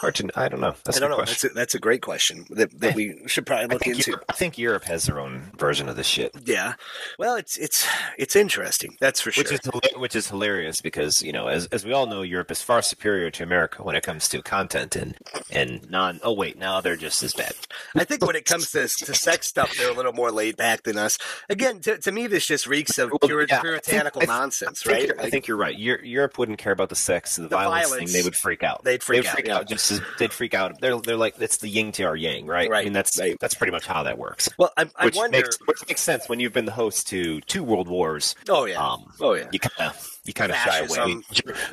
Hard 0.00 0.14
to, 0.16 0.30
I 0.36 0.48
don't 0.48 0.60
know. 0.60 0.74
That's 0.84 0.98
I 0.98 1.00
don't 1.00 1.08
know. 1.10 1.16
question. 1.16 1.48
That's 1.48 1.52
a, 1.52 1.54
that's 1.54 1.74
a 1.74 1.78
great 1.78 2.02
question 2.02 2.44
that, 2.50 2.78
that 2.80 2.94
we 2.94 3.22
should 3.26 3.46
probably 3.46 3.66
look 3.68 3.82
think, 3.82 3.96
into. 3.96 4.10
Europe, 4.10 4.24
I 4.28 4.32
think 4.34 4.58
Europe 4.58 4.84
has 4.84 5.04
their 5.06 5.18
own 5.18 5.50
version 5.58 5.88
of 5.88 5.96
this 5.96 6.06
shit, 6.06 6.32
Yeah. 6.44 6.74
Well, 7.18 7.36
it's 7.36 7.56
it's 7.56 7.86
it's 8.18 8.36
interesting. 8.36 8.96
That's 9.00 9.20
for 9.22 9.30
sure. 9.32 9.44
which 9.44 9.52
is 9.52 9.70
which 9.96 10.14
is 10.16 10.28
hilarious 10.28 10.80
because 10.82 11.22
you 11.22 11.32
know, 11.32 11.46
as 11.48 11.64
as 11.66 11.84
we 11.86 11.92
all 11.94 12.06
know, 12.06 12.20
Europe 12.22 12.50
is 12.50 12.60
far 12.60 12.82
superior 12.82 13.30
to 13.30 13.42
America 13.42 13.82
when 13.82 13.96
it 13.96 14.02
comes 14.02 14.28
to 14.28 14.42
content 14.42 14.96
and 14.96 15.16
and 15.50 15.88
non. 15.90 16.20
Oh 16.22 16.32
wait, 16.34 16.58
now 16.58 16.80
they're 16.82 16.96
just 16.96 17.22
as 17.22 17.32
bad. 17.32 17.54
I 17.94 18.04
think 18.04 18.24
when 18.26 18.36
it 18.36 18.44
comes 18.44 18.70
to, 18.72 18.80
to 18.88 19.14
sex 19.14 19.46
stuff, 19.46 19.74
they're 19.78 19.90
a 19.90 19.94
little 19.94 20.12
more 20.12 20.30
laid 20.30 20.56
back 20.58 20.82
than 20.82 20.98
us. 20.98 21.16
Again, 21.48 21.80
to, 21.80 21.96
to 21.98 22.12
me, 22.12 22.26
this 22.26 22.46
just 22.46 22.66
reeks 22.66 22.98
of 22.98 23.10
pure, 23.24 23.46
yeah, 23.48 23.60
puritanical 23.60 24.20
think- 24.20 24.28
nonsense, 24.30 24.86
I 24.86 24.92
right? 24.92 25.06
you're, 25.06 25.20
I 25.20 25.30
think 25.30 25.46
you're 25.46 25.56
right. 25.56 25.76
Europe 25.78 26.36
wouldn't 26.38 26.58
care 26.58 26.72
about 26.72 26.90
the 26.90 26.96
sex, 26.96 27.36
the, 27.36 27.42
The 27.42 27.48
violence, 27.48 27.88
violence. 27.88 28.12
thing. 28.12 28.20
They 28.20 28.24
would 28.26 28.36
freak 28.36 28.62
out. 28.62 28.84
They'd 28.84 29.02
freak 29.02 29.22
They'd 29.22 29.28
out, 29.28 29.34
freak 29.34 29.46
yeah. 29.46 29.56
out 29.56 29.68
just 29.68 29.85
is 29.90 30.00
they'd 30.18 30.32
freak 30.32 30.54
out. 30.54 30.80
They're 30.80 30.98
they're 30.98 31.16
like 31.16 31.34
it's 31.40 31.58
the 31.58 31.68
yin 31.68 31.92
to 31.92 32.04
our 32.04 32.16
yang, 32.16 32.46
right? 32.46 32.68
Right, 32.70 32.80
I 32.80 32.84
mean 32.84 32.92
that's 32.92 33.18
right. 33.18 33.36
that's 33.40 33.54
pretty 33.54 33.70
much 33.72 33.86
how 33.86 34.02
that 34.04 34.18
works. 34.18 34.48
Well, 34.58 34.72
I, 34.76 34.86
I 34.96 35.04
Which 35.06 35.16
wonder. 35.16 35.38
makes 35.38 35.58
which 35.66 35.86
makes 35.88 36.00
sense 36.00 36.28
when 36.28 36.40
you've 36.40 36.52
been 36.52 36.64
the 36.64 36.72
host 36.72 37.08
to 37.08 37.40
two 37.42 37.62
world 37.64 37.88
wars. 37.88 38.34
oh 38.48 38.64
yeah. 38.64 38.84
Um, 38.84 39.12
oh 39.20 39.34
yeah. 39.34 39.48
you 39.52 39.58
kind 39.58 39.90
of 39.90 40.10
you 40.24 40.32
kind 40.32 40.50
of 40.50 40.58
shy 40.58 40.78
away. 40.78 40.98
I 40.98 41.06
mean, 41.06 41.22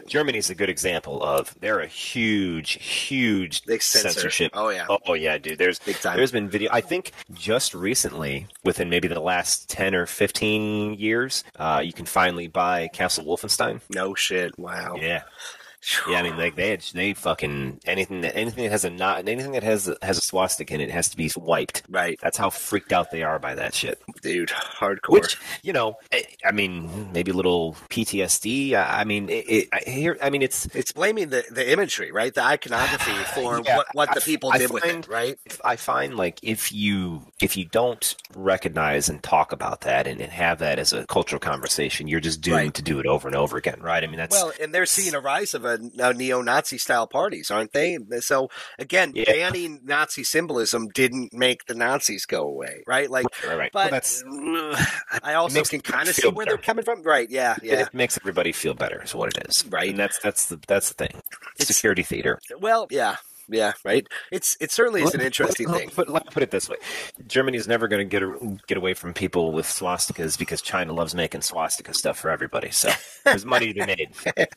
Germany's 0.08 0.50
a 0.50 0.56
good 0.56 0.70
example 0.70 1.24
of 1.24 1.56
they're 1.60 1.80
a 1.80 1.88
huge, 1.88 2.74
huge 2.84 3.64
censor. 3.64 4.10
censorship. 4.10 4.52
Oh, 4.54 4.70
yeah. 4.70 4.86
oh 5.08 5.14
yeah, 5.14 5.38
dude. 5.38 5.58
There's 5.58 5.80
Big 5.80 5.96
time. 5.98 6.18
There's 6.18 6.32
been 6.32 6.50
video. 6.50 6.70
I 6.72 6.82
think 6.82 7.12
just 7.34 7.74
recently, 7.74 8.48
within 8.64 8.90
maybe 8.90 9.08
the 9.08 9.20
last 9.20 9.70
ten 9.70 9.96
or 9.96 10.06
fifteen 10.06 10.94
years, 10.94 11.44
uh, 11.58 11.82
you 11.84 11.94
can 11.94 12.06
finally 12.06 12.48
buy 12.48 12.90
Castle 12.94 13.26
Wolfenstein. 13.26 13.82
No 13.90 14.14
shit. 14.14 14.58
Wow. 14.60 14.98
Yeah. 15.00 15.24
Yeah, 16.08 16.20
I 16.20 16.24
mean, 16.24 16.38
like 16.38 16.56
they 16.58 16.78
they 16.94 17.14
fucking 17.14 17.80
anything 17.86 18.22
that 18.22 18.36
anything 18.36 18.64
that 18.64 18.72
has 18.72 18.86
a 18.86 18.90
not 18.90 19.28
anything 19.28 19.52
that 19.54 19.64
has 19.64 19.90
has 20.02 20.18
a 20.18 20.22
swastika 20.22 20.74
in 20.74 20.82
it 20.82 20.90
has 20.92 21.10
to 21.10 21.18
be 21.18 21.30
wiped. 21.36 21.84
Right, 21.90 22.20
That's 22.22 22.38
how 22.38 22.50
freaked 22.50 22.94
out 22.94 23.12
they 23.12 23.24
are 23.24 23.40
by 23.40 23.56
that 23.56 23.74
shit. 23.74 24.02
dude. 24.22 24.50
Hardcore. 24.50 25.10
Which 25.10 25.38
you 25.62 25.74
know, 25.74 25.96
I, 26.12 26.26
I 26.46 26.52
mean, 26.52 27.12
maybe 27.14 27.32
a 27.32 27.34
little 27.34 27.76
PTSD. 27.90 28.74
I, 28.74 29.02
I 29.02 29.04
mean, 29.04 29.30
it, 29.30 29.46
it, 29.50 29.70
I, 29.74 29.90
here, 29.90 30.18
I 30.22 30.30
mean, 30.30 30.42
it's 30.42 30.66
it's 30.68 30.92
blaming 30.92 31.30
the, 31.30 31.44
the 31.52 31.72
imagery, 31.72 32.12
right? 32.12 32.34
The 32.34 32.44
iconography 32.44 33.12
for 33.34 33.62
Yeah, 33.66 33.78
what, 33.78 33.88
what 33.94 34.14
the 34.14 34.22
people 34.22 34.52
did 34.52 34.72
with 34.72 34.84
find- 34.84 35.06
it, 35.06 35.08
right? 35.10 35.38
I 35.64 35.76
find 35.76 36.16
like 36.16 36.40
if 36.44 36.72
you 36.72 37.24
if 37.42 37.58
you 37.58 37.66
don't 37.66 38.16
recognize 38.36 39.10
and 39.10 39.22
talk 39.24 39.52
about 39.52 39.82
that 39.82 40.08
and, 40.08 40.22
and 40.22 40.32
have 40.32 40.60
that 40.60 40.80
as 40.80 40.94
a 40.94 41.06
cultural 41.08 41.40
conversation, 41.40 42.08
you're 42.08 42.20
just 42.20 42.42
doomed 42.42 42.54
Right. 42.54 42.74
to 42.76 42.82
do 42.84 43.00
it 43.00 43.06
over 43.08 43.28
and 43.28 43.36
over 43.36 43.58
again, 43.58 43.80
right? 43.82 44.04
I 44.04 44.08
mean, 44.08 44.18
that's 44.18 44.36
Well, 44.36 44.52
and 44.62 44.74
they're 44.74 44.86
seeing 44.86 45.16
a 45.16 45.20
rise 45.20 45.54
of 45.54 45.66
a, 45.66 45.73
Uh, 45.74 46.10
a 46.10 46.14
neo-Nazi 46.14 46.78
style 46.78 47.08
parties, 47.08 47.50
aren't 47.52 47.72
they? 47.74 47.98
So 48.20 48.50
again, 48.80 49.12
Yeah. 49.16 49.26
banning 49.32 49.80
Nazi 49.84 50.24
symbolism 50.24 50.88
didn't 50.94 51.34
make 51.34 51.66
the 51.66 51.76
Nazis 51.76 52.26
go 52.26 52.42
away, 52.44 52.84
right? 52.88 53.10
Like, 53.10 53.26
right, 53.48 53.58
right. 53.58 53.72
but 53.74 53.84
Well, 53.84 53.92
that's 53.92 54.24
I 55.24 55.34
also 55.36 55.64
can 55.64 55.82
kind 55.82 56.08
of 56.08 56.16
see 56.16 56.24
feel 56.24 56.32
where 56.32 56.46
better. 56.46 56.58
they're 56.58 56.64
coming 56.64 56.84
from, 56.86 57.04
right? 57.04 57.30
Yeah, 57.30 57.56
yeah. 57.64 57.82
it 57.82 57.94
makes 57.94 58.18
everybody 58.18 58.52
feel 58.52 58.74
better. 58.74 59.02
Is 59.04 59.16
what 59.16 59.36
it 59.38 59.46
is, 59.48 59.66
Right. 59.68 59.90
And 59.90 60.00
that's 60.00 60.20
that's 60.20 60.48
the 60.48 60.60
that's 60.68 60.90
the 60.90 60.96
thing. 60.96 61.22
It's- 61.60 61.68
Security 61.74 62.04
theater. 62.04 62.40
Well, 62.60 62.88
yeah, 62.92 63.18
yeah, 63.50 63.74
right. 63.84 64.08
It's 64.32 64.58
it 64.60 64.72
certainly 64.72 65.04
is 65.04 65.14
an 65.14 65.22
interesting 65.22 65.70
thing. 65.70 65.90
Put, 65.90 66.10
let 66.10 66.26
me 66.26 66.32
put 66.32 66.44
it 66.44 66.52
this 66.52 66.70
way: 66.70 66.78
Germany's 67.28 67.68
never 67.68 67.88
going 67.88 68.08
to 68.08 68.10
get 68.10 68.24
a, 68.24 68.58
get 68.68 68.78
away 68.78 68.94
from 68.94 69.14
people 69.14 69.52
with 69.52 69.66
swastikas 69.66 70.38
because 70.38 70.62
China 70.62 70.94
loves 70.94 71.14
making 71.16 71.42
swastika 71.42 71.94
stuff 71.94 72.18
for 72.20 72.30
everybody. 72.30 72.72
So 72.72 72.90
there's 73.26 73.46
money 73.46 73.68
to 73.68 73.74
be 73.74 73.86
made. 73.86 74.10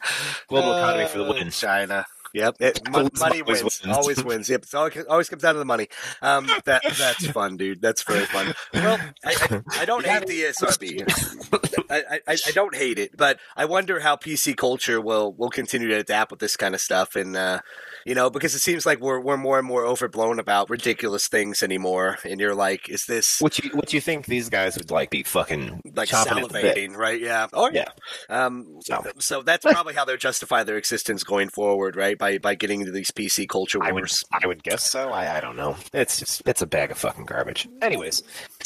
Global 0.49 0.72
economy 0.74 1.07
for 1.09 1.18
the 1.18 1.24
Uh, 1.24 1.32
win. 1.34 1.51
China. 1.51 2.07
Yep, 2.34 2.57
it, 2.61 2.91
money 3.18 3.41
always 3.41 3.62
wins. 3.62 3.82
wins. 3.82 3.97
Always 3.97 4.24
wins. 4.24 4.49
Yep, 4.51 4.64
it 4.64 4.74
always, 4.74 5.05
always 5.09 5.28
comes 5.30 5.41
down 5.43 5.55
to 5.55 5.59
the 5.59 5.64
money. 5.64 5.89
Um, 6.20 6.47
that 6.66 6.82
that's 6.99 7.26
fun, 7.28 7.57
dude. 7.57 7.80
That's 7.80 8.03
very 8.03 8.26
fun. 8.26 8.53
Well, 8.74 8.99
I, 9.24 9.34
I, 9.51 9.62
I 9.80 9.84
don't 9.87 10.05
hate 10.05 10.26
the 10.26 10.43
ESRB. 10.43 11.87
I, 11.91 12.20
I, 12.28 12.37
I 12.47 12.51
don't 12.51 12.74
hate 12.74 12.99
it, 12.99 13.16
but 13.16 13.39
I 13.57 13.64
wonder 13.64 14.01
how 14.01 14.16
PC 14.16 14.55
culture 14.57 15.01
will 15.01 15.32
will 15.32 15.49
continue 15.51 15.89
to 15.89 15.95
adapt 15.97 16.30
with 16.30 16.41
this 16.41 16.57
kind 16.57 16.74
of 16.74 16.80
stuff, 16.82 17.16
and 17.16 17.37
uh, 17.37 17.61
you 18.07 18.15
know, 18.15 18.31
because 18.31 18.55
it 18.55 18.61
seems 18.61 18.87
like 18.87 19.01
we're 19.01 19.21
we're 19.21 19.37
more 19.37 19.59
and 19.59 19.67
more 19.67 19.85
overblown 19.85 20.39
about 20.39 20.71
ridiculous 20.71 21.29
things 21.29 21.63
anymore. 21.63 22.19
And 22.25 22.41
you're 22.41 22.55
like, 22.55 22.89
is 22.89 23.05
this 23.07 23.41
What 23.41 23.59
you 23.59 23.71
what 23.71 23.93
you 23.93 24.01
think 24.01 24.27
these 24.27 24.49
guys 24.49 24.79
would 24.79 24.91
like 24.91 25.11
be 25.11 25.23
fucking 25.25 25.81
like 25.95 26.09
chomping 26.09 26.43
at 26.43 26.49
the 26.49 26.61
bit? 26.63 26.77
salivating, 26.77 26.97
right? 26.97 27.21
Yeah. 27.21 27.49
Oh 27.53 27.69
Yeah. 27.71 27.89
Um, 28.31 28.79
So. 28.83 29.05
so 29.19 29.43
that's 29.43 29.65
probably 29.65 29.95
how 29.95 30.05
they'll 30.05 30.17
justify 30.17 30.63
their 30.63 30.77
existence 30.77 31.25
going 31.25 31.49
forward, 31.49 31.97
right? 31.97 32.17
By 32.17 32.39
by 32.39 32.55
getting 32.55 32.81
into 32.81 32.93
these 32.93 33.11
PC 33.11 33.49
culture 33.49 33.83
I 33.83 33.93
would 33.93 34.03
wars. 34.03 34.25
I 34.33 34.47
would 34.47 34.63
guess 34.63 34.89
so. 34.89 35.11
I, 35.11 35.37
I 35.39 35.41
don't 35.41 35.57
know. 35.57 35.77
It's 35.93 36.19
just 36.19 36.43
it's 36.47 36.63
a 36.63 36.67
bag 36.67 36.93
of 36.93 36.99
fucking 36.99 37.25
garbage. 37.27 37.69
Anyways, 37.83 38.23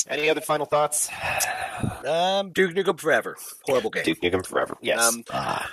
any 0.08 0.28
other 0.28 0.42
final 0.42 0.66
thoughts? 0.66 1.08
Um, 2.06 2.50
Duke 2.52 2.74
Nukem 2.74 3.00
Forever, 3.00 3.36
horrible 3.64 3.90
game. 3.90 4.04
Duke 4.04 4.20
Nukem 4.20 4.44
forever. 4.46 4.76
Yes. 4.82 5.00
Um, 5.00 5.24
Ah. 5.32 5.70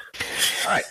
all 0.65 0.71
right. 0.71 0.83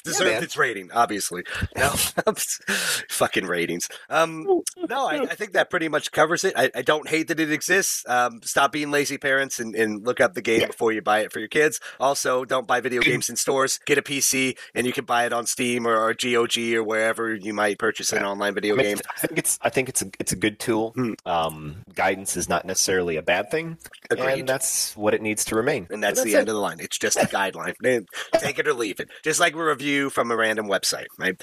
Deserved 0.04 0.30
man. 0.32 0.42
its 0.42 0.56
rating, 0.56 0.90
obviously. 0.92 1.44
No, 1.76 1.90
fucking 3.08 3.46
ratings. 3.46 3.88
Um, 4.08 4.46
no, 4.88 5.06
I, 5.06 5.22
I 5.22 5.34
think 5.34 5.52
that 5.52 5.70
pretty 5.70 5.88
much 5.88 6.12
covers 6.12 6.44
it. 6.44 6.54
I, 6.56 6.70
I 6.74 6.82
don't 6.82 7.08
hate 7.08 7.28
that 7.28 7.40
it 7.40 7.52
exists. 7.52 8.04
Um, 8.08 8.40
stop 8.42 8.72
being 8.72 8.90
lazy 8.90 9.18
parents 9.18 9.58
and, 9.60 9.74
and 9.74 10.04
look 10.04 10.20
up 10.20 10.34
the 10.34 10.42
game 10.42 10.60
Yeah. 10.62 10.66
before 10.68 10.92
you 10.92 11.02
buy 11.02 11.20
it 11.20 11.32
for 11.32 11.38
your 11.38 11.48
kids. 11.48 11.80
Also, 11.98 12.44
don't 12.44 12.66
buy 12.66 12.80
video 12.80 13.02
games 13.10 13.28
in 13.28 13.36
stores. 13.36 13.78
Get 13.86 13.98
a 13.98 14.02
PC 14.02 14.56
and 14.74 14.86
you 14.86 14.92
can 14.92 15.04
buy 15.04 15.26
it 15.26 15.32
on 15.32 15.46
Steam 15.46 15.86
or, 15.86 15.96
or 15.96 16.14
GOG 16.14 16.56
or 16.74 16.82
wherever 16.84 17.34
you 17.34 17.52
might 17.54 17.78
purchase 17.78 18.12
an 18.12 18.22
Yeah. 18.22 18.28
online 18.28 18.54
video 18.54 18.74
I 18.74 18.78
mean, 18.78 18.86
game. 18.86 18.98
I 19.16 19.26
think 19.26 19.38
it's 19.38 19.58
I 19.62 19.68
think 19.70 19.88
it's 19.88 20.02
a 20.02 20.06
it's 20.18 20.32
a 20.32 20.36
good 20.36 20.58
tool. 20.58 20.92
Hmm. 20.92 21.12
Um, 21.26 21.76
guidance 21.94 22.36
is 22.36 22.48
not 22.48 22.64
necessarily 22.64 23.16
a 23.16 23.22
bad 23.22 23.50
thing, 23.50 23.78
Agreed. 24.10 24.40
and 24.40 24.48
that's 24.48 24.96
what 24.96 25.14
it 25.14 25.22
needs 25.22 25.44
to 25.46 25.54
remain. 25.56 25.86
And 25.90 26.02
that's, 26.02 26.22
the 26.22 26.34
it. 26.34 26.38
end 26.38 26.48
of 26.48 26.54
the 26.54 26.60
line. 26.60 26.78
It's 26.80 26.98
just 26.98 27.16
a 27.16 27.26
guideline. 27.26 27.74
Take 28.38 28.58
it 28.58 28.66
or 28.68 28.74
leave 28.74 29.00
it. 29.00 29.08
Just 29.22 29.40
like 29.40 29.54
a 29.54 29.56
review 29.90 30.10
from 30.10 30.30
a 30.30 30.36
random 30.36 30.66
website, 30.66 31.06
right? 31.18 31.38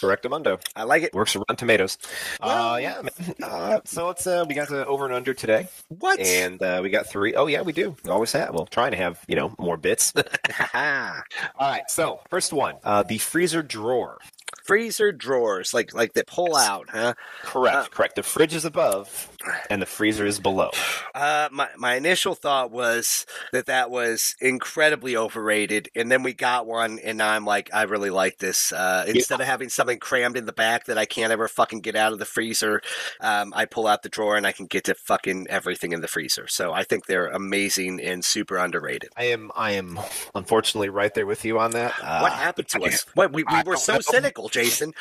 Correctamundo 0.00 0.60
I 0.74 0.82
like 0.84 1.02
it. 1.02 1.14
works 1.14 1.34
around 1.36 1.56
tomatoes. 1.56 1.98
Well- 2.42 2.74
uh, 2.74 2.76
yeah. 2.76 3.02
Uh, 3.42 3.80
so 3.84 4.10
it's 4.10 4.26
uh, 4.26 4.44
we 4.48 4.54
got 4.54 4.68
the 4.68 4.86
over 4.86 5.04
and 5.06 5.14
under 5.14 5.32
today, 5.34 5.68
What? 5.88 6.18
and 6.20 6.60
uh, 6.62 6.80
we 6.82 6.90
got 6.90 7.06
three. 7.06 7.34
Oh 7.34 7.46
yeah, 7.46 7.62
we 7.62 7.72
do. 7.72 7.96
We 8.04 8.10
always 8.10 8.32
have. 8.32 8.52
Well, 8.54 8.66
trying 8.66 8.90
to 8.92 8.96
have 8.98 9.20
you 9.28 9.36
know 9.36 9.54
more 9.58 9.76
bits. 9.76 10.12
All 10.74 11.22
right. 11.60 11.82
So 11.88 12.20
first 12.28 12.52
one, 12.52 12.76
uh, 12.84 13.02
the 13.02 13.18
freezer 13.18 13.62
drawer. 13.62 14.18
Freezer 14.66 15.12
drawers, 15.12 15.72
like 15.72 15.94
like 15.94 16.12
they 16.14 16.22
pull 16.26 16.56
out, 16.56 16.88
huh? 16.90 17.14
Correct. 17.42 17.76
Uh, 17.76 17.84
correct. 17.90 18.16
The 18.16 18.22
fridge 18.22 18.54
is 18.54 18.64
above, 18.64 19.30
and 19.70 19.80
the 19.80 19.86
freezer 19.86 20.26
is 20.26 20.40
below. 20.40 20.70
Uh, 21.14 21.48
my 21.52 21.68
my 21.76 21.94
initial 21.94 22.34
thought 22.34 22.70
was 22.70 23.26
that 23.52 23.66
that 23.66 23.90
was 23.90 24.34
incredibly 24.40 25.16
overrated, 25.16 25.88
and 25.94 26.10
then 26.10 26.22
we 26.22 26.32
got 26.32 26.66
one, 26.66 26.98
and 26.98 27.18
now 27.18 27.30
I'm 27.30 27.44
like, 27.44 27.70
I 27.72 27.82
really 27.82 28.10
like 28.10 28.38
this. 28.38 28.72
Uh, 28.72 29.04
instead 29.06 29.40
of 29.40 29.46
having 29.46 29.68
something 29.68 29.98
crammed 29.98 30.36
in 30.36 30.46
the 30.46 30.52
back 30.52 30.86
that 30.86 30.98
I 30.98 31.04
can't 31.06 31.32
ever 31.32 31.46
fucking 31.48 31.80
get 31.80 31.94
out 31.94 32.12
of 32.12 32.18
the 32.18 32.24
freezer, 32.24 32.82
um, 33.20 33.52
I 33.54 33.66
pull 33.66 33.86
out 33.86 34.02
the 34.02 34.08
drawer 34.08 34.36
and 34.36 34.46
I 34.46 34.52
can 34.52 34.66
get 34.66 34.84
to 34.84 34.94
fucking 34.94 35.46
everything 35.48 35.92
in 35.92 36.00
the 36.00 36.08
freezer. 36.08 36.48
So 36.48 36.72
I 36.72 36.82
think 36.82 37.06
they're 37.06 37.28
amazing 37.28 38.00
and 38.00 38.24
super 38.24 38.56
underrated. 38.56 39.10
I 39.16 39.24
am. 39.26 39.52
I 39.54 39.72
am 39.72 39.98
unfortunately 40.34 40.88
right 40.88 41.14
there 41.14 41.26
with 41.26 41.44
you 41.44 41.58
on 41.58 41.70
that. 41.72 41.94
Uh, 42.02 42.18
what 42.20 42.32
happened 42.32 42.68
to 42.68 42.82
I- 42.82 42.88
us? 42.88 43.06
What 43.14 43.32
we, 43.32 43.44
we 43.44 43.62
were 43.64 43.76
so 43.76 43.94
know. 43.94 44.00
cynical, 44.00 44.48
Jason. 44.56 44.92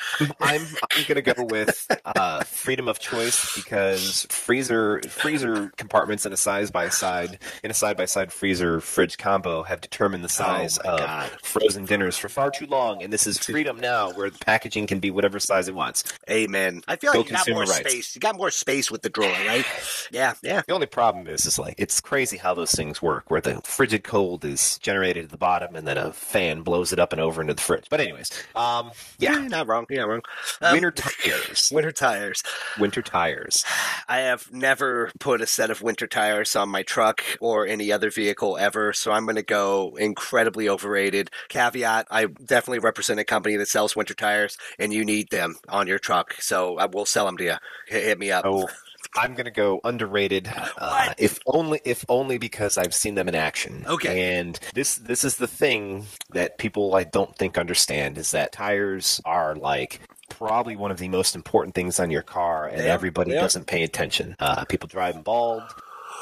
I'm 0.41 0.61
I'm 0.91 1.03
gonna 1.07 1.21
go 1.21 1.33
with 1.49 1.87
uh, 2.05 2.43
freedom 2.43 2.87
of 2.87 2.99
choice 2.99 3.55
because 3.55 4.25
freezer 4.29 5.01
freezer 5.07 5.71
compartments 5.77 6.25
in 6.25 6.33
a 6.33 6.37
side 6.37 6.71
by 6.71 6.89
side 6.89 7.39
in 7.63 7.71
a 7.71 7.73
side 7.73 7.95
by 7.97 8.05
side 8.05 8.31
freezer 8.33 8.81
fridge 8.81 9.17
combo 9.17 9.63
have 9.63 9.81
determined 9.81 10.23
the 10.23 10.29
size 10.29 10.77
Oh 10.83 10.89
of 10.93 10.99
God. 10.99 11.29
frozen 11.43 11.85
dinners 11.85 12.17
for 12.17 12.27
far 12.29 12.51
too 12.51 12.65
long, 12.65 13.01
and 13.03 13.11
this 13.13 13.25
is 13.27 13.37
freedom 13.37 13.79
now, 13.79 14.11
where 14.11 14.29
the 14.29 14.39
packaging 14.39 14.87
can 14.87 14.99
be 14.99 15.11
whatever 15.11 15.39
size 15.39 15.67
it 15.67 15.75
wants. 15.75 16.03
Amen. 16.29 16.81
I 16.87 16.95
feel 16.97 17.13
Go 17.13 17.19
like 17.19 17.29
you 17.29 17.35
got 17.35 17.49
more 17.49 17.59
rights. 17.63 17.75
space. 17.91 18.15
You 18.15 18.19
got 18.19 18.35
more 18.37 18.51
space 18.51 18.91
with 18.91 19.01
the 19.01 19.09
drawer, 19.09 19.29
right? 19.47 19.65
Yeah, 20.11 20.33
yeah. 20.43 20.61
The 20.67 20.73
only 20.73 20.87
problem 20.87 21.27
is, 21.27 21.45
is 21.45 21.57
like 21.59 21.75
it's 21.77 22.01
crazy 22.01 22.37
how 22.37 22.53
those 22.53 22.71
things 22.71 23.01
work, 23.01 23.29
where 23.31 23.41
the 23.41 23.61
frigid 23.63 24.03
cold 24.03 24.43
is 24.45 24.77
generated 24.79 25.25
at 25.25 25.31
the 25.31 25.37
bottom, 25.37 25.75
and 25.75 25.87
then 25.87 25.97
a 25.97 26.11
fan 26.13 26.61
blows 26.61 26.91
it 26.93 26.99
up 26.99 27.11
and 27.13 27.21
over 27.21 27.41
into 27.41 27.53
the 27.53 27.61
fridge. 27.61 27.85
But 27.89 28.01
anyways, 28.01 28.31
um, 28.55 28.91
yeah, 29.19 29.44
you're 29.45 29.57
not 29.57 29.67
wrong. 29.67 29.85
You're 29.89 30.01
not 30.01 30.09
wrong. 30.09 30.21
Um, 30.61 30.73
winter 30.73 30.91
tires, 30.91 31.69
winter 31.73 31.91
tires. 31.91 32.43
winter 32.79 33.01
tires. 33.01 33.63
I 34.07 34.19
have 34.19 34.51
never 34.51 35.11
put 35.19 35.41
a 35.41 35.47
set 35.47 35.69
of 35.69 35.81
winter 35.81 36.07
tires 36.07 36.55
on 36.55 36.69
my 36.69 36.83
truck 36.83 37.21
or 37.39 37.65
any 37.67 37.91
other 37.91 38.09
vehicle 38.09 38.57
ever, 38.57 38.93
so 38.93 39.11
I'm 39.11 39.25
going 39.25 39.35
to 39.35 39.43
go 39.43 39.95
incredibly 39.99 40.67
overrated. 40.67 41.29
Caveat: 41.49 42.07
I 42.09 42.25
definitely 42.25 42.79
represent 42.79 43.19
a 43.19 43.23
company 43.23 43.55
that 43.57 43.67
sells 43.67 43.95
winter 43.95 44.13
tires, 44.13 44.57
and 44.79 44.93
you 44.93 45.05
need 45.05 45.29
them 45.29 45.55
on 45.69 45.87
your 45.87 45.99
truck, 45.99 46.35
so 46.39 46.77
I 46.77 46.85
will 46.85 47.05
sell 47.05 47.25
them 47.25 47.37
to 47.37 47.43
you. 47.43 47.55
Hit, 47.87 48.03
hit 48.03 48.19
me 48.19 48.31
up. 48.31 48.45
Oh, 48.47 48.67
I'm 49.15 49.33
gonna 49.33 49.51
go 49.51 49.81
underrated. 49.83 50.51
Uh, 50.77 51.13
if 51.17 51.39
only, 51.45 51.79
if 51.85 52.05
only 52.09 52.37
because 52.37 52.77
I've 52.77 52.93
seen 52.93 53.15
them 53.15 53.27
in 53.27 53.35
action. 53.35 53.85
Okay. 53.87 54.37
And 54.37 54.59
this, 54.73 54.95
this 54.95 55.23
is 55.23 55.37
the 55.37 55.47
thing 55.47 56.05
that 56.31 56.57
people 56.57 56.95
I 56.95 57.03
don't 57.05 57.35
think 57.35 57.57
understand 57.57 58.17
is 58.17 58.31
that 58.31 58.51
tires 58.51 59.21
are 59.25 59.55
like 59.55 60.01
probably 60.29 60.75
one 60.75 60.91
of 60.91 60.97
the 60.97 61.07
most 61.07 61.35
important 61.35 61.75
things 61.75 61.99
on 61.99 62.11
your 62.11 62.21
car, 62.21 62.67
and 62.67 62.81
are. 62.81 62.87
everybody 62.87 63.31
are. 63.31 63.41
doesn't 63.41 63.67
pay 63.67 63.83
attention. 63.83 64.35
Uh, 64.39 64.65
people 64.65 64.87
driving 64.87 65.21
bald. 65.21 65.63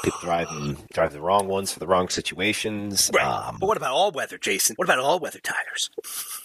People 0.04 0.20
drive 0.22 0.48
them, 0.48 0.78
drive 0.92 1.12
the 1.12 1.20
wrong 1.20 1.48
ones 1.48 1.72
for 1.72 1.78
the 1.80 1.86
wrong 1.86 2.08
situations. 2.08 3.10
Right. 3.14 3.24
Um, 3.24 3.56
but 3.60 3.66
what 3.66 3.76
about 3.76 3.92
all 3.92 4.10
weather, 4.12 4.38
Jason? 4.38 4.76
What 4.76 4.84
about 4.86 4.98
all 4.98 5.18
weather 5.18 5.40
tires? 5.40 5.90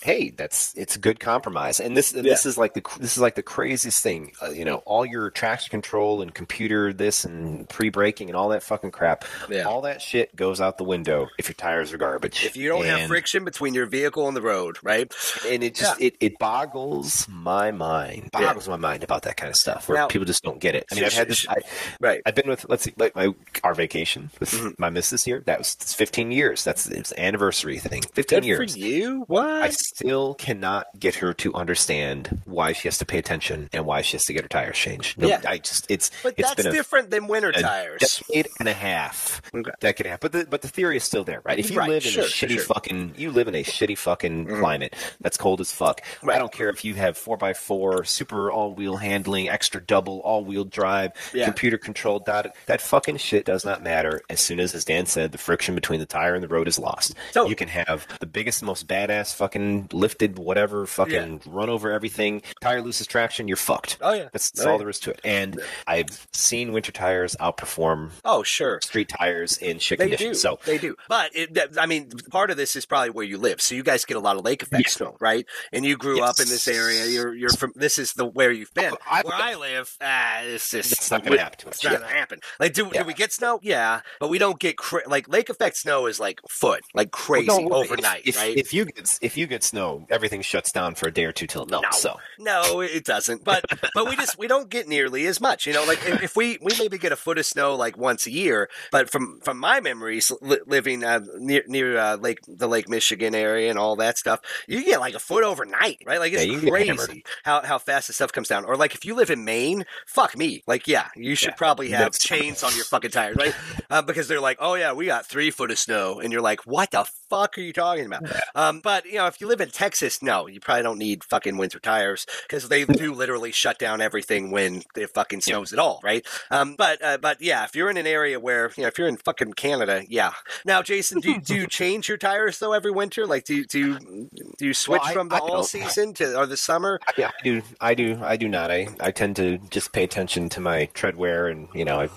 hey, 0.02 0.30
that's 0.30 0.74
it's 0.76 0.96
a 0.96 1.00
good 1.00 1.20
compromise. 1.20 1.80
And 1.80 1.96
this 1.98 2.12
this 2.12 2.46
is 2.46 2.58
like 2.58 2.74
the 2.74 2.82
this 3.00 3.18
is 3.18 3.20
like 3.22 3.36
the 3.36 3.44
craziest 3.44 4.02
thing. 4.02 4.32
Uh, 4.42 4.50
you 4.52 4.66
know, 4.66 4.78
all 4.86 5.06
your 5.06 5.30
traction 5.30 5.70
control 5.70 6.22
and 6.22 6.34
computer 6.34 6.94
this 6.94 7.26
and 7.26 7.68
pre 7.70 7.90
braking 7.90 8.30
and 8.30 8.36
all 8.36 8.50
that 8.50 8.64
fucking 8.64 8.92
crap. 8.92 9.26
Yeah. 9.50 9.64
All 9.64 9.82
that 9.82 10.02
shit 10.02 10.36
goes 10.36 10.62
out 10.62 10.78
the 10.78 10.84
window 10.84 11.28
if 11.38 11.48
your 11.50 11.56
tires 11.56 11.92
are 11.94 11.98
garbage. 11.98 12.46
If 12.46 12.56
you 12.58 12.70
don't 12.70 12.86
have 12.86 13.08
friction 13.08 13.44
between 13.44 13.74
your 13.74 13.86
vehicle 13.86 14.28
and 14.28 14.36
the 14.38 14.42
road, 14.42 14.78
right? 14.84 15.14
and 15.48 15.64
it 15.64 15.76
just 15.76 16.00
it, 16.02 16.16
it 16.20 16.38
boggles 16.40 17.28
my 17.30 17.72
mind 17.72 18.30
boggles 18.32 18.68
my 18.68 18.76
mind 18.78 19.04
about 19.04 19.24
that 19.24 19.36
kind 19.38 19.50
of 19.50 19.56
stuff 19.56 19.88
where 19.90 19.98
Now- 19.98 20.08
people 20.08 20.26
just 20.26 20.44
don't 20.44 20.60
get 20.60 20.76
it 20.76 20.86
i 20.92 20.96
mean 20.96 21.04
i've 21.04 21.14
had 21.14 21.28
this 21.28 21.48
I, 21.50 21.56
Right. 22.00 22.22
i've 22.26 22.36
been 22.36 22.48
with 22.48 22.66
let's 22.70 22.84
see 22.84 22.94
like 22.98 23.16
my 23.16 23.34
our 23.64 23.74
vacation 23.74 24.30
with 24.40 24.50
Mm-hmm. 24.52 24.70
my 24.80 24.90
missus 24.90 25.24
here 25.24 25.42
that 25.46 25.60
was 25.60 25.76
it's 25.80 25.94
15 25.94 26.32
years 26.32 26.64
that's 26.64 26.88
it's 26.88 27.14
anniversary 27.18 27.78
thing 27.78 28.02
15 28.14 28.40
Good 28.40 28.46
years 28.46 28.74
for 28.74 28.80
you. 28.80 29.24
What? 29.28 29.46
I 29.62 29.70
still 29.70 30.34
cannot 30.36 30.88
get 31.00 31.16
her 31.16 31.34
to 31.36 31.54
understand 31.54 32.42
why 32.46 32.74
she 32.74 32.88
has 32.88 32.98
to 32.98 33.06
pay 33.06 33.18
attention 33.20 33.70
and 33.74 33.86
why 33.86 34.02
she 34.02 34.14
has 34.18 34.26
to 34.26 34.34
get 34.34 34.42
her 34.44 34.48
tires 34.50 34.78
changed. 34.78 35.18
No, 35.20 35.28
Yeah. 35.28 35.42
I 35.48 35.58
just 35.60 35.90
it's 35.90 36.10
but 36.24 36.34
it's 36.38 36.50
that's 36.50 36.64
been 36.64 36.68
a, 36.68 36.76
different 36.76 37.10
than 37.12 37.28
winter 37.28 37.50
a 37.50 37.62
tires. 37.62 38.00
decade 38.28 38.48
and 38.60 38.68
a 38.68 38.74
half. 38.74 39.42
Okay. 39.54 39.72
Decade 39.80 40.06
and 40.06 40.08
a 40.08 40.10
half. 40.12 40.20
But 40.20 40.32
the 40.32 40.48
but 40.50 40.62
the 40.62 40.68
theory 40.68 40.98
is 40.98 41.04
still 41.04 41.24
there, 41.24 41.42
right? 41.46 41.60
If 41.60 41.70
you 41.72 41.78
Right, 41.80 41.90
live 41.90 42.04
in 42.06 42.12
sure, 42.12 42.24
a 42.24 42.28
shitty 42.28 42.56
sure. 42.56 42.64
fucking 42.64 43.14
you 43.18 43.32
live 43.32 43.48
in 43.48 43.56
a 43.56 43.64
shitty 43.64 43.98
fucking 43.98 44.48
climate 44.48 44.96
that's 45.22 45.38
cold 45.38 45.62
as 45.62 45.72
fuck. 45.72 46.02
Right. 46.24 46.36
I 46.36 46.40
don't 46.40 46.52
care 46.52 46.70
if 46.70 46.84
you 46.84 46.96
have 46.96 47.18
four 47.18 47.38
x 47.44 47.60
four, 47.60 48.04
super 48.04 48.52
all 48.52 48.74
wheel 48.74 48.98
handling, 48.98 49.48
extra 49.50 49.82
double 49.82 50.20
all 50.22 50.44
wheel 50.44 50.66
drive, 50.66 51.12
Yeah. 51.34 51.46
computer 51.46 51.78
controlled 51.78 52.26
dot 52.26 52.56
that 52.66 52.82
fucking 52.82 53.18
shit 53.18 53.39
does 53.46 53.66
not 53.66 53.84
matter 53.84 54.22
as 54.30 54.40
soon 54.40 54.60
as 54.60 54.74
as 54.76 54.86
Dan 54.86 55.06
said, 55.06 55.32
the 55.32 55.38
friction 55.38 55.76
between 55.76 56.00
the 56.00 56.06
tire 56.06 56.34
and 56.36 56.44
the 56.44 56.48
road 56.48 56.68
is 56.68 56.78
lost. 56.80 57.14
Totally. 57.34 57.50
You 57.52 57.56
can 57.56 57.68
have 57.70 58.08
the 58.20 58.26
biggest, 58.26 58.62
most 58.64 58.88
badass 58.88 59.34
fucking 59.36 59.90
lifted 59.94 60.38
whatever 60.40 60.86
fucking 60.86 61.42
run 61.48 61.70
over 61.70 61.92
everything, 61.92 62.42
tire 62.62 62.82
loses 62.82 63.08
traction, 63.08 63.48
you're 63.48 63.58
fucked. 63.58 63.98
Oh, 64.02 64.14
yeah. 64.14 64.30
That's, 64.32 64.52
that's 64.52 64.66
Oh, 64.66 64.70
all 64.70 64.74
yeah. 64.76 64.78
there 64.80 64.90
is 64.90 65.00
to 65.02 65.12
it. 65.12 65.22
And 65.24 65.62
I've 65.88 66.28
seen 66.34 66.72
winter 66.74 66.92
tires 66.92 67.36
outperform 67.40 68.12
Oh, 68.26 68.44
sure. 68.44 68.80
street 68.82 69.10
tires 69.10 69.58
in 69.58 69.80
shit 69.80 70.00
They 70.00 70.06
conditions. 70.10 70.38
do. 70.38 70.40
So 70.42 70.60
they 70.66 70.78
do. 70.78 70.96
But 71.08 71.32
it, 71.36 71.58
I 71.78 71.86
mean, 71.86 72.10
part 72.32 72.52
of 72.52 72.58
this 72.58 72.76
is 72.76 72.86
probably 72.86 73.10
where 73.10 73.26
you 73.26 73.38
live. 73.38 73.62
So 73.62 73.76
you 73.76 73.84
guys 73.84 74.06
get 74.06 74.18
a 74.18 74.20
lot 74.20 74.36
of 74.38 74.46
lake 74.46 74.64
effect 74.64 74.90
snow, 74.90 75.16
right? 75.20 75.46
And 75.74 75.86
you 75.86 75.98
grew 75.98 76.22
up 76.22 76.40
in 76.40 76.48
this 76.48 76.68
area. 76.68 77.06
You're 77.08 77.34
you're 77.34 77.50
from. 77.50 77.74
This 77.76 77.98
is 77.98 78.14
the 78.14 78.26
where 78.26 78.52
you've 78.52 78.74
been. 78.74 78.94
I- 79.10 79.22
where 79.24 79.34
I 79.36 79.56
live, 79.56 79.96
ah, 80.02 80.42
it's 80.44 80.70
just 80.72 80.92
It's 80.92 81.12
not 81.12 81.24
gonna 81.24 81.40
happen 81.40 81.60
to 81.60 81.70
us. 81.70 81.76
It's 81.76 81.84
not 81.84 81.94
gonna 82.02 82.08
happen. 82.08 82.40
Like, 82.60 82.74
do 82.74 82.90
Yeah. 82.94 83.02
do 83.02 83.08
we 83.08 83.14
get 83.14 83.29
snow? 83.32 83.60
Yeah, 83.62 84.02
but 84.20 84.30
we 84.30 84.38
don't 84.40 84.60
get 84.60 84.78
cra- 84.78 85.08
like 85.08 85.28
lake 85.30 85.50
effect 85.50 85.78
snow 85.78 86.06
is 86.08 86.20
like 86.20 86.40
foot, 86.50 86.82
like 86.94 87.12
crazy 87.12 87.48
No, 87.48 87.70
overnight, 87.70 88.24
if, 88.26 88.38
right? 88.38 88.56
If 88.58 88.74
you 88.74 88.86
get 88.86 89.18
if 89.22 89.38
you 89.38 89.48
get 89.48 89.64
snow, 89.64 90.06
everything 90.10 90.42
shuts 90.42 90.72
down 90.72 90.96
for 90.96 91.08
a 91.08 91.12
day 91.12 91.26
or 91.26 91.32
two 91.32 91.48
till 91.48 91.64
it 91.64 91.70
melts. 91.70 92.04
No. 92.04 92.12
So 92.12 92.20
No, 92.40 92.82
it 92.82 93.06
doesn't. 93.06 93.44
But 93.44 93.66
but 93.94 94.08
we 94.10 94.16
just 94.16 94.38
we 94.38 94.48
don't 94.48 94.70
get 94.70 94.88
nearly 94.88 95.26
as 95.28 95.40
much. 95.42 95.66
You 95.68 95.74
know, 95.74 95.86
like 95.86 96.00
if, 96.08 96.24
if 96.24 96.36
we 96.36 96.58
we 96.62 96.72
maybe 96.80 96.98
get 96.98 97.12
a 97.12 97.16
foot 97.16 97.38
of 97.38 97.46
snow 97.46 97.76
like 97.76 97.98
once 97.98 98.26
a 98.28 98.32
year. 98.32 98.70
But 98.92 99.10
from 99.12 99.40
from 99.44 99.58
my 99.60 99.80
memories 99.80 100.32
li- 100.42 100.60
living 100.66 101.04
uh, 101.04 101.22
near 101.38 101.64
near 101.68 101.98
uh, 101.98 102.16
Lake 102.18 102.40
the 102.48 102.68
Lake 102.68 102.90
Michigan 102.90 103.36
area 103.36 103.70
and 103.70 103.78
all 103.80 103.96
that 103.98 104.18
stuff, 104.18 104.40
you 104.68 104.84
get 104.84 105.00
like 105.00 105.14
a 105.16 105.20
foot 105.20 105.44
overnight, 105.44 105.98
right? 106.06 106.20
Like 106.20 106.34
it's 106.34 106.46
Yeah, 106.46 106.60
get 106.60 106.70
crazy 106.72 107.24
how 107.44 107.62
how 107.64 107.78
fast 107.78 108.08
the 108.08 108.14
stuff 108.14 108.32
comes 108.32 108.48
down. 108.48 108.66
Or 108.66 108.76
like 108.76 108.96
if 108.96 109.06
you 109.06 109.16
live 109.16 109.30
in 109.30 109.46
Maine, 109.46 109.86
fuck 110.08 110.38
me. 110.38 110.64
Like 110.68 110.88
yeah, 110.88 111.08
you 111.16 111.36
should 111.36 111.50
Yeah. 111.50 111.56
probably 111.56 111.90
have 111.90 112.00
That's- 112.14 112.20
chains 112.20 112.64
on 112.64 112.76
your 112.76 112.86
fucking 112.86 113.09
tires, 113.10 113.36
right? 113.38 113.54
Uh, 113.92 114.04
because 114.04 114.28
they're 114.28 114.40
like, 114.40 114.58
oh 114.62 114.76
yeah, 114.76 114.94
we 114.94 115.08
got 115.08 115.26
three 115.26 115.50
foot 115.50 115.72
of 115.72 115.80
snow, 115.80 116.20
and 116.20 116.32
you're 116.32 116.44
like, 116.44 116.64
what 116.68 116.92
the 116.92 117.10
fuck 117.28 117.58
are 117.58 117.62
you 117.62 117.74
talking 117.74 118.06
about? 118.06 118.22
Um, 118.54 118.82
but 118.82 119.04
you 119.08 119.16
know, 119.16 119.26
if 119.26 119.42
you 119.42 119.48
live 119.48 119.62
in 119.62 119.72
Texas, 119.72 120.22
no, 120.22 120.46
you 120.46 120.60
probably 120.60 120.84
don't 120.84 121.00
need 121.00 121.24
fucking 121.24 121.58
winter 121.58 121.80
tires 121.80 122.28
because 122.48 122.70
they 122.70 122.86
do 122.86 123.14
literally 123.16 123.52
shut 123.52 123.80
down 123.80 124.00
everything 124.00 124.52
when 124.52 124.84
it 124.96 125.10
fucking 125.10 125.42
snows 125.42 125.74
at 125.74 125.80
all, 125.80 126.00
right? 126.04 126.24
Um, 126.52 126.76
but 126.78 127.04
uh, 127.04 127.18
but 127.18 127.42
yeah, 127.42 127.64
if 127.64 127.76
you're 127.76 127.90
in 127.90 127.98
an 127.98 128.06
area 128.06 128.40
where 128.40 128.70
you 128.78 128.84
know, 128.84 128.90
if 128.90 129.00
you're 129.00 129.08
in 129.08 129.18
fucking 129.18 129.54
Canada, 129.54 130.04
yeah. 130.08 130.34
Now, 130.66 130.84
Jason, 130.84 131.20
do 131.20 131.32
you, 131.32 131.42
do 131.42 131.56
you 131.56 131.66
change 131.80 132.08
your 132.08 132.18
tires 132.20 132.60
though 132.60 132.74
every 132.74 132.92
winter? 132.92 133.26
Like, 133.26 133.46
do 133.46 133.56
you, 133.56 133.66
do 133.66 133.80
you, 133.80 134.30
do 134.60 134.68
you 134.68 134.74
switch 134.76 135.02
I- 135.04 135.14
from 135.14 135.30
the 135.30 135.38
I 135.38 135.40
all 135.40 135.48
don't. 135.48 135.66
season 135.66 136.14
to 136.14 136.38
or 136.38 136.46
the 136.46 136.58
summer? 136.58 137.00
yeah, 137.18 137.32
I 137.40 137.44
do. 137.44 137.62
I 137.82 137.96
do. 137.96 138.20
I 138.22 138.38
do 138.38 138.48
not. 138.48 138.70
I, 138.70 138.90
I 139.00 139.10
tend 139.10 139.36
to 139.38 139.58
just 139.72 139.94
pay 139.94 140.04
attention 140.04 140.48
to 140.50 140.60
my 140.60 140.86
tread 140.94 141.16
wear 141.16 141.48
and 141.48 141.70
you 141.74 141.86
know 141.86 142.00
I 142.02 142.10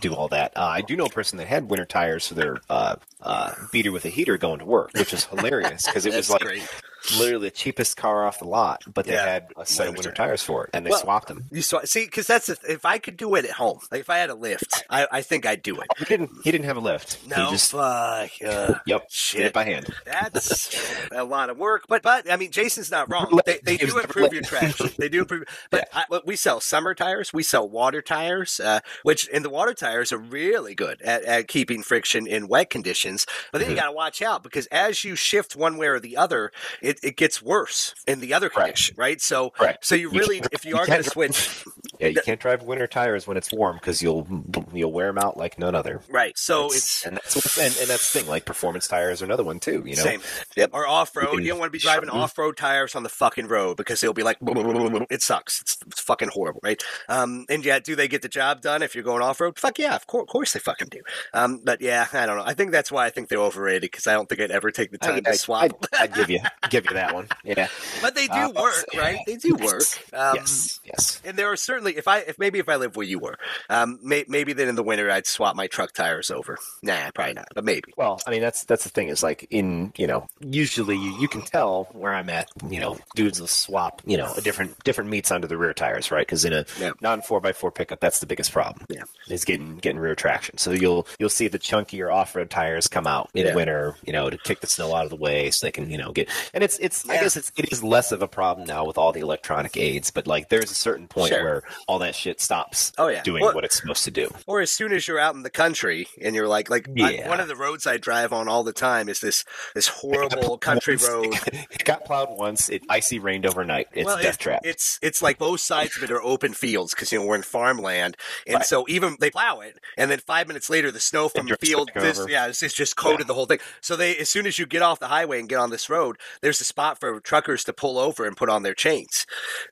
do 0.00 0.14
all 0.14 0.28
that. 0.28 0.56
Uh, 0.56 0.64
I 0.64 0.80
do 0.80 0.96
know 0.96 1.06
a 1.06 1.10
person 1.10 1.38
that 1.38 1.46
had 1.46 1.68
winter 1.68 1.84
tires 1.84 2.26
for 2.26 2.34
their 2.34 2.58
uh, 2.70 2.96
uh, 3.22 3.54
beater 3.72 3.92
with 3.92 4.04
a 4.04 4.08
heater 4.08 4.38
going 4.38 4.58
to 4.60 4.64
work, 4.64 4.92
which 4.94 5.12
is 5.12 5.24
hilarious 5.26 5.86
because 5.86 6.06
it 6.06 6.14
was 6.14 6.30
like 6.30 6.42
great. 6.42 6.68
Literally 7.16 7.48
the 7.48 7.50
cheapest 7.50 7.96
car 7.96 8.24
off 8.26 8.38
the 8.38 8.44
lot, 8.46 8.82
but 8.92 9.06
they 9.06 9.12
Yeah. 9.14 9.24
had 9.24 9.48
a 9.56 9.64
set 9.66 9.88
of 9.88 9.94
Winter 9.96 10.12
tires 10.12 10.42
for 10.42 10.64
it 10.64 10.70
and 10.74 10.84
they 10.84 10.90
Well, 10.90 11.00
swapped 11.00 11.28
them. 11.28 11.44
You 11.50 11.62
saw, 11.62 11.80
see, 11.84 12.04
because 12.04 12.26
that's 12.26 12.46
the, 12.46 12.58
if 12.68 12.84
I 12.84 12.98
could 12.98 13.16
do 13.16 13.34
it 13.34 13.44
at 13.44 13.52
home, 13.52 13.80
like 13.90 14.00
if 14.00 14.10
I 14.10 14.18
had 14.18 14.30
a 14.30 14.34
lift, 14.34 14.84
I, 14.90 15.06
I 15.10 15.22
think 15.22 15.46
I'd 15.46 15.62
do 15.62 15.80
it. 15.80 15.88
He 15.96 16.04
didn't. 16.04 16.30
He 16.44 16.50
didn't 16.52 16.66
have 16.66 16.76
a 16.76 16.80
lift. 16.80 17.18
No, 17.26 17.44
He 17.46 17.50
just 17.52 17.70
fuck. 17.72 18.30
Uh, 18.44 18.74
yep. 18.86 19.06
Shit. 19.10 19.38
Did 19.38 19.46
it 19.46 19.52
by 19.52 19.64
hand. 19.64 19.88
That's 20.04 21.08
a 21.12 21.24
lot 21.24 21.50
of 21.50 21.56
work, 21.58 21.84
but 21.88 22.02
but 22.02 22.30
I 22.30 22.36
mean, 22.36 22.50
Jason's 22.50 22.90
not 22.90 23.10
wrong. 23.10 23.40
They, 23.46 23.58
they 23.64 23.76
do 23.76 23.98
improve 23.98 24.32
your 24.32 24.42
traction. 24.42 24.90
They 24.98 25.08
do 25.08 25.20
improve, 25.20 25.44
but 25.70 25.88
I, 25.92 26.04
we 26.24 26.36
sell 26.36 26.60
summer 26.60 26.94
tires. 26.94 27.32
We 27.32 27.42
sell 27.42 27.68
water 27.68 28.02
tires, 28.02 28.60
uh, 28.60 28.80
which 29.02 29.28
and 29.32 29.44
the 29.44 29.50
water 29.50 29.74
tires 29.74 30.12
are 30.12 30.18
really 30.18 30.74
good 30.74 31.00
at, 31.02 31.24
at 31.24 31.48
keeping 31.48 31.82
friction 31.82 32.26
in 32.26 32.48
wet 32.48 32.70
conditions. 32.70 33.26
But 33.52 33.58
then 33.60 33.70
you 33.70 33.76
Mm-hmm. 33.76 33.84
got 33.84 33.86
to 33.90 33.92
watch 33.92 34.22
out 34.22 34.42
because 34.42 34.66
as 34.68 35.04
you 35.04 35.14
shift 35.14 35.54
one 35.54 35.76
way 35.76 35.86
or 35.88 36.00
the 36.00 36.16
other, 36.16 36.50
it, 36.88 37.00
it 37.02 37.16
gets 37.16 37.42
worse 37.42 37.94
in 38.06 38.20
the 38.20 38.32
other 38.32 38.48
Correct. 38.48 38.68
condition, 38.68 38.94
right? 38.96 39.20
So 39.20 39.50
Correct. 39.50 39.84
so 39.84 39.94
you 39.94 40.10
really, 40.10 40.42
if 40.52 40.64
you 40.64 40.68
you 40.68 40.76
are 40.76 40.86
going 40.86 41.02
to 41.02 41.08
switch, 41.08 41.64
Yeah, 41.98 42.08
you 42.08 42.20
can't 42.22 42.40
drive 42.40 42.62
winter 42.62 42.86
tires 42.86 43.26
when 43.26 43.36
it's 43.36 43.52
warm 43.52 43.76
because 43.76 44.02
you'll 44.02 44.26
you'll 44.72 44.92
wear 44.92 45.06
them 45.08 45.18
out 45.18 45.36
like 45.36 45.58
none 45.58 45.74
other. 45.74 46.00
right? 46.08 46.36
So 46.38 46.66
It's- 46.66 46.76
it's 46.76 47.06
and 47.06 47.16
that's 47.16 47.34
what- 47.34 47.58
and, 47.66 47.76
and 47.78 47.88
that's 47.88 48.12
the 48.12 48.20
thing. 48.20 48.28
Like 48.28 48.44
performance 48.44 48.86
tires 48.88 49.22
are 49.22 49.24
another 49.24 49.44
one 49.44 49.58
too. 49.60 49.82
You 49.86 49.96
know, 49.96 50.02
Same. 50.02 50.20
Yep. 50.56 50.70
Or 50.72 50.86
off 50.86 51.14
road. 51.16 51.34
You 51.34 51.40
You 51.40 51.48
don't 51.50 51.58
want 51.58 51.68
to 51.68 51.72
be 51.72 51.78
driving 51.78 52.08
off 52.10 52.36
road 52.38 52.56
tires 52.56 52.94
on 52.94 53.02
the 53.02 53.08
fucking 53.08 53.48
road 53.48 53.76
because 53.76 54.00
they'll 54.00 54.12
be 54.12 54.22
like 54.22 54.38
it 54.40 55.22
sucks. 55.22 55.60
It's, 55.60 55.78
it's 55.86 56.00
fucking 56.00 56.28
horrible, 56.32 56.60
right? 56.62 56.82
Um, 57.08 57.46
and 57.48 57.64
yet, 57.64 57.84
do 57.84 57.96
they 57.96 58.08
get 58.08 58.22
the 58.22 58.28
job 58.28 58.60
done 58.60 58.82
if 58.82 58.94
you're 58.94 59.04
going 59.04 59.22
off 59.22 59.40
road? 59.40 59.58
Fuck 59.58 59.78
yeah, 59.78 59.94
of 59.96 60.06
course, 60.06 60.22
of 60.22 60.28
course 60.28 60.52
they 60.52 60.60
fucking 60.60 60.88
do. 60.90 61.00
Um, 61.34 61.60
but 61.64 61.80
yeah, 61.80 62.06
I 62.12 62.26
don't 62.26 62.36
know. 62.36 62.44
I 62.46 62.54
think 62.54 62.70
that's 62.72 62.92
why 62.92 63.06
I 63.06 63.10
think 63.10 63.28
they're 63.28 63.38
overrated 63.38 63.82
because 63.82 64.06
I 64.06 64.12
don't 64.14 64.28
think 64.28 64.40
I'd 64.40 64.50
ever 64.50 64.70
take 64.70 64.90
the 64.90 64.98
time 64.98 65.16
I, 65.26 65.30
to 65.32 65.34
swap. 65.36 65.62
I'd, 65.62 65.74
I'd 65.98 66.14
give 66.14 66.30
you 66.30 66.40
give 66.70 66.84
you 66.84 66.92
that 66.94 67.14
one. 67.14 67.28
Yeah. 67.44 67.68
but 68.02 68.14
they 68.14 68.26
do 68.26 68.32
Uh, 68.34 68.52
work, 68.54 68.84
right? 68.96 69.18
They 69.26 69.36
do 69.36 69.54
work. 69.56 69.82
Um, 70.12 70.36
yes. 70.36 70.80
Yes. 70.84 71.20
And 71.24 71.36
there 71.36 71.50
are 71.50 71.56
certainly, 71.56 71.87
if 71.96 72.08
I, 72.08 72.18
if 72.20 72.38
maybe 72.38 72.58
if 72.58 72.68
I 72.68 72.76
live 72.76 72.96
where 72.96 73.06
you 73.06 73.18
were, 73.18 73.36
um, 73.70 73.98
may, 74.02 74.24
maybe 74.28 74.52
then 74.52 74.68
in 74.68 74.74
the 74.74 74.82
winter 74.82 75.10
I'd 75.10 75.26
swap 75.26 75.56
my 75.56 75.66
truck 75.66 75.92
tires 75.92 76.30
over. 76.30 76.58
Nah, 76.82 77.10
probably 77.14 77.34
not, 77.34 77.48
but 77.54 77.64
maybe. 77.64 77.92
Well, 77.96 78.20
I 78.26 78.30
mean 78.30 78.40
that's 78.40 78.64
that's 78.64 78.84
the 78.84 78.90
thing 78.90 79.08
is 79.08 79.22
like 79.22 79.46
in 79.50 79.92
you 79.96 80.06
know 80.06 80.26
usually 80.40 80.96
you, 80.96 81.18
you 81.20 81.28
can 81.28 81.42
tell 81.42 81.84
where 81.92 82.14
I'm 82.14 82.30
at. 82.30 82.48
You 82.68 82.80
know, 82.80 82.98
dudes 83.14 83.40
will 83.40 83.46
swap 83.46 84.02
you 84.06 84.16
know 84.16 84.32
a 84.36 84.40
different 84.40 84.78
different 84.84 85.10
meats 85.10 85.30
under 85.30 85.46
the 85.46 85.56
rear 85.56 85.74
tires, 85.74 86.10
right? 86.10 86.26
Because 86.26 86.44
in 86.44 86.52
a 86.52 86.64
Yeah. 86.80 86.92
non 87.00 87.22
four 87.22 87.44
x 87.46 87.58
four 87.58 87.70
pickup, 87.70 88.00
that's 88.00 88.20
the 88.20 88.26
biggest 88.26 88.52
problem. 88.52 88.84
Yeah. 88.88 89.02
is 89.28 89.44
getting 89.44 89.76
getting 89.78 89.98
rear 89.98 90.14
traction. 90.14 90.58
So 90.58 90.70
you'll 90.72 91.06
you'll 91.18 91.28
see 91.30 91.48
the 91.48 91.58
chunkier 91.58 92.12
off 92.12 92.34
road 92.34 92.50
tires 92.50 92.88
come 92.88 93.06
out 93.06 93.30
in 93.34 93.46
Yeah. 93.46 93.54
winter, 93.54 93.96
you 94.04 94.12
know, 94.12 94.30
to 94.30 94.38
kick 94.38 94.60
the 94.60 94.66
snow 94.66 94.94
out 94.94 95.04
of 95.04 95.10
the 95.10 95.16
way, 95.16 95.50
so 95.50 95.66
they 95.66 95.72
can 95.72 95.90
you 95.90 95.98
know 95.98 96.12
get. 96.12 96.28
And 96.54 96.62
it's 96.64 96.78
it's 96.78 97.08
I 97.08 97.14
guess 97.20 97.36
it's 97.36 97.52
it 97.56 97.72
is 97.72 97.82
less 97.82 98.12
of 98.12 98.22
a 98.22 98.28
problem 98.28 98.66
now 98.66 98.84
with 98.84 98.98
all 98.98 99.12
the 99.12 99.20
electronic 99.20 99.76
aids, 99.76 100.10
but 100.10 100.26
like 100.26 100.48
there's 100.48 100.70
a 100.70 100.74
certain 100.74 101.08
point 101.08 101.28
Sure. 101.32 101.42
where 101.42 101.62
all 101.86 101.98
that 102.00 102.14
shit 102.14 102.40
stops. 102.40 102.92
Oh, 102.98 103.08
yeah. 103.08 103.22
doing 103.22 103.42
Well- 103.42 103.54
what 103.54 103.64
it's 103.64 103.76
supposed 103.76 104.04
to 104.04 104.10
do. 104.10 104.30
Or 104.46 104.60
as 104.60 104.70
soon 104.70 104.92
as 104.92 105.06
you're 105.06 105.18
out 105.18 105.34
in 105.34 105.42
the 105.42 105.50
country 105.50 106.08
and 106.20 106.34
you're 106.34 106.48
like, 106.48 106.68
like 106.70 106.88
I- 107.00 107.22
one 107.26 107.40
of 107.40 107.48
the 107.48 107.56
roads 107.56 107.86
I 107.86 107.96
drive 107.96 108.32
on 108.32 108.48
all 108.48 108.62
the 108.64 108.72
time 108.72 109.08
is 109.08 109.20
this 109.20 109.44
this 109.74 109.88
horrible 109.88 110.58
country 110.58 110.96
Once- 110.96 111.08
road. 111.08 111.34
it 111.70 111.84
got 111.84 112.04
plowed 112.04 112.28
once. 112.30 112.68
It 112.68 112.82
icy 112.88 113.18
rained 113.18 113.46
overnight. 113.46 113.88
It's 113.92 114.06
well, 114.06 114.16
death 114.16 114.26
it's, 114.34 114.36
trap. 114.38 114.60
it's 114.64 114.98
it's 115.02 115.22
like 115.22 115.38
both 115.38 115.60
sides 115.60 115.96
of 115.96 116.02
it 116.02 116.10
are 116.10 116.22
open 116.22 116.52
fields 116.54 116.94
because 116.94 117.12
you 117.12 117.18
know 117.18 117.26
we're 117.26 117.36
in 117.36 117.42
farmland, 117.42 118.16
and 118.46 118.56
Right. 118.56 118.64
so 118.66 118.84
even 118.88 119.16
they 119.20 119.30
plow 119.30 119.60
it, 119.60 119.78
and 119.96 120.10
then 120.10 120.18
five 120.18 120.48
minutes 120.48 120.68
later 120.70 120.90
the 120.90 121.00
snow 121.00 121.28
from 121.28 121.46
the 121.46 121.56
field, 121.56 121.90
this, 121.94 122.20
yeah, 122.28 122.46
it's, 122.48 122.62
it's 122.62 122.74
just 122.74 122.96
coated 122.96 123.26
the 123.26 123.34
whole 123.34 123.46
thing. 123.46 123.58
So 123.80 123.96
they 123.96 124.16
as 124.16 124.28
soon 124.28 124.46
as 124.46 124.58
you 124.58 124.66
get 124.66 124.82
off 124.82 124.98
the 125.00 125.08
highway 125.08 125.38
and 125.40 125.48
get 125.48 125.58
on 125.58 125.70
this 125.70 125.88
road, 125.90 126.16
there's 126.42 126.60
a 126.60 126.64
spot 126.64 126.98
for 127.00 127.20
truckers 127.20 127.64
to 127.64 127.72
pull 127.72 127.98
over 127.98 128.24
and 128.24 128.36
put 128.36 128.48
on 128.48 128.62
their 128.62 128.74
chains. 128.74 129.26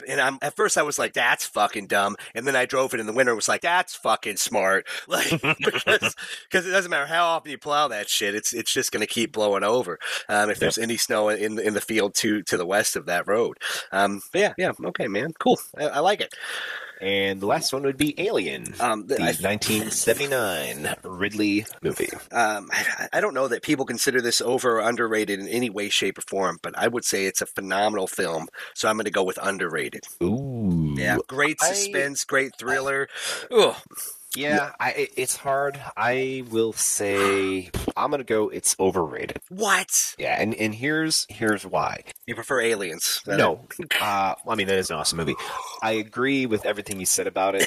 And 0.09 0.21
I'm 0.21 0.39
at 0.43 0.55
first 0.57 0.79
I 0.79 0.83
was 0.83 0.99
like, 0.99 1.13
that's 1.13 1.45
fucking 1.47 1.87
dumb, 1.89 1.96
and 2.35 2.47
then 2.47 2.57
I 2.57 2.67
drove 2.67 2.95
it 2.95 3.01
in 3.01 3.07
the 3.07 3.13
winter 3.13 3.33
and 3.33 3.37
was 3.37 3.49
like, 3.49 3.63
that's 3.63 3.95
fucking 3.97 4.37
smart, 4.37 4.87
like 5.09 5.31
because 5.31 6.15
it 6.53 6.71
doesn't 6.71 6.91
matter 6.91 7.07
how 7.07 7.27
often 7.27 7.51
you 7.51 7.59
plow 7.59 7.89
that 7.89 8.09
shit, 8.09 8.35
it's 8.35 8.53
it's 8.53 8.73
just 8.73 8.93
going 8.93 9.01
to 9.01 9.07
keep 9.07 9.33
blowing 9.33 9.65
over 9.65 9.99
um, 10.29 10.51
if 10.51 10.59
there's 10.59 10.79
any 10.79 10.97
snow 10.97 11.29
in 11.29 11.59
in 11.59 11.75
the 11.75 11.81
field 11.81 12.15
to 12.15 12.43
to 12.43 12.57
the 12.57 12.67
west 12.67 12.97
of 12.97 13.07
that 13.07 13.27
road. 13.27 13.59
Um, 13.93 14.21
but 14.33 14.41
yeah, 14.41 14.55
yeah, 14.59 14.73
okay, 14.87 15.09
man, 15.09 15.33
cool. 15.39 15.59
I, 15.77 15.87
I 15.87 15.99
like 16.01 16.21
it. 16.21 16.35
And 17.01 17.41
the 17.41 17.47
last 17.47 17.73
one 17.73 17.83
would 17.83 17.97
be 17.97 18.15
Alien, 18.19 18.75
Um, 18.81 19.07
the 19.07 19.17
I- 19.21 19.33
1979 19.41 20.95
Ridley 21.03 21.67
movie. 21.83 22.09
Um, 22.33 22.69
I, 22.73 23.09
I 23.15 23.21
don't 23.21 23.35
know 23.35 23.49
that 23.49 23.63
people 23.63 23.85
consider 23.85 24.21
this 24.21 24.41
over 24.41 24.79
or 24.79 24.81
underrated 24.81 25.39
in 25.41 25.49
any 25.49 25.71
way, 25.71 25.89
shape, 25.89 26.19
or 26.19 26.23
form, 26.23 26.59
but 26.63 26.77
I 26.79 26.89
would 26.89 27.05
say 27.05 27.27
it's 27.27 27.43
a 27.43 27.47
phenomenal 27.47 28.07
film. 28.07 28.49
So 28.75 28.89
I'm 28.89 28.97
going 28.97 29.05
to 29.05 29.11
go 29.11 29.25
with 29.25 29.39
underrated. 29.43 30.05
Ooh. 30.23 30.95
Yeah, 30.97 31.19
great 31.29 31.59
I- 31.63 31.73
suspense, 31.73 32.25
great 32.25 32.53
thriller. 32.59 33.09
Ugh. 33.51 33.75
Yeah, 34.37 34.73
I, 34.79 35.09
it's 35.17 35.37
hard. 35.37 35.81
I 35.97 36.45
will 36.51 36.73
say 36.73 37.71
I'm 37.97 38.11
gonna 38.11 38.25
go. 38.25 38.49
It's 38.49 38.77
overrated. 38.79 39.39
What? 39.49 40.15
Yeah, 40.19 40.41
and, 40.41 40.55
and 40.55 40.75
here's 40.75 41.27
here's 41.29 41.65
why. 41.65 42.03
You 42.27 42.35
prefer 42.35 42.61
Aliens? 42.61 43.23
No, 43.27 43.61
uh, 44.01 44.35
I 44.47 44.55
mean 44.55 44.67
that 44.67 44.79
is 44.79 44.91
an 44.91 44.97
awesome 44.97 45.19
movie. 45.19 45.37
I 45.83 45.93
agree 45.93 46.47
with 46.47 46.67
everything 46.67 47.01
you 47.01 47.07
said 47.07 47.27
about 47.27 47.55
it, 47.55 47.67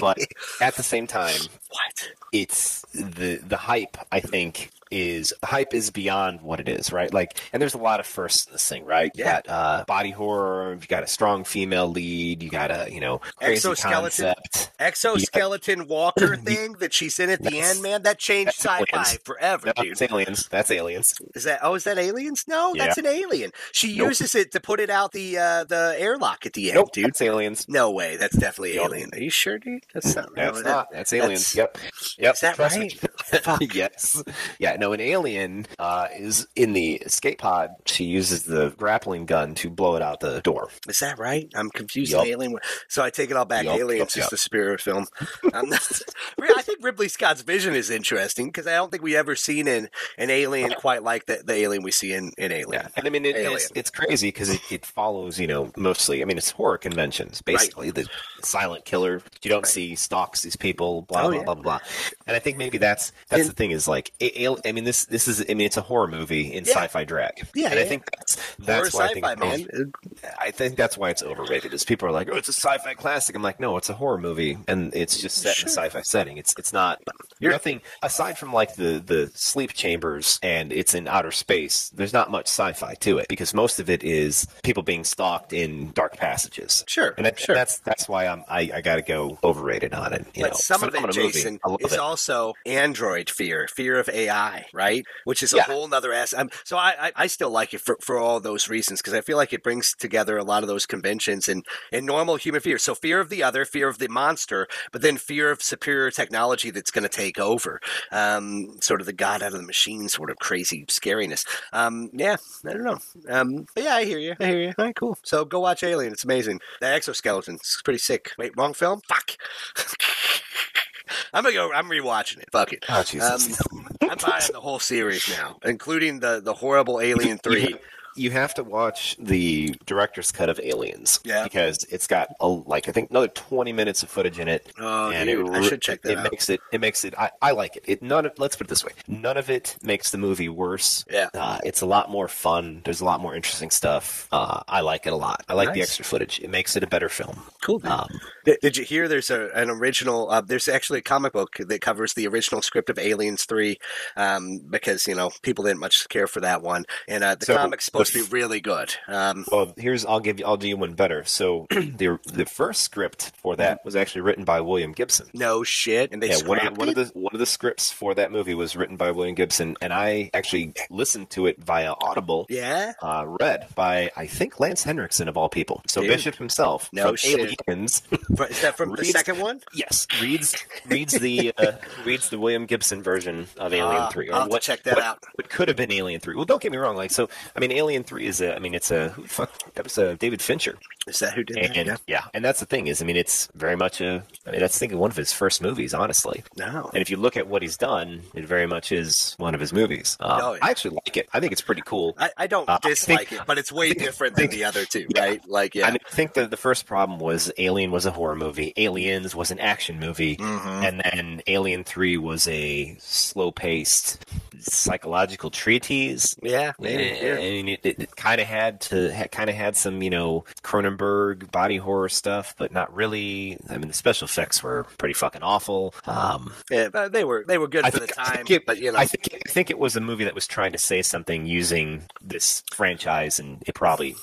but 0.00 0.18
at 0.60 0.74
the 0.74 0.82
same 0.82 1.06
time, 1.06 1.40
what? 1.70 2.10
it's 2.32 2.82
the 2.92 3.36
the 3.36 3.56
hype. 3.56 3.96
I 4.10 4.20
think 4.20 4.70
is 4.92 5.32
hype 5.44 5.74
is 5.74 5.90
beyond 5.90 6.40
what 6.42 6.60
it 6.60 6.68
is, 6.68 6.92
right? 6.92 7.12
Like, 7.12 7.40
and 7.52 7.60
there's 7.60 7.74
a 7.74 7.78
lot 7.78 7.98
of 8.00 8.06
firsts 8.06 8.46
in 8.46 8.52
this 8.52 8.68
thing, 8.68 8.84
right? 8.84 9.10
You 9.14 9.24
Yeah. 9.24 9.40
got 9.42 9.48
uh, 9.48 9.84
body 9.86 10.10
horror. 10.10 10.74
You 10.80 10.86
got 10.86 11.02
a 11.02 11.06
strong 11.06 11.44
female 11.44 11.88
lead. 11.88 12.42
You 12.42 12.50
got 12.50 12.70
a 12.70 12.88
you 12.92 13.00
know 13.00 13.18
crazy 13.36 13.68
Exoskeleton. 13.68 14.02
concept. 14.34 14.70
Exoskeleton 14.78 15.86
Walker 15.88 16.36
thing 16.44 16.72
that 16.74 16.92
she's 16.92 17.18
in 17.18 17.30
at 17.30 17.42
the 17.42 17.58
end, 17.60 17.82
man. 17.82 18.02
That 18.02 18.18
changed 18.18 18.62
that's 18.62 18.86
sci-fi 18.92 19.16
forever, 19.24 19.72
No, 19.76 19.82
dude. 19.82 19.92
it's 19.92 20.02
aliens. 20.02 20.48
That's 20.48 20.70
aliens. 20.70 21.14
Is 21.34 21.44
that? 21.44 21.60
Oh, 21.62 21.74
is 21.74 21.84
that 21.84 21.98
aliens? 21.98 22.44
No, 22.48 22.74
Yeah. 22.74 22.86
that's 22.86 22.98
an 22.98 23.06
alien. 23.06 23.50
She 23.72 23.96
Nope. 23.96 24.08
uses 24.08 24.34
it 24.34 24.52
to 24.52 24.60
put 24.60 24.80
it 24.80 24.90
out 24.90 25.12
the 25.12 25.38
uh, 25.38 25.64
the 25.64 25.94
airlock 25.98 26.46
at 26.46 26.52
the 26.52 26.70
end, 26.70 26.76
Nope, 26.76 26.92
dude. 26.92 27.06
that's 27.06 27.20
aliens. 27.22 27.66
No 27.68 27.90
way. 27.90 28.16
That's 28.16 28.36
definitely 28.36 28.76
Nope. 28.76 28.90
alien. 28.92 29.10
Are 29.12 29.20
you 29.20 29.30
sure, 29.30 29.58
dude? 29.58 29.84
That's 29.94 30.14
not. 30.14 30.34
That's 30.34 30.62
no, 30.62 30.70
not. 30.70 30.88
That's 30.92 31.12
aliens. 31.12 31.54
Yep. 31.54 31.78
Is 32.00 32.16
Yep. 32.18 32.38
that 32.40 32.54
trust 32.56 32.76
right? 32.78 32.92
Fuck. 33.42 33.62
yes. 33.74 34.22
Yeah. 34.58 34.76
No. 34.82 34.92
An 34.92 35.00
alien 35.00 35.66
uh, 35.78 36.08
is 36.16 36.46
in 36.56 36.72
the 36.72 36.94
escape 36.96 37.38
pod. 37.38 37.70
She 37.86 38.04
uses 38.04 38.42
the 38.44 38.70
grappling 38.76 39.26
gun 39.26 39.54
to 39.56 39.70
blow 39.70 39.96
it 39.96 40.02
out 40.02 40.20
the 40.20 40.40
door. 40.42 40.68
Is 40.88 40.98
that 40.98 41.18
right? 41.18 41.48
I'm 41.54 41.70
confused. 41.70 42.12
Yup. 42.12 42.26
Alien. 42.26 42.58
So 42.88 43.02
I 43.02 43.10
take 43.10 43.30
it 43.30 43.36
all 43.36 43.44
back. 43.44 43.64
Yup, 43.64 43.78
Alien's 43.78 44.14
yup, 44.16 44.24
just 44.24 44.32
a 44.32 44.36
superior 44.36 44.78
film. 44.78 45.06
Um, 45.52 45.72
I 45.72 46.62
think 46.62 46.78
Ridley 46.82 47.08
Scott's 47.08 47.42
vision 47.42 47.74
is 47.74 47.90
interesting 47.90 48.46
because 48.46 48.66
I 48.66 48.72
don't 48.72 48.90
think 48.90 49.02
we 49.02 49.16
ever 49.16 49.34
seen 49.36 49.66
an, 49.68 49.88
an 50.18 50.30
alien 50.30 50.72
quite 50.78 51.02
like 51.02 51.26
the, 51.26 51.42
the 51.44 51.54
alien 51.54 51.82
we 51.82 51.90
see 51.90 52.12
in, 52.12 52.32
in 52.38 52.52
Alien. 52.52 52.72
Yeah, 52.72 52.88
and 52.96 53.06
I 53.06 53.10
mean 53.10 53.24
it, 53.24 53.36
Alien. 53.36 53.52
it's, 53.54 53.72
it's 53.74 53.90
crazy 53.90 54.28
because 54.28 54.50
it, 54.50 54.60
it 54.70 54.86
follows, 54.86 55.38
you 55.40 55.46
know, 55.46 55.70
mostly. 55.76 56.22
I 56.22 56.24
mean, 56.24 56.38
it's 56.38 56.50
horror 56.50 56.78
conventions 56.78 57.40
basically. 57.42 57.90
The 57.90 58.06
silent 58.42 58.84
killer. 58.84 59.22
You 59.42 59.50
don't 59.50 59.66
see 59.66 59.94
stalks 59.94 60.42
these 60.42 60.56
people. 60.56 61.02
Blah 61.02 61.22
Oh, 61.22 61.28
blah 61.30 61.38
yeah. 61.38 61.44
blah 61.44 61.54
blah. 61.54 61.78
And 62.26 62.34
I 62.36 62.38
think 62.40 62.56
maybe 62.58 62.78
that's 62.78 63.12
that's 63.28 63.42
And- 63.42 63.50
the 63.50 63.54
thing 63.54 63.70
is 63.70 63.86
like, 63.88 64.12
a- 64.20 64.44
al- 64.44 64.60
I 64.72 64.74
mean, 64.74 64.84
this 64.84 65.04
this 65.04 65.28
is. 65.28 65.42
I 65.42 65.52
mean, 65.52 65.66
it's 65.66 65.76
a 65.76 65.82
horror 65.82 66.08
movie 66.08 66.50
in 66.50 66.64
Yeah. 66.64 66.72
sci-fi 66.72 67.04
drag. 67.04 67.46
Yeah, 67.54 67.68
and 67.68 67.78
I 67.78 67.84
think 67.84 68.10
that's 68.10 68.36
Horror 68.64 68.82
that's 68.84 68.94
why 68.94 69.04
I 69.04 69.08
think 69.12 69.26
sci-fi, 69.26 69.46
it's 69.54 69.62
over- 69.74 69.82
man. 69.82 69.92
I 70.40 70.50
think 70.50 70.76
that's 70.76 70.96
why 70.96 71.10
it's 71.10 71.22
overrated. 71.22 71.74
Is 71.74 71.84
people 71.84 72.08
are 72.08 72.12
like, 72.12 72.30
"Oh, 72.32 72.36
it's 72.38 72.48
a 72.48 72.54
sci-fi 72.54 72.94
classic." 72.94 73.36
I'm 73.36 73.42
like, 73.42 73.60
"No, 73.60 73.76
it's 73.76 73.90
a 73.90 73.92
horror 73.92 74.16
movie, 74.16 74.56
and 74.66 74.94
it's 74.94 75.18
just 75.20 75.36
set 75.42 75.58
in 75.60 75.66
a 75.66 75.70
sci-fi 75.70 76.00
setting. 76.00 76.38
It's 76.38 76.54
it's 76.56 76.72
not 76.72 77.02
You're- 77.38 77.52
nothing 77.52 77.82
aside 78.02 78.38
from 78.38 78.52
like 78.54 78.76
the 78.76 79.02
the 79.04 79.30
sleep 79.34 79.74
chambers 79.74 80.38
and 80.42 80.72
it's 80.72 80.94
in 80.94 81.06
outer 81.06 81.32
space. 81.32 81.90
There's 81.94 82.14
not 82.14 82.30
much 82.30 82.46
sci-fi 82.46 82.94
to 82.94 83.18
it 83.18 83.28
because 83.28 83.52
most 83.52 83.78
of 83.78 83.90
it 83.90 84.02
is 84.02 84.46
people 84.62 84.82
being 84.82 85.04
stalked 85.04 85.52
in 85.52 85.92
dark 85.92 86.16
passages. 86.16 86.82
Sure, 86.88 87.14
and 87.18 87.26
I, 87.26 87.32
sure. 87.36 87.54
that's 87.54 87.78
that's 87.80 88.08
why 88.08 88.26
I'm 88.26 88.42
I, 88.48 88.70
I 88.74 88.80
got 88.80 88.96
to 88.96 89.02
go 89.02 89.38
overrated 89.44 89.92
on 89.92 90.14
it. 90.14 90.24
You 90.34 90.44
but 90.44 90.52
know, 90.52 90.56
some 90.56 90.82
of 90.82 90.94
it. 90.94 91.02
Jason, 91.12 91.58
is 91.80 91.98
also 91.98 92.54
android 92.64 93.28
fear, 93.28 93.68
fear 93.68 93.98
of 93.98 94.08
AI, 94.08 94.51
right? 94.72 95.04
Which 95.24 95.42
is 95.42 95.52
a 95.52 95.62
whole 95.62 95.88
nother 95.88 96.12
ass. 96.12 96.34
Um, 96.34 96.50
so 96.64 96.76
I, 96.76 96.94
I, 96.98 97.12
I 97.16 97.26
still 97.26 97.50
like 97.50 97.74
it 97.74 97.80
for, 97.80 97.96
for 98.00 98.18
all 98.18 98.40
those 98.40 98.68
reasons 98.68 99.00
because 99.00 99.14
I 99.14 99.20
feel 99.20 99.36
like 99.36 99.52
it 99.52 99.62
brings 99.62 99.94
together 99.94 100.38
a 100.38 100.44
lot 100.44 100.62
of 100.62 100.68
those 100.68 100.86
conventions 100.86 101.48
and, 101.48 101.64
and 101.92 102.06
normal 102.06 102.36
human 102.36 102.60
fear. 102.60 102.78
So 102.78 102.94
fear 102.94 103.20
of 103.20 103.28
the 103.28 103.42
other, 103.42 103.64
fear 103.64 103.88
of 103.88 103.98
the 103.98 104.08
monster, 104.08 104.66
but 104.92 105.02
then 105.02 105.16
fear 105.16 105.50
of 105.50 105.62
superior 105.62 106.10
technology 106.10 106.70
that's 106.70 106.90
going 106.90 107.02
to 107.02 107.08
take 107.08 107.38
over. 107.38 107.80
Um, 108.10 108.76
sort 108.80 109.00
of 109.00 109.06
the 109.06 109.12
god 109.12 109.42
out 109.42 109.52
of 109.52 109.60
the 109.60 109.66
machine, 109.66 110.08
sort 110.08 110.30
of 110.30 110.38
crazy 110.38 110.84
scariness. 110.86 111.46
Um, 111.72 112.10
yeah, 112.12 112.36
I 112.66 112.72
don't 112.72 112.84
know. 112.84 112.98
Um, 113.28 113.66
but 113.74 113.84
yeah, 113.84 113.94
I 113.94 114.04
hear 114.04 114.18
you. 114.18 114.34
I 114.40 114.46
hear 114.46 114.60
you. 114.60 114.72
All 114.78 114.84
right, 114.84 114.96
cool. 114.96 115.18
So 115.22 115.44
go 115.44 115.60
watch 115.60 115.82
Alien. 115.82 116.12
It's 116.12 116.24
amazing. 116.24 116.60
The 116.80 116.86
exoskeleton. 116.86 117.56
It's 117.56 117.80
pretty 117.82 117.98
sick. 117.98 118.32
Wait, 118.38 118.52
wrong 118.56 118.74
film? 118.74 119.00
Fuck. 119.08 119.32
I'm 121.32 121.44
gonna 121.44 121.54
go. 121.54 121.72
I'm 121.72 121.86
rewatching 121.86 122.38
it. 122.38 122.48
Fuck 122.52 122.72
it. 122.72 122.84
Oh. 122.88 123.04
Um, 123.20 123.88
I'm 124.02 124.18
buying 124.18 124.42
the 124.52 124.60
whole 124.60 124.78
series 124.78 125.28
now, 125.28 125.56
including 125.64 126.20
the 126.20 126.40
the 126.42 126.54
horrible 126.54 127.00
Alien 127.00 127.38
Three. 127.42 127.76
You 128.16 128.30
have 128.30 128.54
to 128.54 128.64
watch 128.64 129.16
the 129.18 129.74
director's 129.86 130.32
cut 130.32 130.48
of 130.48 130.60
Aliens, 130.62 131.20
Yeah. 131.24 131.44
because 131.44 131.84
it's 131.90 132.06
got 132.06 132.28
a, 132.40 132.46
like 132.46 132.88
I 132.88 132.92
think 132.92 133.10
another 133.10 133.28
twenty 133.28 133.72
minutes 133.72 134.02
of 134.02 134.10
footage 134.10 134.38
in 134.38 134.48
it. 134.48 134.70
Oh, 134.78 135.10
and 135.10 135.28
dude, 135.28 135.48
it, 135.48 135.52
I 135.52 135.62
should 135.62 135.82
check 135.82 136.02
that 136.02 136.12
it 136.12 136.18
out. 136.18 136.30
makes 136.30 136.48
it. 136.50 136.60
It 136.72 136.80
makes 136.80 137.04
it. 137.04 137.14
I, 137.18 137.30
I 137.40 137.52
like 137.52 137.76
it. 137.76 137.84
It 137.86 138.02
none. 138.02 138.26
Of, 138.26 138.32
let's 138.38 138.56
put 138.56 138.66
it 138.66 138.70
this 138.70 138.84
way: 138.84 138.92
none 139.08 139.36
of 139.36 139.48
it 139.50 139.76
makes 139.82 140.10
the 140.10 140.18
movie 140.18 140.48
worse. 140.48 141.04
Yeah. 141.10 141.28
uh, 141.34 141.58
it's 141.64 141.80
a 141.80 141.86
lot 141.86 142.10
more 142.10 142.28
fun. 142.28 142.82
There's 142.84 143.00
a 143.00 143.04
lot 143.04 143.20
more 143.20 143.34
interesting 143.34 143.70
stuff. 143.70 144.28
Uh, 144.32 144.62
I 144.68 144.80
like 144.80 145.06
it 145.06 145.12
a 145.12 145.16
lot. 145.16 145.42
I 145.48 145.54
like 145.54 145.72
the 145.72 145.82
extra 145.82 146.04
footage. 146.04 146.40
It 146.40 146.50
makes 146.50 146.76
it 146.76 146.82
a 146.82 146.86
better 146.86 147.08
film. 147.08 147.40
Cool. 147.62 147.80
Um, 147.84 148.08
Did, 148.44 148.58
did 148.60 148.76
you 148.76 148.84
hear? 148.84 149.08
There's 149.08 149.30
a, 149.30 149.48
an 149.54 149.70
original. 149.70 150.30
Uh, 150.30 150.40
there's 150.40 150.68
actually 150.68 150.98
a 150.98 151.02
comic 151.02 151.32
book 151.32 151.56
that 151.58 151.80
covers 151.80 152.14
the 152.14 152.26
original 152.26 152.60
script 152.62 152.90
of 152.90 152.98
Aliens 152.98 153.44
Three, 153.44 153.78
um, 154.16 154.60
because 154.68 155.06
you 155.06 155.14
know 155.14 155.30
people 155.42 155.64
didn't 155.64 155.80
much 155.80 156.08
care 156.08 156.26
for 156.26 156.40
that 156.40 156.62
one, 156.62 156.84
and 157.08 157.24
uh, 157.24 157.34
the 157.36 157.46
So, 157.46 157.56
comic's 157.56 157.84
supposed 157.84 158.01
to 158.04 158.12
be 158.24 158.28
really 158.30 158.60
good. 158.60 158.94
Um, 159.08 159.44
Well, 159.50 159.72
here's 159.76 160.04
I'll 160.04 160.20
give 160.20 160.38
you 160.40 160.46
I'll 160.46 160.56
do 160.56 160.68
you 160.68 160.76
one 160.76 160.94
better. 160.94 161.24
So 161.24 161.66
the 161.70 162.18
the 162.24 162.44
first 162.46 162.82
script 162.82 163.32
for 163.36 163.56
that 163.56 163.84
was 163.84 163.96
actually 163.96 164.22
written 164.22 164.44
by 164.44 164.60
William 164.60 164.92
Gibson. 164.92 165.28
no 165.34 165.62
shit, 165.62 166.12
and 166.12 166.22
they 166.22 166.30
yeah, 166.30 166.46
one 166.46 166.58
of, 166.58 166.74
the, 166.74 166.78
one 166.80 166.88
of 166.88 166.94
the 166.94 167.04
one 167.14 167.32
of 167.34 167.38
the 167.40 167.46
scripts 167.46 167.92
for 167.92 168.14
that 168.14 168.32
movie 168.32 168.54
was 168.54 168.74
written 168.76 168.96
by 168.96 169.10
William 169.10 169.34
Gibson, 169.34 169.76
and 169.80 169.92
I 169.92 170.30
actually 170.34 170.74
listened 170.90 171.30
to 171.30 171.46
it 171.46 171.62
via 171.62 171.94
Audible. 172.00 172.46
Yeah. 172.48 172.92
Uh, 173.02 173.24
read 173.40 173.66
by 173.74 174.10
I 174.16 174.26
think 174.26 174.58
Lance 174.60 174.82
Henriksen 174.84 175.28
of 175.28 175.36
all 175.36 175.48
people. 175.48 175.82
So 175.86 176.00
Dude. 176.00 176.10
Bishop 176.10 176.36
himself 176.36 176.88
No 176.92 177.14
shit. 177.16 177.58
Aliens. 177.68 178.02
Is 178.50 178.62
that 178.62 178.76
from 178.76 178.92
the 178.94 179.04
second 179.04 179.38
one? 179.38 179.60
yes, 179.74 180.06
reads 180.20 180.54
reads 180.86 181.12
the 181.18 181.52
uh, 181.58 181.72
reads 182.04 182.30
the 182.30 182.38
William 182.38 182.66
Gibson 182.66 183.02
version 183.02 183.46
of 183.58 183.72
Alien 183.74 183.96
Ah, 184.02 184.08
Three. 184.08 184.30
I'll 184.30 184.48
what, 184.48 184.62
check 184.62 184.82
that 184.84 184.94
what- 184.96 185.04
out. 185.04 185.18
What 185.34 185.48
could 185.50 185.68
have 185.68 185.76
been 185.76 185.92
Alien 185.92 186.20
Three? 186.20 186.34
Well, 186.36 186.44
don't 186.44 186.62
get 186.62 186.72
me 186.72 186.78
wrong. 186.78 186.96
Like 186.96 187.10
so, 187.10 187.28
I 187.56 187.60
mean, 187.60 187.72
Alien 187.72 187.91
Three 188.02 188.26
is 188.26 188.40
a. 188.40 188.54
I 188.56 188.58
mean, 188.58 188.74
it's 188.74 188.90
a 188.90 189.10
who 189.10 189.22
the 189.22 189.28
fuck 189.28 189.74
that 189.74 189.84
was 189.84 189.98
a 189.98 190.16
David 190.16 190.40
Fincher. 190.40 190.78
Is 191.06 191.18
that 191.18 191.34
who 191.34 191.42
did 191.42 191.56
that? 191.56 191.74
Yeah. 191.86 191.96
yeah, 192.06 192.24
and 192.32 192.44
that's 192.44 192.60
the 192.60 192.66
thing 192.66 192.86
is, 192.86 193.02
I 193.02 193.04
mean, 193.04 193.16
it's 193.16 193.48
very 193.54 193.74
much 193.76 194.00
a. 194.00 194.22
I 194.46 194.50
mean, 194.52 194.60
that's 194.60 194.78
thinking 194.78 194.98
one 194.98 195.10
of 195.10 195.16
his 195.16 195.32
first 195.32 195.60
movies, 195.60 195.92
honestly. 195.94 196.44
No. 196.56 196.90
And 196.94 197.02
if 197.02 197.10
you 197.10 197.16
look 197.16 197.36
at 197.36 197.48
what 197.48 197.60
he's 197.60 197.76
done, 197.76 198.22
it 198.34 198.44
very 198.44 198.66
much 198.66 198.92
is 198.92 199.34
one 199.36 199.52
of 199.54 199.60
his 199.60 199.72
movies. 199.72 200.16
Um, 200.20 200.40
Oh, 200.42 200.52
yeah. 200.54 200.60
I 200.62 200.70
actually 200.70 200.94
like 201.04 201.16
it. 201.16 201.28
I 201.34 201.40
think 201.40 201.50
it's 201.52 201.60
pretty 201.60 201.82
cool. 201.84 202.14
I, 202.18 202.30
I 202.38 202.46
don't 202.46 202.68
Uh, 202.68 202.78
I 202.84 202.88
dislike 202.88 203.28
think- 203.28 203.40
it, 203.42 203.46
but 203.48 203.58
it's 203.58 203.72
way 203.72 203.92
different 203.94 204.36
than 204.36 204.48
the 204.50 204.62
other 204.64 204.84
two, 204.84 205.06
Yeah. 205.14 205.20
right? 205.24 205.48
Like, 205.48 205.74
yeah. 205.74 205.88
I, 205.88 205.90
mean, 205.90 205.98
I 206.06 206.10
think 206.10 206.34
that 206.34 206.50
the 206.50 206.56
first 206.56 206.86
problem 206.86 207.18
was 207.18 207.50
Alien 207.58 207.90
was 207.90 208.06
a 208.06 208.12
horror 208.12 208.36
movie, 208.36 208.72
Aliens 208.76 209.34
was 209.34 209.50
an 209.50 209.58
action 209.58 209.98
movie, 209.98 210.36
Mhm. 210.36 210.84
and 210.88 211.00
then 211.04 211.42
Alien 211.48 211.82
Three 211.82 212.16
was 212.16 212.46
a 212.46 212.96
slow-paced 213.00 214.24
psychological 214.60 215.50
treatise. 215.50 216.34
yeah, 216.42 216.70
I 216.78 216.82
maybe, 216.82 217.02
yeah. 217.20 217.36
It, 217.82 217.98
it 217.98 218.16
kind 218.16 218.40
of 218.40 218.46
had 218.46 218.80
to, 218.82 219.14
ha, 219.14 219.26
kind 219.26 219.50
of 219.50 219.56
had 219.56 219.76
some, 219.76 220.02
you 220.02 220.10
know, 220.10 220.44
Cronenberg 220.62 221.50
body 221.50 221.76
horror 221.76 222.08
stuff, 222.08 222.54
but 222.58 222.72
not 222.72 222.94
really. 222.94 223.58
I 223.68 223.78
mean, 223.78 223.88
the 223.88 223.94
special 223.94 224.26
effects 224.26 224.62
were 224.62 224.84
pretty 224.98 225.14
fucking 225.14 225.42
awful. 225.42 225.94
Um, 226.06 226.52
Yeah, 226.70 226.88
but 226.88 227.12
they 227.12 227.24
were 227.24 227.44
they 227.46 227.58
were 227.58 227.68
good 227.68 227.84
I 227.84 227.90
for 227.90 227.98
think, 227.98 228.10
the 228.10 228.14
time, 228.16 228.44
it, 228.48 228.66
but 228.66 228.78
you 228.78 228.92
know, 228.92 228.98
I 228.98 229.06
think 229.06 229.42
I 229.46 229.48
think 229.48 229.70
it 229.70 229.78
was 229.78 229.96
a 229.96 230.00
movie 230.00 230.24
that 230.24 230.34
was 230.34 230.46
trying 230.46 230.72
to 230.72 230.78
say 230.78 231.02
something 231.02 231.46
using 231.46 232.02
this 232.20 232.62
franchise, 232.72 233.38
and 233.38 233.62
it 233.66 233.74
probably 233.74 234.14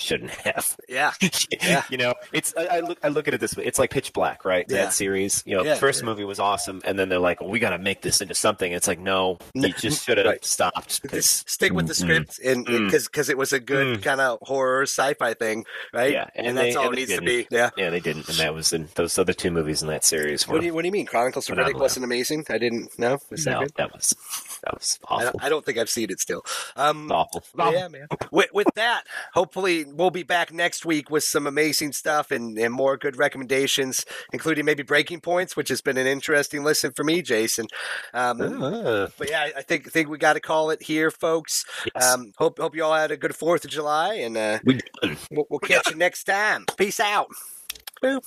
shouldn't 0.00 0.30
have. 0.30 0.76
yeah, 0.88 1.12
Yeah. 1.62 1.84
You 1.90 1.98
know, 1.98 2.14
it's 2.32 2.54
I, 2.56 2.64
I 2.66 2.80
look 2.80 2.98
I 3.02 3.08
look 3.08 3.28
at 3.28 3.34
it 3.34 3.40
this 3.40 3.56
way. 3.56 3.64
It's 3.64 3.78
like 3.78 3.90
Pitch 3.90 4.12
Black, 4.12 4.44
right? 4.44 4.64
Yeah. 4.68 4.84
That 4.84 4.92
series. 4.94 5.42
You 5.46 5.56
know, 5.56 5.64
Yeah, 5.64 5.74
the 5.74 5.80
first 5.80 6.00
yeah. 6.00 6.06
movie 6.06 6.24
was 6.24 6.40
awesome, 6.40 6.80
and 6.84 6.98
then 6.98 7.08
they're 7.08 7.18
like, 7.18 7.40
"Well, 7.40 7.50
we 7.50 7.58
got 7.58 7.70
to 7.70 7.78
make 7.78 8.02
this 8.02 8.20
into 8.20 8.34
something." 8.34 8.72
It's 8.72 8.88
like, 8.88 8.98
no, 8.98 9.38
you 9.54 9.72
just 9.74 10.04
should 10.04 10.18
have 10.18 10.26
Right. 10.26 10.44
stopped. 10.44 11.02
'cause- 11.02 11.10
Just 11.12 11.48
stick 11.50 11.72
with 11.72 11.86
the 11.86 11.94
Mm, 11.94 11.96
script, 11.96 12.38
and 12.44 12.66
mm. 12.66 12.90
because 12.90 13.28
it 13.28 13.36
was 13.38 13.52
a 13.52 13.60
good 13.60 13.98
Mm. 13.98 14.02
kind 14.02 14.20
of 14.20 14.38
horror 14.42 14.82
sci-fi 14.84 15.34
thing, 15.34 15.64
right? 15.92 16.12
Yeah, 16.12 16.26
and, 16.34 16.46
and 16.46 16.56
that's 16.58 16.76
all 16.76 16.86
and 16.86 16.94
it 16.94 16.96
needs 17.00 17.10
to 17.10 17.20
didn't. 17.20 17.48
be. 17.50 17.54
Yeah. 17.54 17.70
Yeah, 17.76 17.90
they 17.90 18.00
didn't, 18.00 18.28
and 18.28 18.38
that 18.38 18.54
was 18.54 18.72
in 18.72 18.88
those 18.94 19.18
other 19.18 19.32
two 19.32 19.50
movies 19.50 19.82
in 19.82 19.88
that 19.88 20.04
series. 20.04 20.46
Were 20.48 20.54
What 20.54 20.60
do 20.60 20.66
you 20.66 20.74
What 20.74 20.82
do 20.82 20.86
you 20.88 20.92
mean? 20.92 21.06
Chronicles 21.06 21.48
of 21.50 21.56
Riddick 21.58 21.74
wasn't 21.78 22.04
amazing? 22.04 22.46
I 22.48 22.58
didn't 22.58 22.98
know. 22.98 23.18
Was 23.30 23.44
that 23.44 23.50
no, 23.52 23.60
good? 23.60 23.72
that 23.76 23.92
was 23.92 24.14
that 24.62 24.74
was 24.74 24.98
I 25.08 25.14
awful. 25.14 25.24
don't, 25.24 25.42
I 25.44 25.48
don't 25.48 25.64
think 25.64 25.78
I've 25.78 25.90
seen 25.90 26.10
it 26.10 26.20
still. 26.20 26.44
Um, 26.76 27.10
awful. 27.10 27.42
yeah, 27.72 27.88
man. 27.88 28.06
With, 28.30 28.50
with 28.52 28.68
that, 28.74 29.04
hopefully 29.34 29.84
we'll 29.84 30.10
be 30.10 30.22
back 30.22 30.52
next 30.52 30.84
week 30.84 31.10
with 31.10 31.24
some 31.24 31.46
amazing 31.46 31.92
stuff 31.92 32.30
and, 32.30 32.58
and 32.58 32.72
more 32.72 32.96
good 32.96 33.16
recommendations, 33.16 34.04
including 34.32 34.64
maybe 34.64 34.82
breaking 34.82 35.20
points, 35.20 35.56
which 35.56 35.68
has 35.68 35.80
been 35.80 35.96
an 35.96 36.06
interesting 36.06 36.62
listen 36.62 36.92
for 36.92 37.04
me, 37.04 37.22
Jason. 37.22 37.66
Um, 38.14 38.40
uh. 38.40 39.08
But 39.18 39.30
yeah, 39.30 39.48
I 39.56 39.62
think 39.62 39.90
think 39.90 40.08
we 40.08 40.18
got 40.18 40.34
to 40.34 40.40
call 40.40 40.70
it 40.70 40.82
here, 40.82 41.10
folks. 41.10 41.64
Yes. 41.94 42.12
Um, 42.14 42.32
hope 42.36 42.58
hope 42.58 42.76
you 42.76 42.84
all 42.84 42.94
had 42.94 43.10
a 43.10 43.16
good 43.16 43.34
Fourth 43.34 43.64
of 43.64 43.70
July, 43.70 44.14
and 44.14 44.36
uh, 44.36 44.58
we, 44.64 44.80
we'll, 45.30 45.46
we'll 45.48 45.60
catch 45.60 45.88
you 45.90 45.96
next 45.96 46.24
time. 46.24 46.66
Peace 46.76 47.00
out. 47.00 47.28
Boop. 48.02 48.24